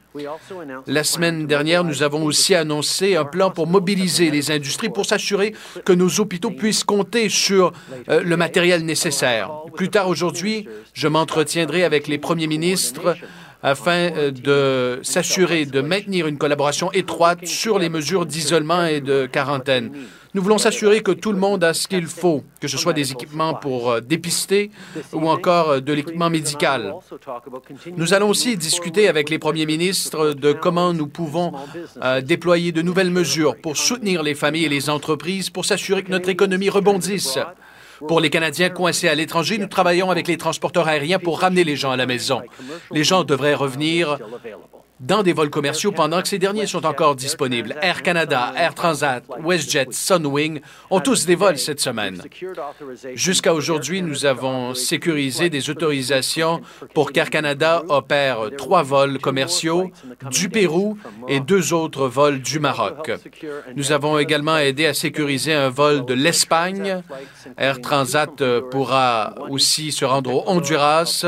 La 0.85 1.03
semaine 1.03 1.47
dernière, 1.47 1.83
nous 1.83 2.03
avons 2.03 2.23
aussi 2.23 2.53
annoncé 2.53 3.15
un 3.15 3.25
plan 3.25 3.49
pour 3.49 3.65
mobiliser 3.65 4.29
les 4.29 4.51
industries 4.51 4.89
pour 4.89 5.05
s'assurer 5.05 5.55
que 5.85 5.93
nos 5.93 6.19
hôpitaux 6.19 6.51
puissent 6.51 6.83
compter 6.83 7.29
sur 7.29 7.73
euh, 8.09 8.21
le 8.21 8.37
matériel 8.37 8.85
nécessaire. 8.85 9.49
Plus 9.75 9.89
tard 9.89 10.07
aujourd'hui, 10.07 10.67
je 10.93 11.07
m'entretiendrai 11.07 11.83
avec 11.83 12.07
les 12.07 12.19
premiers 12.19 12.47
ministres 12.47 13.15
afin 13.63 14.11
euh, 14.11 14.31
de 14.31 14.99
s'assurer 15.03 15.65
de 15.65 15.81
maintenir 15.81 16.27
une 16.27 16.37
collaboration 16.37 16.91
étroite 16.91 17.47
sur 17.47 17.79
les 17.79 17.89
mesures 17.89 18.25
d'isolement 18.25 18.85
et 18.85 18.99
de 18.99 19.25
quarantaine. 19.25 19.91
Nous 20.35 20.41
voulons 20.41 20.57
s'assurer 20.57 21.01
que 21.01 21.11
tout 21.11 21.31
le 21.31 21.37
monde 21.37 21.63
a 21.63 21.73
ce 21.73 21.87
qu'il 21.87 22.07
faut, 22.07 22.43
que 22.59 22.67
ce 22.67 22.77
soit 22.77 22.93
des 22.93 23.11
équipements 23.11 23.53
pour 23.53 23.91
euh, 23.91 24.01
dépister 24.01 24.69
ou 25.13 25.29
encore 25.29 25.69
euh, 25.69 25.79
de 25.79 25.93
l'équipement 25.93 26.29
médical. 26.29 26.93
Nous 27.95 28.13
allons 28.13 28.29
aussi 28.29 28.57
discuter 28.57 29.07
avec 29.07 29.29
les 29.29 29.39
premiers 29.39 29.65
ministres 29.65 30.33
de 30.33 30.51
comment 30.51 30.91
nous 30.93 31.07
pouvons 31.07 31.53
déployer 32.23 32.71
de 32.71 32.81
nouvelles 32.81 33.11
mesures 33.11 33.55
pour 33.61 33.77
soutenir 33.77 34.23
les 34.23 34.35
familles 34.35 34.65
et 34.65 34.69
les 34.69 34.89
entreprises 34.89 35.49
pour 35.49 35.65
s'assurer 35.65 36.03
que 36.03 36.11
notre 36.11 36.29
économie 36.29 36.69
rebondisse. 36.69 37.37
Pour 38.07 38.19
les 38.19 38.29
Canadiens 38.29 38.69
coincés 38.69 39.07
à 39.07 39.15
l'étranger, 39.15 39.57
nous 39.57 39.67
travaillons 39.67 40.09
avec 40.11 40.27
les 40.27 40.37
transporteurs 40.37 40.87
aériens 40.87 41.19
pour 41.19 41.39
ramener 41.39 41.63
les 41.63 41.75
gens 41.75 41.91
à 41.91 41.97
la 41.97 42.05
maison. 42.05 42.41
Les 42.91 43.03
gens 43.03 43.23
devraient 43.23 43.53
revenir 43.53 44.17
dans 45.05 45.21
des 45.21 45.33
vols 45.33 45.49
commerciaux 45.49 45.91
pendant 45.91 46.21
que 46.21 46.27
ces 46.27 46.39
derniers 46.39 46.67
sont 46.67 46.85
encore 46.85 47.15
disponibles. 47.15 47.75
Air 47.81 48.03
Canada, 48.03 48.53
Air 48.57 48.73
Transat, 48.73 49.23
WestJet, 49.43 49.87
Sunwing 49.91 50.61
ont 50.89 50.99
tous 51.01 51.25
des 51.25 51.35
vols 51.35 51.57
cette 51.57 51.79
semaine. 51.79 52.21
Jusqu'à 53.13 53.53
aujourd'hui, 53.53 54.01
nous 54.01 54.25
avons 54.25 54.73
sécurisé 54.73 55.49
des 55.49 55.69
autorisations 55.69 56.61
pour 56.93 57.11
qu'Air 57.11 57.29
Canada 57.29 57.83
opère 57.89 58.49
trois 58.57 58.83
vols 58.83 59.19
commerciaux 59.19 59.91
du 60.31 60.49
Pérou 60.49 60.97
et 61.27 61.39
deux 61.39 61.73
autres 61.73 62.07
vols 62.07 62.41
du 62.41 62.59
Maroc. 62.59 63.11
Nous 63.75 63.91
avons 63.91 64.17
également 64.19 64.57
aidé 64.57 64.85
à 64.85 64.93
sécuriser 64.93 65.53
un 65.53 65.69
vol 65.69 66.05
de 66.05 66.13
l'Espagne. 66.13 67.01
Air 67.57 67.81
Transat 67.81 68.41
euh, 68.41 68.61
pourra 68.71 69.35
aussi 69.49 69.91
se 69.91 70.05
rendre 70.05 70.33
au 70.33 70.43
Honduras, 70.47 71.25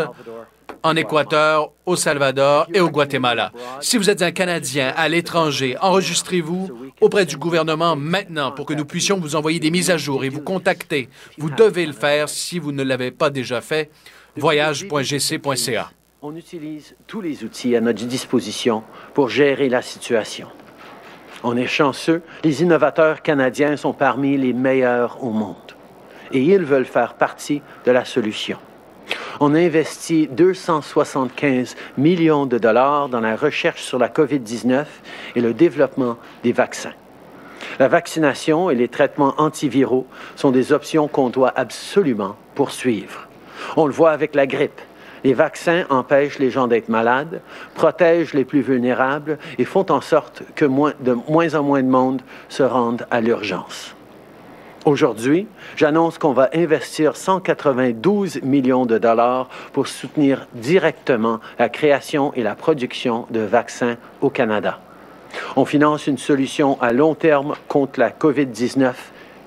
en 0.86 0.96
Équateur, 0.96 1.72
au 1.88 1.96
Salvador 1.96 2.68
et 2.72 2.80
au 2.80 2.92
Guatemala. 2.92 3.52
Si 3.82 3.98
vous 3.98 4.12
êtes 4.12 4.22
un 4.22 4.32
Canadien 4.32 4.94
à 4.96 5.10
l'étranger, 5.10 5.76
enregistrez-vous 5.82 6.92
auprès 7.02 7.26
du 7.26 7.38
gouvernement 7.38 7.96
maintenant 7.96 8.52
pour 8.52 8.68
que 8.68 8.76
nous 8.76 8.86
puissions 8.86 9.20
vous 9.20 9.36
envoyer 9.36 9.60
des 9.60 9.72
mises 9.72 9.90
à 9.90 9.98
jour 9.98 10.24
et 10.24 10.30
vous 10.30 10.42
contacter. 10.42 11.10
Vous 11.40 11.50
devez 11.50 11.88
le 11.88 11.94
faire 11.94 12.30
si 12.30 12.60
vous 12.60 12.72
ne 12.72 12.84
l'avez 12.84 13.10
pas 13.10 13.32
déjà 13.32 13.62
fait. 13.62 13.90
voyage.gc.ca. 14.36 15.92
On 16.22 16.36
utilise 16.36 16.96
tous 17.08 17.22
les 17.22 17.44
outils 17.44 17.76
à 17.76 17.82
notre 17.82 18.06
disposition 18.06 18.84
pour 19.16 19.30
gérer 19.30 19.70
la 19.70 19.82
situation. 19.82 20.48
On 21.44 21.58
est 21.58 21.68
chanceux, 21.68 22.22
les 22.44 22.62
innovateurs 22.62 23.24
canadiens 23.24 23.76
sont 23.76 23.94
parmi 23.94 24.38
les 24.38 24.54
meilleurs 24.54 25.24
au 25.24 25.32
monde 25.32 25.56
et 26.32 26.42
ils 26.42 26.64
veulent 26.64 26.86
faire 26.86 27.16
partie 27.16 27.64
de 27.86 27.92
la 27.92 28.06
solution. 28.06 28.60
On 29.40 29.54
a 29.54 29.60
investi 29.60 30.28
275 30.28 31.76
millions 31.98 32.46
de 32.46 32.58
dollars 32.58 33.10
dans 33.10 33.20
la 33.20 33.36
recherche 33.36 33.84
sur 33.84 34.00
la 34.00 34.08
COVID-19 34.08 34.86
et 35.36 35.42
le 35.42 35.54
développement 35.54 36.18
des 36.44 36.54
vaccins. 36.54 36.94
La 37.80 37.88
vaccination 37.88 38.70
et 38.70 38.76
les 38.76 38.88
traitements 38.88 39.34
antiviraux 39.38 40.08
sont 40.36 40.52
des 40.52 40.72
options 40.72 41.08
qu'on 41.08 41.30
doit 41.30 41.54
absolument 41.56 42.36
poursuivre. 42.54 43.28
On 43.76 43.86
le 43.86 43.94
voit 43.94 44.12
avec 44.12 44.36
la 44.36 44.48
grippe. 44.48 44.82
Les 45.24 45.34
vaccins 45.34 45.86
empêchent 45.90 46.38
les 46.40 46.52
gens 46.52 46.68
d'être 46.68 46.88
malades, 46.88 47.42
protègent 47.74 48.34
les 48.34 48.46
plus 48.46 48.62
vulnérables 48.62 49.40
et 49.58 49.66
font 49.66 49.86
en 49.90 50.00
sorte 50.00 50.44
que 50.56 50.66
moins- 50.66 50.94
de 51.00 51.18
moins 51.28 51.56
en 51.56 51.64
moins 51.64 51.82
de 51.82 51.90
monde 51.90 52.22
se 52.48 52.64
rendent 52.64 53.08
à 53.10 53.22
l'urgence. 53.22 53.95
Aujourd'hui, 54.86 55.48
j'annonce 55.76 56.20
qu'on 56.20 56.34
va 56.34 56.52
investir 56.54 57.18
192 57.18 58.44
millions 58.44 58.86
de 58.86 59.00
dollars 59.00 59.50
pour 59.74 59.88
soutenir 59.88 60.46
directement 60.54 61.40
la 61.58 61.70
création 61.70 62.32
et 62.36 62.44
la 62.44 62.54
production 62.54 63.26
de 63.32 63.40
vaccins 63.40 63.98
au 64.22 64.30
Canada. 64.30 64.80
On 65.56 65.66
finance 65.66 66.06
une 66.06 66.20
solution 66.20 66.80
à 66.84 66.94
long 66.94 67.16
terme 67.16 67.56
contre 67.68 68.00
la 68.00 68.12
COVID-19 68.12 68.94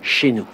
chez 0.02 0.32
nous. 0.32 0.46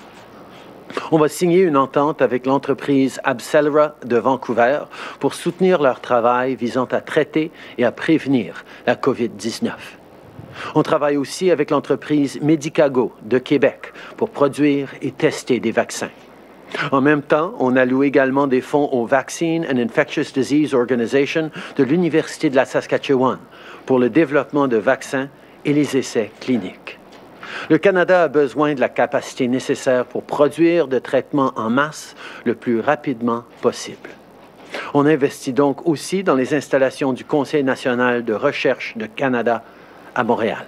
On 1.11 1.19
va 1.19 1.29
signer 1.29 1.61
une 1.61 1.79
entente 1.79 2.21
avec 2.21 2.45
l'entreprise 2.45 3.21
Abcelera 3.25 3.95
de 4.05 4.19
Vancouver 4.19 4.81
pour 5.19 5.33
soutenir 5.33 5.81
leur 5.81 6.03
travail 6.03 6.57
visant 6.57 6.89
à 6.93 7.01
traiter 7.01 7.51
et 7.79 7.87
à 7.87 7.91
prévenir 7.91 8.67
la 8.87 8.97
COVID-19. 8.97 9.71
On 10.75 10.83
travaille 10.83 11.17
aussi 11.17 11.51
avec 11.51 11.71
l'entreprise 11.71 12.41
Medicago 12.41 13.13
de 13.23 13.39
Québec 13.39 13.93
pour 14.17 14.31
produire 14.31 14.89
et 15.03 15.13
tester 15.13 15.61
des 15.61 15.73
vaccins. 15.73 16.11
En 16.91 17.01
même 17.01 17.23
temps, 17.23 17.55
on 17.59 17.77
alloue 17.77 18.03
également 18.03 18.47
des 18.47 18.61
fonds 18.61 18.89
au 18.91 19.07
Vaccine 19.07 19.67
and 19.71 19.79
Infectious 19.79 20.33
Disease 20.35 20.75
Organization 20.75 21.51
de 21.77 21.85
l'Université 21.85 22.51
de 22.51 22.57
la 22.57 22.65
Saskatchewan 22.65 23.39
pour 23.87 23.99
le 23.99 24.11
développement 24.11 24.67
de 24.67 24.77
vaccins 24.77 25.29
et 25.65 25.73
les 25.73 25.97
essais 25.97 26.31
cliniques. 26.41 26.99
Le 27.71 27.79
Canada 27.79 28.25
a 28.25 28.29
besoin 28.29 28.75
de 28.75 28.81
la 28.81 28.89
capacité 28.89 29.47
nécessaire 29.47 30.05
pour 30.05 30.25
produire 30.25 30.89
de 30.89 30.99
traitements 30.99 31.53
en 31.57 31.71
masse 31.71 32.17
le 32.45 32.55
plus 32.55 32.81
rapidement 32.81 33.45
possible. 33.61 34.11
On 34.93 35.07
investit 35.07 35.53
donc 35.53 35.87
aussi 35.87 36.25
dans 36.25 36.35
les 36.35 36.55
installations 36.55 37.13
du 37.13 37.25
Conseil 37.25 37.63
national 37.63 38.25
de 38.25 38.33
recherche 38.35 38.97
de 38.97 39.07
Canada 39.07 39.63
à 40.15 40.25
Montréal. 40.25 40.67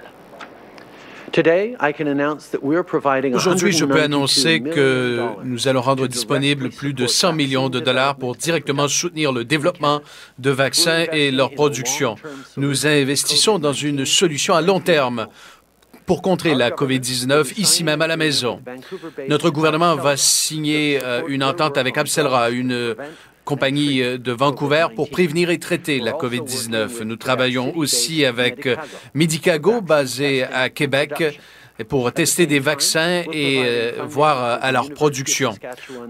Today, 1.33 1.77
I 1.81 1.93
can 1.93 2.07
announce 2.07 2.49
that 2.53 2.63
we're 2.63 2.83
providing 2.83 3.35
Aujourd'hui, 3.35 3.73
je 3.73 3.85
peux 3.85 4.01
192 4.01 4.05
annoncer 4.05 4.61
que 4.61 5.21
nous 5.45 5.69
allons 5.69 5.83
rendre 5.83 6.07
disponible 6.07 6.71
plus 6.71 6.95
de 6.95 7.07
100 7.07 7.35
millions 7.35 7.69
de 7.69 7.79
dollars 7.79 8.17
pour 8.17 8.37
directement 8.37 8.89
soutenir 8.89 9.33
le 9.33 9.45
développement 9.45 10.01
de 10.39 10.51
vaccins 10.51 11.05
et 11.13 11.31
leur 11.31 11.51
production. 11.51 12.15
Nous 12.57 12.87
investissons 12.87 13.59
dans 13.59 13.75
une 13.75 14.07
solution 14.07 14.55
à 14.55 14.63
long 14.63 14.81
terme 14.81 15.27
pour 16.07 16.23
contrer 16.23 16.55
la 16.55 16.71
COVID-19 16.71 17.59
ici 17.59 17.85
même 17.85 18.01
à 18.01 18.07
la 18.07 18.17
maison. 18.17 18.63
Notre 19.29 19.51
gouvernement 19.51 19.97
va 19.97 20.17
signer 20.17 21.01
euh, 21.03 21.23
une 21.27 21.43
entente 21.43 21.77
avec 21.77 21.99
Abcelra, 21.99 22.51
une 22.51 22.73
euh, 22.73 22.95
compagnie 23.47 24.03
euh, 24.03 24.19
de 24.19 24.33
Vancouver, 24.33 24.89
pour 24.95 25.09
prévenir 25.09 25.49
et 25.49 25.59
traiter 25.59 26.01
la 26.01 26.13
COVID-19. 26.13 27.05
Nous 27.05 27.17
travaillons 27.17 27.75
aussi 27.77 28.27
avec 28.27 28.67
euh, 28.67 28.77
Medicago, 29.15 29.81
basé 29.81 30.43
à 30.43 30.69
Québec, 30.69 31.41
pour 31.85 32.11
tester 32.13 32.47
des 32.47 32.59
vaccins 32.59 33.23
et 33.33 33.63
euh, 33.65 33.93
voir 34.09 34.43
euh, 34.43 34.59
à 34.61 34.73
leur 34.73 34.91
production. 34.91 35.55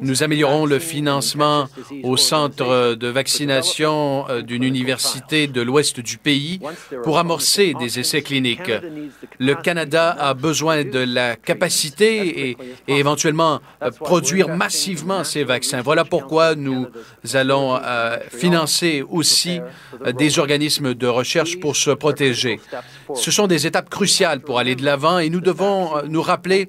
Nous 0.01 0.23
améliorons 0.23 0.65
le 0.65 0.79
financement 0.79 1.67
au 2.05 2.17
centre 2.17 2.95
de 2.95 3.09
vaccination 3.09 4.29
euh, 4.29 4.43
d'une 4.43 4.63
université 4.63 5.49
de 5.49 5.61
l'ouest 5.61 5.99
du 5.99 6.19
pays 6.19 6.61
pour 7.03 7.19
amorcer 7.19 7.75
des 7.75 7.99
essais 7.99 8.23
cliniques. 8.23 8.71
Le 9.39 9.55
Canada 9.55 10.17
a 10.19 10.35
besoin 10.35 10.85
de 10.85 11.01
la 11.01 11.35
capacité 11.37 12.51
et, 12.51 12.57
éventuellement 12.87 13.61
produire 14.01 14.49
massivement 14.49 15.25
ces 15.25 15.45
vaccins. 15.45 15.81
Voilà 15.83 16.05
pourquoi 16.05 16.55
nous 16.55 16.87
allons 17.35 17.79
financer 18.31 19.05
aussi 19.09 19.61
des 20.17 20.39
organismes 20.39 20.95
de 20.95 21.07
recherche 21.07 21.59
pour 21.59 21.77
se 21.77 21.91
protéger. 21.91 22.61
Ce 23.15 23.31
sont 23.31 23.47
des 23.47 23.67
étapes 23.67 23.91
cruciales 23.91 24.41
pour 24.41 24.59
aller 24.59 24.75
de 24.75 24.85
l'avant 24.85 25.19
et 25.19 25.29
nous 25.31 25.41
devons 25.41 25.56
euh, 25.65 26.03
nous 26.09 26.23
rappeler 26.23 26.69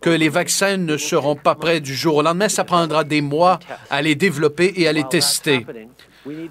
que 0.00 0.10
les 0.10 0.28
vaccins 0.28 0.76
ne 0.76 0.96
seront 0.96 1.36
pas 1.36 1.54
prêts 1.54 1.80
du 1.80 1.94
jour 1.94 2.16
au 2.16 2.22
lendemain. 2.22 2.48
Ça 2.48 2.64
prendra 2.64 3.04
des 3.04 3.20
mois 3.20 3.58
à 3.90 4.02
les 4.02 4.14
développer 4.14 4.72
et 4.76 4.88
à 4.88 4.92
les 4.92 5.04
tester. 5.04 5.66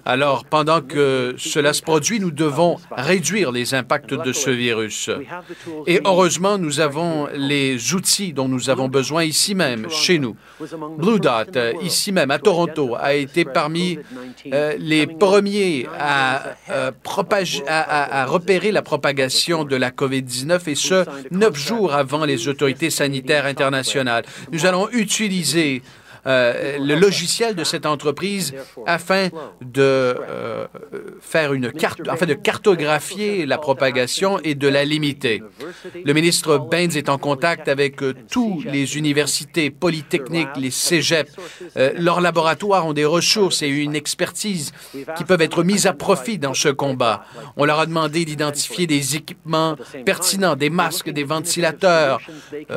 Alors, 0.04 0.44
pendant 0.44 0.80
que 0.80 1.34
cela 1.38 1.72
se 1.72 1.82
produit, 1.82 2.20
nous 2.20 2.30
devons 2.30 2.76
réduire 2.90 3.52
les 3.52 3.74
impacts 3.74 4.14
de 4.14 4.32
ce 4.32 4.50
virus. 4.50 5.10
Et 5.86 6.00
heureusement, 6.04 6.58
nous 6.58 6.80
avons 6.80 7.28
les 7.34 7.94
outils 7.94 8.32
dont 8.32 8.48
nous 8.48 8.70
avons 8.70 8.88
besoin 8.88 9.24
ici 9.24 9.54
même, 9.54 9.88
chez 9.90 10.18
nous. 10.18 10.36
Blue 10.98 11.20
Dot, 11.20 11.58
ici 11.82 12.12
même, 12.12 12.30
à 12.30 12.38
Toronto, 12.38 12.96
a 12.98 13.14
été 13.14 13.44
parmi 13.44 13.98
euh, 14.52 14.74
les 14.78 15.06
premiers 15.06 15.86
à, 15.98 16.54
euh, 16.70 16.90
à 17.66 18.26
repérer 18.26 18.72
la 18.72 18.82
propagation 18.82 19.64
de 19.64 19.76
la 19.76 19.90
COVID-19 19.90 20.68
et 20.68 20.74
ce, 20.74 21.04
neuf 21.30 21.56
jours 21.56 21.92
avant 21.92 22.24
les 22.24 22.48
autorités 22.48 22.90
sanitaires 22.90 23.46
internationales. 23.46 24.24
Nous 24.52 24.66
allons 24.66 24.88
utiliser 24.90 25.82
euh, 26.26 26.78
le 26.78 26.94
logiciel 26.94 27.54
de 27.54 27.64
cette 27.64 27.86
entreprise 27.86 28.54
afin 28.86 29.28
de 29.60 29.82
euh, 29.82 30.66
faire 31.20 31.52
une 31.52 31.72
carte, 31.72 32.00
afin 32.08 32.26
de 32.26 32.34
cartographier 32.34 33.46
la 33.46 33.58
propagation 33.58 34.38
et 34.40 34.54
de 34.54 34.68
la 34.68 34.84
limiter. 34.84 35.42
Le 36.04 36.12
ministre 36.12 36.58
Baines 36.58 36.96
est 36.96 37.08
en 37.08 37.18
contact 37.18 37.68
avec 37.68 38.02
euh, 38.02 38.14
tous 38.30 38.62
les 38.64 38.96
universités 38.96 39.70
polytechniques, 39.70 40.48
les 40.56 40.70
cégeps. 40.70 41.32
Leurs 41.76 42.20
laboratoires 42.20 42.86
ont 42.86 42.92
des 42.92 43.04
ressources 43.04 43.62
et 43.62 43.68
une 43.68 43.94
expertise 43.94 44.72
qui 45.16 45.24
peuvent 45.24 45.42
être 45.42 45.62
mises 45.62 45.86
à 45.86 45.92
profit 45.92 46.38
dans 46.38 46.54
ce 46.54 46.68
combat. 46.68 47.24
On 47.56 47.64
leur 47.64 47.80
a 47.80 47.86
demandé 47.86 48.24
d'identifier 48.24 48.86
des 48.86 49.16
équipements 49.16 49.76
pertinents, 50.04 50.56
des 50.56 50.70
masques, 50.70 51.10
des 51.10 51.24
ventilateurs. 51.24 52.20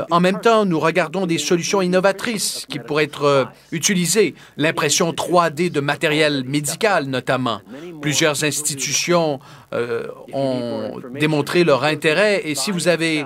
En 0.09 0.19
même 0.19 0.39
temps, 0.39 0.65
nous 0.65 0.79
regardons 0.79 1.25
des 1.25 1.37
solutions 1.37 1.81
innovatrices 1.81 2.65
qui 2.69 2.79
pourraient 2.79 3.05
être 3.05 3.30
euh, 3.31 3.45
utilisées. 3.71 4.35
L'impression 4.57 5.11
3D 5.11 5.71
de 5.71 5.79
matériel 5.79 6.43
médical, 6.45 7.05
notamment. 7.05 7.61
Plusieurs 8.01 8.43
institutions 8.43 9.39
euh, 9.73 10.07
ont 10.33 10.99
démontré 11.19 11.63
leur 11.63 11.83
intérêt 11.83 12.41
et 12.45 12.55
si 12.55 12.71
vous 12.71 12.87
avez 12.87 13.25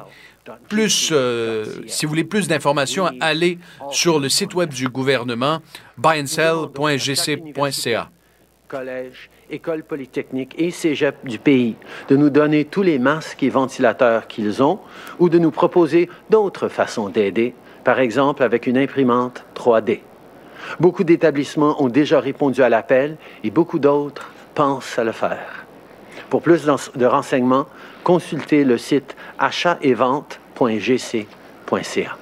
plus, 0.70 1.10
euh, 1.12 1.66
si 1.88 2.06
vous 2.06 2.12
voulez 2.12 2.24
plus 2.24 2.48
d'informations, 2.48 3.10
allez 3.20 3.58
sur 3.92 4.20
le 4.20 4.30
site 4.30 4.54
web 4.54 4.72
du 4.72 4.88
gouvernement, 4.88 5.60
buyandSell.gc.ca. 5.98 8.10
collèges, 8.68 9.32
écoles 9.50 9.84
polytechniques 9.84 10.54
et 10.58 10.72
cégep 10.72 11.26
du 11.26 11.40
pays 11.40 11.76
de 12.10 12.16
nous 12.16 12.30
donner 12.30 12.66
tous 12.66 12.84
les 12.84 13.00
masques 13.00 13.44
et 13.44 13.50
ventilateurs 13.50 14.28
qu'ils 14.28 14.62
ont 14.62 14.80
ou 15.20 15.30
de 15.30 15.40
nous 15.40 15.52
proposer 15.52 16.10
d'autres 16.30 16.68
façons 16.68 17.10
d'aider, 17.10 17.56
par 17.86 18.02
exemple 18.02 18.44
avec 18.44 18.68
une 18.68 18.78
imprimante 18.78 19.46
3D. 19.56 20.02
Beaucoup 20.82 21.06
d'établissements 21.06 21.82
ont 21.82 21.88
déjà 21.88 22.20
répondu 22.20 22.62
à 22.62 22.68
l'appel 22.68 23.16
et 23.46 23.52
beaucoup 23.52 23.80
d'autres 23.80 24.30
pensent 24.56 25.00
à 25.00 25.06
le 25.06 25.14
faire. 25.14 25.66
Pour 26.30 26.42
plus 26.42 26.66
de 26.66 27.06
renseignements, 27.06 27.68
consultez 28.04 28.66
le 28.66 28.80
site 28.80 29.16
achat-et-vente.gc.ca. 29.38 32.18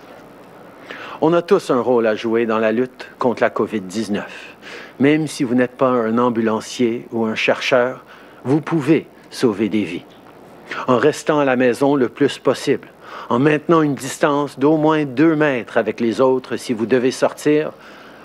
On 1.22 1.34
a 1.34 1.42
tous 1.42 1.72
un 1.72 1.80
rôle 1.80 2.06
à 2.06 2.16
jouer 2.16 2.46
dans 2.46 2.60
la 2.60 2.74
lutte 2.74 3.10
contre 3.18 3.42
la 3.42 3.50
COVID-19. 3.50 4.24
Même 5.00 5.28
si 5.28 5.46
vous 5.46 5.56
n'êtes 5.56 5.78
pas 5.78 5.88
un 5.88 6.18
ambulancier 6.18 7.08
ou 7.14 7.24
un 7.24 7.36
chercheur, 7.36 8.04
vous 8.44 8.60
pouvez 8.60 9.08
sauver 9.30 9.70
des 9.70 9.86
vies. 9.86 10.04
En 10.88 10.98
restant 10.98 11.40
à 11.40 11.46
la 11.46 11.56
maison 11.56 11.96
le 11.96 12.10
plus 12.10 12.40
possible, 12.40 12.90
en 13.34 13.40
maintenant 13.40 13.82
une 13.82 13.96
distance 13.96 14.60
d'au 14.60 14.78
moins 14.78 15.06
deux 15.06 15.36
mètres 15.36 15.78
avec 15.78 16.00
les 16.00 16.22
autres 16.22 16.56
si 16.56 16.72
vous 16.72 16.86
devez 16.86 17.10
sortir, 17.10 17.72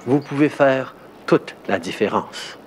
vous 0.04 0.20
pouvez 0.20 0.50
faire 0.50 0.94
toute 1.24 1.54
la 1.66 1.78
différence. 1.78 2.58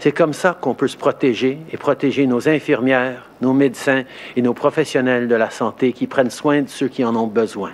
C'est 0.00 0.10
comme 0.10 0.32
ça 0.32 0.58
qu'on 0.60 0.74
peut 0.74 0.88
se 0.88 0.96
protéger 0.96 1.58
et 1.72 1.76
protéger 1.76 2.26
nos 2.26 2.48
infirmières, 2.48 3.28
nos 3.40 3.52
médecins 3.52 4.02
et 4.34 4.42
nos 4.42 4.52
professionnels 4.52 5.28
de 5.28 5.34
la 5.36 5.50
santé 5.50 5.92
qui 5.92 6.08
prennent 6.08 6.30
soin 6.30 6.62
de 6.62 6.68
ceux 6.68 6.88
qui 6.88 7.04
en 7.04 7.14
ont 7.14 7.28
besoin. 7.28 7.70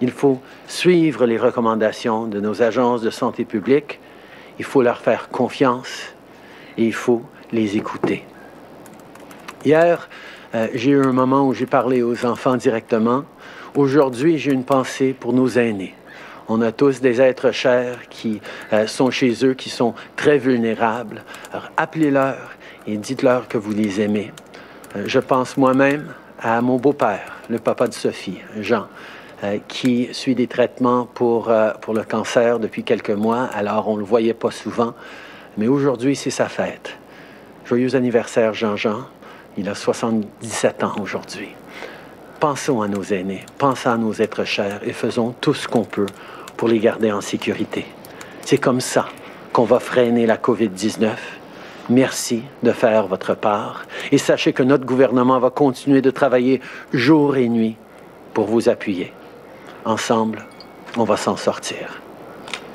Il 0.00 0.10
faut 0.10 0.40
suivre 0.66 1.24
les 1.24 1.38
recommandations 1.38 2.26
de 2.26 2.40
nos 2.40 2.60
agences 2.60 3.02
de 3.02 3.10
santé 3.10 3.44
publique, 3.44 4.00
il 4.58 4.64
faut 4.64 4.82
leur 4.82 4.98
faire 4.98 5.28
confiance 5.28 6.12
et 6.76 6.84
il 6.86 6.94
faut 6.94 7.22
les 7.52 7.76
écouter. 7.76 8.24
Hier, 9.64 10.08
euh, 10.54 10.68
j'ai 10.74 10.90
eu 10.90 11.02
un 11.02 11.12
moment 11.12 11.46
où 11.46 11.54
j'ai 11.54 11.66
parlé 11.66 12.02
aux 12.02 12.26
enfants 12.26 12.56
directement. 12.56 13.24
Aujourd'hui, 13.74 14.36
j'ai 14.36 14.52
une 14.52 14.64
pensée 14.64 15.14
pour 15.18 15.32
nos 15.32 15.48
aînés. 15.48 15.94
On 16.48 16.60
a 16.60 16.72
tous 16.72 17.00
des 17.00 17.22
êtres 17.22 17.52
chers 17.52 18.08
qui 18.10 18.42
euh, 18.72 18.86
sont 18.86 19.10
chez 19.10 19.46
eux, 19.46 19.54
qui 19.54 19.70
sont 19.70 19.94
très 20.14 20.36
vulnérables. 20.36 21.24
Alors, 21.52 21.70
appelez-leur 21.78 22.36
et 22.86 22.98
dites-leur 22.98 23.48
que 23.48 23.56
vous 23.56 23.72
les 23.72 24.02
aimez. 24.02 24.30
Euh, 24.96 25.04
je 25.06 25.20
pense 25.20 25.56
moi-même 25.56 26.12
à 26.38 26.60
mon 26.60 26.76
beau-père, 26.76 27.38
le 27.48 27.58
papa 27.58 27.88
de 27.88 27.94
Sophie, 27.94 28.40
Jean, 28.60 28.88
qui 29.68 30.08
suit 30.12 30.34
des 30.34 30.48
traitements 30.48 31.06
pour, 31.14 31.52
pour 31.80 31.94
le 31.94 32.02
cancer 32.02 32.58
depuis 32.58 32.82
quelques 32.82 33.10
mois. 33.10 33.44
Alors, 33.54 33.88
on 33.88 33.94
ne 33.94 34.00
le 34.00 34.04
voyait 34.04 34.34
pas 34.34 34.50
souvent. 34.50 34.94
Mais 35.56 35.68
aujourd'hui, 35.68 36.16
c'est 36.16 36.30
sa 36.30 36.48
fête. 36.48 36.96
Joyeux 37.64 37.94
anniversaire, 37.94 38.54
Jean-Jean. 38.54 39.04
Il 39.56 39.68
a 39.68 39.74
77 39.74 40.82
ans 40.84 40.94
aujourd'hui. 41.00 41.50
Pensons 42.40 42.82
à 42.82 42.88
nos 42.88 43.02
aînés, 43.02 43.44
pensons 43.58 43.90
à 43.90 43.96
nos 43.96 44.14
êtres 44.14 44.44
chers 44.44 44.80
et 44.86 44.92
faisons 44.92 45.34
tout 45.40 45.54
ce 45.54 45.68
qu'on 45.68 45.84
peut 45.84 46.06
pour 46.56 46.68
les 46.68 46.78
garder 46.78 47.12
en 47.12 47.20
sécurité. 47.20 47.86
C'est 48.44 48.58
comme 48.58 48.80
ça 48.80 49.06
qu'on 49.52 49.64
va 49.64 49.78
freiner 49.78 50.26
la 50.26 50.36
COVID-19. 50.36 51.10
Merci 51.90 52.42
de 52.62 52.72
faire 52.72 53.06
votre 53.06 53.34
part 53.34 53.84
et 54.10 54.18
sachez 54.18 54.52
que 54.52 54.62
notre 54.62 54.86
gouvernement 54.86 55.38
va 55.38 55.50
continuer 55.50 56.00
de 56.00 56.10
travailler 56.10 56.60
jour 56.92 57.36
et 57.36 57.48
nuit 57.48 57.76
pour 58.34 58.46
vous 58.46 58.68
appuyer. 58.68 59.12
Ensemble, 59.84 60.46
on 60.96 61.04
va 61.04 61.16
s'en 61.16 61.36
sortir. 61.36 62.00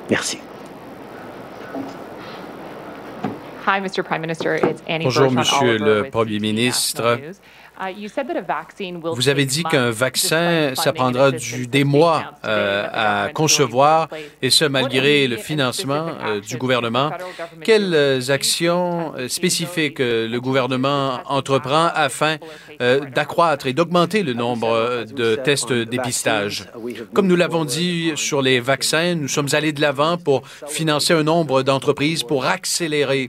Merci. 0.10 0.40
Bonjour, 5.04 5.30
Monsieur 5.32 5.78
le 5.78 6.10
Premier 6.10 6.40
ministre. 6.40 7.20
Uh, 7.80 7.90
you 7.90 8.10
said 8.10 8.28
that 8.28 8.36
a 8.36 8.42
vaccine 8.42 9.00
will 9.02 9.14
Vous 9.14 9.30
avez 9.30 9.46
dit 9.46 9.62
qu'un 9.64 9.92
despite 9.92 9.92
vaccin, 9.92 10.74
ça 10.76 10.94
prendra 10.94 11.32
du, 11.32 11.68
des 11.68 11.84
mois 11.84 12.34
euh, 12.44 12.88
à 12.92 13.30
concevoir, 13.30 14.10
et 14.42 14.50
ce 14.50 14.66
What 14.66 14.70
malgré 14.70 15.28
le 15.28 15.38
financement 15.38 16.08
specific 16.08 16.26
euh, 16.26 16.40
du 16.40 16.58
actions 16.58 16.58
gouvernement. 16.58 17.12
Quelles 17.64 18.32
actions 18.32 19.14
euh, 19.16 19.28
spécifiques 19.28 20.00
le 20.00 20.38
gouvernement 20.40 21.20
entreprend 21.26 21.90
afin 21.94 22.38
euh, 22.82 23.02
d'accroître 23.14 23.68
et 23.68 23.74
d'augmenter 23.74 24.24
le 24.24 24.34
nombre 24.34 25.06
de 25.06 25.36
tests 25.36 25.72
de 25.72 25.84
dépistage? 25.84 26.66
Comme 27.14 27.28
nous 27.28 27.36
l'avons 27.36 27.64
dit 27.64 28.14
sur 28.16 28.42
les 28.42 28.60
vaccins, 28.60 29.14
nous 29.14 29.28
sommes 29.28 29.50
allés 29.54 29.72
de 29.72 29.82
l'avant 29.82 30.18
pour 30.18 30.48
financer 30.68 31.14
un 31.14 31.24
nombre 31.24 31.62
d'entreprises 31.62 32.24
pour 32.24 32.46
accélérer 32.46 33.28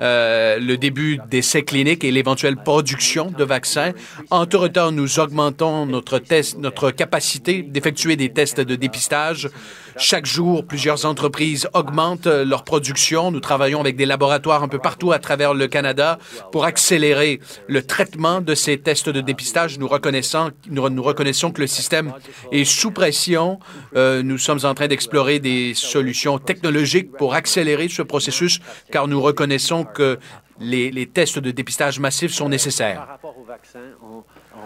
euh, 0.00 0.58
le 0.58 0.76
début 0.76 1.18
d'essais 1.30 1.62
cliniques 1.62 2.04
et 2.04 2.10
l'éventuelle 2.10 2.56
production 2.56 3.30
de 3.30 3.44
vaccins. 3.44 3.92
Entre-temps, 4.30 4.92
nous 4.92 5.18
augmentons 5.18 5.86
notre, 5.86 6.18
test, 6.18 6.58
notre 6.58 6.90
capacité 6.90 7.62
d'effectuer 7.62 8.16
des 8.16 8.30
tests 8.30 8.60
de 8.60 8.76
dépistage. 8.76 9.48
Chaque 9.96 10.26
jour, 10.26 10.64
plusieurs 10.64 11.04
entreprises 11.06 11.68
augmentent 11.74 12.26
euh, 12.26 12.44
leur 12.44 12.64
production. 12.64 13.30
Nous 13.30 13.40
travaillons 13.40 13.80
avec 13.80 13.96
des 13.96 14.06
laboratoires 14.06 14.62
un 14.62 14.68
peu 14.68 14.78
partout 14.78 15.12
à 15.12 15.18
travers 15.18 15.54
le 15.54 15.66
Canada 15.66 16.18
pour 16.52 16.64
accélérer 16.64 17.40
le 17.68 17.82
traitement 17.82 18.40
de 18.40 18.54
ces 18.54 18.78
tests 18.78 19.08
de 19.08 19.20
dépistage. 19.20 19.78
Nous 19.78 19.88
reconnaissons, 19.88 20.50
nous, 20.68 20.82
que 20.82 21.60
le 21.60 21.66
système 21.66 22.12
est 22.52 22.64
sous 22.64 22.90
pression. 22.90 23.58
Euh, 23.96 24.22
nous 24.22 24.38
sommes 24.38 24.60
en 24.64 24.74
train 24.74 24.88
d'explorer 24.88 25.38
des 25.38 25.74
solutions 25.74 26.38
technologiques 26.38 27.12
pour 27.12 27.34
accélérer 27.34 27.88
ce 27.88 28.02
processus, 28.02 28.60
car 28.90 29.08
nous 29.08 29.20
reconnaissons 29.20 29.84
que 29.84 30.18
les, 30.60 31.06
tests 31.06 31.38
de 31.38 31.50
dépistage 31.50 31.98
massifs 31.98 32.32
sont 32.32 32.48
nécessaires. 32.48 33.18
Au 33.22 33.44
vaccin, 33.44 33.80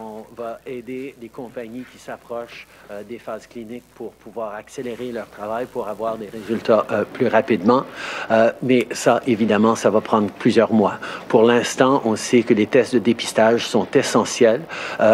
on 0.00 0.24
va 0.36 0.60
aider 0.66 1.14
les 1.20 1.28
compagnies 1.28 1.84
qui 1.92 1.98
s'approchent 1.98 2.66
euh, 2.90 3.02
des 3.02 3.18
phases 3.18 3.46
cliniques 3.46 3.84
pour 3.94 4.12
pouvoir 4.12 4.54
accélérer 4.54 5.12
leur 5.12 5.28
travail, 5.28 5.66
pour 5.66 5.88
avoir 5.88 6.16
des 6.16 6.28
résultats 6.28 6.86
euh, 6.90 7.04
plus 7.04 7.28
rapidement. 7.28 7.84
Euh, 8.30 8.52
mais 8.62 8.86
ça, 8.92 9.20
évidemment, 9.26 9.74
ça 9.74 9.90
va 9.90 10.00
prendre 10.00 10.30
plusieurs 10.30 10.72
mois. 10.72 10.98
Pour 11.28 11.44
l'instant, 11.44 12.02
on 12.04 12.16
sait 12.16 12.42
que 12.42 12.54
les 12.54 12.66
tests 12.66 12.94
de 12.94 12.98
dépistage 12.98 13.66
sont 13.66 13.86
essentiels. 13.94 14.62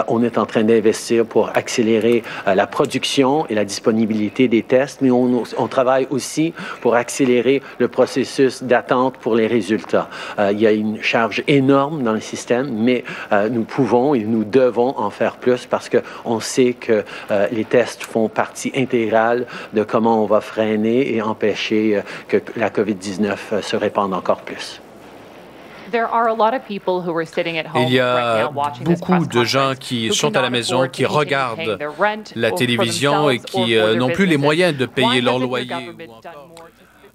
On 0.08 0.22
est 0.22 0.38
en 0.38 0.46
train 0.46 0.64
d'investir 0.64 1.26
pour 1.26 1.50
accélérer 1.56 2.22
la 2.46 2.66
production 2.66 3.46
et 3.48 3.54
la 3.54 3.64
disponibilité 3.64 4.48
des 4.48 4.62
tests, 4.62 5.00
mais 5.00 5.10
on, 5.10 5.68
travaille 5.68 6.06
aussi 6.10 6.52
pour 6.80 6.94
accélérer 6.94 7.62
le 7.78 7.88
processus 7.88 8.62
d'attente 8.62 9.16
pour 9.18 9.34
les 9.34 9.46
résultats. 9.46 10.08
Il 10.38 10.60
y 10.60 10.66
a 10.66 10.72
une 10.72 11.02
charge 11.02 11.42
énorme 11.46 12.02
dans 12.02 12.12
le 12.12 12.20
système, 12.20 12.70
mais 12.72 13.04
nous 13.50 13.64
pouvons 13.64 14.14
et 14.14 14.20
nous 14.20 14.44
devons 14.44 14.70
en 14.88 15.10
faire 15.10 15.36
plus 15.36 15.66
parce 15.66 15.88
qu'on 15.88 16.40
sait 16.40 16.74
que 16.74 17.04
euh, 17.30 17.46
les 17.50 17.64
tests 17.64 18.02
font 18.02 18.28
partie 18.28 18.72
intégrale 18.74 19.46
de 19.72 19.82
comment 19.82 20.22
on 20.22 20.26
va 20.26 20.40
freiner 20.40 21.14
et 21.14 21.22
empêcher 21.22 21.96
euh, 21.96 22.02
que 22.28 22.38
la 22.56 22.70
COVID-19 22.70 23.36
euh, 23.52 23.62
se 23.62 23.76
répande 23.76 24.14
encore 24.14 24.42
plus. 24.42 24.80
There 25.90 26.06
are 26.06 26.28
a 26.28 26.34
lot 26.34 26.54
of 26.54 26.62
people 26.68 27.00
who 27.00 27.16
are 27.16 27.26
sitting 27.26 27.58
at 27.58 27.66
home 27.66 27.82
Il 27.88 27.94
y 27.94 28.00
right 28.00 28.42
a 28.42 28.44
now 28.44 28.52
watching 28.52 28.84
this 28.84 29.00
beaucoup 29.00 29.26
de 29.26 29.44
gens 29.44 29.74
qui 29.74 30.08
who 30.08 30.14
sont 30.14 30.36
à 30.36 30.42
la 30.42 30.50
maison, 30.50 30.88
qui 30.88 31.04
regardent 31.04 31.56
paying 31.56 31.78
their 31.78 31.96
rent 31.98 32.32
la 32.36 32.52
télévision 32.52 33.28
et 33.28 33.40
qui 33.40 33.76
euh, 33.76 33.96
n'ont 33.96 34.10
plus 34.10 34.26
les 34.26 34.36
moyens 34.36 34.76
de 34.76 34.86
payer 34.86 35.20
leur 35.20 35.40
loyer. 35.40 35.66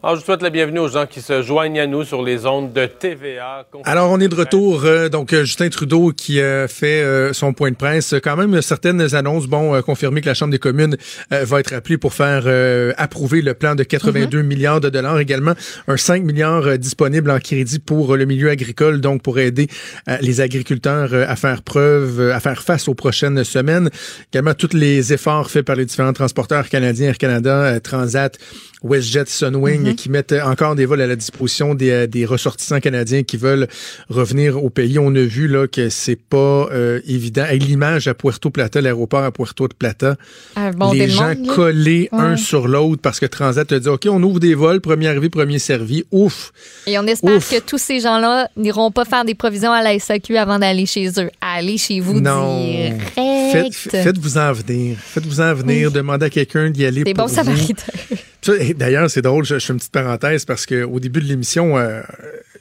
Alors, 0.05 0.19
je 0.19 0.23
souhaite 0.23 0.43
la 0.43 0.51
bienvenue 0.51 0.77
aux 0.77 0.87
gens 0.87 1.07
qui 1.07 1.19
se 1.19 1.41
joignent 1.41 1.79
à 1.79 1.87
nous 1.87 2.03
sur 2.03 2.21
les 2.21 2.45
ondes 2.45 2.71
de 2.71 2.85
TVA. 2.85 3.65
Alors, 3.85 4.11
on 4.11 4.19
est 4.19 4.27
de 4.27 4.35
retour. 4.35 4.85
euh, 4.85 5.09
donc, 5.09 5.33
euh, 5.33 5.45
Justin 5.45 5.69
Trudeau 5.69 6.11
qui 6.11 6.39
euh, 6.39 6.67
fait 6.67 7.01
euh, 7.01 7.33
son 7.33 7.53
point 7.53 7.71
de 7.71 7.75
presse. 7.75 8.13
Quand 8.23 8.37
même, 8.37 8.61
certaines 8.61 9.15
annonces, 9.15 9.47
bon, 9.47 9.73
euh, 9.73 9.81
confirmer 9.81 10.21
que 10.21 10.27
la 10.27 10.35
Chambre 10.35 10.51
des 10.51 10.59
communes 10.59 10.95
euh, 11.33 11.43
va 11.43 11.59
être 11.59 11.73
appelée 11.73 11.97
pour 11.97 12.13
faire 12.13 12.43
euh, 12.45 12.93
approuver 12.97 13.41
le 13.41 13.55
plan 13.55 13.73
de 13.73 13.81
82 13.81 14.43
milliards 14.43 14.79
de 14.79 14.89
dollars. 14.91 15.17
Également, 15.19 15.55
un 15.87 15.97
5 15.97 16.21
milliards 16.21 16.67
euh, 16.67 16.77
disponible 16.77 17.31
en 17.31 17.39
crédit 17.39 17.79
pour 17.79 18.13
euh, 18.13 18.17
le 18.17 18.25
milieu 18.25 18.51
agricole, 18.51 19.01
donc 19.01 19.23
pour 19.23 19.39
aider 19.39 19.67
euh, 20.07 20.17
les 20.21 20.39
agriculteurs 20.39 21.15
euh, 21.15 21.25
à 21.27 21.35
faire 21.35 21.63
preuve, 21.63 22.19
euh, 22.19 22.35
à 22.35 22.39
faire 22.39 22.61
face 22.61 22.87
aux 22.87 22.93
prochaines 22.93 23.43
semaines. 23.43 23.89
Également, 24.31 24.53
tous 24.53 24.75
les 24.75 25.13
efforts 25.13 25.49
faits 25.49 25.65
par 25.65 25.75
les 25.75 25.85
différents 25.85 26.13
transporteurs 26.13 26.69
canadiens, 26.69 27.07
Air 27.09 27.17
Canada, 27.17 27.63
euh, 27.63 27.79
Transat, 27.79 28.37
WestJet, 28.85 29.25
Sunwing, 29.27 29.95
qui 29.95 30.09
mettent 30.09 30.33
encore 30.43 30.75
des 30.75 30.85
vols 30.85 31.01
à 31.01 31.07
la 31.07 31.15
disposition 31.15 31.73
des, 31.73 31.89
euh, 31.89 32.07
des 32.07 32.25
ressortissants 32.25 32.79
canadiens 32.79 33.23
qui 33.23 33.37
veulent 33.37 33.67
revenir 34.09 34.63
au 34.63 34.69
pays. 34.69 34.99
On 34.99 35.13
a 35.15 35.21
vu 35.21 35.47
là 35.47 35.67
que 35.67 35.89
c'est 35.89 36.15
pas 36.15 36.69
euh, 36.71 37.01
évident. 37.07 37.45
Et 37.51 37.57
l'image 37.57 38.07
à 38.07 38.13
Puerto 38.13 38.49
Plata, 38.51 38.79
l'aéroport 38.81 39.23
à 39.23 39.31
Puerto 39.31 39.67
Plata, 39.77 40.15
Ah, 40.55 40.71
bon, 40.71 40.91
les 40.93 41.09
gens 41.09 41.33
collés 41.55 42.09
un 42.11 42.31
Ouais. 42.31 42.37
sur 42.37 42.67
l'autre 42.67 43.01
parce 43.01 43.19
que 43.19 43.25
Transat 43.25 43.71
a 43.71 43.79
dit 43.79 43.87
OK, 43.89 44.07
on 44.09 44.21
ouvre 44.23 44.39
des 44.39 44.53
vols, 44.55 44.81
premier 44.81 45.07
arrivé, 45.07 45.29
premier 45.29 45.59
servi. 45.59 46.03
Ouf. 46.11 46.51
Et 46.87 46.97
on 46.99 47.07
espère 47.07 47.37
Ouf. 47.37 47.49
que 47.49 47.59
tous 47.59 47.77
ces 47.79 47.99
gens-là 47.99 48.49
n'iront 48.55 48.91
pas 48.91 49.05
faire 49.05 49.25
des 49.25 49.35
provisions 49.35 49.71
à 49.71 49.81
la 49.81 49.97
SAQ 49.97 50.37
avant 50.37 50.59
d'aller 50.59 50.85
chez 50.85 51.07
eux. 51.19 51.29
Allez 51.41 51.77
chez 51.77 51.99
vous 51.99 52.19
Non. 52.19 52.63
direct. 52.63 53.01
Faites, 53.51 53.73
faites-vous 54.03 54.37
en 54.37 54.51
venir. 54.53 54.97
Faites-vous 54.99 55.41
en 55.41 55.53
venir. 55.53 55.91
Demandez 55.91 56.25
à 56.25 56.29
quelqu'un 56.29 56.69
d'y 56.69 56.85
aller 56.85 57.03
Des 57.03 57.13
pour 57.13 57.25
bons 57.25 57.29
vous. 57.29 57.35
samaritains. 57.35 57.93
Ça, 58.41 58.53
D'ailleurs, 58.75 59.09
c'est 59.09 59.21
drôle, 59.21 59.43
je, 59.45 59.57
je 59.59 59.65
fais 59.65 59.73
une 59.73 59.79
petite 59.79 59.91
parenthèse 59.91 60.45
parce 60.45 60.65
qu'au 60.65 60.99
début 60.99 61.19
de 61.21 61.25
l'émission, 61.25 61.77
euh, 61.77 62.01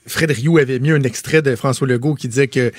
Fred 0.06 0.30
Rioux 0.30 0.58
avait 0.58 0.78
mis 0.78 0.90
un 0.90 1.02
extrait 1.02 1.42
de 1.42 1.54
François 1.56 1.86
Legault 1.86 2.14
qui 2.14 2.28
disait 2.28 2.48
que 2.48 2.72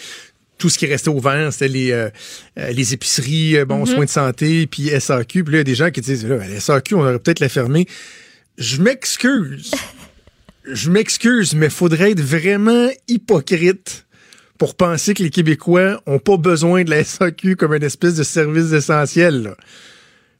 tout 0.57 0.69
ce 0.69 0.77
qui 0.77 0.85
restait 0.85 1.09
ouvert, 1.09 1.51
c'était 1.51 1.67
les, 1.67 1.91
euh, 1.91 2.09
euh, 2.57 2.71
les 2.71 2.93
épiceries, 2.93 3.63
bon, 3.65 3.79
Mhm. 3.79 3.85
soins 3.87 4.05
de 4.05 4.09
santé, 4.09 4.67
puis 4.67 4.87
SAQ. 4.89 5.43
Puis 5.43 5.51
là, 5.53 5.57
il 5.57 5.59
y 5.59 5.61
a 5.61 5.63
des 5.65 5.75
gens 5.75 5.91
qui 5.91 6.01
disent, 6.01 6.25
là, 6.25 6.37
la 6.37 6.59
SAQ, 6.59 6.95
on 6.95 7.01
aurait 7.01 7.19
peut-être 7.19 7.41
la 7.41 7.49
fermer. 7.49 7.87
Je 8.57 8.81
m'excuse. 8.81 9.71
Je 10.67 10.89
m'excuse, 10.89 11.53
mais 11.53 11.69
faudrait 11.69 12.11
être 12.13 12.21
vraiment 12.21 12.89
hypocrite 13.07 14.04
pour 14.57 14.75
penser 14.75 15.13
que 15.13 15.23
les 15.23 15.29
Québécois 15.29 16.01
ont 16.05 16.19
pas 16.19 16.37
besoin 16.37 16.83
de 16.83 16.89
la 16.89 17.03
SAQ 17.03 17.55
comme 17.55 17.73
une 17.73 17.83
espèce 17.83 18.15
de 18.15 18.23
service 18.23 18.71
essentiel. 18.71 19.43
là. 19.43 19.57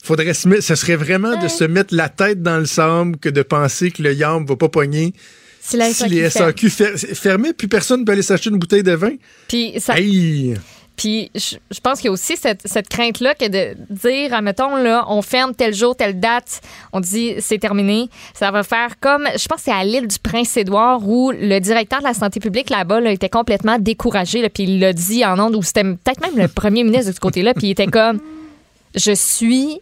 Faudrait 0.03 0.33
se 0.33 0.47
mettre, 0.47 0.63
ce 0.63 0.75
serait 0.75 0.95
vraiment 0.95 1.35
de 1.41 1.47
se 1.47 1.63
mettre 1.63 1.95
la 1.95 2.09
tête 2.09 2.41
dans 2.43 2.59
le 2.59 2.65
sable 2.65 3.17
que 3.17 3.29
de 3.29 3.41
penser 3.41 3.89
que 3.91 4.03
le 4.03 4.13
YAM 4.13 4.45
va 4.45 4.55
pas 4.55 4.69
pogner 4.69 5.13
Si 5.61 5.77
la 5.77 5.91
si 5.91 6.07
les 6.07 6.29
SAQ 6.29 6.69
SAQ 6.69 7.15
fermaient, 7.15 7.53
puis 7.53 7.67
personne 7.67 8.01
ne 8.01 8.05
peut 8.05 8.11
aller 8.11 8.21
s'acheter 8.21 8.51
une 8.51 8.57
bouteille 8.59 8.83
de 8.83 8.91
vin. 8.93 9.13
Puis 9.47 9.73
ça, 9.79 9.97
Hey! 9.99 10.53
Puis 10.95 11.31
je, 11.35 11.79
pense 11.81 11.99
qu'il 11.99 12.07
y 12.07 12.09
a 12.09 12.11
aussi 12.11 12.37
cette, 12.37 12.61
cette 12.65 12.87
crainte-là 12.87 13.35
que 13.35 13.47
de 13.47 13.75
dire, 13.89 14.33
admettons, 14.33 14.75
là, 14.77 15.05
on 15.07 15.21
ferme 15.21 15.53
tel 15.53 15.73
jour, 15.73 15.95
telle 15.95 16.19
date, 16.19 16.61
on 16.93 16.99
dit 16.99 17.35
c'est 17.39 17.57
terminé. 17.57 18.09
Ça 18.33 18.51
va 18.51 18.63
faire 18.63 18.99
comme, 18.99 19.27
je 19.37 19.47
pense 19.47 19.57
que 19.57 19.63
c'est 19.65 19.71
à 19.71 19.83
l'île 19.83 20.07
du 20.07 20.19
Prince-Édouard 20.19 21.07
où 21.07 21.31
le 21.31 21.59
directeur 21.59 21.99
de 21.99 22.05
la 22.05 22.13
santé 22.13 22.39
publique 22.39 22.69
là-bas 22.69 23.01
là, 23.01 23.11
était 23.11 23.29
complètement 23.29 23.77
découragé. 23.79 24.41
là, 24.41 24.49
puis 24.49 24.63
il 24.63 24.79
l'a 24.79 24.93
dit 24.93 25.25
en 25.25 25.39
ondes, 25.39 25.55
ou 25.55 25.63
c'était 25.63 25.83
peut-être 25.83 26.21
même 26.21 26.37
le 26.37 26.47
premier 26.47 26.83
ministre 26.83 27.11
de 27.11 27.15
ce 27.15 27.19
côté-là, 27.19 27.53
puis 27.53 27.67
il 27.67 27.71
était 27.71 27.87
comme, 27.87 28.19
je 28.95 29.11
suis 29.11 29.81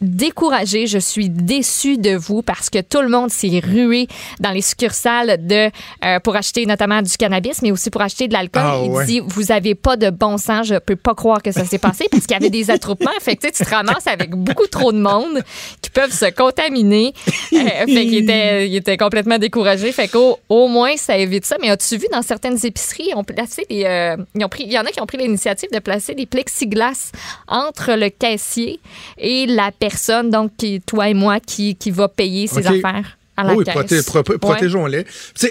découragée, 0.00 0.86
je 0.86 0.98
suis 0.98 1.28
déçue 1.28 1.98
de 1.98 2.16
vous 2.16 2.42
parce 2.42 2.70
que 2.70 2.80
tout 2.80 3.02
le 3.02 3.08
monde 3.08 3.30
s'est 3.30 3.60
rué 3.62 4.06
dans 4.38 4.50
les 4.50 4.62
succursales 4.62 5.46
de 5.46 5.70
euh, 6.04 6.20
pour 6.20 6.36
acheter 6.36 6.66
notamment 6.66 7.02
du 7.02 7.16
cannabis, 7.16 7.62
mais 7.62 7.70
aussi 7.70 7.90
pour 7.90 8.02
acheter 8.02 8.28
de 8.28 8.32
l'alcool. 8.32 8.62
Ah, 8.64 8.80
Il 8.84 8.90
ouais. 8.90 9.06
dit 9.06 9.20
vous 9.20 9.52
avez 9.52 9.74
pas 9.74 9.96
de 9.96 10.10
bon 10.10 10.38
sens, 10.38 10.66
je 10.66 10.76
peux 10.76 10.96
pas 10.96 11.14
croire 11.14 11.42
que 11.42 11.52
ça 11.52 11.64
s'est 11.64 11.78
passé 11.78 12.06
parce 12.10 12.24
qu'il 12.26 12.32
y 12.32 12.36
avait 12.36 12.50
des 12.50 12.70
attroupements. 12.70 13.10
Fait 13.20 13.36
que 13.36 13.46
tu 13.46 13.52
te 13.64 13.68
ramasses 13.68 14.06
avec 14.06 14.30
beaucoup 14.30 14.66
trop 14.66 14.92
de 14.92 14.98
monde 14.98 15.42
qui 15.82 15.90
peuvent 15.90 16.12
se 16.12 16.30
contaminer. 16.30 17.12
Euh, 17.52 17.58
fait 17.86 17.86
qu'il 17.86 18.14
était, 18.14 18.68
il 18.68 18.76
était 18.76 18.96
complètement 18.96 19.38
découragé. 19.38 19.92
Fait 19.92 20.08
qu'au 20.08 20.38
au 20.48 20.68
moins 20.68 20.96
ça 20.96 21.16
évite 21.18 21.44
ça. 21.44 21.56
Mais 21.60 21.70
as-tu 21.70 21.96
vu 21.96 22.06
dans 22.12 22.22
certaines 22.22 22.64
épiceries, 22.64 23.10
ont 23.14 23.24
placé 23.24 23.66
des, 23.68 23.84
euh, 23.84 24.16
ils 24.34 24.44
ont 24.44 24.48
pris, 24.48 24.64
il 24.64 24.72
y 24.72 24.78
en 24.78 24.84
a 24.84 24.90
qui 24.90 25.00
ont 25.00 25.06
pris 25.06 25.18
l'initiative 25.18 25.68
de 25.72 25.78
placer 25.78 26.14
des 26.14 26.26
plexiglas 26.26 27.12
entre 27.48 27.92
le 27.92 28.08
caissier 28.08 28.80
et 29.18 29.46
la 29.46 29.70
personne, 29.72 29.89
donc 30.30 30.52
qui, 30.56 30.80
toi 30.80 31.08
et 31.08 31.14
moi, 31.14 31.40
qui, 31.40 31.74
qui 31.76 31.90
va 31.90 32.08
payer 32.08 32.46
ses 32.46 32.66
affaires. 32.66 33.16
À 33.36 33.44
la 33.44 33.54
oui, 33.54 33.64
caisse. 33.64 33.74
proté- 33.74 34.04
pro- 34.04 34.22
pro- 34.22 34.32
Ouais. 34.34 34.38
protégeons-les. 34.38 35.06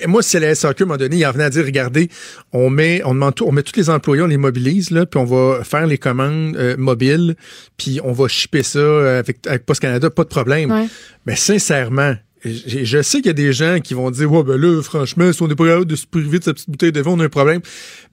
Moi, 0.06 0.22
si 0.22 0.38
la 0.40 0.54
SAQ, 0.54 0.84
à 0.84 0.86
un 0.86 0.88
moment 0.88 0.98
donné, 0.98 1.16
il 1.16 1.26
en 1.26 1.32
venait 1.32 1.46
à 1.46 1.50
dire, 1.50 1.66
regardez, 1.66 2.08
on 2.54 2.70
met, 2.70 3.02
on 3.04 3.16
demande 3.16 3.34
tout, 3.34 3.46
on 3.48 3.52
met 3.52 3.64
tous 3.64 3.76
les 3.78 3.90
employés, 3.90 4.22
on 4.22 4.28
les 4.28 4.38
mobilise, 4.38 4.92
là, 4.92 5.08
puis 5.08 5.20
on 5.20 5.26
va 5.26 5.64
faire 5.64 5.88
les 5.88 5.98
commandes 5.98 6.56
euh, 6.56 6.76
mobiles, 6.78 7.36
puis 7.78 8.00
on 8.04 8.12
va 8.12 8.28
shipper 8.28 8.62
ça 8.62 9.18
avec, 9.18 9.40
avec 9.48 9.66
Post 9.66 9.82
Canada, 9.82 10.12
pas 10.12 10.24
de 10.24 10.30
problème. 10.30 10.72
Ouais. 10.72 10.86
Mais 11.26 11.36
sincèrement, 11.36 12.14
je, 12.46 12.86
je 12.86 13.02
sais 13.02 13.18
qu'il 13.18 13.28
y 13.28 13.30
a 13.30 13.34
des 13.34 13.52
gens 13.52 13.80
qui 13.80 13.94
vont 13.94 14.12
dire, 14.12 14.32
ouais, 14.32 14.44
ben 14.44 14.56
là, 14.60 14.82
franchement, 14.82 15.32
si 15.34 15.42
on 15.42 15.48
n'est 15.48 15.56
pas 15.56 15.66
capable 15.66 15.86
de 15.86 15.96
se 15.96 16.06
priver 16.06 16.40
de 16.40 16.44
sa 16.44 16.54
petite 16.54 16.70
bouteille 16.70 16.92
de 16.92 17.02
vin, 17.02 17.12
on 17.12 17.20
a 17.20 17.26
un 17.26 17.30
problème. 17.30 17.62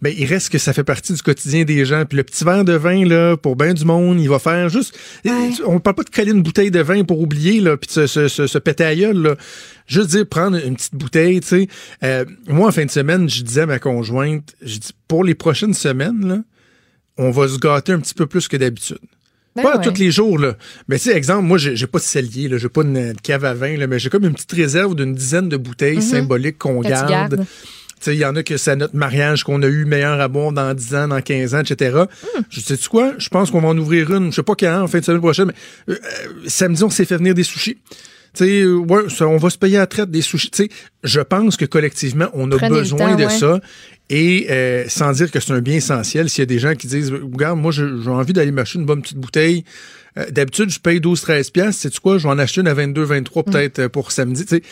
Mais 0.03 0.15
il 0.19 0.27
reste 0.27 0.51
que 0.51 0.59
ça 0.59 0.73
fait 0.73 0.85
partie 0.85 1.13
du 1.13 1.23
quotidien 1.23 1.65
des 1.65 1.85
gens. 1.85 2.05
Puis 2.05 2.17
le 2.17 2.25
petit 2.25 2.45
verre 2.45 2.65
de 2.65 2.73
vin, 2.73 3.05
là, 3.05 3.37
pour 3.37 3.57
bien 3.57 3.73
du 3.73 3.85
monde, 3.85 4.21
il 4.21 4.29
va 4.29 4.39
faire 4.39 4.69
juste. 4.69 4.99
On 5.65 5.79
parle 5.79 5.97
pas 5.97 6.03
de 6.03 6.11
coller 6.11 6.33
une 6.33 6.43
bouteille 6.43 6.71
de 6.71 6.81
vin 6.81 7.05
pour 7.05 7.21
oublier, 7.21 7.61
là, 7.61 7.77
puis 7.77 7.91
se, 7.91 8.07
se, 8.07 8.29
se, 8.29 8.47
se 8.47 8.59
péter 8.59 8.85
à 8.85 8.95
gueule, 8.95 9.19
là. 9.19 9.37
Juste 9.87 10.11
dire, 10.11 10.27
prendre 10.27 10.57
une 10.57 10.75
petite 10.75 10.97
bouteille, 10.97 11.41
tu 11.41 11.47
sais. 11.47 11.69
Euh, 12.03 12.25
moi, 12.49 12.69
en 12.69 12.73
fin 12.73 12.85
de 12.85 12.91
semaine, 12.91 13.29
je 13.29 13.43
disais 13.43 13.61
à 13.63 13.67
ma 13.67 13.79
conjointe, 13.79 14.55
je 14.61 14.79
dis, 14.79 14.91
pour 15.07 15.23
les 15.23 15.37
prochaines 15.37 15.75
semaines, 15.75 16.27
là, 16.27 16.39
on 17.19 17.31
va 17.31 17.47
se 17.47 17.59
gâter 17.59 17.93
un 17.93 18.01
petit 18.01 18.15
peu 18.15 18.27
plus 18.27 18.49
que 18.49 18.57
d'habitude. 18.57 18.99
Ben 19.57 19.63
pas 19.63 19.79
ouais. 19.79 19.85
tous 19.85 19.99
les 19.99 20.11
jours, 20.11 20.39
là. 20.39 20.57
Mais 20.89 20.99
tu 20.99 21.05
sais, 21.11 21.17
exemple, 21.17 21.43
moi, 21.45 21.59
j'ai 21.59 21.87
pas 21.87 21.99
de 21.99 22.05
cellier, 22.05 22.49
là, 22.49 22.59
j'ai 22.59 22.69
pas 22.69 22.83
une, 22.83 23.15
cave 23.23 23.45
à 23.45 23.55
vin, 23.55 23.77
là, 23.77 23.87
mais 23.87 23.99
j'ai 23.99 24.11
comme 24.11 24.25
une 24.25 24.35
petite 24.35 24.53
réserve 24.53 24.95
d'une 24.95 25.15
dizaine 25.15 25.49
de 25.49 25.57
bouteilles 25.57 25.97
Mhm. 25.97 26.03
symboliques 26.03 26.59
qu'on 26.59 26.81
garde. 26.81 27.09
gardes. 27.11 27.37
Tu 27.39 27.47
sais, 28.01 28.15
il 28.15 28.19
y 28.19 28.27
en 28.27 28.37
a 28.37 28.43
que 28.43 28.59
c'est 28.59 28.77
notre 28.77 28.95
mariage 28.95 29.43
qu'on 29.43 29.63
a 29.63 29.67
eu 29.67 29.87
meilleur 29.87 30.21
à 30.21 30.29
boire 30.29 30.53
dans 30.53 30.75
10 30.75 30.95
ans, 30.95 31.09
dans 31.09 31.23
15 31.23 31.55
ans, 31.55 31.61
etc. 31.61 31.97
Hmm. 31.97 32.41
Je 32.51 32.61
sais 32.61 32.77
tu 32.77 32.89
quoi? 32.91 33.15
Je 33.17 33.31
pense 33.31 33.51
qu'on 33.51 33.63
va 33.63 33.69
en 33.69 33.79
ouvrir 33.79 34.13
une, 34.15 34.31
je 34.31 34.37
sais 34.37 34.43
pas 34.43 34.55
quand, 34.55 34.83
en 34.83 34.87
fin 34.87 34.99
de 34.99 35.05
semaine 35.05 35.21
prochaine, 35.23 35.47
mais 35.47 35.95
euh, 35.95 35.99
euh, 35.99 36.29
samedi, 36.47 36.85
on 36.85 36.91
s'est 36.91 37.07
fait 37.07 37.17
venir 37.17 37.35
des 37.35 37.43
sushis. 37.43 37.79
Sais, 38.39 38.61
euh, 38.63 38.75
ouais, 38.77 39.03
on 39.23 39.37
va 39.37 39.51
se 39.51 39.59
payer 39.59 39.77
à 39.77 39.81
la 39.81 39.87
traite 39.87 40.11
des 40.11 40.23
sushis. 40.23 40.51
Tu 40.51 40.65
sais, 40.65 40.69
je 41.05 41.21
pense 41.21 41.57
que 41.57 41.65
collectivement, 41.65 42.29
on 42.35 42.51
a 42.53 42.57
Prenez 42.57 42.71
besoin 42.71 42.99
temps, 43.11 43.17
de 43.17 43.25
ouais. 43.25 43.31
ça. 43.31 43.61
Et 44.11 44.47
euh, 44.51 44.85
sans 44.89 45.13
dire 45.13 45.31
que 45.31 45.41
c'est 45.41 45.53
un 45.53 45.61
bien 45.61 45.77
essentiel, 45.77 46.29
s'il 46.31 46.43
y 46.43 46.43
a 46.43 46.47
des 46.47 46.59
gens 46.59 46.75
qui 46.75 46.87
disent, 46.87 47.11
regarde, 47.13 47.59
moi, 47.59 47.73
j'ai 47.73 47.85
envie 48.11 48.33
d'aller 48.33 48.53
m'acheter 48.53 48.79
une 48.79 48.87
bonne 48.87 49.03
petite 49.03 49.19
bouteille. 49.19 49.65
Euh, 50.19 50.27
D'habitude, 50.31 50.71
je 50.71 50.79
paye 50.79 51.01
12-13 51.01 51.51
piastres. 51.51 51.83
Sais-tu 51.83 52.01
quoi? 52.01 52.19
Je 52.19 52.25
vais 52.25 52.29
en 52.33 52.39
acheter 52.39 52.61
une 52.61 52.69
à 52.69 52.75
22-23 52.75 53.41
Mm. 53.47 53.51
peut-être 53.51 53.87
pour 53.89 54.13
samedi. 54.13 54.45
Tu 54.47 54.57
sais, 54.57 54.63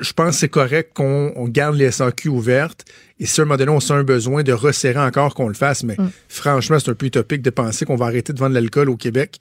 je 0.00 0.12
pense 0.12 0.34
que 0.36 0.40
c'est 0.40 0.48
correct 0.48 0.92
qu'on 0.94 1.32
on 1.36 1.48
garde 1.48 1.76
les 1.76 1.90
SAQ 1.90 2.28
ouvertes. 2.28 2.84
Et 3.18 3.26
si 3.26 3.40
à 3.40 3.42
un 3.42 3.46
moment 3.46 3.56
donné, 3.58 3.70
on 3.72 3.80
sent 3.80 3.92
un 3.94 4.04
besoin 4.04 4.42
de 4.42 4.52
resserrer 4.52 5.00
encore 5.00 5.34
qu'on 5.34 5.48
le 5.48 5.54
fasse, 5.54 5.82
mais 5.82 5.96
Mm. 5.98 6.10
franchement, 6.28 6.78
c'est 6.78 6.90
un 6.90 6.94
peu 6.94 7.06
utopique 7.06 7.42
de 7.42 7.50
penser 7.50 7.84
qu'on 7.84 7.96
va 7.96 8.06
arrêter 8.06 8.32
de 8.32 8.38
vendre 8.38 8.50
de 8.50 8.60
l'alcool 8.60 8.88
au 8.88 8.96
Québec. 8.96 9.38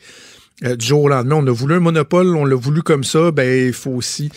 Euh, 0.65 0.75
du 0.75 0.85
jour 0.85 1.03
au 1.03 1.07
lendemain, 1.09 1.37
on 1.37 1.47
a 1.47 1.51
voulu 1.51 1.75
un 1.75 1.79
monopole, 1.79 2.35
on 2.35 2.43
l'a 2.43 2.55
voulu 2.55 2.81
comme 2.81 3.05
ça, 3.05 3.31
ben 3.31 3.67
il 3.67 3.73
faut 3.73 3.91
aussi 3.91 4.29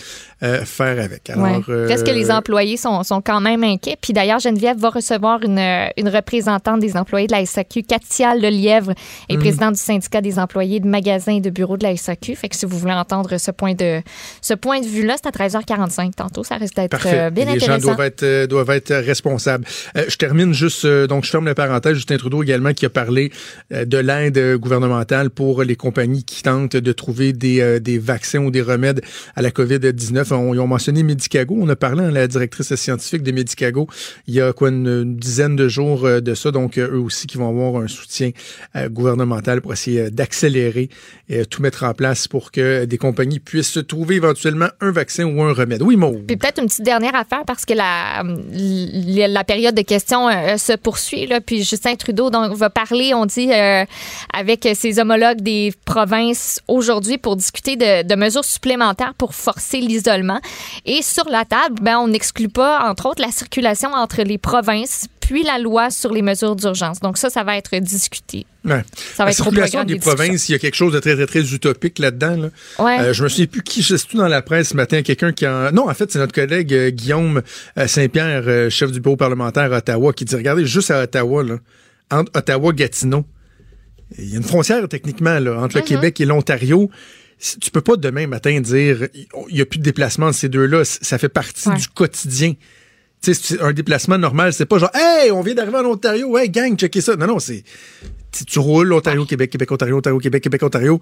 euh, 0.44 0.64
faire 0.64 1.02
avec. 1.02 1.28
Alors, 1.30 1.44
Ouais. 1.44 1.60
euh, 1.68 1.86
Reste 1.88 2.04
que 2.06 2.12
les 2.12 2.30
employés 2.30 2.76
sont, 2.76 3.02
sont 3.04 3.20
quand 3.20 3.40
même 3.40 3.62
inquiets. 3.64 3.96
Puis 4.00 4.12
d'ailleurs, 4.12 4.38
Geneviève 4.40 4.76
va 4.76 4.90
recevoir 4.90 5.40
une, 5.42 5.58
une 5.96 6.08
représentante 6.08 6.80
des 6.80 6.96
employés 6.96 7.26
de 7.28 7.32
la 7.32 7.44
SAQ, 7.44 7.82
Katia 7.82 8.34
Lelièvre, 8.36 8.92
est 9.28 9.34
Mhm. 9.34 9.40
présidente 9.40 9.74
du 9.74 9.80
syndicat 9.80 10.20
des 10.20 10.38
employés 10.38 10.78
de 10.80 10.86
magasins 10.86 11.34
et 11.36 11.40
de 11.40 11.50
bureaux 11.50 11.76
de 11.76 11.82
la 11.84 11.96
SAQ. 11.96 12.34
Fait 12.36 12.48
que 12.48 12.56
si 12.56 12.66
vous 12.66 12.78
voulez 12.78 12.92
entendre 12.92 13.36
ce 13.38 13.50
point 13.50 13.74
de, 13.74 14.00
ce 14.40 14.54
point 14.54 14.80
de 14.80 14.86
vue-là, 14.86 15.16
c'est 15.16 15.26
à 15.28 15.30
13h45 15.32 16.14
tantôt. 16.14 16.44
Ça 16.44 16.56
risque 16.56 16.74
d'être 16.76 16.98
euh, 17.06 17.30
bien 17.30 17.44
les 17.46 17.58
gens 17.60 17.66
intéressant. 17.74 17.94
doivent 17.94 18.00
être, 18.06 18.46
doivent 18.46 18.70
être 18.70 18.94
responsables. 18.94 19.64
Je 19.96 20.16
termine 20.16 20.52
juste, 20.52 20.86
donc 20.86 21.24
je 21.24 21.30
ferme 21.30 21.46
la 21.46 21.54
parenthèse. 21.54 21.94
Justin 21.94 22.16
Trudeau 22.16 22.42
également 22.44 22.72
qui 22.74 22.84
a 22.86 22.90
parlé 22.90 23.32
de 23.70 23.98
l'aide 23.98 24.56
gouvernementale 24.56 25.30
pour 25.30 25.62
les 25.62 25.76
compagnies 25.76 26.11
qui 26.20 26.42
tentent 26.42 26.76
de 26.76 26.92
trouver 26.92 27.32
des, 27.32 27.60
euh, 27.60 27.78
des 27.80 27.98
vaccins 27.98 28.40
ou 28.40 28.50
des 28.50 28.62
remèdes 28.62 29.00
à 29.36 29.42
la 29.42 29.50
COVID-19. 29.50 30.32
On- 30.32 30.54
Ils 30.54 30.60
ont 30.60 30.66
mentionné 30.66 31.02
Medicago. 31.02 31.56
On 31.58 31.68
a 31.68 31.76
parlé 31.76 32.04
à 32.04 32.10
la 32.10 32.26
directrice 32.26 32.74
scientifique 32.74 33.22
de 33.22 33.32
Medicago 33.32 33.86
il 34.26 34.34
y 34.34 34.40
a 34.40 34.52
quoi 34.52 34.68
une, 34.68 34.86
une 34.86 35.16
dizaine 35.16 35.56
de 35.56 35.68
jours 35.68 36.04
euh, 36.04 36.20
de 36.20 36.34
ça. 36.34 36.50
Donc 36.50 36.78
euh, 36.78 36.88
eux 36.92 36.98
aussi 37.00 37.26
qui 37.26 37.38
vont 37.38 37.48
avoir 37.48 37.82
un 37.82 37.88
soutien 37.88 38.30
euh, 38.76 38.88
gouvernemental 38.88 39.60
pour 39.60 39.72
essayer 39.72 40.00
euh, 40.02 40.10
d'accélérer 40.10 40.88
et 41.28 41.46
tout 41.46 41.62
mettre 41.62 41.84
en 41.84 41.94
place 41.94 42.28
pour 42.28 42.50
que 42.52 42.84
des 42.84 42.98
compagnies 42.98 43.40
puissent 43.40 43.78
trouver 43.88 44.16
éventuellement 44.16 44.68
un 44.80 44.90
vaccin 44.90 45.24
ou 45.24 45.42
un 45.42 45.52
remède. 45.52 45.82
Oui, 45.82 45.96
Maud. 45.96 46.26
Puis 46.26 46.36
peut-être 46.36 46.60
une 46.60 46.66
petite 46.68 46.84
dernière 46.84 47.14
affaire 47.14 47.42
parce 47.46 47.64
que 47.64 47.72
la, 47.74 48.22
la, 49.28 49.44
période 49.44 49.74
de 49.74 49.82
questions 49.82 50.28
se 50.58 50.76
poursuit. 50.76 51.26
Là, 51.26 51.40
puis 51.40 51.62
Justin 51.62 51.94
Trudeau 51.94 52.30
donc, 52.30 52.52
va 52.54 52.70
parler, 52.70 53.12
on 53.14 53.26
dit, 53.26 53.50
euh, 53.52 53.84
avec 54.32 54.68
ses 54.74 54.98
homologues 54.98 55.40
des 55.40 55.72
provinces 55.84 56.01
aujourd'hui 56.68 57.18
pour 57.18 57.36
discuter 57.36 57.76
de, 57.76 58.02
de 58.06 58.14
mesures 58.14 58.44
supplémentaires 58.44 59.14
pour 59.14 59.34
forcer 59.34 59.78
l'isolement. 59.78 60.40
Et 60.84 61.02
sur 61.02 61.28
la 61.28 61.44
table, 61.44 61.76
ben, 61.80 61.98
on 61.98 62.08
n'exclut 62.08 62.48
pas, 62.48 62.88
entre 62.88 63.06
autres, 63.06 63.22
la 63.22 63.30
circulation 63.30 63.92
entre 63.92 64.22
les 64.22 64.38
provinces, 64.38 65.06
puis 65.20 65.42
la 65.44 65.58
loi 65.58 65.90
sur 65.90 66.12
les 66.12 66.22
mesures 66.22 66.56
d'urgence. 66.56 67.00
Donc 67.00 67.16
ça, 67.16 67.30
ça 67.30 67.44
va 67.44 67.56
être 67.56 67.76
discuté. 67.78 68.44
Ouais. 68.64 68.82
Ça 69.14 69.24
va 69.24 69.26
la 69.26 69.30
être 69.30 69.36
circulation 69.36 69.84
des 69.84 69.98
provinces, 69.98 70.48
il 70.48 70.52
y 70.52 70.54
a 70.54 70.58
quelque 70.58 70.74
chose 70.74 70.92
de 70.92 71.00
très, 71.00 71.14
très, 71.14 71.26
très 71.26 71.54
utopique 71.54 71.98
là-dedans. 71.98 72.36
Là. 72.36 72.48
Ouais. 72.78 73.00
Euh, 73.00 73.12
je 73.12 73.24
me 73.24 73.28
souviens 73.28 73.46
plus 73.46 73.62
qui, 73.62 73.82
sais 73.82 73.96
tout 73.98 74.16
dans 74.16 74.28
la 74.28 74.42
presse 74.42 74.70
ce 74.70 74.76
matin, 74.76 75.02
quelqu'un 75.02 75.32
qui 75.32 75.46
en... 75.46 75.72
Non, 75.72 75.88
en 75.88 75.94
fait, 75.94 76.10
c'est 76.12 76.18
notre 76.18 76.34
collègue 76.34 76.72
euh, 76.72 76.90
Guillaume 76.90 77.42
euh, 77.78 77.86
Saint-Pierre, 77.86 78.42
euh, 78.46 78.70
chef 78.70 78.92
du 78.92 79.00
bureau 79.00 79.16
parlementaire 79.16 79.72
à 79.72 79.78
Ottawa, 79.78 80.12
qui 80.12 80.24
dit, 80.24 80.34
regardez, 80.34 80.66
juste 80.66 80.90
à 80.90 81.02
Ottawa, 81.02 81.42
là, 81.42 81.56
entre 82.10 82.30
Ottawa 82.36 82.72
et 82.72 82.76
Gatineau, 82.76 83.24
il 84.18 84.30
y 84.30 84.34
a 84.34 84.36
une 84.38 84.42
frontière 84.44 84.88
techniquement 84.88 85.38
là, 85.38 85.58
entre 85.60 85.76
le 85.76 85.82
Mhm. 85.82 85.88
Québec 85.88 86.20
et 86.20 86.24
l'Ontario. 86.24 86.90
Tu 87.60 87.70
peux 87.72 87.80
pas 87.80 87.96
demain 87.96 88.26
matin 88.28 88.60
dire 88.60 89.08
il 89.14 89.54
n'y 89.54 89.60
a 89.60 89.66
plus 89.66 89.78
de 89.78 89.82
déplacement 89.84 90.28
de 90.28 90.32
ces 90.34 90.48
deux-là. 90.48 90.84
Ça 90.84 91.18
fait 91.18 91.28
partie 91.28 91.68
Ouais. 91.68 91.76
du 91.76 91.88
quotidien. 91.88 92.54
C'est 93.22 93.60
un 93.60 93.72
déplacement 93.72 94.18
normal, 94.18 94.52
c'est 94.52 94.66
pas 94.66 94.78
genre 94.78 94.90
Hey, 94.94 95.30
on 95.30 95.42
vient 95.42 95.54
d'arriver 95.54 95.76
en 95.78 95.84
Ontario, 95.86 96.36
hey 96.36 96.50
gang, 96.50 96.76
checkez 96.76 97.00
ça. 97.00 97.14
Non, 97.16 97.26
non, 97.26 97.38
c'est. 97.38 97.62
Tu, 98.46 98.58
roules 98.58 98.90
Ontario, 98.94 99.26
Québec, 99.26 99.50
Québec, 99.50 99.70
Ontario, 99.70 99.98
Ontario, 99.98 100.18
Québec, 100.18 100.42
Québec, 100.42 100.62
Ontario. 100.62 100.98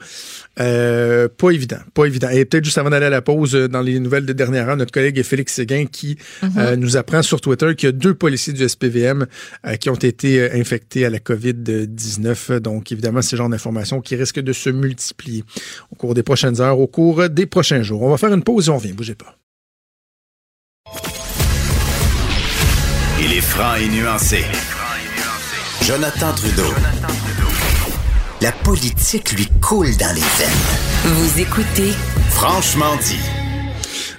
Euh, 0.58 1.28
pas 1.28 1.50
évident, 1.52 1.78
pas 1.94 2.06
évident. 2.06 2.28
Et 2.28 2.44
peut-être 2.44 2.64
juste 2.64 2.76
avant 2.78 2.90
d'aller 2.90 3.06
à 3.06 3.10
la 3.10 3.22
pause, 3.22 3.54
euh, 3.54 3.68
dans 3.68 3.82
les 3.82 4.00
nouvelles 4.00 4.26
de 4.26 4.32
dernière 4.32 4.68
heure, 4.68 4.76
notre 4.76 4.90
collègue 4.90 5.22
Félix 5.22 5.54
Séguin 5.54 5.86
qui 5.86 6.18
Mhm. 6.42 6.50
euh, 6.58 6.74
nous 6.76 6.96
apprend 6.96 7.22
sur 7.22 7.40
Twitter 7.40 7.74
qu'il 7.76 7.86
y 7.86 7.90
a 7.90 7.92
deux 7.92 8.14
policiers 8.14 8.52
du 8.52 8.68
SPVM 8.68 9.26
euh, 9.64 9.76
qui 9.76 9.88
ont 9.90 9.94
été 9.94 10.50
infectés 10.58 11.06
à 11.06 11.10
la 11.10 11.20
COVID-19. 11.20 12.58
Donc, 12.58 12.90
évidemment, 12.92 13.22
c'est 13.22 13.36
le 13.36 13.38
genre 13.38 13.48
d'informations 13.48 14.00
qui 14.00 14.16
risquent 14.16 14.40
de 14.40 14.52
se 14.52 14.70
multiplier 14.70 15.44
au 15.92 15.94
cours 15.94 16.14
des 16.14 16.24
prochaines 16.24 16.60
heures, 16.60 16.80
au 16.80 16.88
cours 16.88 17.28
des 17.28 17.46
prochains 17.46 17.82
jours. 17.82 18.02
On 18.02 18.10
va 18.10 18.16
faire 18.18 18.34
une 18.34 18.42
pause 18.42 18.66
et 18.66 18.70
on 18.70 18.78
revient. 18.78 18.92
Bougez 18.92 19.14
pas. 19.14 19.36
Franc 23.50 23.74
et 23.74 23.88
nuancé. 23.88 24.44
Jonathan 25.82 26.32
Trudeau. 26.34 26.72
La 28.40 28.52
politique 28.52 29.32
lui 29.32 29.48
coule 29.60 29.96
dans 29.96 30.14
les 30.14 30.20
veines. 30.20 31.14
Vous 31.16 31.40
écoutez 31.40 31.92
Franchement 32.30 32.94
dit. 33.02 33.39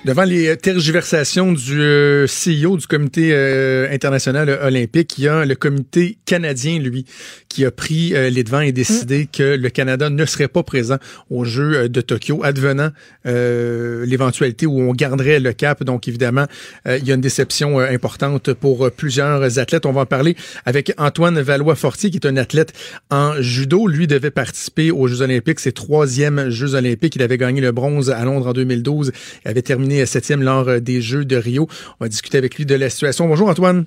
Devant 0.03 0.23
les 0.23 0.57
tergiversations 0.57 1.51
du 1.51 1.79
euh, 1.79 2.25
CEO 2.25 2.75
du 2.75 2.87
Comité 2.87 3.33
euh, 3.33 3.87
international 3.91 4.49
olympique, 4.63 5.19
il 5.19 5.25
y 5.25 5.27
a 5.27 5.45
le 5.45 5.53
Comité 5.53 6.17
canadien, 6.25 6.79
lui, 6.79 7.05
qui 7.49 7.65
a 7.65 7.71
pris 7.71 8.15
euh, 8.15 8.31
les 8.31 8.43
devants 8.43 8.61
et 8.61 8.71
décidé 8.71 9.27
que 9.31 9.55
le 9.55 9.69
Canada 9.69 10.09
ne 10.09 10.25
serait 10.25 10.47
pas 10.47 10.63
présent 10.63 10.97
aux 11.29 11.45
Jeux 11.45 11.87
de 11.87 12.01
Tokyo, 12.01 12.41
advenant 12.43 12.89
l'éventualité 13.25 14.65
où 14.65 14.79
on 14.81 14.93
garderait 14.93 15.39
le 15.39 15.53
cap. 15.53 15.83
Donc, 15.83 16.07
évidemment, 16.07 16.47
il 16.87 17.05
y 17.05 17.11
a 17.11 17.15
une 17.15 17.21
déception 17.21 17.77
importante 17.77 18.53
pour 18.53 18.89
plusieurs 18.91 19.59
athlètes. 19.59 19.85
On 19.85 19.91
va 19.91 20.01
en 20.01 20.05
parler 20.07 20.35
avec 20.65 20.91
Antoine 20.97 21.39
Valois-Fortier, 21.39 22.09
qui 22.09 22.17
est 22.17 22.25
un 22.25 22.37
athlète 22.37 22.73
en 23.11 23.39
judo. 23.39 23.87
Lui 23.87 24.07
devait 24.07 24.31
participer 24.31 24.89
aux 24.89 25.07
Jeux 25.07 25.21
olympiques, 25.21 25.59
ses 25.59 25.71
troisièmes 25.71 26.49
Jeux 26.49 26.73
olympiques. 26.73 27.15
Il 27.15 27.21
avait 27.21 27.37
gagné 27.37 27.61
le 27.61 27.71
bronze 27.71 28.09
à 28.09 28.25
Londres 28.25 28.47
en 28.47 28.53
2012. 28.53 29.11
Il 29.45 29.51
avait 29.51 29.61
terminé 29.61 29.90
septième 30.05 30.41
lors 30.43 30.67
euh, 30.67 30.79
des 30.79 31.01
Jeux 31.01 31.25
de 31.25 31.35
Rio. 31.35 31.67
On 31.99 32.05
va 32.05 32.09
discuter 32.09 32.37
avec 32.37 32.55
lui 32.55 32.65
de 32.65 32.75
la 32.75 32.89
situation. 32.89 33.27
Bonjour 33.27 33.49
Antoine. 33.49 33.85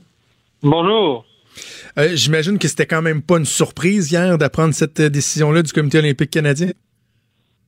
Bonjour. 0.62 1.24
Euh, 1.98 2.08
J'imagine 2.14 2.58
que 2.58 2.66
c'était 2.68 2.86
quand 2.86 3.02
même 3.02 3.22
pas 3.22 3.38
une 3.38 3.44
surprise 3.44 4.10
hier 4.10 4.36
d'apprendre 4.38 4.74
cette 4.74 4.98
euh, 5.00 5.08
décision-là 5.08 5.62
du 5.62 5.72
Comité 5.72 5.98
olympique 5.98 6.30
canadien. 6.30 6.70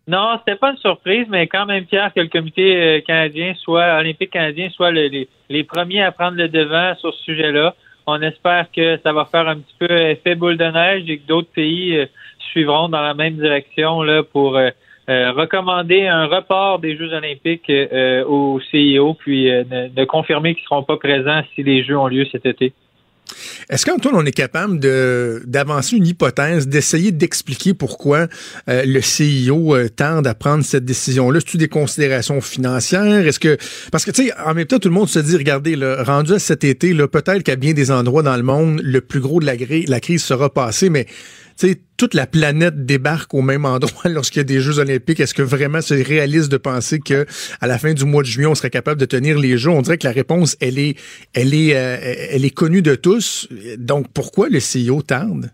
Non, 0.08 0.38
c'était 0.38 0.58
pas 0.58 0.70
une 0.70 0.76
surprise, 0.78 1.26
mais 1.28 1.48
quand 1.48 1.66
même 1.66 1.84
fier 1.86 2.12
que 2.14 2.20
le 2.20 2.28
Comité 2.28 3.02
canadien 3.06 3.54
soit 3.62 3.98
olympique 3.98 4.30
canadien 4.30 4.68
soit 4.70 4.90
le- 4.92 5.08
les, 5.08 5.28
les 5.48 5.64
premiers 5.64 6.02
à 6.02 6.12
prendre 6.12 6.36
le 6.36 6.48
devant 6.48 6.94
sur 7.00 7.12
ce 7.12 7.22
sujet-là. 7.24 7.74
On 8.06 8.22
espère 8.22 8.68
que 8.74 8.98
ça 9.02 9.12
va 9.12 9.24
faire 9.24 9.48
un 9.48 9.56
petit 9.56 9.74
peu 9.80 9.90
effet 9.90 10.36
boule 10.36 10.56
de 10.56 10.64
neige 10.64 11.04
et 11.10 11.18
que 11.18 11.26
d'autres 11.26 11.50
pays 11.52 11.96
euh, 11.96 12.06
suivront 12.52 12.88
dans 12.88 13.02
la 13.02 13.14
même 13.14 13.34
direction 13.36 14.00
là 14.02 14.22
pour 14.22 14.56
euh, 14.56 14.70
euh, 15.08 15.32
recommander 15.32 16.06
un 16.06 16.26
report 16.26 16.80
des 16.80 16.96
Jeux 16.96 17.12
olympiques 17.12 17.70
euh, 17.70 18.24
au 18.24 18.60
CIO, 18.70 19.14
puis 19.14 19.50
euh, 19.50 19.64
de, 19.64 19.94
de 19.94 20.04
confirmer 20.04 20.54
qu'ils 20.54 20.64
seront 20.64 20.82
pas 20.82 20.96
présents 20.96 21.42
si 21.54 21.62
les 21.62 21.84
Jeux 21.84 21.96
ont 21.96 22.08
lieu 22.08 22.26
cet 22.30 22.46
été. 22.46 22.72
Est-ce 23.68 23.84
qu'Antoine, 23.84 24.14
on 24.14 24.24
est 24.24 24.30
capable 24.30 24.78
de 24.78 25.42
d'avancer 25.46 25.96
une 25.96 26.06
hypothèse, 26.06 26.68
d'essayer 26.68 27.10
d'expliquer 27.10 27.74
pourquoi 27.74 28.28
euh, 28.68 28.84
le 28.86 29.00
CIO 29.00 29.74
euh, 29.74 29.88
tente 29.88 30.28
à 30.28 30.34
prendre 30.34 30.62
cette 30.62 30.84
décision-là? 30.84 31.40
C'est-tu 31.40 31.56
des 31.56 31.66
considérations 31.66 32.40
financières? 32.40 33.26
Est-ce 33.26 33.40
que 33.40 33.56
parce 33.90 34.04
que 34.04 34.12
tu 34.12 34.26
sais, 34.26 34.32
en 34.46 34.54
même 34.54 34.66
temps, 34.66 34.78
tout 34.78 34.88
le 34.88 34.94
monde 34.94 35.08
se 35.08 35.18
dit, 35.18 35.36
regardez, 35.36 35.76
rendu 36.04 36.34
à 36.34 36.38
cet 36.38 36.62
été, 36.62 36.94
peut-être 36.94 37.42
qu'à 37.42 37.56
bien 37.56 37.72
des 37.72 37.90
endroits 37.90 38.22
dans 38.22 38.36
le 38.36 38.44
monde, 38.44 38.80
le 38.80 39.00
plus 39.00 39.18
gros 39.20 39.40
de 39.40 39.46
la, 39.46 39.56
gri- 39.56 39.90
la 39.90 39.98
crise 39.98 40.22
sera 40.22 40.48
passé, 40.48 40.88
mais 40.88 41.06
sais, 41.56 41.80
toute 41.96 42.14
la 42.14 42.26
planète 42.26 42.84
débarque 42.84 43.32
au 43.34 43.42
même 43.42 43.64
endroit 43.64 44.02
lorsqu'il 44.10 44.38
y 44.38 44.40
a 44.40 44.44
des 44.44 44.60
Jeux 44.60 44.78
olympiques. 44.78 45.20
Est-ce 45.20 45.34
que 45.34 45.42
vraiment 45.42 45.80
c'est 45.80 46.02
réaliste 46.02 46.50
de 46.50 46.56
penser 46.56 47.00
que 47.00 47.26
à 47.60 47.66
la 47.66 47.78
fin 47.78 47.94
du 47.94 48.04
mois 48.04 48.22
de 48.22 48.28
juillet, 48.28 48.46
on 48.46 48.54
serait 48.54 48.70
capable 48.70 49.00
de 49.00 49.06
tenir 49.06 49.38
les 49.38 49.56
Jeux? 49.58 49.70
On 49.70 49.82
dirait 49.82 49.98
que 49.98 50.06
la 50.06 50.12
réponse, 50.12 50.56
elle 50.60 50.78
est, 50.78 50.98
elle 51.34 51.54
est, 51.54 51.76
euh, 51.76 51.96
elle 52.30 52.44
est 52.44 52.54
connue 52.54 52.82
de 52.82 52.94
tous. 52.94 53.48
Donc, 53.78 54.06
pourquoi 54.12 54.48
le 54.48 54.60
CIO 54.60 55.02
tarde? 55.02 55.50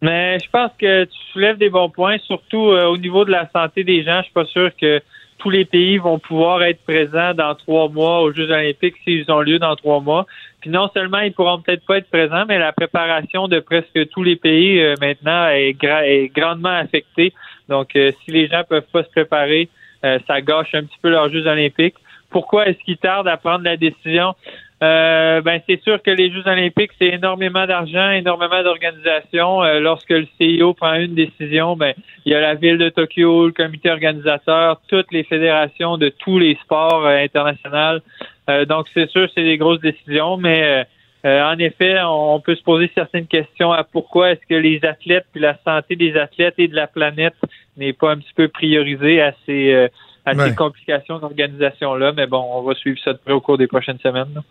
Mais 0.00 0.38
je 0.38 0.48
pense 0.50 0.70
que 0.78 1.04
tu 1.04 1.18
soulèves 1.32 1.58
des 1.58 1.70
bons 1.70 1.90
points, 1.90 2.18
surtout 2.26 2.68
euh, 2.70 2.84
au 2.86 2.96
niveau 2.96 3.24
de 3.24 3.30
la 3.30 3.48
santé 3.50 3.82
des 3.82 4.04
gens. 4.04 4.18
Je 4.18 4.24
suis 4.24 4.32
pas 4.32 4.44
sûr 4.44 4.70
que 4.80 5.00
tous 5.38 5.50
les 5.50 5.64
pays 5.64 5.98
vont 5.98 6.18
pouvoir 6.18 6.62
être 6.62 6.80
présents 6.82 7.34
dans 7.34 7.54
trois 7.54 7.88
mois 7.88 8.20
aux 8.20 8.32
Jeux 8.32 8.50
olympiques 8.50 8.96
s'ils 9.04 9.30
ont 9.30 9.40
lieu 9.40 9.58
dans 9.58 9.74
trois 9.76 10.00
mois. 10.00 10.26
Puis 10.60 10.70
non 10.70 10.88
seulement 10.92 11.20
ils 11.20 11.32
pourront 11.32 11.60
peut-être 11.60 11.86
pas 11.86 11.98
être 11.98 12.10
présents, 12.10 12.44
mais 12.48 12.58
la 12.58 12.72
préparation 12.72 13.46
de 13.46 13.60
presque 13.60 14.08
tous 14.10 14.24
les 14.24 14.36
pays 14.36 14.80
euh, 14.80 14.94
maintenant 15.00 15.48
est, 15.48 15.80
gra- 15.80 16.04
est 16.04 16.28
grandement 16.34 16.76
affectée. 16.76 17.32
Donc 17.68 17.94
euh, 17.94 18.10
si 18.24 18.32
les 18.32 18.48
gens 18.48 18.62
peuvent 18.68 18.90
pas 18.92 19.04
se 19.04 19.10
préparer, 19.10 19.68
euh, 20.04 20.18
ça 20.26 20.40
gâche 20.40 20.74
un 20.74 20.82
petit 20.82 20.98
peu 21.00 21.10
leurs 21.10 21.28
Jeux 21.30 21.46
olympiques. 21.46 21.94
Pourquoi 22.30 22.66
est-ce 22.66 22.78
qu'ils 22.84 22.98
tardent 22.98 23.28
à 23.28 23.36
prendre 23.36 23.64
la 23.64 23.76
décision? 23.76 24.34
Euh, 24.80 25.40
ben 25.40 25.60
c'est 25.66 25.82
sûr 25.82 26.00
que 26.02 26.10
les 26.10 26.30
Jeux 26.30 26.46
olympiques, 26.46 26.92
c'est 26.98 27.08
énormément 27.08 27.66
d'argent, 27.66 28.10
énormément 28.10 28.62
d'organisation. 28.62 29.62
Lorsque 29.80 30.10
le 30.10 30.26
CIO 30.36 30.72
prend 30.74 30.94
une 30.94 31.14
décision, 31.14 31.74
ben 31.74 31.94
il 32.24 32.32
y 32.32 32.34
a 32.34 32.40
la 32.40 32.54
ville 32.54 32.78
de 32.78 32.88
Tokyo, 32.88 33.46
le 33.46 33.52
comité 33.52 33.90
organisateur, 33.90 34.80
toutes 34.88 35.10
les 35.10 35.24
fédérations 35.24 35.96
de 35.98 36.10
tous 36.10 36.38
les 36.38 36.56
sports 36.62 37.06
internationaux. 37.06 38.00
Euh, 38.48 38.64
donc 38.64 38.86
c'est 38.94 39.08
sûr, 39.10 39.28
c'est 39.34 39.44
des 39.44 39.58
grosses 39.58 39.80
décisions, 39.80 40.36
mais 40.36 40.62
euh, 40.62 40.84
euh, 41.26 41.42
en 41.52 41.58
effet, 41.58 41.96
on, 42.02 42.36
on 42.36 42.40
peut 42.40 42.54
se 42.54 42.62
poser 42.62 42.90
certaines 42.94 43.26
questions 43.26 43.72
à 43.72 43.84
pourquoi 43.84 44.30
est-ce 44.32 44.46
que 44.48 44.54
les 44.54 44.80
athlètes 44.84 45.26
puis 45.32 45.40
la 45.40 45.58
santé 45.64 45.96
des 45.96 46.14
athlètes 46.16 46.54
et 46.58 46.68
de 46.68 46.74
la 46.74 46.86
planète 46.86 47.34
n'est 47.76 47.92
pas 47.92 48.12
un 48.12 48.16
petit 48.18 48.32
peu 48.34 48.48
priorisée 48.48 49.20
à 49.20 49.34
ces 49.46 49.72
euh, 49.72 49.88
à 50.24 50.34
Ouais. 50.34 50.50
ces 50.50 50.54
complications 50.54 51.18
d'organisation-là. 51.18 52.12
Mais 52.16 52.26
bon, 52.26 52.44
on 52.52 52.62
va 52.62 52.74
suivre 52.74 52.98
ça 53.02 53.14
de 53.14 53.18
près 53.18 53.32
au 53.32 53.40
cours 53.40 53.56
des 53.56 53.66
prochaines 53.66 53.98
semaines. 53.98 54.28
là. 54.34 54.42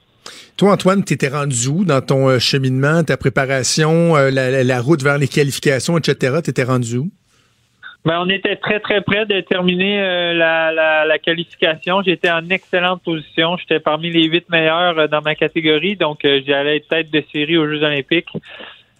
Toi, 0.57 0.73
Antoine, 0.73 1.03
t'étais 1.03 1.27
rendu 1.29 1.67
où 1.67 1.85
dans 1.85 2.01
ton 2.01 2.37
cheminement, 2.39 3.03
ta 3.03 3.15
préparation, 3.15 4.15
la, 4.15 4.81
route 4.81 5.03
vers 5.03 5.19
les 5.19 5.27
qualifications, 5.27 5.97
etc. 5.97 6.37
T'étais 6.43 6.63
rendu 6.63 6.97
où? 6.97 7.11
Ben, 8.05 8.21
on 8.21 8.29
était 8.29 8.55
très, 8.55 8.79
très 8.79 9.01
près 9.01 9.25
de 9.25 9.41
terminer 9.41 9.99
euh, 9.99 10.33
la, 10.33 10.71
la, 10.71 11.05
la 11.05 11.19
qualification. 11.19 12.01
J'étais 12.01 12.29
en 12.29 12.49
excellente 12.49 13.03
position. 13.03 13.57
J'étais 13.57 13.81
parmi 13.81 14.09
les 14.09 14.23
huit 14.23 14.49
meilleurs 14.49 14.97
euh, 14.97 15.07
dans 15.07 15.21
ma 15.21 15.35
catégorie, 15.35 15.97
donc 15.97 16.23
euh, 16.23 16.39
j'allais 16.45 16.77
être 16.77 16.87
tête 16.87 17.11
de 17.11 17.21
série 17.33 17.57
aux 17.57 17.67
Jeux 17.67 17.83
olympiques. 17.83 18.29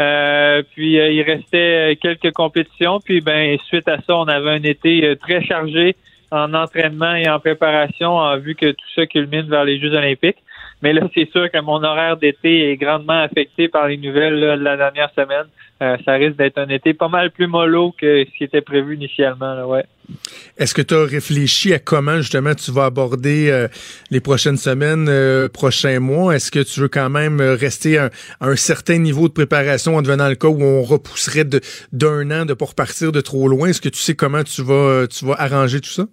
Euh, 0.02 0.62
puis 0.74 1.00
euh, 1.00 1.10
il 1.10 1.22
restait 1.22 1.98
quelques 2.02 2.32
compétitions. 2.34 3.00
Puis 3.00 3.22
ben 3.22 3.58
suite 3.68 3.88
à 3.88 3.98
ça, 4.02 4.18
on 4.18 4.26
avait 4.26 4.52
un 4.52 4.64
été 4.64 5.16
très 5.22 5.42
chargé 5.42 5.96
en 6.30 6.54
entraînement 6.54 7.16
et 7.16 7.30
en 7.30 7.40
préparation 7.40 8.18
en 8.18 8.38
vue 8.38 8.56
que 8.56 8.72
tout 8.72 8.90
ça 8.94 9.06
culmine 9.06 9.48
vers 9.50 9.64
les 9.64 9.80
Jeux 9.80 9.94
olympiques. 9.94 10.44
Mais 10.82 10.94
là, 10.94 11.08
c'est 11.16 11.30
sûr 11.32 11.50
que 11.52 11.62
mon 11.62 11.84
horaire 11.84 12.18
d'été 12.18 12.72
est 12.72 12.78
grandement 12.78 13.22
affecté 13.22 13.68
par 13.68 13.88
les 13.88 13.98
nouvelles 13.98 14.40
là, 14.40 14.58
de 14.58 14.64
la 14.64 14.78
dernière 14.78 15.12
semaine. 15.16 15.48
Euh, 15.82 15.98
ça 16.06 16.14
risque 16.14 16.38
d'être 16.38 16.58
un 16.58 16.70
été 16.70 16.94
pas 16.94 17.08
mal 17.08 17.32
plus 17.32 17.48
mollo 17.48 17.94
que 18.00 18.26
ce 18.26 18.38
qui 18.38 18.44
était 18.44 18.62
prévu 18.62 18.96
initialement. 18.96 19.54
Là, 19.54 19.68
ouais. 19.68 19.86
Est-ce 20.58 20.74
que 20.74 20.82
tu 20.82 20.96
as 20.96 21.04
réfléchi 21.04 21.74
à 21.74 21.80
comment 21.80 22.18
justement 22.18 22.56
tu 22.56 22.72
vas 22.72 22.86
aborder 22.86 23.50
euh, 23.52 23.68
les 24.10 24.22
prochaines 24.22 24.58
semaines, 24.58 25.08
euh, 25.10 25.50
prochains 25.50 26.00
mois? 26.00 26.36
Est-ce 26.36 26.50
que 26.50 26.60
tu 26.60 26.80
veux 26.80 26.88
quand 26.88 27.10
même 27.10 27.42
euh, 27.42 27.56
rester 27.56 27.98
à 27.98 28.10
un, 28.42 28.56
certain 28.56 28.98
niveau 28.98 29.28
de 29.28 29.34
préparation 29.34 29.96
en 29.98 30.02
devenant 30.02 30.30
le 30.30 30.36
cas 30.36 30.48
où 30.48 30.62
on 30.64 30.82
repousserait 30.84 31.46
d'un 31.92 32.32
an 32.32 32.46
de 32.46 32.54
pas 32.54 32.66
repartir 32.66 33.12
de 33.12 33.22
trop 33.22 33.48
loin? 33.48 33.68
Est-ce 33.70 33.82
que 33.82 33.90
tu 33.90 34.00
sais 34.00 34.16
comment 34.16 34.44
tu 34.44 34.64
vas, 34.64 34.74
euh, 34.74 35.08
tu 35.08 35.26
vas 35.26 35.36
arranger 35.38 35.82
tout 35.82 35.90
ça? 35.90 36.06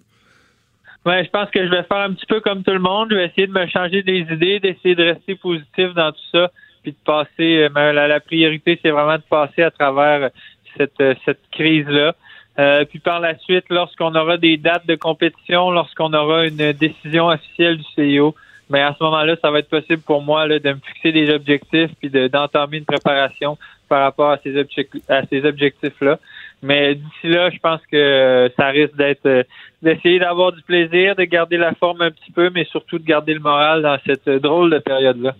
Ouais, 1.05 1.23
je 1.23 1.29
pense 1.29 1.49
que 1.51 1.63
je 1.63 1.69
vais 1.69 1.83
faire 1.83 1.97
un 1.97 2.13
petit 2.13 2.25
peu 2.25 2.39
comme 2.39 2.63
tout 2.63 2.71
le 2.71 2.79
monde. 2.79 3.09
Je 3.11 3.15
vais 3.15 3.25
essayer 3.27 3.47
de 3.47 3.51
me 3.51 3.67
changer 3.67 4.01
des 4.01 4.21
idées, 4.31 4.59
d'essayer 4.59 4.95
de 4.95 5.03
rester 5.03 5.35
positif 5.35 5.93
dans 5.93 6.11
tout 6.11 6.27
ça, 6.31 6.49
puis 6.81 6.93
de 6.93 6.97
passer. 7.05 7.67
euh, 7.75 7.93
la, 7.93 8.07
la 8.07 8.19
priorité, 8.19 8.79
c'est 8.81 8.89
vraiment 8.89 9.17
de 9.17 9.23
passer 9.29 9.61
à 9.61 9.69
travers 9.71 10.31
cette, 10.77 10.99
euh, 11.01 11.13
cette 11.23 11.41
crise-là. 11.51 12.15
Euh, 12.57 12.85
puis 12.85 12.99
par 12.99 13.19
la 13.19 13.37
suite, 13.37 13.65
lorsqu'on 13.69 14.15
aura 14.15 14.37
des 14.37 14.57
dates 14.57 14.87
de 14.87 14.95
compétition, 14.95 15.69
lorsqu'on 15.71 16.11
aura 16.13 16.47
une 16.47 16.71
décision 16.73 17.27
officielle 17.27 17.77
du 17.77 17.83
CIO, 17.95 18.33
mais 18.69 18.81
à 18.81 18.95
ce 18.97 19.03
moment-là, 19.03 19.35
ça 19.41 19.51
va 19.51 19.59
être 19.59 19.69
possible 19.69 20.01
pour 20.01 20.23
moi 20.23 20.47
là, 20.47 20.57
de 20.57 20.69
me 20.69 20.79
fixer 20.87 21.11
des 21.11 21.29
objectifs 21.31 21.91
puis 21.99 22.09
de- 22.09 22.27
d'entamer 22.27 22.77
une 22.77 22.85
préparation 22.85 23.57
par 23.89 24.01
rapport 24.01 24.31
à 24.31 24.39
ces 24.39 25.45
objectifs-là. 25.45 26.17
Mais 26.61 26.95
d'ici 26.95 27.27
là, 27.27 27.49
je 27.49 27.59
pense 27.59 27.81
que 27.91 27.95
euh, 27.95 28.49
ça 28.57 28.67
risque 28.67 28.95
d'être 28.95 29.25
euh, 29.25 29.43
d'essayer 29.81 30.19
d'avoir 30.19 30.51
du 30.51 30.61
plaisir, 30.63 31.15
de 31.15 31.23
garder 31.23 31.57
la 31.57 31.75
forme 31.75 32.01
un 32.01 32.11
petit 32.11 32.31
peu, 32.31 32.49
mais 32.49 32.65
surtout 32.65 32.97
de 32.97 33.05
garder 33.05 33.33
le 33.33 33.39
moral 33.39 33.83
dans 33.83 33.97
cette 34.05 34.27
euh, 34.27 34.39
drôle 34.39 34.71
de 34.71 34.79
période-là. 34.79 35.35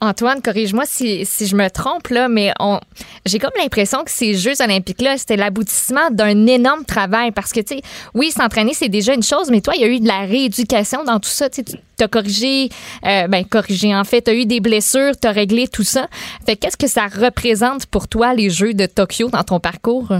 Antoine, 0.00 0.42
corrige-moi 0.42 0.82
si, 0.84 1.24
si 1.24 1.46
je 1.46 1.56
me 1.56 1.70
trompe, 1.70 2.08
là, 2.08 2.28
mais 2.28 2.52
on, 2.58 2.80
j'ai 3.24 3.38
comme 3.38 3.52
l'impression 3.58 4.04
que 4.04 4.10
ces 4.10 4.34
Jeux 4.34 4.60
olympiques-là, 4.60 5.16
c'était 5.16 5.36
l'aboutissement 5.36 6.10
d'un 6.10 6.46
énorme 6.46 6.84
travail. 6.84 7.30
Parce 7.30 7.52
que, 7.52 7.60
tu 7.60 7.76
sais, 7.76 7.82
oui, 8.12 8.30
s'entraîner, 8.30 8.74
c'est 8.74 8.90
déjà 8.90 9.14
une 9.14 9.22
chose, 9.22 9.50
mais 9.50 9.62
toi, 9.62 9.72
il 9.74 9.80
y 9.80 9.84
a 9.84 9.88
eu 9.88 10.00
de 10.00 10.06
la 10.06 10.26
rééducation 10.26 11.04
dans 11.04 11.18
tout 11.18 11.30
ça. 11.30 11.48
Tu 11.48 11.62
as 11.98 12.08
corrigé, 12.08 12.68
ben, 13.02 13.42
corrigé, 13.48 13.94
en 13.94 14.04
fait, 14.04 14.20
tu 14.20 14.30
as 14.30 14.34
eu 14.34 14.44
des 14.44 14.60
blessures, 14.60 15.12
tu 15.18 15.28
as 15.28 15.32
réglé 15.32 15.66
tout 15.66 15.84
ça. 15.84 16.08
Fait 16.44 16.56
qu'est-ce 16.56 16.76
que 16.76 16.88
ça 16.88 17.06
représente 17.06 17.86
pour 17.86 18.06
toi, 18.06 18.34
les 18.34 18.50
Jeux 18.50 18.74
de 18.74 18.84
Tokyo, 18.84 19.30
dans 19.30 19.44
ton 19.44 19.60
parcours? 19.60 20.12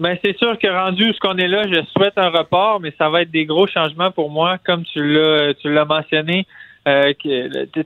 Ben 0.00 0.16
c'est 0.24 0.36
sûr 0.38 0.58
que 0.58 0.66
rendu 0.66 1.10
où 1.10 1.12
ce 1.12 1.18
qu'on 1.20 1.36
est 1.36 1.46
là, 1.46 1.64
je 1.70 1.82
souhaite 1.92 2.16
un 2.16 2.30
report, 2.30 2.80
mais 2.80 2.90
ça 2.96 3.10
va 3.10 3.20
être 3.22 3.30
des 3.30 3.44
gros 3.44 3.66
changements 3.66 4.10
pour 4.10 4.30
moi, 4.30 4.56
comme 4.64 4.82
tu 4.84 5.02
l'as 5.04 5.52
tu 5.54 5.70
l'as 5.72 5.84
mentionné. 5.84 6.46
Euh, 6.88 7.12
tu 7.22 7.28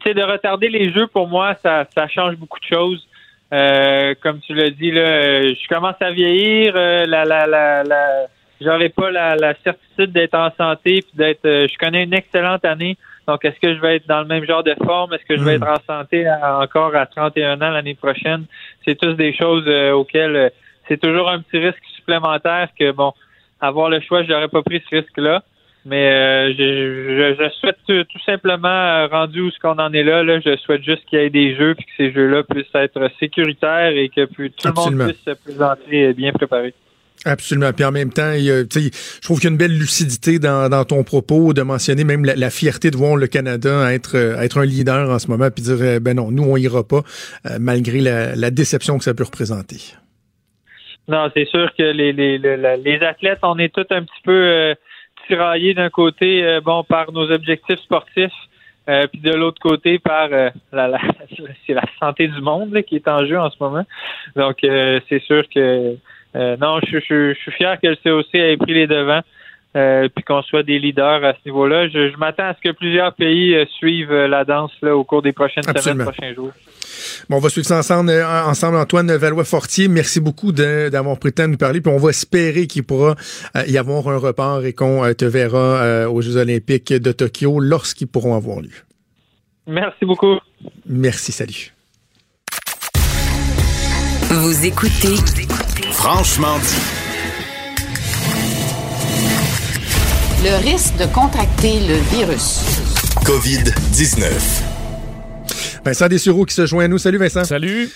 sais, 0.05 0.15
de 0.15 0.23
retarder 0.23 0.69
les 0.69 0.93
jeux 0.93 1.09
pour 1.09 1.27
moi, 1.27 1.57
ça, 1.61 1.85
ça 1.93 2.07
change 2.07 2.37
beaucoup 2.37 2.61
de 2.61 2.65
choses. 2.77 3.05
Euh, 3.53 4.15
comme 4.23 4.39
tu 4.41 4.55
l'as 4.55 4.71
dit 4.71 4.93
là, 4.93 5.43
je 5.43 5.69
commence 5.69 6.01
à 6.01 6.13
vieillir, 6.13 6.75
euh, 6.77 7.05
la 7.07 7.25
la 7.25 7.47
la, 7.47 7.83
la 7.83 8.27
j'aurai 8.61 8.91
pas 8.91 9.11
la, 9.11 9.35
la 9.35 9.55
certitude 9.65 10.13
d'être 10.13 10.35
en 10.35 10.51
santé 10.57 11.03
puis 11.03 11.13
d'être 11.15 11.45
euh, 11.45 11.67
je 11.71 11.77
connais 11.79 12.05
une 12.05 12.15
excellente 12.15 12.65
année. 12.65 12.97
Donc 13.27 13.45
est-ce 13.45 13.59
que 13.59 13.75
je 13.75 13.81
vais 13.81 13.97
être 13.97 14.07
dans 14.07 14.21
le 14.21 14.27
même 14.27 14.45
genre 14.47 14.63
de 14.63 14.75
forme? 14.85 15.13
Est-ce 15.15 15.25
que 15.25 15.37
je 15.37 15.43
vais 15.43 15.55
être 15.57 15.67
en 15.67 15.81
santé 15.85 16.27
à- 16.29 16.61
encore 16.61 16.95
à 16.95 17.07
31 17.07 17.61
ans 17.61 17.71
l'année 17.71 17.95
prochaine? 17.97 18.45
C'est 18.85 18.97
tous 18.97 19.15
des 19.15 19.35
choses 19.35 19.65
euh, 19.67 19.93
auxquelles 19.93 20.37
euh, 20.37 20.49
c'est 20.89 21.01
toujours 21.01 21.29
un 21.31 21.41
petit 21.41 21.59
risque 21.59 21.83
supplémentaire 22.05 22.69
que 22.79 22.93
bon, 22.93 23.13
avoir 23.61 23.89
le 23.89 24.01
choix, 24.01 24.23
j'aurais 24.25 24.49
pas 24.49 24.63
pris 24.63 24.83
ce 24.91 24.97
risque-là. 24.97 25.43
Mais 25.87 26.11
euh, 26.11 26.55
je, 26.57 27.37
je, 27.37 27.45
je 27.45 27.51
souhaite 27.61 27.77
tout, 27.87 28.05
tout 28.05 28.25
simplement, 28.25 28.69
euh, 28.69 29.07
rendu 29.07 29.43
où 29.43 29.51
ce 29.51 29.59
qu'on 29.59 29.79
en 29.79 29.93
est 29.93 30.03
là, 30.03 30.23
là, 30.23 30.41
je 30.41 30.57
souhaite 30.57 30.83
juste 30.83 31.05
qu'il 31.11 31.19
y 31.19 31.23
ait 31.23 31.29
des 31.29 31.55
jeux 31.57 31.75
puis 31.75 31.85
que 31.85 31.91
ces 31.99 32.11
jeux-là 32.11 32.43
puissent 32.43 32.75
être 32.75 33.11
sécuritaires 33.21 33.93
et 33.95 34.09
que 34.09 34.25
tout 34.25 34.51
Absolument. 34.65 34.91
le 34.91 34.97
monde 34.97 35.13
puisse 35.13 35.25
se 35.25 35.43
présenter 35.45 36.15
bien 36.15 36.33
préparé. 36.33 36.73
Absolument. 37.27 37.71
Puis 37.75 37.85
en 37.85 37.93
même 37.93 38.11
temps, 38.11 38.33
il 38.33 38.45
y 38.45 38.51
a, 38.51 38.65
tu 38.65 38.81
sais, 38.81 38.91
je 38.93 39.21
trouve 39.21 39.41
qu'il 39.41 39.49
y 39.49 39.51
a 39.51 39.53
une 39.53 39.59
belle 39.59 39.77
lucidité 39.77 40.39
dans, 40.39 40.71
dans 40.71 40.85
ton 40.87 41.05
propos 41.05 41.53
de 41.53 41.61
mentionner 41.61 42.05
même 42.05 42.25
la, 42.25 42.35
la 42.35 42.49
fierté 42.49 42.91
de 42.91 42.97
voir 42.97 43.17
le 43.17 43.27
Canada 43.27 43.93
être, 43.93 44.17
euh, 44.17 44.41
être 44.41 44.59
un 44.59 44.65
leader 44.65 45.11
en 45.11 45.19
ce 45.19 45.29
moment, 45.29 45.51
puis 45.51 45.65
dire, 45.65 45.77
euh, 45.81 46.01
ben 46.01 46.17
non, 46.17 46.31
nous, 46.31 46.45
on 46.45 46.57
ira 46.57 46.83
pas, 46.83 47.03
malgré 47.61 48.01
la, 48.01 48.35
la 48.37 48.51
déception 48.51 48.97
que 48.97 49.05
ça 49.05 49.13
peut 49.13 49.25
représenter. 49.25 49.95
Non, 51.09 51.31
c'est 51.35 51.45
sûr 51.47 51.71
que 51.77 51.83
les, 51.83 52.13
les, 52.13 52.39
les, 52.39 53.03
athlètes, 53.03 53.41
on 53.43 53.59
est 53.59 53.73
tous 53.75 53.87
un 53.91 54.03
petit 54.03 54.23
peu 54.25 54.33
euh, 54.33 54.75
tiraillés 55.27 55.75
d'un 55.75 55.91
côté, 55.91 56.45
euh, 56.45 56.61
bon, 56.61 56.83
par 56.85 57.13
nos 57.13 57.31
objectifs 57.31 57.81
sportifs, 57.81 58.33
euh, 58.89 59.07
puis 59.09 59.21
de 59.21 59.33
l'autre 59.33 59.61
côté 59.61 59.99
par 59.99 60.29
euh, 60.33 60.51
la, 60.73 60.89
la, 60.89 60.99
c'est 61.67 61.75
la 61.75 61.85
santé 61.99 62.29
du 62.29 62.41
monde 62.41 62.73
là, 62.73 62.83
qui 62.83 62.97
est 62.97 63.09
en 63.09 63.27
jeu 63.27 63.39
en 63.39 63.51
ce 63.51 63.57
moment. 63.61 63.85
Donc, 64.37 64.65
euh, 64.65 65.01
c'est 65.09 65.23
sûr 65.23 65.45
que 65.49 65.97
euh, 66.37 66.57
non, 66.57 66.81
je, 66.87 66.99
je, 66.99 67.35
je 67.35 67.39
suis 67.39 67.53
fier 67.53 67.79
que 67.81 67.89
le 67.89 67.97
COC 67.97 68.35
ait 68.35 68.57
pris 68.57 68.75
les 68.75 68.87
devants. 68.87 69.23
Euh, 69.77 70.09
puis 70.15 70.25
qu'on 70.25 70.43
soit 70.43 70.63
des 70.63 70.79
leaders 70.79 71.25
à 71.25 71.33
ce 71.33 71.39
niveau-là. 71.47 71.89
Je, 71.89 72.11
je 72.11 72.17
m'attends 72.17 72.49
à 72.49 72.55
ce 72.55 72.61
que 72.61 72.75
plusieurs 72.75 73.15
pays 73.15 73.55
euh, 73.55 73.65
suivent 73.79 74.13
euh, 74.13 74.29
la 74.29 74.45
danse 74.45 74.73
là, 74.83 74.97
au 74.97 75.05
cours 75.05 75.23
des 75.23 75.33
prochaines 75.33 75.65
Absolument. 75.67 76.05
semaines, 76.05 76.15
prochains 76.15 76.35
jours. 76.35 76.53
Bon, 77.29 77.37
on 77.37 77.41
va 77.41 77.49
suivre 77.49 77.67
ça 77.67 77.79
ensemble, 77.79 78.11
euh, 78.11 78.45
ensemble 78.45 78.77
Antoine 78.77 79.15
Valois-Fortier. 79.15 79.89
Merci 79.89 80.21
beaucoup 80.21 80.53
d'avoir 80.53 81.19
pris 81.19 81.31
le 81.31 81.35
temps 81.35 81.45
de 81.45 81.53
nous 81.53 81.57
parler. 81.57 81.81
Puis 81.81 81.93
on 81.93 81.99
va 81.99 82.11
espérer 82.11 82.67
qu'il 82.67 82.85
pourra 82.85 83.15
euh, 83.57 83.63
y 83.67 83.79
avoir 83.79 84.09
un 84.09 84.19
report 84.19 84.65
et 84.65 84.73
qu'on 84.73 85.05
euh, 85.05 85.15
te 85.15 85.25
verra 85.25 85.59
euh, 85.59 86.09
aux 86.09 86.21
Jeux 86.21 86.37
olympiques 86.37 86.93
de 86.93 87.13
Tokyo 87.13 87.61
lorsqu'ils 87.61 88.09
pourront 88.09 88.37
avoir 88.37 88.61
lieu. 88.61 88.71
Merci 89.67 90.05
beaucoup. 90.05 90.39
Merci, 90.87 91.33
salut. 91.33 91.73
Vous 94.31 94.67
écoutez 94.67 95.17
Franchement 95.93 96.59
dit. 96.59 97.04
Le 100.45 100.63
risque 100.63 100.95
de 100.99 101.07
contracter 101.07 101.81
le 101.89 101.95
virus. 102.15 102.61
COVID-19. 103.25 104.27
Vincent 105.83 106.07
Dessureau 106.07 106.45
qui 106.45 106.55
se 106.55 106.67
joint 106.67 106.85
à 106.85 106.89
nous. 106.89 106.99
Salut 106.99 107.17
Vincent. 107.17 107.45
Salut. 107.45 107.89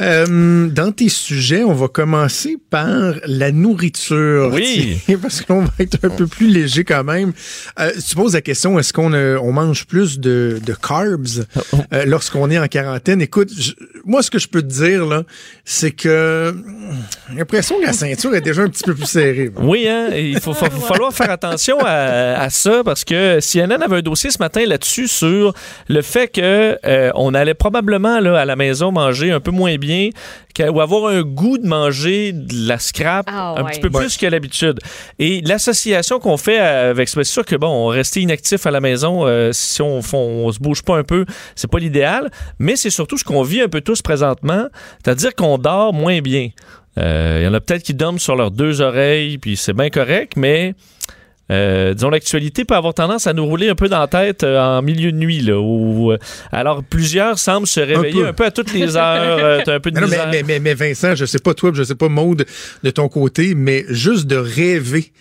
Euh, 0.00 0.66
dans 0.68 0.92
tes 0.92 1.08
sujets, 1.08 1.64
on 1.64 1.72
va 1.72 1.88
commencer 1.88 2.56
par 2.70 3.14
la 3.26 3.52
nourriture. 3.52 4.50
Oui. 4.52 4.98
Parce 5.22 5.42
qu'on 5.42 5.62
va 5.62 5.72
être 5.78 5.98
un 6.04 6.10
peu 6.10 6.26
plus 6.26 6.48
léger 6.48 6.84
quand 6.84 7.04
même. 7.04 7.32
Euh, 7.78 7.90
tu 8.08 8.14
poses 8.14 8.34
la 8.34 8.40
question, 8.40 8.78
est-ce 8.78 8.92
qu'on 8.92 9.12
euh, 9.12 9.38
on 9.42 9.52
mange 9.52 9.86
plus 9.86 10.18
de, 10.20 10.60
de 10.64 10.72
carbs 10.74 11.44
lorsqu'on 12.06 12.50
est 12.50 12.58
en 12.58 12.66
quarantaine? 12.68 13.20
Écoute, 13.20 13.50
je- 13.56 13.72
moi, 14.04 14.22
ce 14.22 14.30
que 14.30 14.38
je 14.38 14.48
peux 14.48 14.62
te 14.62 14.68
dire, 14.68 15.04
là, 15.06 15.24
c'est 15.64 15.90
que 15.90 16.54
j'ai 17.30 17.36
l'impression 17.38 17.78
que 17.80 17.86
la 17.86 17.92
ceinture 17.92 18.34
est 18.34 18.40
déjà 18.40 18.62
un 18.62 18.68
petit 18.68 18.84
peu 18.84 18.94
plus 18.94 19.06
serrée. 19.06 19.50
Oui, 19.58 19.86
hein, 19.88 20.08
il 20.14 20.40
faut, 20.40 20.54
falloir 20.54 21.12
faire 21.12 21.30
attention 21.30 21.78
à, 21.84 22.40
à 22.40 22.50
ça 22.50 22.82
parce 22.84 23.04
que 23.04 23.38
CNN 23.40 23.82
avait 23.82 23.98
un 23.98 24.02
dossier 24.02 24.30
ce 24.30 24.38
matin 24.38 24.64
là-dessus 24.66 25.08
sur 25.08 25.54
le 25.88 26.02
fait 26.02 26.28
que 26.28 26.78
euh, 26.84 27.10
on 27.14 27.34
allait 27.34 27.54
probablement 27.54 28.20
là, 28.20 28.40
à 28.40 28.44
la 28.44 28.56
maison 28.56 28.92
manger 28.92 29.30
un 29.30 29.40
peu 29.40 29.50
moins 29.50 29.70
bien 29.80 30.10
ou 30.70 30.80
avoir 30.82 31.10
un 31.10 31.22
goût 31.22 31.56
de 31.56 31.66
manger 31.66 32.32
de 32.32 32.68
la 32.68 32.78
scrap 32.78 33.24
Ah, 33.32 33.54
un 33.56 33.64
ouais. 33.64 33.70
petit 33.70 33.80
peu 33.80 33.88
Ouais. 33.88 34.00
plus 34.00 34.18
que 34.18 34.26
l'habitude. 34.26 34.78
Et 35.18 35.40
l'association 35.40 36.20
qu'on 36.20 36.36
fait 36.36 36.58
avec 36.58 37.08
c'est 37.08 37.24
sûr 37.24 37.46
que 37.46 37.56
bon, 37.56 37.68
on 37.68 37.86
rester 37.86 38.20
inactif 38.20 38.66
à 38.66 38.70
la 38.70 38.80
maison 38.80 39.26
euh, 39.26 39.52
si 39.52 39.80
on, 39.80 40.00
on, 40.12 40.16
on 40.18 40.52
se 40.52 40.58
bouge 40.58 40.82
pas 40.82 40.98
un 40.98 41.02
peu, 41.02 41.24
c'est 41.56 41.70
pas 41.70 41.78
l'idéal, 41.78 42.30
mais 42.58 42.76
c'est 42.76 42.90
surtout 42.90 43.16
ce 43.16 43.24
qu'on 43.24 43.42
vit 43.42 43.62
un 43.62 43.68
peu 43.68 43.80
tous 43.80 44.02
présentement, 44.02 44.66
c'est-à-dire 45.02 45.34
qu'on 45.34 45.56
dort 45.56 45.94
moins 45.94 46.20
bien. 46.20 46.50
Euh, 46.98 47.38
Il 47.40 47.44
y 47.44 47.48
en 47.48 47.54
a 47.54 47.60
peut-être 47.60 47.82
qui 47.82 47.94
dorment 47.94 48.18
sur 48.18 48.36
leurs 48.36 48.50
deux 48.50 48.82
oreilles, 48.82 49.38
puis 49.38 49.56
c'est 49.56 49.72
bien 49.72 49.88
correct, 49.88 50.32
mais 50.36 50.74
euh, 51.50 51.94
disons, 51.94 52.10
l'actualité 52.10 52.64
peut 52.64 52.74
avoir 52.74 52.94
tendance 52.94 53.26
à 53.26 53.32
nous 53.32 53.44
rouler 53.44 53.68
un 53.68 53.74
peu 53.74 53.88
dans 53.88 53.98
la 53.98 54.06
tête 54.06 54.44
euh, 54.44 54.58
en 54.60 54.82
milieu 54.82 55.12
de 55.12 55.16
nuit. 55.16 55.40
Là, 55.40 55.58
où, 55.58 56.12
euh, 56.12 56.18
alors, 56.52 56.82
plusieurs 56.82 57.38
semblent 57.38 57.66
se 57.66 57.80
réveiller 57.80 58.24
un 58.24 58.32
peu, 58.32 58.44
à 58.44 58.50
toutes 58.50 58.72
les 58.72 58.96
heures. 58.96 59.38
euh, 59.38 59.60
t'as 59.64 59.74
un 59.74 59.80
peu 59.80 59.90
de 59.90 59.98
Mais, 59.98 60.06
non, 60.06 60.08
mais, 60.08 60.26
mais, 60.30 60.42
mais, 60.42 60.60
mais 60.60 60.74
Vincent, 60.74 61.14
je 61.14 61.24
sais 61.24 61.40
pas 61.40 61.54
toi, 61.54 61.72
je 61.74 61.82
sais 61.82 61.94
pas 61.94 62.08
Maude 62.08 62.46
de 62.82 62.90
ton 62.90 63.08
côté, 63.08 63.54
mais 63.54 63.84
juste 63.88 64.26
de 64.26 64.36
rêver 64.36 65.12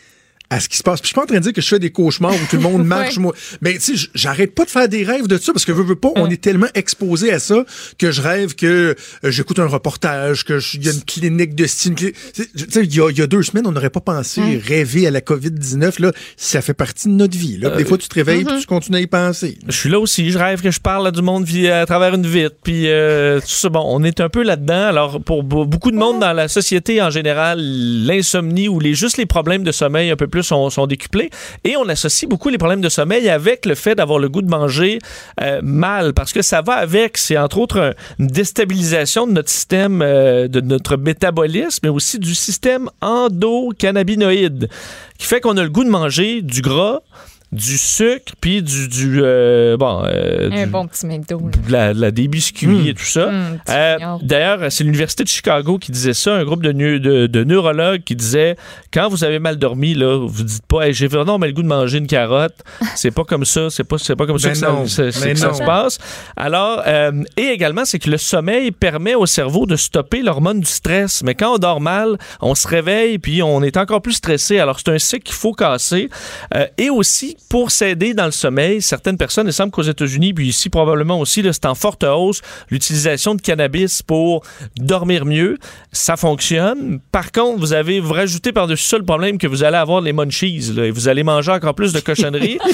à 0.52 0.60
ce 0.60 0.68
qui 0.68 0.78
se 0.78 0.84
passe. 0.84 1.00
Puis 1.00 1.08
je 1.08 1.10
suis 1.10 1.16
pas 1.16 1.24
en 1.24 1.28
train 1.28 1.36
de 1.38 1.44
dire 1.44 1.54
que 1.54 1.62
je 1.62 1.68
fais 1.68 1.78
des 1.80 1.92
cauchemars 1.92 2.34
où 2.34 2.48
tout 2.50 2.56
le 2.56 2.62
monde 2.64 2.84
marche. 2.86 3.18
Ouais. 3.18 3.22
moi. 3.24 3.34
Mais 3.62 3.74
tu 3.78 3.96
sais, 3.98 4.10
j'arrête 4.16 4.56
pas 4.56 4.66
de 4.66 4.70
faire 4.72 4.90
des 4.90 5.04
rêves 5.04 5.28
de 5.28 5.38
ça 5.38 5.54
parce 5.54 5.64
que 5.66 5.72
veux, 5.72 5.84
veux 5.84 5.96
pas, 5.96 6.10
on 6.16 6.30
est 6.30 6.42
tellement 6.42 6.68
exposé 6.74 7.32
à 7.32 7.40
ça 7.40 7.64
que 7.98 8.12
je 8.12 8.22
rêve 8.22 8.56
que 8.56 8.96
euh, 9.26 9.32
j'écoute 9.32 9.60
un 9.60 9.68
reportage, 9.68 10.46
que 10.46 10.60
je- 10.60 10.78
il 10.78 10.86
y 10.86 10.90
a 10.90 10.94
une 10.94 11.04
clinique 11.04 11.54
de 11.56 11.66
style. 11.68 11.94
Tu 11.96 12.14
sais, 12.34 12.48
il 12.84 12.96
y 12.96 13.00
a, 13.02 13.10
il 13.12 13.18
y 13.18 13.22
a 13.22 13.28
deux 13.28 13.44
semaines, 13.44 13.68
on 13.68 13.72
n'aurait 13.72 13.90
pas 13.92 14.00
pensé 14.02 14.42
rêver 14.66 15.06
à 15.08 15.12
la 15.12 15.22
COVID-19. 15.22 16.02
Là, 16.02 16.12
ça 16.38 16.62
fait 16.62 16.74
partie 16.74 17.08
de 17.10 17.14
notre 17.14 17.38
vie. 17.38 17.58
Là. 17.58 17.70
Des 17.72 17.84
Euh, 17.84 17.86
fois, 17.86 17.98
tu 17.98 18.08
te 18.08 18.16
réveilles 18.16 18.44
mhm. 18.44 18.48
puis 18.54 18.62
tu 18.62 18.66
continues 18.68 18.98
à 18.98 19.02
y 19.02 19.08
penser. 19.08 19.58
Je 19.68 19.76
suis 19.76 19.90
là 19.90 20.00
aussi. 20.00 20.32
Je 20.32 20.38
rêve 20.40 20.62
que 20.62 20.72
je 20.72 20.80
parle 20.80 21.06
à 21.08 21.12
du 21.12 21.22
monde 21.22 21.44
via, 21.46 21.82
à 21.82 21.86
travers 21.86 22.14
une 22.16 22.26
vitre. 22.26 22.56
Puis 22.64 22.88
euh, 22.88 23.40
tout 23.40 23.48
ça, 23.48 23.70
bon, 23.70 23.84
on 23.86 24.04
est 24.04 24.20
un 24.20 24.30
peu 24.30 24.42
là-dedans. 24.44 24.88
Alors, 24.88 25.22
pour 25.22 25.44
be- 25.44 25.68
beaucoup 25.68 25.92
de 25.92 25.98
monde 25.98 26.20
dans 26.20 26.34
la 26.34 26.48
société 26.48 27.02
en 27.02 27.10
général, 27.12 27.60
l'insomnie 27.60 28.68
ou 28.68 28.80
les, 28.80 28.94
juste 28.96 29.18
les 29.18 29.26
problèmes 29.26 29.64
de 29.64 29.72
sommeil 29.72 30.10
un 30.10 30.16
peu 30.16 30.28
plus 30.28 30.39
sont, 30.42 30.70
décuplés. 30.88 31.30
Et 31.64 31.76
on 31.78 31.88
associe 31.90 32.28
beaucoup 32.30 32.50
les 32.50 32.58
problèmes 32.58 32.82
de 32.82 32.90
sommeil 32.90 33.30
avec 33.30 33.66
le 33.66 33.76
fait 33.76 33.96
d'avoir 33.96 34.20
le 34.20 34.30
goût 34.30 34.42
de 34.42 34.50
manger 34.50 35.00
euh, 35.42 35.60
mal. 35.64 36.14
Parce 36.14 36.34
que 36.34 36.42
ça 36.42 36.62
va 36.62 36.74
avec, 36.74 37.18
c'est 37.18 37.38
entre 37.38 37.58
autres 37.60 37.80
un- 37.80 37.94
une 38.20 38.28
déstabilisation 38.28 39.28
de 39.28 39.34
notre 39.34 39.50
système, 39.50 40.02
euh, 40.02 40.48
de 40.48 40.62
notre 40.62 40.98
métabolisme, 40.98 41.80
mais 41.84 41.90
aussi 41.90 42.20
du 42.20 42.36
système 42.36 42.90
endocannabinoïde, 43.02 44.70
qui 45.18 45.28
fait 45.28 45.42
qu'on 45.42 45.58
a 45.58 45.64
le 45.64 45.70
goût 45.70 45.84
de 45.84 45.90
manger 45.90 46.42
du 46.42 46.62
gras, 46.62 47.00
du 47.52 47.80
sucre, 47.80 48.34
puis 48.40 48.62
du, 48.62 48.88
du 48.88 49.22
euh, 49.24 49.76
bon, 49.76 50.04
euh, 50.06 50.50
Un 50.52 50.66
du- 50.66 50.70
bon 50.72 50.86
petit 50.88 51.08
McDo. 51.08 51.40
de 51.40 51.72
la, 51.72 51.94
de 51.96 52.00
la- 52.02 52.12
des 52.12 52.28
biscuits 52.28 52.90
et 52.90 52.94
tout 52.94 53.04
ça. 53.04 53.28
Mm, 53.32 53.58
petit 53.66 53.74
Euh. 53.76 53.98
D'ailleurs, 54.22 54.72
c'est 54.72 54.84
l'Université 54.84 55.24
de 55.24 55.30
Chicago 55.30 55.80
qui 55.80 55.92
disait 55.92 56.14
ça, 56.14 56.36
un 56.36 56.44
groupe 56.44 56.62
de, 56.62 56.72
de, 56.72 57.26
de 57.28 57.44
neurologues 57.44 58.04
qui 58.04 58.16
disait 58.16 58.56
quand 58.94 59.10
vous 59.10 59.24
avez 59.24 59.40
mal 59.40 59.58
dormi, 59.58 59.96
là, 59.96 60.16
vous 60.28 60.44
dites 60.44 60.66
pas 60.68 60.88
Hey, 60.88 60.94
j'ai 60.94 61.08
vraiment 61.08 61.38
le 61.40 61.52
goût 61.52 61.64
de 61.64 61.68
manger 61.68 61.98
une 61.98 62.08
carotte. 62.08 62.56
C'est 62.96 63.12
pas 63.12 63.24
comme 63.24 63.46
ça, 63.46 63.70
c'est 63.72 63.84
pas, 63.84 63.98
c'est 63.98 64.16
pas 64.16 64.28
comme 64.28 64.38
ça 64.40 64.50
Ben 64.50 64.54
que, 64.54 64.60
ça- 64.60 64.72
non, 64.72 64.86
ça, 64.88 65.12
c'est 65.12 65.26
ben 65.26 65.34
que 65.34 65.40
ça 65.40 65.48
non. 65.48 65.54
se 65.56 65.64
passe. 65.64 65.98
Alors, 66.36 66.84
euh, 66.86 67.12
et 67.36 67.48
également, 67.48 67.84
c'est 67.86 67.98
que 68.00 68.10
le 68.12 68.18
sommeil 68.18 68.72
permet 68.72 69.16
au 69.16 69.26
cerveau 69.26 69.66
de 69.66 69.76
stopper 69.76 70.22
l'hormone 70.22 70.60
du 70.60 70.70
stress. 70.70 71.24
Mais 71.24 71.34
quand 71.34 71.56
on 71.56 71.58
dort 71.58 71.82
mal, 71.82 72.18
on 72.42 72.54
se 72.54 72.68
réveille 72.68 73.18
puis 73.18 73.42
on 73.42 73.64
est 73.64 73.76
encore 73.78 74.02
plus 74.04 74.14
stressé. 74.14 74.60
Alors, 74.60 74.80
c'est 74.80 74.90
un 74.92 75.00
cycle 75.00 75.24
qu'il 75.24 75.36
faut 75.36 75.54
casser. 75.54 76.10
Euh, 76.54 76.68
et 76.78 76.90
aussi, 76.90 77.38
pour 77.50 77.72
s'aider 77.72 78.14
dans 78.14 78.26
le 78.26 78.32
sommeil, 78.32 78.82
certaines 78.82 79.18
personnes, 79.18 79.48
il 79.48 79.54
semble 79.54 79.72
qu'aux 79.72 79.82
États-Unis, 79.82 80.34
puis 80.34 80.48
ici 80.48 80.70
probablement 80.70 81.20
aussi, 81.20 81.44
c'est 81.52 81.66
en 81.66 81.76
forte 81.76 82.04
hausse, 82.04 82.42
l'utilisation 82.70 83.36
de 83.36 83.42
cannabis 83.42 84.02
pour 84.02 84.44
dormir 84.78 85.26
mieux. 85.26 85.58
Ça 85.92 86.18
fonctionne. 86.18 87.00
Par 87.12 87.32
contre, 87.32 87.60
vous 87.60 87.74
avez, 87.74 88.00
vous 88.00 88.14
rajoutez 88.14 88.52
par-dessus 88.52 88.86
ça 88.86 88.98
le 88.98 89.04
problème 89.06 89.38
que 89.38 89.48
vous 89.48 89.64
allez 89.64 89.78
avoir 89.78 90.02
les 90.02 90.14
munchies, 90.14 90.60
là, 90.76 90.86
et 90.86 90.92
vous 90.92 91.08
allez 91.08 91.24
manger 91.24 91.52
encore 91.52 91.76
plus 91.76 91.94
de 91.94 92.00
cochonneries. 92.00 92.60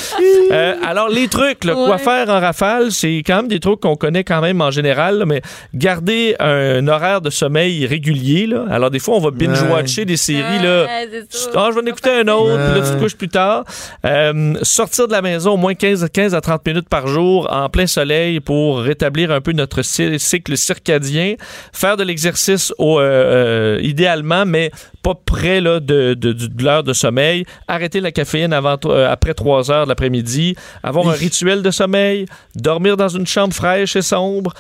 Euh, 0.52 0.76
alors, 0.84 1.10
les 1.10 1.28
trucs, 1.28 1.64
là, 1.64 1.74
quoi 1.74 1.98
faire 1.98 2.30
en 2.30 2.40
rafale, 2.40 2.92
c'est 2.92 3.24
quand 3.26 3.38
même 3.38 3.48
des 3.48 3.60
trucs 3.60 3.80
qu'on 3.80 3.96
connaît 3.96 4.24
quand 4.24 4.42
même 4.42 4.62
en 4.62 4.70
général, 4.70 5.18
là, 5.18 5.26
mais 5.26 5.42
garder 5.74 6.36
un 6.40 6.88
horaire 6.88 7.22
de 7.22 7.30
sommeil 7.30 7.86
régulier. 7.88 8.46
Là. 8.46 8.66
Alors, 8.70 8.92
des 8.92 9.00
fois, 9.00 9.16
on 9.16 9.20
va 9.20 9.32
binge-watcher 9.32 10.06
des 10.06 10.18
séries. 10.18 10.62
Là. 10.62 10.84
Ouais. 10.84 11.24
Ah, 11.56 11.70
je 11.72 11.76
vais 11.76 11.82
en 11.82 11.86
écouter 11.86 12.12
un 12.12 12.28
autre, 12.28 12.64
puis 12.64 12.80
là, 12.80 12.88
tu 12.88 12.96
te 12.96 13.02
couches 13.02 13.16
plus 13.16 13.30
tard. 13.30 13.64
Euh, 14.06 14.55
sortir 14.64 15.08
de 15.08 15.12
la 15.14 15.22
maison 15.22 15.52
au 15.54 15.58
moins 15.58 15.74
15, 15.76 16.08
15 16.12 16.34
à 16.36 16.42
30 16.42 16.66
minutes 16.66 16.90
par 16.90 17.08
jour 17.08 17.48
en 17.52 17.70
plein 17.70 17.88
soleil 17.88 18.40
pour 18.40 18.80
rétablir 18.80 19.32
un 19.32 19.42
peu 19.42 19.52
notre 19.52 19.82
cy- 19.82 20.20
cycle 20.20 20.58
circadien. 20.58 21.36
Faire 21.74 21.98
de 21.98 22.04
l'exercice 22.04 22.74
au, 22.78 23.00
euh, 23.00 23.04
euh, 23.04 23.80
idéalement, 23.82 24.46
mais 24.46 24.72
pas 25.04 25.14
près 25.16 25.62
là, 25.62 25.80
de, 25.80 26.14
de, 26.14 26.34
de- 26.34 26.48
de 26.48 26.64
l'heure 26.64 26.84
de 26.84 26.94
sommeil. 26.94 27.46
Arrêter 27.68 28.02
la 28.02 28.12
caféine 28.12 28.54
avant, 28.54 28.78
euh, 28.86 29.12
après 29.12 29.34
3 29.34 29.72
heures 29.72 29.84
de 29.86 29.90
l'après-midi. 29.90 30.56
Avoir 30.84 31.08
un 31.10 31.14
rituel 31.14 31.62
de 31.62 31.72
sommeil. 31.72 32.26
Dormir 32.56 32.98
dans 32.98 33.10
une 33.10 33.28
chambre 33.28 33.54
fraîche 33.54 33.96
et 33.96 34.02
sombre. 34.02 34.54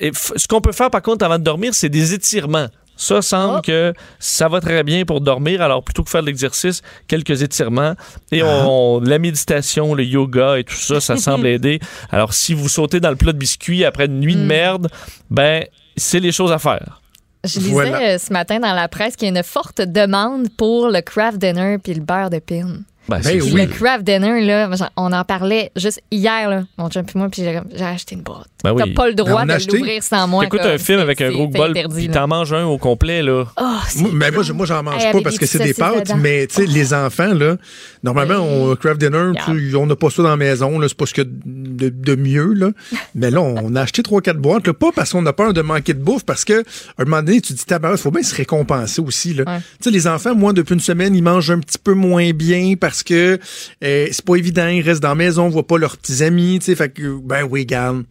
Et 0.00 0.10
ce 0.14 0.46
qu'on 0.48 0.60
peut 0.60 0.72
faire 0.72 0.90
par 0.90 1.02
contre 1.02 1.24
avant 1.24 1.38
de 1.38 1.44
dormir, 1.44 1.74
c'est 1.74 1.88
des 1.88 2.14
étirements. 2.14 2.68
Ça 2.98 3.22
semble 3.22 3.62
que 3.62 3.94
ça 4.18 4.48
va 4.48 4.60
très 4.60 4.82
bien 4.82 5.04
pour 5.04 5.20
dormir. 5.20 5.62
Alors, 5.62 5.82
plutôt 5.84 6.02
que 6.02 6.10
faire 6.10 6.20
de 6.20 6.26
l'exercice, 6.26 6.82
quelques 7.06 7.42
étirements. 7.42 7.94
Et 8.32 8.42
on, 8.42 9.00
la 9.00 9.18
méditation, 9.18 9.94
le 9.94 10.04
yoga 10.04 10.58
et 10.58 10.64
tout 10.64 10.74
ça, 10.74 11.00
ça 11.00 11.16
semble 11.16 11.46
aider. 11.56 11.78
Alors, 12.10 12.34
si 12.34 12.54
vous 12.54 12.68
sautez 12.68 12.98
dans 13.00 13.10
le 13.10 13.16
plat 13.16 13.32
de 13.32 13.38
biscuits 13.38 13.84
après 13.84 14.06
une 14.06 14.18
nuit 14.20 14.34
de 14.34 14.42
merde, 14.42 14.88
ben, 15.30 15.64
c'est 15.96 16.20
les 16.20 16.32
choses 16.32 16.52
à 16.52 16.58
faire. 16.58 17.00
Je 17.44 17.60
lisais 17.60 17.70
Voilà. 17.70 18.00
euh, 18.02 18.18
ce 18.18 18.32
matin 18.32 18.58
dans 18.58 18.74
la 18.74 18.88
presse 18.88 19.14
qu'il 19.14 19.28
y 19.28 19.30
a 19.30 19.38
une 19.38 19.44
forte 19.44 19.80
demande 19.80 20.48
pour 20.56 20.88
le 20.88 21.00
craft 21.00 21.38
dinner 21.38 21.78
puis 21.78 21.94
le 21.94 22.00
beurre 22.00 22.30
de 22.30 22.40
pin. 22.40 22.80
Ben, 23.08 23.20
Ben 23.24 23.40
oui. 23.42 23.52
Le 23.62 23.66
craft 23.66 24.04
dinner, 24.04 24.44
là, 24.44 24.68
on 24.96 25.12
en 25.12 25.24
parlait 25.24 25.70
juste 25.76 26.00
hier, 26.10 26.48
là, 26.50 26.64
mon 26.76 26.90
chum 26.90 27.04
et 27.04 27.18
moi, 27.18 27.28
puis 27.30 27.42
j'ai 27.42 27.54
comme- 27.54 27.68
j'ai 27.74 27.84
acheté 27.84 28.14
une 28.14 28.20
boîte. 28.22 28.46
Ben 28.62 28.72
oui. 28.72 28.82
T'as 28.84 28.92
pas 28.94 29.08
le 29.08 29.14
Ben, 29.14 29.24
droit 29.24 29.44
de 29.46 29.50
acheté. 29.52 29.76
l'ouvrir 29.78 30.02
sans 30.02 30.26
moi. 30.28 30.44
T'écoutes 30.44 30.60
un 30.60 30.76
film 30.78 30.98
avec 31.00 31.20
un 31.22 31.30
gros 31.30 31.46
bol, 31.48 31.72
puis 31.94 32.08
t'en 32.08 32.26
manges 32.28 32.52
un 32.52 32.64
au 32.66 32.76
complet, 32.76 33.22
là. 33.22 33.44
Oh, 33.56 33.62
Moi, 33.96 34.10
ben, 34.12 34.34
moi, 34.34 34.42
je- 34.42 34.52
moi, 34.52 34.66
j'en 34.66 34.82
mange 34.82 35.02
Hey, 35.02 35.12
pas 35.12 35.20
parce 35.22 35.38
que 35.38 35.46
c'est 35.46 35.58
des 35.62 35.74
pâtes, 35.74 36.06
dedans. 36.06 36.16
mais 36.20 36.46
tu 36.48 36.56
sais, 36.56 36.66
les 36.66 36.92
enfants, 36.92 37.32
là, 37.32 37.56
normalement, 38.02 38.36
on 38.40 38.74
craft 38.76 39.00
dinner, 39.00 39.32
tu 39.46 39.74
on 39.76 39.86
n'a 39.86 39.96
pas 39.96 40.10
ça 40.10 40.22
dans 40.22 40.28
la 40.30 40.36
maison, 40.36 40.78
là, 40.78 40.86
c'est 40.88 40.96
pas 40.96 41.06
ce 41.06 41.14
que 41.14 41.22
de, 41.24 41.88
de 41.88 42.14
mieux, 42.16 42.52
là. 42.52 42.70
Mais 43.14 43.30
là, 43.30 43.40
on 43.40 43.74
a 43.76 43.82
acheté 43.82 44.02
trois, 44.02 44.20
quatre 44.20 44.38
boîtes, 44.38 44.66
là, 44.66 44.74
pas 44.74 44.90
parce 44.94 45.12
qu'on 45.12 45.24
a 45.26 45.32
peur 45.32 45.52
de 45.54 45.62
manquer 45.62 45.94
de 45.94 46.00
bouffe, 46.02 46.24
parce 46.24 46.44
que, 46.44 46.60
à 46.60 47.02
un 47.02 47.04
moment 47.04 47.22
donné, 47.22 47.40
tu 47.40 47.52
te 47.54 47.58
dis, 47.58 47.64
tabac, 47.64 47.96
faut 47.96 48.10
bien 48.10 48.22
se 48.22 48.34
récompenser 48.34 49.00
aussi, 49.00 49.32
là. 49.34 49.44
Tu 49.46 49.84
sais, 49.84 49.90
les 49.90 50.06
enfants, 50.06 50.34
moi, 50.34 50.52
depuis 50.52 50.74
une 50.74 50.80
semaine, 50.80 51.14
ils 51.14 51.22
mangent 51.22 51.50
un 51.50 51.60
petit 51.60 51.78
peu 51.78 51.94
moins 51.94 52.30
bien 52.32 52.74
parce 52.78 52.97
que 53.02 53.38
euh, 53.84 54.08
c'est 54.10 54.24
pas 54.24 54.36
évident, 54.36 54.68
ils 54.68 54.82
restent 54.82 55.02
dans 55.02 55.08
la 55.10 55.14
maison, 55.14 55.44
on 55.44 55.48
voit 55.48 55.66
pas 55.66 55.78
leurs 55.78 55.96
petits 55.96 56.22
amis, 56.22 56.58
tu 56.58 56.66
sais, 56.66 56.76
fait 56.76 56.90
que, 56.90 57.18
ben 57.22 57.42
oui, 57.42 57.66
garde, 57.66 58.04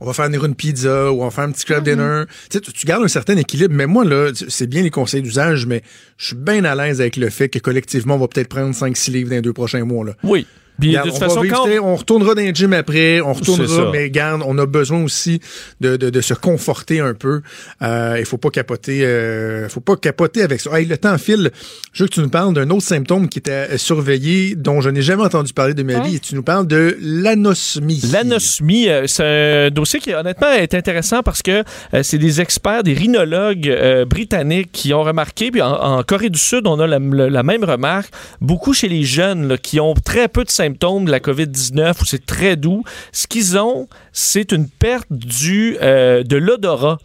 on 0.00 0.06
va 0.06 0.12
faire 0.12 0.26
venir 0.26 0.44
une 0.44 0.54
pizza 0.54 1.10
ou 1.12 1.22
on 1.22 1.24
va 1.24 1.30
faire 1.30 1.44
un 1.44 1.52
petit 1.52 1.64
dinner. 1.82 2.24
Tu 2.50 2.58
sais, 2.58 2.60
tu, 2.60 2.72
tu 2.72 2.86
gardes 2.86 3.04
un 3.04 3.08
certain 3.08 3.36
équilibre, 3.36 3.74
mais 3.74 3.86
moi, 3.86 4.04
là, 4.04 4.32
c'est 4.48 4.66
bien 4.66 4.82
les 4.82 4.90
conseils 4.90 5.22
d'usage, 5.22 5.66
mais 5.66 5.82
je 6.16 6.26
suis 6.26 6.36
bien 6.36 6.64
à 6.64 6.74
l'aise 6.74 7.00
avec 7.00 7.16
le 7.16 7.30
fait 7.30 7.48
que 7.48 7.58
collectivement, 7.58 8.16
on 8.16 8.18
va 8.18 8.28
peut-être 8.28 8.48
prendre 8.48 8.74
5-6 8.74 9.12
livres 9.12 9.30
dans 9.30 9.36
les 9.36 9.42
deux 9.42 9.52
prochains 9.52 9.84
mois, 9.84 10.04
là. 10.04 10.14
Oui. 10.22 10.46
Puis, 10.80 10.92
de 10.92 10.98
toute 11.02 11.12
on, 11.12 11.16
façon, 11.16 11.40
vivre, 11.42 11.56
quand- 11.64 11.84
on 11.86 11.94
retournera 11.94 12.34
dans 12.34 12.42
les 12.42 12.52
gym 12.54 12.72
après, 12.72 13.20
on 13.20 13.32
retournera, 13.32 13.90
mais 13.92 14.10
garde, 14.10 14.42
on 14.44 14.58
a 14.58 14.66
besoin 14.66 15.02
aussi 15.04 15.40
de, 15.80 15.96
de, 15.96 16.10
de 16.10 16.20
se 16.20 16.34
conforter 16.34 16.98
un 17.00 17.14
peu. 17.14 17.42
Euh, 17.82 18.16
il 18.18 18.24
faut 18.24 18.38
pas 18.38 18.50
capoter, 18.50 19.04
euh, 19.04 19.68
faut 19.68 19.80
pas 19.80 19.96
capoter 19.96 20.42
avec 20.42 20.60
ça. 20.60 20.76
Hey, 20.78 20.86
le 20.86 20.98
temps 20.98 21.16
file. 21.16 21.52
Je 21.92 22.02
veux 22.02 22.08
que 22.08 22.14
tu 22.14 22.20
nous 22.20 22.28
parles 22.28 22.54
d'un 22.54 22.68
autre 22.70 22.82
symptôme 22.82 23.28
qui 23.28 23.38
était 23.38 23.52
euh, 23.70 23.78
surveillé, 23.78 24.56
dont 24.56 24.80
je 24.80 24.90
n'ai 24.90 25.02
jamais 25.02 25.22
entendu 25.22 25.52
parler 25.52 25.74
de 25.74 25.82
ma 25.84 26.00
vie. 26.00 26.16
Et 26.16 26.18
tu 26.18 26.34
nous 26.34 26.42
parles 26.42 26.66
de 26.66 26.96
l'anosmie. 27.00 28.00
L'anosmie, 28.12 28.88
euh, 28.88 29.06
c'est 29.06 29.66
un 29.66 29.70
dossier 29.70 30.00
qui 30.00 30.12
honnêtement 30.12 30.50
est 30.50 30.74
intéressant 30.74 31.22
parce 31.22 31.40
que 31.42 31.62
euh, 31.94 32.02
c'est 32.02 32.18
des 32.18 32.40
experts, 32.40 32.82
des 32.82 32.94
rhinologues 32.94 33.68
euh, 33.68 34.04
britanniques 34.04 34.70
qui 34.72 34.92
ont 34.92 35.02
remarqué, 35.04 35.52
puis 35.52 35.62
en, 35.62 35.70
en 35.72 36.02
Corée 36.02 36.30
du 36.30 36.38
Sud, 36.38 36.66
on 36.66 36.80
a 36.80 36.86
la, 36.88 36.98
la- 36.98 37.30
la 37.30 37.42
même 37.44 37.62
remarque, 37.62 38.12
beaucoup 38.40 38.72
chez 38.74 38.88
les 38.88 39.04
jeunes 39.04 39.46
là, 39.48 39.56
qui 39.56 39.78
ont 39.78 39.94
très 39.94 40.26
peu 40.26 40.42
de 40.42 40.50
symptômes 40.50 40.63
de 40.70 41.10
la 41.10 41.20
COVID-19 41.20 42.02
où 42.02 42.04
c'est 42.04 42.24
très 42.24 42.56
doux. 42.56 42.82
Ce 43.12 43.26
qu'ils 43.26 43.58
ont, 43.58 43.88
c'est 44.12 44.52
une 44.52 44.68
perte 44.68 45.06
du, 45.10 45.76
euh, 45.82 46.22
de 46.22 46.36
l'odorat 46.36 46.98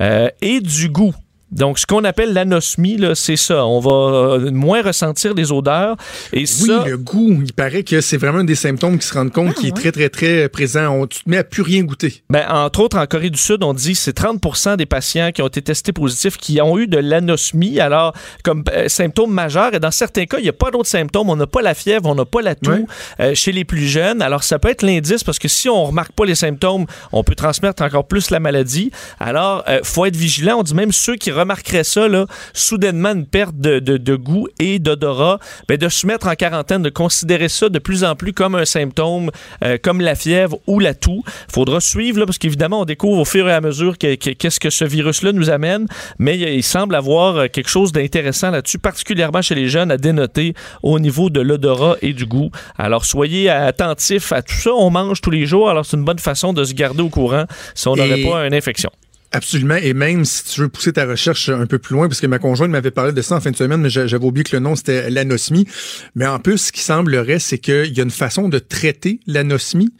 euh, 0.00 0.28
et 0.40 0.60
du 0.60 0.88
goût. 0.88 1.14
Donc, 1.52 1.78
ce 1.78 1.86
qu'on 1.86 2.04
appelle 2.04 2.32
l'anosmie, 2.32 3.00
c'est 3.14 3.36
ça. 3.36 3.66
On 3.66 3.80
va 3.80 3.90
euh, 3.90 4.50
moins 4.50 4.82
ressentir 4.82 5.34
les 5.34 5.52
odeurs. 5.52 5.96
Et 6.32 6.40
Oui, 6.40 6.46
ça, 6.46 6.84
le 6.86 6.96
goût, 6.96 7.40
il 7.44 7.52
paraît 7.52 7.82
que 7.82 8.00
c'est 8.00 8.16
vraiment 8.16 8.38
un 8.38 8.44
des 8.44 8.54
symptômes 8.54 8.98
qui 8.98 9.06
se 9.06 9.14
rendent 9.14 9.32
compte 9.32 9.54
qui 9.54 9.68
est 9.68 9.76
très, 9.76 9.92
très, 9.92 10.08
très 10.08 10.48
présent. 10.48 10.88
On, 10.90 11.06
tu 11.06 11.24
te 11.24 11.30
mets 11.30 11.38
à 11.38 11.44
plus 11.44 11.62
rien 11.62 11.82
goûter. 11.82 12.22
Ben, 12.30 12.46
entre 12.48 12.80
autres, 12.80 12.98
en 12.98 13.06
Corée 13.06 13.30
du 13.30 13.38
Sud, 13.38 13.62
on 13.62 13.74
dit 13.74 13.92
que 13.92 13.98
c'est 13.98 14.16
30% 14.16 14.76
des 14.76 14.86
patients 14.86 15.30
qui 15.32 15.42
ont 15.42 15.48
été 15.48 15.62
testés 15.62 15.92
positifs 15.92 16.36
qui 16.36 16.60
ont 16.60 16.78
eu 16.78 16.86
de 16.86 16.98
l'anosmie, 16.98 17.80
alors 17.80 18.14
comme 18.44 18.64
euh, 18.72 18.88
symptôme 18.88 19.32
majeur. 19.32 19.74
Et 19.74 19.80
dans 19.80 19.90
certains 19.90 20.26
cas, 20.26 20.38
il 20.38 20.44
n'y 20.44 20.48
a 20.48 20.54
pas 20.54 20.70
d'autres 20.70 20.88
symptômes. 20.88 21.30
On 21.30 21.36
n'a 21.36 21.46
pas 21.46 21.62
la 21.62 21.74
fièvre, 21.74 22.08
on 22.08 22.14
n'a 22.14 22.24
pas 22.24 22.42
la 22.42 22.54
toux 22.54 22.86
euh, 23.20 23.34
chez 23.34 23.52
les 23.52 23.64
plus 23.64 23.86
jeunes. 23.86 24.22
Alors, 24.22 24.42
ça 24.42 24.58
peut 24.58 24.68
être 24.68 24.82
l'indice 24.82 25.24
parce 25.24 25.38
que 25.38 25.48
si 25.48 25.68
on 25.68 25.86
remarque 25.86 26.12
pas 26.12 26.24
les 26.24 26.34
symptômes, 26.34 26.86
on 27.12 27.24
peut 27.24 27.34
transmettre 27.34 27.82
encore 27.82 28.06
plus 28.06 28.30
la 28.30 28.40
maladie. 28.40 28.90
Alors, 29.18 29.64
euh, 29.68 29.80
faut 29.82 30.04
être 30.04 30.16
vigilant. 30.16 30.58
On 30.58 30.62
dit 30.62 30.74
même 30.74 30.92
ceux 30.92 31.16
qui 31.16 31.30
remarqueraient 31.40 31.84
ça, 31.84 32.08
là, 32.08 32.26
soudainement 32.54 33.10
une 33.12 33.26
perte 33.26 33.56
de, 33.56 33.78
de- 33.78 33.96
de 33.96 34.16
goût 34.16 34.48
et 34.58 34.78
d'odorat, 34.78 35.38
ben, 35.68 35.76
de 35.76 35.88
se 35.88 36.06
mettre 36.06 36.26
en 36.28 36.34
quarantaine, 36.34 36.82
de 36.82 36.90
considérer 36.90 37.48
ça 37.48 37.68
de 37.68 37.78
plus 37.78 38.04
en 38.04 38.14
plus 38.14 38.32
comme 38.32 38.54
un 38.54 38.64
symptôme, 38.64 39.30
euh, 39.64 39.78
comme 39.82 40.00
la 40.00 40.14
fièvre 40.14 40.58
ou 40.66 40.78
la 40.78 40.94
toux. 40.94 41.22
faudra 41.52 41.80
suivre, 41.80 42.18
là, 42.20 42.26
parce 42.26 42.38
qu'évidemment, 42.38 42.80
on 42.82 42.84
découvre 42.84 43.20
au 43.20 43.24
fur 43.24 43.48
et 43.48 43.52
à 43.52 43.60
mesure 43.60 43.98
que- 43.98 44.14
que- 44.14 44.30
qu'est-ce 44.30 44.60
que 44.60 44.70
ce 44.70 44.84
virus-là 44.84 45.32
nous 45.32 45.50
amène, 45.50 45.86
mais 46.18 46.38
il, 46.38 46.62
semble 46.62 46.94
avoir 46.94 47.36
euh, 47.36 47.46
quelque 47.48 47.68
chose 47.70 47.90
d'intéressant 47.92 48.50
là-dessus, 48.50 48.78
particulièrement 48.78 49.42
chez 49.42 49.54
les 49.54 49.68
jeunes, 49.68 49.90
à 49.90 49.96
dénoter 49.96 50.54
au 50.82 50.98
niveau 51.00 51.30
de 51.30 51.40
l'odorat 51.40 51.96
et 52.02 52.12
du 52.12 52.26
goût. 52.26 52.50
Alors, 52.78 53.04
soyez 53.04 53.48
attentifs 53.50 54.32
à 54.32 54.42
tout 54.42 54.54
ça. 54.54 54.70
On 54.74 54.90
mange 54.90 55.20
tous 55.20 55.30
les 55.30 55.46
jours, 55.46 55.68
alors 55.70 55.84
c'est 55.86 55.96
une 55.96 56.04
bonne 56.04 56.18
façon 56.18 56.52
de 56.52 56.62
se 56.64 56.74
garder 56.74 57.02
au 57.02 57.08
courant 57.08 57.44
si 57.74 57.88
on 57.88 57.96
n'aurait 57.96 58.20
Et- 58.20 58.28
pas 58.30 58.46
une 58.46 58.54
infection. 58.54 58.90
Absolument. 59.32 59.76
Et 59.76 59.94
même 59.94 60.24
si 60.24 60.44
tu 60.44 60.60
veux 60.62 60.68
pousser 60.68 60.92
ta 60.92 61.06
recherche 61.06 61.48
un 61.50 61.66
peu 61.66 61.78
plus 61.78 61.94
loin, 61.94 62.08
parce 62.08 62.20
que 62.20 62.26
ma 62.26 62.40
conjointe 62.40 62.70
m'avait 62.70 62.90
parlé 62.90 63.12
de 63.12 63.22
ça 63.22 63.36
en 63.36 63.40
fin 63.40 63.52
de 63.52 63.56
semaine, 63.56 63.80
mais 63.80 63.90
j'a- 63.90 64.08
j'avais 64.08 64.24
oublié 64.24 64.42
que 64.42 64.56
le 64.56 64.60
nom, 64.60 64.74
c'était 64.74 65.08
l'anosmie. 65.08 65.68
Mais 66.16 66.26
en 66.26 66.40
plus, 66.40 66.58
ce 66.58 66.72
qui 66.72 66.80
semblerait, 66.80 67.38
c'est 67.38 67.58
qu'il 67.58 67.96
y 67.96 68.00
a 68.00 68.02
une 68.02 68.10
façon 68.10 68.48
de 68.48 68.58
traiter 68.58 69.20
l'anosmie, 69.28 69.94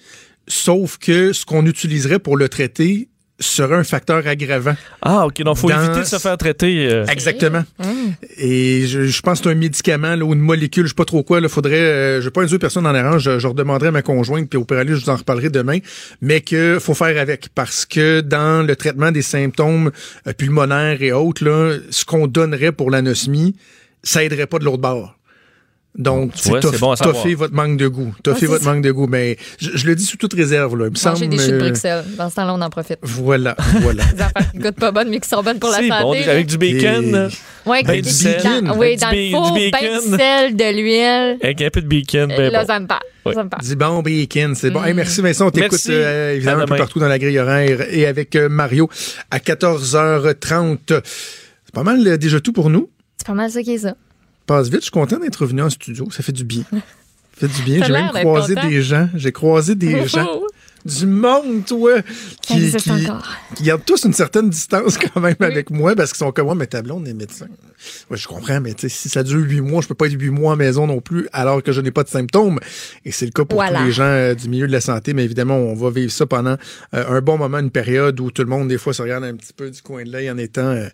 sauf 0.48 0.98
que 0.98 1.32
ce 1.32 1.44
qu'on 1.44 1.64
utiliserait 1.66 2.18
pour 2.18 2.36
le 2.36 2.48
traiter 2.48 3.08
serait 3.40 3.76
un 3.76 3.84
facteur 3.84 4.26
aggravant. 4.26 4.74
Ah, 5.02 5.26
OK. 5.26 5.42
Donc, 5.42 5.56
il 5.56 5.60
faut 5.60 5.68
Dans- 5.70 5.82
éviter 5.82 6.00
de 6.00 6.04
se 6.04 6.18
faire 6.18 6.36
traiter. 6.36 6.88
euh, 6.90 7.06
Exactement. 7.06 7.64
Mmh. 7.78 7.84
Et 8.38 8.86
je, 8.86 9.04
je 9.06 9.20
pense 9.22 9.38
que 9.40 9.44
c'est 9.44 9.50
un 9.50 9.54
médicament 9.58 10.14
là, 10.14 10.24
ou 10.24 10.32
une 10.34 10.40
molécule, 10.40 10.84
je 10.84 10.88
sais 10.90 10.94
pas 10.94 11.04
trop 11.04 11.22
quoi. 11.22 11.40
Là, 11.40 11.48
faudrait, 11.48 11.74
euh, 11.80 12.20
je 12.20 12.26
vais 12.26 12.30
pas 12.30 12.42
induire 12.42 12.58
personne 12.58 12.86
en 12.86 12.94
erreur. 12.94 13.18
Je, 13.18 13.38
je 13.38 13.46
redemanderai 13.46 13.88
à 13.88 13.92
ma 13.92 14.02
conjointe, 14.02 14.48
puis 14.48 14.58
au 14.58 14.66
aller, 14.74 14.94
je 14.94 15.02
vous 15.04 15.10
en 15.10 15.16
reparlerai 15.16 15.50
demain. 15.50 15.78
Mais 16.20 16.40
que 16.42 16.78
faut 16.80 16.94
faire 16.94 17.20
avec 17.20 17.48
parce 17.54 17.86
que 17.86 18.20
dans 18.20 18.64
le 18.66 18.76
traitement 18.76 19.10
des 19.10 19.22
symptômes 19.22 19.90
euh, 20.26 20.32
pulmonaires 20.32 21.02
et 21.02 21.12
autres, 21.12 21.44
là, 21.44 21.76
ce 21.90 22.04
qu'on 22.04 22.26
donnerait 22.26 22.72
pour 22.72 22.90
l'anosmie, 22.90 23.56
ça 24.02 24.22
aiderait 24.24 24.46
pas 24.46 24.58
de 24.58 24.64
l'autre 24.64 24.78
bord. 24.82 25.16
Donc, 25.98 26.34
tu 26.34 26.48
vois, 26.48 26.60
bon 26.60 26.94
toffer 26.94 27.34
votre 27.34 27.52
manque 27.52 27.76
de 27.76 27.88
goût. 27.88 28.14
Ouais, 28.24 28.32
c'est 28.38 28.46
votre 28.46 28.62
ça. 28.62 28.72
manque 28.72 28.82
de 28.84 28.92
goût. 28.92 29.08
Mais 29.08 29.36
je, 29.58 29.70
je 29.74 29.86
le 29.86 29.96
dis 29.96 30.04
sous 30.04 30.16
toute 30.16 30.32
réserve. 30.34 30.76
Là. 30.78 30.86
Il 30.86 30.90
me 30.92 30.94
semble. 30.96 31.28
des 31.28 31.36
choux 31.36 31.48
de 31.50 31.54
euh, 31.54 31.58
Bruxelles. 31.58 32.04
Dans 32.16 32.30
ce 32.30 32.36
temps-là, 32.36 32.54
on 32.54 32.60
en 32.62 32.70
profite. 32.70 32.98
Voilà, 33.02 33.56
voilà. 33.80 34.04
Des 34.04 34.22
affaires 34.22 34.52
qui 34.52 34.58
goûtent 34.58 34.76
pas 34.78 34.92
bonnes, 34.92 35.08
mais 35.10 35.18
qui 35.18 35.28
sont 35.28 35.42
bonnes 35.42 35.58
pour 35.58 35.70
la 35.70 35.78
C'est 35.78 35.88
santé. 35.88 36.02
bon, 36.02 36.12
avec 36.30 36.46
du 36.46 36.58
bacon. 36.58 37.30
Ouais, 37.66 37.82
Ben, 37.82 37.88
avec 37.90 38.04
du 38.04 38.10
dans- 38.24 38.78
Oui, 38.78 38.86
Avec 38.86 39.00
dans 39.00 39.10
du 39.10 39.16
le 39.16 39.30
four, 39.30 39.52
du 39.52 39.60
ben 39.60 39.70
bacon. 39.72 40.10
de 40.12 40.16
sel, 40.16 40.56
de 40.56 40.76
l'huile. 40.76 41.38
Avec 41.42 41.62
un 41.62 41.70
peu 41.70 41.82
de 41.82 41.88
bacon. 41.88 42.28
Ben 42.28 42.52
là, 42.52 42.60
bon. 42.60 42.66
ça 42.66 42.80
me 42.80 42.86
parle. 42.86 43.02
Oui. 43.26 43.34
Ça 43.34 43.44
me 43.44 43.48
parle. 43.50 43.62
Du 43.64 43.76
bon 43.76 44.02
bacon, 44.02 44.54
c'est 44.54 44.70
bon. 44.70 44.80
Mm. 44.80 44.84
Hey, 44.86 44.94
merci 44.94 45.20
Vincent, 45.20 45.48
on 45.48 45.50
t'écoute 45.50 45.78
euh, 45.90 46.36
évidemment 46.36 46.62
un 46.62 46.66
peu 46.66 46.76
partout 46.76 47.00
dans 47.00 47.08
la 47.08 47.18
grille 47.18 47.38
horaire 47.38 47.80
et 47.92 48.06
avec 48.06 48.36
euh, 48.36 48.48
Mario 48.48 48.88
à 49.30 49.38
14h30. 49.40 50.78
C'est 50.88 51.74
pas 51.74 51.82
mal 51.82 52.06
euh, 52.06 52.16
déjà 52.16 52.40
tout 52.40 52.52
pour 52.52 52.70
nous. 52.70 52.88
C'est 53.18 53.26
pas 53.26 53.34
mal 53.34 53.50
ça 53.50 53.62
qui 53.62 53.72
est 53.74 53.78
ça. 53.78 53.94
Passe 54.50 54.68
vite, 54.68 54.80
je 54.80 54.86
suis 54.86 54.90
content 54.90 55.20
d'être 55.20 55.36
revenu 55.36 55.62
en 55.62 55.70
studio, 55.70 56.10
ça 56.10 56.24
fait 56.24 56.32
du 56.32 56.42
bien. 56.42 56.64
Ça 56.72 57.46
fait 57.46 57.54
du 57.54 57.62
bien. 57.62 57.84
J'ai 57.84 57.92
même 57.92 58.08
croisé 58.08 58.56
des 58.56 58.82
gens, 58.82 59.08
j'ai 59.14 59.30
croisé 59.30 59.76
des 59.76 60.08
gens. 60.08 60.26
Du 60.84 61.06
monde, 61.06 61.64
toi, 61.66 62.00
qui, 62.42 62.72
qui, 63.54 63.62
gardent 63.64 63.84
tous 63.84 64.04
une 64.04 64.12
certaine 64.14 64.48
distance 64.48 64.96
quand 64.98 65.20
même 65.20 65.36
avec 65.40 65.70
moi 65.70 65.94
parce 65.94 66.12
qu'ils 66.12 66.18
sont 66.18 66.32
comme 66.32 66.46
moi, 66.46 66.54
mais 66.54 66.66
ta 66.66 66.82
blonde 66.82 67.06
est 67.06 67.14
médecin. 67.14 67.46
Ouais, 68.10 68.16
je 68.16 68.28
comprends, 68.28 68.60
mais 68.60 68.74
si 68.76 69.08
ça 69.08 69.22
dure 69.22 69.40
huit 69.40 69.60
mois, 69.60 69.80
je 69.82 69.88
peux 69.88 69.94
pas 69.94 70.06
être 70.06 70.18
huit 70.20 70.30
mois 70.30 70.52
à 70.52 70.56
maison 70.56 70.86
non 70.86 71.00
plus 71.00 71.28
alors 71.32 71.62
que 71.62 71.72
je 71.72 71.80
n'ai 71.80 71.90
pas 71.90 72.02
de 72.02 72.08
symptômes. 72.08 72.58
Et 73.04 73.12
c'est 73.12 73.24
le 73.26 73.30
cas 73.32 73.44
pour 73.44 73.56
Voilà. 73.58 73.78
tous 73.80 73.84
les 73.86 73.92
gens 73.92 74.04
euh, 74.04 74.34
du 74.34 74.48
milieu 74.48 74.66
de 74.66 74.72
la 74.72 74.80
santé, 74.80 75.14
mais 75.14 75.24
évidemment, 75.24 75.56
on 75.56 75.74
va 75.74 75.90
vivre 75.90 76.12
ça 76.12 76.26
pendant 76.26 76.56
euh, 76.94 77.04
un 77.08 77.20
bon 77.20 77.38
moment, 77.38 77.58
une 77.58 77.70
période 77.70 78.18
où 78.20 78.30
tout 78.30 78.42
le 78.42 78.48
monde, 78.48 78.68
des 78.68 78.78
fois, 78.78 78.92
se 78.92 79.02
regarde 79.02 79.24
un 79.24 79.34
petit 79.34 79.52
peu 79.54 79.70
du 79.70 79.80
coin 79.82 80.04
de 80.04 80.10
l'œil 80.12 80.30
en 80.30 80.36
étant 80.38 80.60
euh, 80.62 80.88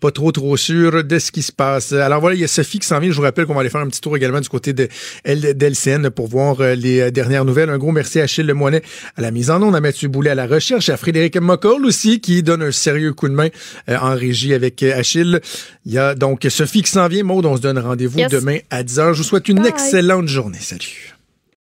pas 0.00 0.10
trop, 0.12 0.30
trop 0.30 0.56
sûr 0.56 1.02
de 1.02 1.18
ce 1.18 1.32
qui 1.32 1.42
se 1.42 1.52
passe. 1.52 1.92
Alors 1.92 2.20
voilà, 2.20 2.36
il 2.36 2.40
y 2.40 2.44
a 2.44 2.48
Sophie 2.48 2.78
qui 2.78 2.86
s'en 2.86 3.00
vient. 3.00 3.10
Je 3.10 3.16
vous 3.16 3.22
rappelle 3.22 3.46
qu'on 3.46 3.54
va 3.54 3.60
aller 3.60 3.70
faire 3.70 3.80
un 3.80 3.88
petit 3.88 4.00
tour 4.00 4.16
également 4.16 4.40
du 4.40 4.48
côté 4.48 4.72
de 4.72 4.88
d'LCN 5.24 6.10
pour 6.10 6.28
voir 6.28 6.60
les 6.62 7.10
dernières 7.10 7.44
nouvelles. 7.44 7.70
Un 7.70 7.78
gros 7.78 7.90
merci 7.90 8.20
à 8.20 8.24
Achille 8.24 8.46
Lemoinet 8.46 8.82
à 9.16 9.22
la 9.22 9.27
mise 9.30 9.50
en 9.50 9.62
onde, 9.62 9.74
à 9.76 9.80
Mathieu 9.80 10.08
Boulet 10.08 10.30
à 10.30 10.34
la 10.34 10.46
recherche, 10.46 10.88
à 10.88 10.96
Frédéric 10.96 11.36
Mocoll 11.36 11.84
aussi 11.86 12.20
qui 12.20 12.42
donne 12.42 12.62
un 12.62 12.72
sérieux 12.72 13.12
coup 13.12 13.28
de 13.28 13.34
main 13.34 13.48
euh, 13.88 13.96
en 14.00 14.14
régie 14.14 14.54
avec 14.54 14.82
euh, 14.82 14.98
Achille. 14.98 15.40
Il 15.86 15.92
y 15.92 15.98
a 15.98 16.14
donc 16.14 16.46
Sophie 16.48 16.82
qui 16.82 16.90
s'en 16.90 17.08
vient. 17.08 17.24
Maud, 17.24 17.44
on 17.46 17.56
se 17.56 17.60
donne 17.62 17.78
rendez-vous 17.78 18.18
Yes. 18.18 18.30
demain 18.30 18.58
à 18.70 18.82
10h. 18.82 19.12
Je 19.12 19.18
vous 19.18 19.24
souhaite 19.24 19.48
une 19.48 19.58
Bye. 19.60 19.68
excellente 19.68 20.28
journée. 20.28 20.58
Salut. 20.60 21.17